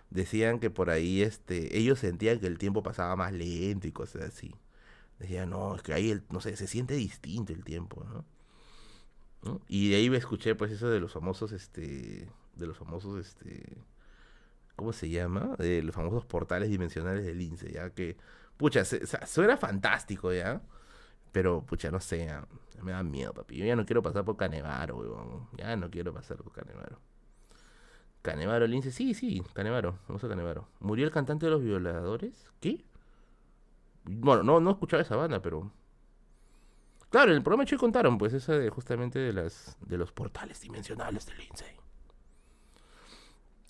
decían 0.10 0.60
que 0.60 0.70
por 0.70 0.90
ahí 0.90 1.22
este, 1.22 1.78
ellos 1.78 2.00
sentían 2.00 2.40
que 2.40 2.48
el 2.48 2.58
tiempo 2.58 2.84
pasaba 2.84 3.16
más 3.16 3.34
lento 3.34 3.88
y 3.88 3.92
cosas 3.92 4.24
así. 4.24 4.56
Decían, 5.20 5.50
no, 5.52 5.76
es 5.76 5.82
que 5.84 5.94
ahí, 5.94 6.12
el, 6.12 6.24
no 6.30 6.42
sé, 6.42 6.56
se 6.56 6.68
siente 6.68 6.96
distinto 6.96 7.54
el 7.54 7.64
tiempo, 7.64 8.04
¿no? 8.06 8.26
Y 9.68 9.90
de 9.90 9.98
ahí 9.98 10.10
me 10.10 10.18
escuché 10.18 10.56
pues 10.56 10.72
eso 10.72 10.90
de 10.90 11.00
los 11.00 11.14
famosos, 11.14 11.52
este, 11.54 12.30
de 12.56 12.68
los 12.68 12.78
famosos, 12.78 13.20
este, 13.20 13.78
¿cómo 14.76 14.94
se 14.94 15.10
llama? 15.10 15.56
De 15.58 15.82
los 15.84 15.96
famosos 15.96 16.26
portales 16.26 16.70
dimensionales 16.70 17.26
del 17.26 17.42
INSE, 17.42 17.72
ya 17.72 17.92
que, 17.92 18.18
pucha, 18.58 18.82
eso 18.82 19.44
era 19.44 19.58
fantástico, 19.58 20.34
ya. 20.34 20.62
Pero, 21.32 21.66
pucha, 21.66 21.92
no 21.92 22.00
sé, 22.00 22.28
me 22.82 22.92
da 22.92 23.04
miedo, 23.04 23.34
papi. 23.34 23.58
Yo 23.58 23.66
ya 23.66 23.76
no 23.76 23.86
quiero 23.86 24.02
pasar 24.02 24.26
por 24.26 24.38
Canevaro, 24.38 24.98
weón. 24.98 25.50
Ya 25.58 25.76
no 25.76 25.90
quiero 25.92 26.14
pasar 26.14 26.38
por 26.38 26.52
Canevaro. 26.52 27.00
Canevaro, 28.22 28.66
el 28.66 28.74
INSE, 28.74 28.92
sí, 28.92 29.14
sí, 29.14 29.42
Canevaro, 29.54 30.00
vamos 30.08 30.24
a 30.24 30.28
Canevaro. 30.28 30.68
¿Murió 30.80 31.06
el 31.06 31.12
cantante 31.12 31.46
de 31.46 31.52
los 31.52 31.64
violadores? 31.64 32.52
¿Qué? 32.60 32.84
Bueno, 34.04 34.44
no, 34.44 34.60
no 34.60 34.72
escuchaba 34.72 35.04
esa 35.04 35.16
banda, 35.16 35.42
pero 35.42 35.72
Claro, 37.10 37.32
en 37.32 37.38
el 37.38 37.44
programa 37.44 37.66
de 37.66 37.78
contaron, 37.78 38.18
pues, 38.18 38.34
esa 38.34 38.54
de 38.54 38.70
justamente 38.70 39.18
de 39.18 39.34
las 39.34 39.78
de 39.82 39.98
los 39.98 40.12
portales 40.12 40.62
dimensionales 40.62 41.26
de 41.26 41.36
Lindsay. 41.36 41.76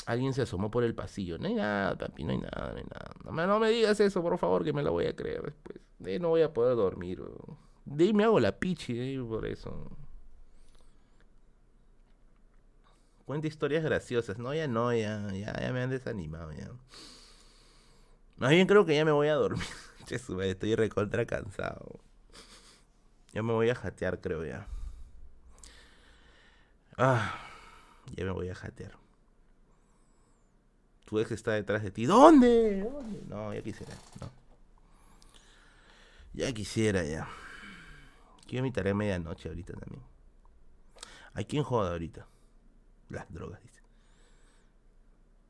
Alguien 0.05 0.33
se 0.33 0.41
asomó 0.41 0.69
por 0.69 0.83
el 0.83 0.93
pasillo. 0.93 1.37
No 1.37 1.47
hay 1.47 1.53
nada, 1.53 1.97
papi, 1.97 2.23
no 2.23 2.31
hay 2.31 2.39
nada, 2.39 2.71
no 2.71 2.77
hay 2.77 2.83
nada. 2.83 3.11
No 3.23 3.31
me, 3.31 3.47
no 3.47 3.59
me 3.59 3.69
digas 3.69 3.99
eso, 3.99 4.21
por 4.21 4.37
favor, 4.37 4.63
que 4.63 4.73
me 4.73 4.83
la 4.83 4.89
voy 4.89 5.05
a 5.05 5.15
creer 5.15 5.43
después. 5.43 5.79
De 5.99 6.19
no 6.19 6.29
voy 6.29 6.41
a 6.41 6.51
poder 6.51 6.75
dormir. 6.75 7.21
De 7.85 8.05
ahí 8.05 8.13
me 8.13 8.23
hago 8.23 8.39
la 8.39 8.59
pichi, 8.59 9.17
por 9.19 9.45
eso. 9.45 9.89
Cuenta 13.29 13.45
historias 13.45 13.83
graciosas. 13.83 14.39
No, 14.39 14.55
ya 14.55 14.67
no, 14.67 14.91
ya, 14.91 15.31
ya, 15.33 15.53
ya 15.53 15.71
me 15.71 15.83
han 15.83 15.91
desanimado, 15.91 16.51
ya. 16.51 16.67
Más 18.37 18.49
bien 18.49 18.65
creo 18.65 18.87
que 18.87 18.95
ya 18.95 19.05
me 19.05 19.11
voy 19.11 19.27
a 19.27 19.35
dormir. 19.35 19.67
estoy 20.09 20.73
recontra 20.73 21.27
cansado. 21.27 21.99
Ya 23.31 23.43
me 23.43 23.53
voy 23.53 23.69
a 23.69 23.75
jatear, 23.75 24.19
creo 24.19 24.43
ya. 24.43 24.65
Ah, 26.97 27.39
ya 28.15 28.25
me 28.25 28.31
voy 28.31 28.49
a 28.49 28.55
jatear. 28.55 28.97
Tu 31.05 31.19
ex 31.19 31.29
está 31.29 31.51
detrás 31.51 31.83
de 31.83 31.91
ti. 31.91 32.07
¿Dónde? 32.07 32.89
No, 33.27 33.53
ya 33.53 33.61
quisiera. 33.61 33.93
Ya 36.33 36.51
quisiera, 36.51 37.03
ya. 37.03 37.27
Quiero 38.47 38.63
mi 38.63 38.71
tarea 38.71 38.95
medianoche 38.95 39.49
ahorita 39.49 39.73
también. 39.73 40.01
¿Hay 41.35 41.45
quien 41.45 41.61
joda 41.61 41.91
ahorita? 41.91 42.25
Las 43.09 43.31
drogas, 43.33 43.61
dice. 43.63 43.81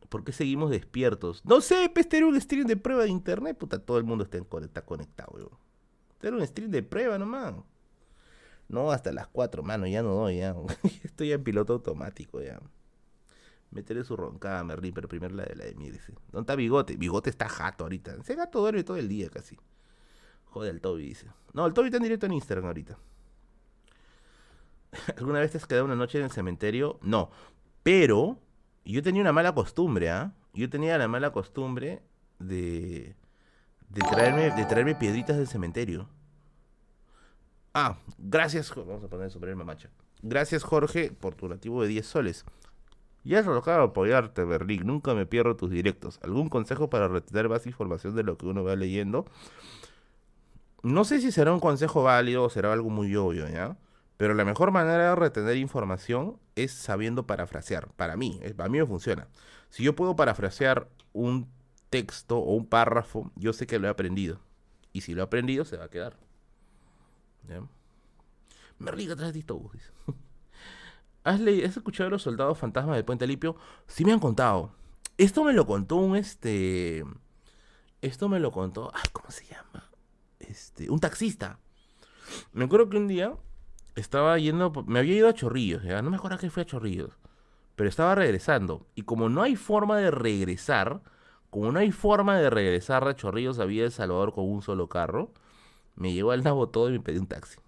¿Por 0.10 0.24
qué 0.24 0.32
seguimos 0.32 0.72
despiertos? 0.72 1.46
No 1.46 1.62
sé, 1.62 1.90
pues 1.94 2.10
tener 2.10 2.26
un 2.26 2.40
stream 2.40 2.66
de 2.66 2.78
prueba 2.78 3.04
de 3.04 3.10
internet. 3.10 3.58
Puta, 3.58 3.80
todo 3.80 3.98
el 3.98 4.04
mundo 4.04 4.24
está, 4.24 4.82
conectado, 4.82 5.32
weón. 5.34 5.52
Era 6.22 6.36
un 6.36 6.46
stream 6.46 6.72
de 6.72 6.82
prueba 6.82 7.18
nomás. 7.18 7.54
No, 8.68 8.92
hasta 8.92 9.12
las 9.12 9.28
4, 9.28 9.64
mano, 9.64 9.88
ya 9.88 10.02
no 10.02 10.14
doy, 10.14 10.38
ya. 10.38 10.56
Estoy 11.04 11.32
en 11.32 11.44
piloto 11.44 11.74
automático, 11.74 12.42
ya. 12.42 12.60
Meterle 13.72 14.04
su 14.04 14.16
roncada, 14.16 14.64
Merlin, 14.64 14.94
pero 14.94 15.08
primero 15.08 15.36
la 15.36 15.44
de 15.44 15.56
la 15.56 15.66
de 15.66 15.76
mí, 15.76 15.92
dice. 15.92 16.14
¿Dónde 16.32 16.42
está 16.42 16.56
Bigote? 16.56 16.98
Bigote 16.98 17.30
está 17.30 17.48
jato 17.48 17.84
ahorita. 17.84 18.16
Ese 18.16 18.36
gato 18.36 18.62
duerme 18.62 18.84
todo 18.84 18.98
el 18.98 19.08
día 19.08 19.30
casi. 19.30 19.58
Joder, 20.46 20.74
el 20.74 20.82
Toby, 20.82 21.04
dice. 21.04 21.28
No, 21.54 21.68
el 21.68 21.74
Toby 21.74 21.88
está 21.88 21.98
en 21.98 22.04
directo 22.04 22.26
en 22.26 22.34
Instagram 22.34 22.66
ahorita. 22.66 22.98
¿Alguna 25.18 25.40
vez 25.40 25.52
te 25.52 25.58
has 25.58 25.68
quedado 25.68 25.86
una 25.86 25.96
noche 25.96 26.18
en 26.18 26.26
el 26.26 26.32
cementerio? 26.32 27.00
No. 27.02 27.30
Pero 27.84 28.40
yo 28.86 29.02
tenía 29.04 29.22
una 29.22 29.34
mala 29.34 29.54
costumbre, 29.54 30.10
¿ah? 30.10 30.34
Yo 30.54 30.70
tenía 30.70 30.98
la 30.98 31.08
mala 31.08 31.32
costumbre 31.32 32.02
de 32.40 33.16
de 33.90 34.02
traerme, 34.02 34.52
de 34.52 34.66
traerme 34.66 34.96
piedritas 34.96 35.38
del 35.38 35.48
cementerio. 35.48 36.08
Ah, 37.74 37.98
gracias, 38.18 38.74
vamos 38.76 39.04
a 39.04 39.08
poner 39.08 39.32
sobre 39.32 39.52
el 39.52 39.58
mamacha. 39.58 39.90
Gracias, 40.22 40.64
Jorge, 40.64 41.12
por 41.12 41.36
tu 41.36 41.48
nativo 41.48 41.82
de 41.82 41.88
10 41.90 42.06
soles. 42.06 42.46
Ya 43.24 43.40
es 43.40 43.46
relojado 43.46 43.84
apoyarte, 43.84 44.44
Berlín. 44.44 44.86
Nunca 44.86 45.14
me 45.14 45.26
pierdo 45.26 45.56
tus 45.56 45.70
directos. 45.70 46.20
¿Algún 46.24 46.50
consejo 46.50 46.90
para 46.90 47.08
retener 47.08 47.50
más 47.50 47.66
información 47.68 48.16
de 48.16 48.24
lo 48.24 48.38
que 48.38 48.46
uno 48.46 48.64
va 48.64 48.76
leyendo? 48.76 49.26
No 50.84 51.04
sé 51.04 51.20
si 51.20 51.32
será 51.32 51.52
un 51.52 51.60
consejo 51.60 52.04
válido 52.04 52.44
o 52.44 52.50
será 52.50 52.72
algo 52.72 52.90
muy 52.90 53.16
obvio, 53.16 53.48
¿ya? 53.50 53.78
Pero 54.20 54.34
la 54.34 54.44
mejor 54.44 54.72
manera 54.72 55.12
de 55.12 55.16
retener 55.16 55.56
información 55.56 56.38
es 56.58 56.74
sabiendo 56.74 57.26
parafrasear. 57.26 57.88
Para 57.94 58.18
mí, 58.18 58.38
para 58.58 58.68
mí 58.68 58.78
me 58.78 58.86
funciona. 58.86 59.30
Si 59.70 59.82
yo 59.82 59.96
puedo 59.96 60.18
parafrasear 60.18 60.90
un 61.14 61.50
texto 61.90 62.38
o 62.38 62.54
un 62.54 62.66
párrafo, 62.66 63.32
yo 63.38 63.54
sé 63.54 63.66
que 63.66 63.80
lo 63.80 63.88
he 63.88 63.90
aprendido. 63.90 64.42
Y 64.92 65.02
si 65.02 65.14
lo 65.14 65.22
he 65.22 65.24
aprendido, 65.24 65.64
se 65.64 65.78
va 65.78 65.86
a 65.86 65.90
quedar. 65.90 66.18
Me 68.78 68.92
riga 68.92 69.14
atrás 69.14 69.32
de 69.32 69.40
esto, 69.40 69.72
¿Has, 71.24 71.40
¿Has 71.40 71.78
escuchado 71.78 72.10
los 72.10 72.22
soldados 72.22 72.58
fantasmas 72.58 72.98
de 72.98 73.06
Puente 73.06 73.26
Limpio? 73.26 73.56
Sí 73.88 74.04
me 74.04 74.12
han 74.12 74.20
contado. 74.20 74.74
Esto 75.18 75.46
me 75.46 75.54
lo 75.54 75.66
contó 75.66 75.96
un 75.96 76.18
este. 76.18 77.06
Esto 78.02 78.28
me 78.28 78.42
lo 78.42 78.52
contó. 78.52 78.92
Ay, 78.94 79.10
¿cómo 79.14 79.32
se 79.32 79.46
llama? 79.46 79.90
Este. 80.40 80.90
Un 80.90 81.00
taxista. 81.00 81.58
Me 82.52 82.66
acuerdo 82.66 82.90
que 82.90 82.98
un 82.98 83.08
día 83.08 83.34
estaba 83.96 84.38
yendo. 84.38 84.72
Me 84.88 85.00
había 85.00 85.16
ido 85.16 85.28
a 85.28 85.34
Chorrillos, 85.34 85.84
¿ya? 85.84 86.02
No 86.02 86.10
me 86.10 86.18
acuerdo 86.18 86.38
que 86.38 86.50
fue 86.50 86.64
a 86.64 86.66
Chorrillos. 86.66 87.18
Pero 87.76 87.90
estaba 87.90 88.16
regresando. 88.16 88.86
Y 88.96 89.04
como 89.04 89.30
no 89.30 89.42
hay 89.42 89.56
forma 89.56 89.98
de 89.98 90.12
regresar 90.12 91.02
como 91.50 91.72
no 91.72 91.80
hay 91.80 91.92
forma 91.92 92.38
de 92.38 92.50
regresar 92.50 93.08
a 93.08 93.16
Chorrillos 93.16 93.60
a 93.60 93.64
El 93.64 93.92
Salvador 93.92 94.34
con 94.34 94.46
un 94.50 94.62
solo 94.62 94.88
carro, 94.88 95.32
me 95.96 96.14
llegó 96.14 96.32
al 96.32 96.44
nabo 96.44 96.70
todo 96.70 96.90
y 96.90 96.94
me 96.94 97.00
pedí 97.00 97.18
un 97.18 97.28
taxi. 97.28 97.60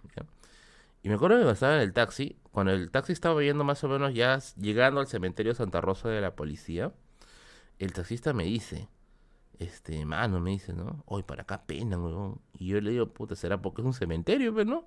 Y 1.04 1.10
me 1.10 1.16
acuerdo 1.16 1.44
que 1.44 1.52
estaba 1.52 1.78
en 1.78 1.82
el 1.82 1.94
taxi, 1.94 2.38
cuando 2.52 2.74
el 2.74 2.92
taxi 2.92 3.12
estaba 3.12 3.42
yendo 3.42 3.64
más 3.64 3.84
o 3.84 3.88
menos 3.88 4.14
ya 4.14 4.38
llegando 4.58 5.00
al 5.00 5.08
cementerio 5.08 5.56
Santa 5.56 5.82
Rosa 5.82 6.10
de 6.10 6.22
la 6.22 6.36
policía, 6.36 6.94
el 7.80 7.92
taxista 7.92 8.34
me 8.34 8.44
dice, 8.44 8.88
este, 9.58 10.06
mano, 10.06 10.40
me 10.40 10.52
dice, 10.52 10.74
¿no? 10.74 11.04
Hoy 11.08 11.24
para 11.24 11.42
acá 11.42 11.64
pena, 11.66 11.98
weón. 11.98 12.40
Y 12.54 12.68
yo 12.68 12.82
le 12.82 12.92
digo, 12.92 13.08
puta, 13.08 13.36
será 13.36 13.64
porque 13.64 13.82
es 13.82 13.88
un 13.88 13.94
cementerio, 13.96 14.54
pero 14.54 14.70
no. 14.70 14.86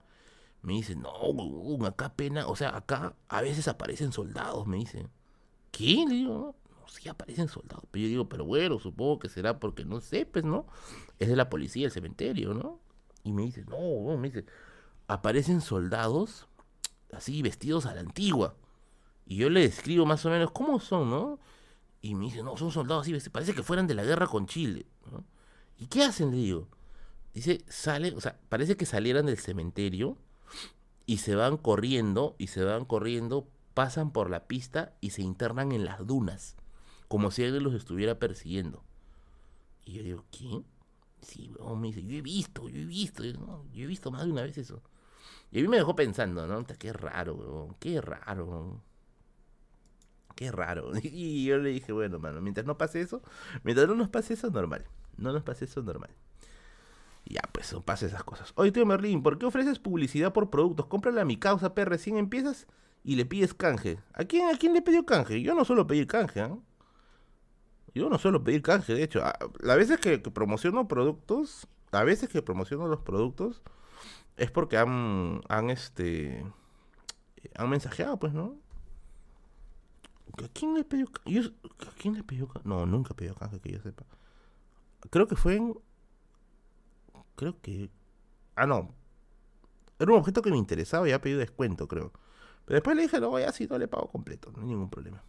Me 0.64 0.72
dice, 0.72 0.96
no, 0.96 1.86
acá 1.86 2.14
pena, 2.14 2.46
o 2.46 2.56
sea, 2.56 2.74
acá 2.74 3.14
a 3.28 3.42
veces 3.42 3.68
aparecen 3.68 4.12
soldados, 4.12 4.66
me 4.66 4.78
dice. 4.78 5.06
¿Qué? 5.70 6.06
Le 6.08 6.14
digo, 6.14 6.56
sí 6.86 7.06
aparecen 7.06 7.48
soldados. 7.48 7.84
Pero 7.90 8.04
yo 8.04 8.08
digo, 8.08 8.28
pero 8.30 8.46
bueno, 8.46 8.78
supongo 8.78 9.18
que 9.18 9.28
será 9.28 9.60
porque 9.60 9.84
no 9.84 10.00
sé, 10.00 10.24
pues, 10.24 10.42
¿no? 10.42 10.66
Es 11.18 11.28
de 11.28 11.36
la 11.36 11.50
policía 11.50 11.84
el 11.84 11.92
cementerio, 11.92 12.54
¿no? 12.54 12.80
Y 13.24 13.32
me 13.32 13.42
dice, 13.42 13.66
no, 13.66 13.78
no, 13.78 14.16
me 14.16 14.30
dice, 14.30 14.46
aparecen 15.06 15.60
soldados 15.60 16.48
así 17.12 17.42
vestidos 17.42 17.84
a 17.84 17.94
la 17.94 18.00
antigua. 18.00 18.56
Y 19.26 19.36
yo 19.36 19.50
le 19.50 19.60
describo 19.60 20.06
más 20.06 20.24
o 20.24 20.30
menos 20.30 20.50
cómo 20.52 20.80
son, 20.80 21.10
¿no? 21.10 21.40
Y 22.00 22.14
me 22.14 22.24
dice, 22.24 22.42
no, 22.42 22.56
son 22.56 22.70
soldados 22.70 23.06
así, 23.06 23.28
parece 23.28 23.54
que 23.54 23.62
fueran 23.62 23.86
de 23.86 23.94
la 23.94 24.04
guerra 24.04 24.28
con 24.28 24.46
Chile. 24.46 24.86
¿Y 25.76 25.88
qué 25.88 26.04
hacen? 26.04 26.30
Le 26.30 26.38
digo. 26.38 26.68
Dice, 27.34 27.62
sale, 27.68 28.14
o 28.14 28.20
sea, 28.22 28.40
parece 28.48 28.78
que 28.78 28.86
salieran 28.86 29.26
del 29.26 29.38
cementerio 29.38 30.16
y 31.06 31.18
se 31.18 31.34
van 31.34 31.56
corriendo, 31.56 32.34
y 32.38 32.48
se 32.48 32.64
van 32.64 32.84
corriendo, 32.84 33.48
pasan 33.74 34.10
por 34.10 34.30
la 34.30 34.46
pista 34.46 34.94
y 35.00 35.10
se 35.10 35.22
internan 35.22 35.72
en 35.72 35.84
las 35.84 36.06
dunas, 36.06 36.56
como 37.08 37.30
si 37.30 37.44
alguien 37.44 37.64
los 37.64 37.74
estuviera 37.74 38.18
persiguiendo. 38.18 38.82
Y 39.84 39.94
yo 39.94 40.02
digo, 40.02 40.24
¿quién? 40.30 40.64
Sí, 41.20 41.50
me 41.76 41.88
dice, 41.88 42.04
yo 42.04 42.16
he 42.16 42.22
visto, 42.22 42.68
yo 42.68 42.78
he 42.78 42.84
visto, 42.84 43.24
yo, 43.24 43.34
he 43.74 43.86
visto 43.86 44.10
más 44.10 44.24
de 44.24 44.32
una 44.32 44.42
vez 44.42 44.58
eso. 44.58 44.82
Y 45.50 45.58
a 45.58 45.62
mí 45.62 45.68
me 45.68 45.76
dejó 45.76 45.94
pensando, 45.94 46.46
¿no? 46.46 46.66
Qué 46.66 46.92
raro, 46.92 47.76
qué 47.80 48.00
raro. 48.00 48.80
Qué 50.34 50.50
raro. 50.50 50.92
Y 51.02 51.44
yo 51.44 51.58
le 51.58 51.70
dije, 51.70 51.92
bueno, 51.92 52.18
mano, 52.18 52.40
mientras 52.40 52.66
no 52.66 52.76
pase 52.76 53.00
eso, 53.00 53.22
mientras 53.62 53.88
no 53.88 53.94
nos 53.94 54.08
pase 54.08 54.34
eso, 54.34 54.50
normal. 54.50 54.84
No 55.16 55.32
nos 55.32 55.42
pase 55.42 55.66
eso, 55.66 55.82
normal. 55.82 56.10
Ya, 57.26 57.40
pues, 57.52 57.72
no 57.72 57.82
pase 57.82 58.06
esas 58.06 58.24
cosas. 58.24 58.52
Oye, 58.56 58.70
tío 58.70 58.84
Merlín, 58.84 59.22
¿por 59.22 59.38
qué 59.38 59.46
ofreces 59.46 59.78
publicidad 59.78 60.32
por 60.32 60.50
productos? 60.50 60.86
Cómprale 60.86 61.20
a 61.20 61.24
mi 61.24 61.38
causa, 61.38 61.74
P, 61.74 61.84
recién 61.84 62.16
empiezas 62.16 62.66
y 63.02 63.16
le 63.16 63.24
pides 63.24 63.54
canje. 63.54 63.98
¿A 64.12 64.24
quién, 64.24 64.48
a 64.48 64.58
quién 64.58 64.72
le 64.72 64.82
pidió 64.82 65.06
canje? 65.06 65.40
Yo 65.42 65.54
no 65.54 65.64
suelo 65.64 65.86
pedir 65.86 66.06
canje, 66.06 66.40
¿eh? 66.40 66.56
Yo 67.94 68.10
no 68.10 68.18
suelo 68.18 68.42
pedir 68.42 68.62
canje, 68.62 68.94
de 68.94 69.04
hecho. 69.04 69.22
A, 69.22 69.76
veces 69.76 70.00
que, 70.00 70.18
promociono 70.18 70.88
productos, 70.88 71.68
a 71.92 72.02
veces 72.02 72.28
que 72.28 72.42
promociono 72.42 72.88
los 72.88 73.00
productos, 73.00 73.62
es 74.36 74.50
porque 74.50 74.78
han, 74.78 75.42
han, 75.48 75.70
este, 75.70 76.44
han 77.54 77.70
mensajeado, 77.70 78.18
pues, 78.18 78.32
¿no? 78.32 78.56
¿A 80.42 80.48
quién 80.48 80.74
le 80.74 80.82
pidió 80.82 81.06
canje? 81.06 81.52
¿A 81.86 81.92
quién 81.92 82.14
le 82.14 82.24
pidió 82.24 82.48
canje? 82.48 82.68
No, 82.68 82.84
nunca 82.84 83.14
pidió 83.14 83.34
canje, 83.34 83.60
que 83.60 83.72
yo 83.72 83.80
sepa. 83.80 84.04
Creo 85.10 85.28
que 85.28 85.36
fue 85.36 85.56
en... 85.56 85.78
Creo 87.36 87.60
que... 87.60 87.90
Ah, 88.56 88.66
no. 88.66 88.94
Era 89.98 90.12
un 90.12 90.18
objeto 90.18 90.42
que 90.42 90.50
me 90.50 90.58
interesaba 90.58 91.08
y 91.08 91.12
ha 91.12 91.20
pedido 91.20 91.40
descuento, 91.40 91.88
creo. 91.88 92.12
Pero 92.64 92.76
después 92.76 92.96
le 92.96 93.02
dije, 93.02 93.20
no, 93.20 93.38
ya 93.38 93.52
sí, 93.52 93.66
no 93.68 93.78
le 93.78 93.88
pago 93.88 94.08
completo, 94.08 94.52
no 94.52 94.62
hay 94.62 94.68
ningún 94.68 94.90
problema. 94.90 95.22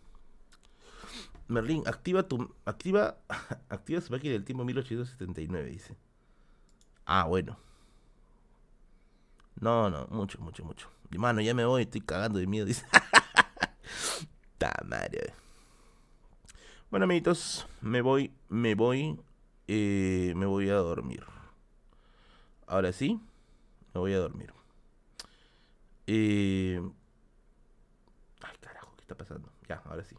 Merlín, 1.47 1.83
activa 1.85 2.23
tu. 2.23 2.53
Activa. 2.65 3.17
Activa 3.69 4.01
su 4.01 4.11
máquina 4.11 4.33
del 4.33 4.43
tiempo 4.43 4.65
1879, 4.65 5.69
dice. 5.69 5.95
Ah, 7.05 7.25
bueno. 7.25 7.57
No, 9.59 9.89
no, 9.89 10.07
mucho, 10.09 10.39
mucho, 10.39 10.65
mucho. 10.65 10.89
Mano, 11.11 11.41
ya 11.41 11.53
me 11.53 11.65
voy, 11.65 11.83
estoy 11.83 12.01
cagando 12.01 12.39
de 12.39 12.47
miedo, 12.47 12.65
dice. 12.65 12.85
Ta 14.57 14.73
madre. 14.85 15.33
Bueno, 16.89 17.05
amiguitos, 17.05 17.67
me 17.81 18.01
voy, 18.01 18.31
me 18.49 18.75
voy, 18.75 19.19
eh, 19.67 20.33
me 20.35 20.45
voy 20.45 20.69
a 20.69 20.75
dormir. 20.75 21.23
Ahora 22.67 22.91
sí, 22.91 23.19
me 23.93 23.99
voy 23.99 24.13
a 24.13 24.19
dormir. 24.19 24.53
Ay, 26.07 26.79
carajo, 28.59 28.93
¿qué 28.95 29.01
está 29.01 29.15
pasando? 29.15 29.51
Ya, 29.67 29.81
ahora 29.85 30.03
sí. 30.03 30.15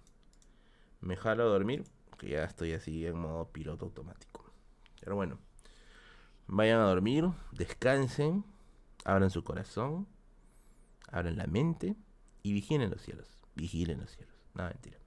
Me 1.01 1.17
jalo 1.17 1.45
a 1.45 1.47
dormir, 1.47 1.85
que 2.19 2.31
ya 2.31 2.45
estoy 2.45 2.73
así 2.73 3.07
en 3.07 3.19
modo 3.19 3.49
piloto 3.53 3.85
automático. 3.85 4.45
Pero 5.01 5.17
bueno, 5.17 5.39
vayan 6.47 6.81
a 6.81 6.85
dormir, 6.85 7.29
descansen, 7.53 8.45
abran 9.05 9.31
su 9.31 9.45
corazón, 9.45 10.07
abran 11.11 11.37
la 11.37 11.47
mente 11.47 11.97
y 12.43 12.53
vigilen 12.53 12.91
los 12.91 13.03
cielos. 13.03 13.29
Vigilen 13.55 14.01
los 14.01 14.11
cielos. 14.11 14.35
Nada, 14.55 14.71
mentira. 14.71 14.99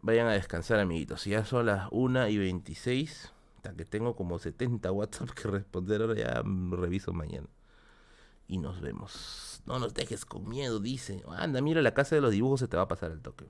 Vayan 0.00 0.26
a 0.26 0.32
descansar, 0.32 0.80
amiguitos. 0.80 1.24
Ya 1.24 1.44
son 1.44 1.66
las 1.66 1.88
1 1.90 2.28
y 2.28 2.38
26. 2.38 3.31
Que 3.76 3.84
tengo 3.84 4.16
como 4.16 4.38
70 4.38 4.90
WhatsApp 4.90 5.30
que 5.30 5.48
responder. 5.48 6.02
Ahora 6.02 6.14
ya 6.14 6.42
reviso 6.70 7.12
mañana 7.12 7.48
y 8.52 8.58
nos 8.58 8.80
vemos. 8.80 9.62
No 9.66 9.78
nos 9.78 9.94
dejes 9.94 10.24
con 10.24 10.48
miedo, 10.48 10.78
dice. 10.78 11.22
Anda, 11.28 11.62
mira 11.62 11.80
la 11.80 11.94
casa 11.94 12.16
de 12.16 12.20
los 12.20 12.32
dibujos, 12.32 12.60
se 12.60 12.68
te 12.68 12.76
va 12.76 12.82
a 12.82 12.88
pasar 12.88 13.10
el 13.10 13.20
toque. 13.20 13.46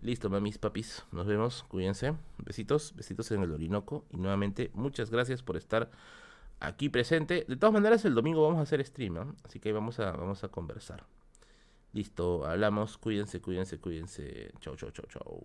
Listo, 0.00 0.28
mamis, 0.28 0.58
papis. 0.58 1.04
Nos 1.12 1.26
vemos. 1.26 1.64
Cuídense. 1.68 2.14
Besitos, 2.38 2.94
besitos 2.96 3.30
en 3.30 3.42
el 3.42 3.52
Orinoco. 3.52 4.04
Y 4.10 4.16
nuevamente, 4.16 4.70
muchas 4.74 5.10
gracias 5.10 5.42
por 5.42 5.56
estar 5.56 5.90
aquí 6.58 6.88
presente. 6.88 7.44
De 7.48 7.56
todas 7.56 7.72
maneras, 7.72 8.04
el 8.04 8.14
domingo 8.14 8.42
vamos 8.42 8.58
a 8.58 8.62
hacer 8.62 8.84
stream, 8.84 9.34
Así 9.44 9.60
que 9.60 9.72
vamos 9.72 10.00
a, 10.00 10.12
vamos 10.12 10.42
a 10.42 10.48
conversar. 10.48 11.04
Listo, 11.92 12.44
hablamos. 12.44 12.98
Cuídense, 12.98 13.40
cuídense, 13.40 13.78
cuídense. 13.78 14.52
Chau, 14.60 14.76
chau, 14.76 14.90
chau, 14.90 15.06
chau. 15.06 15.42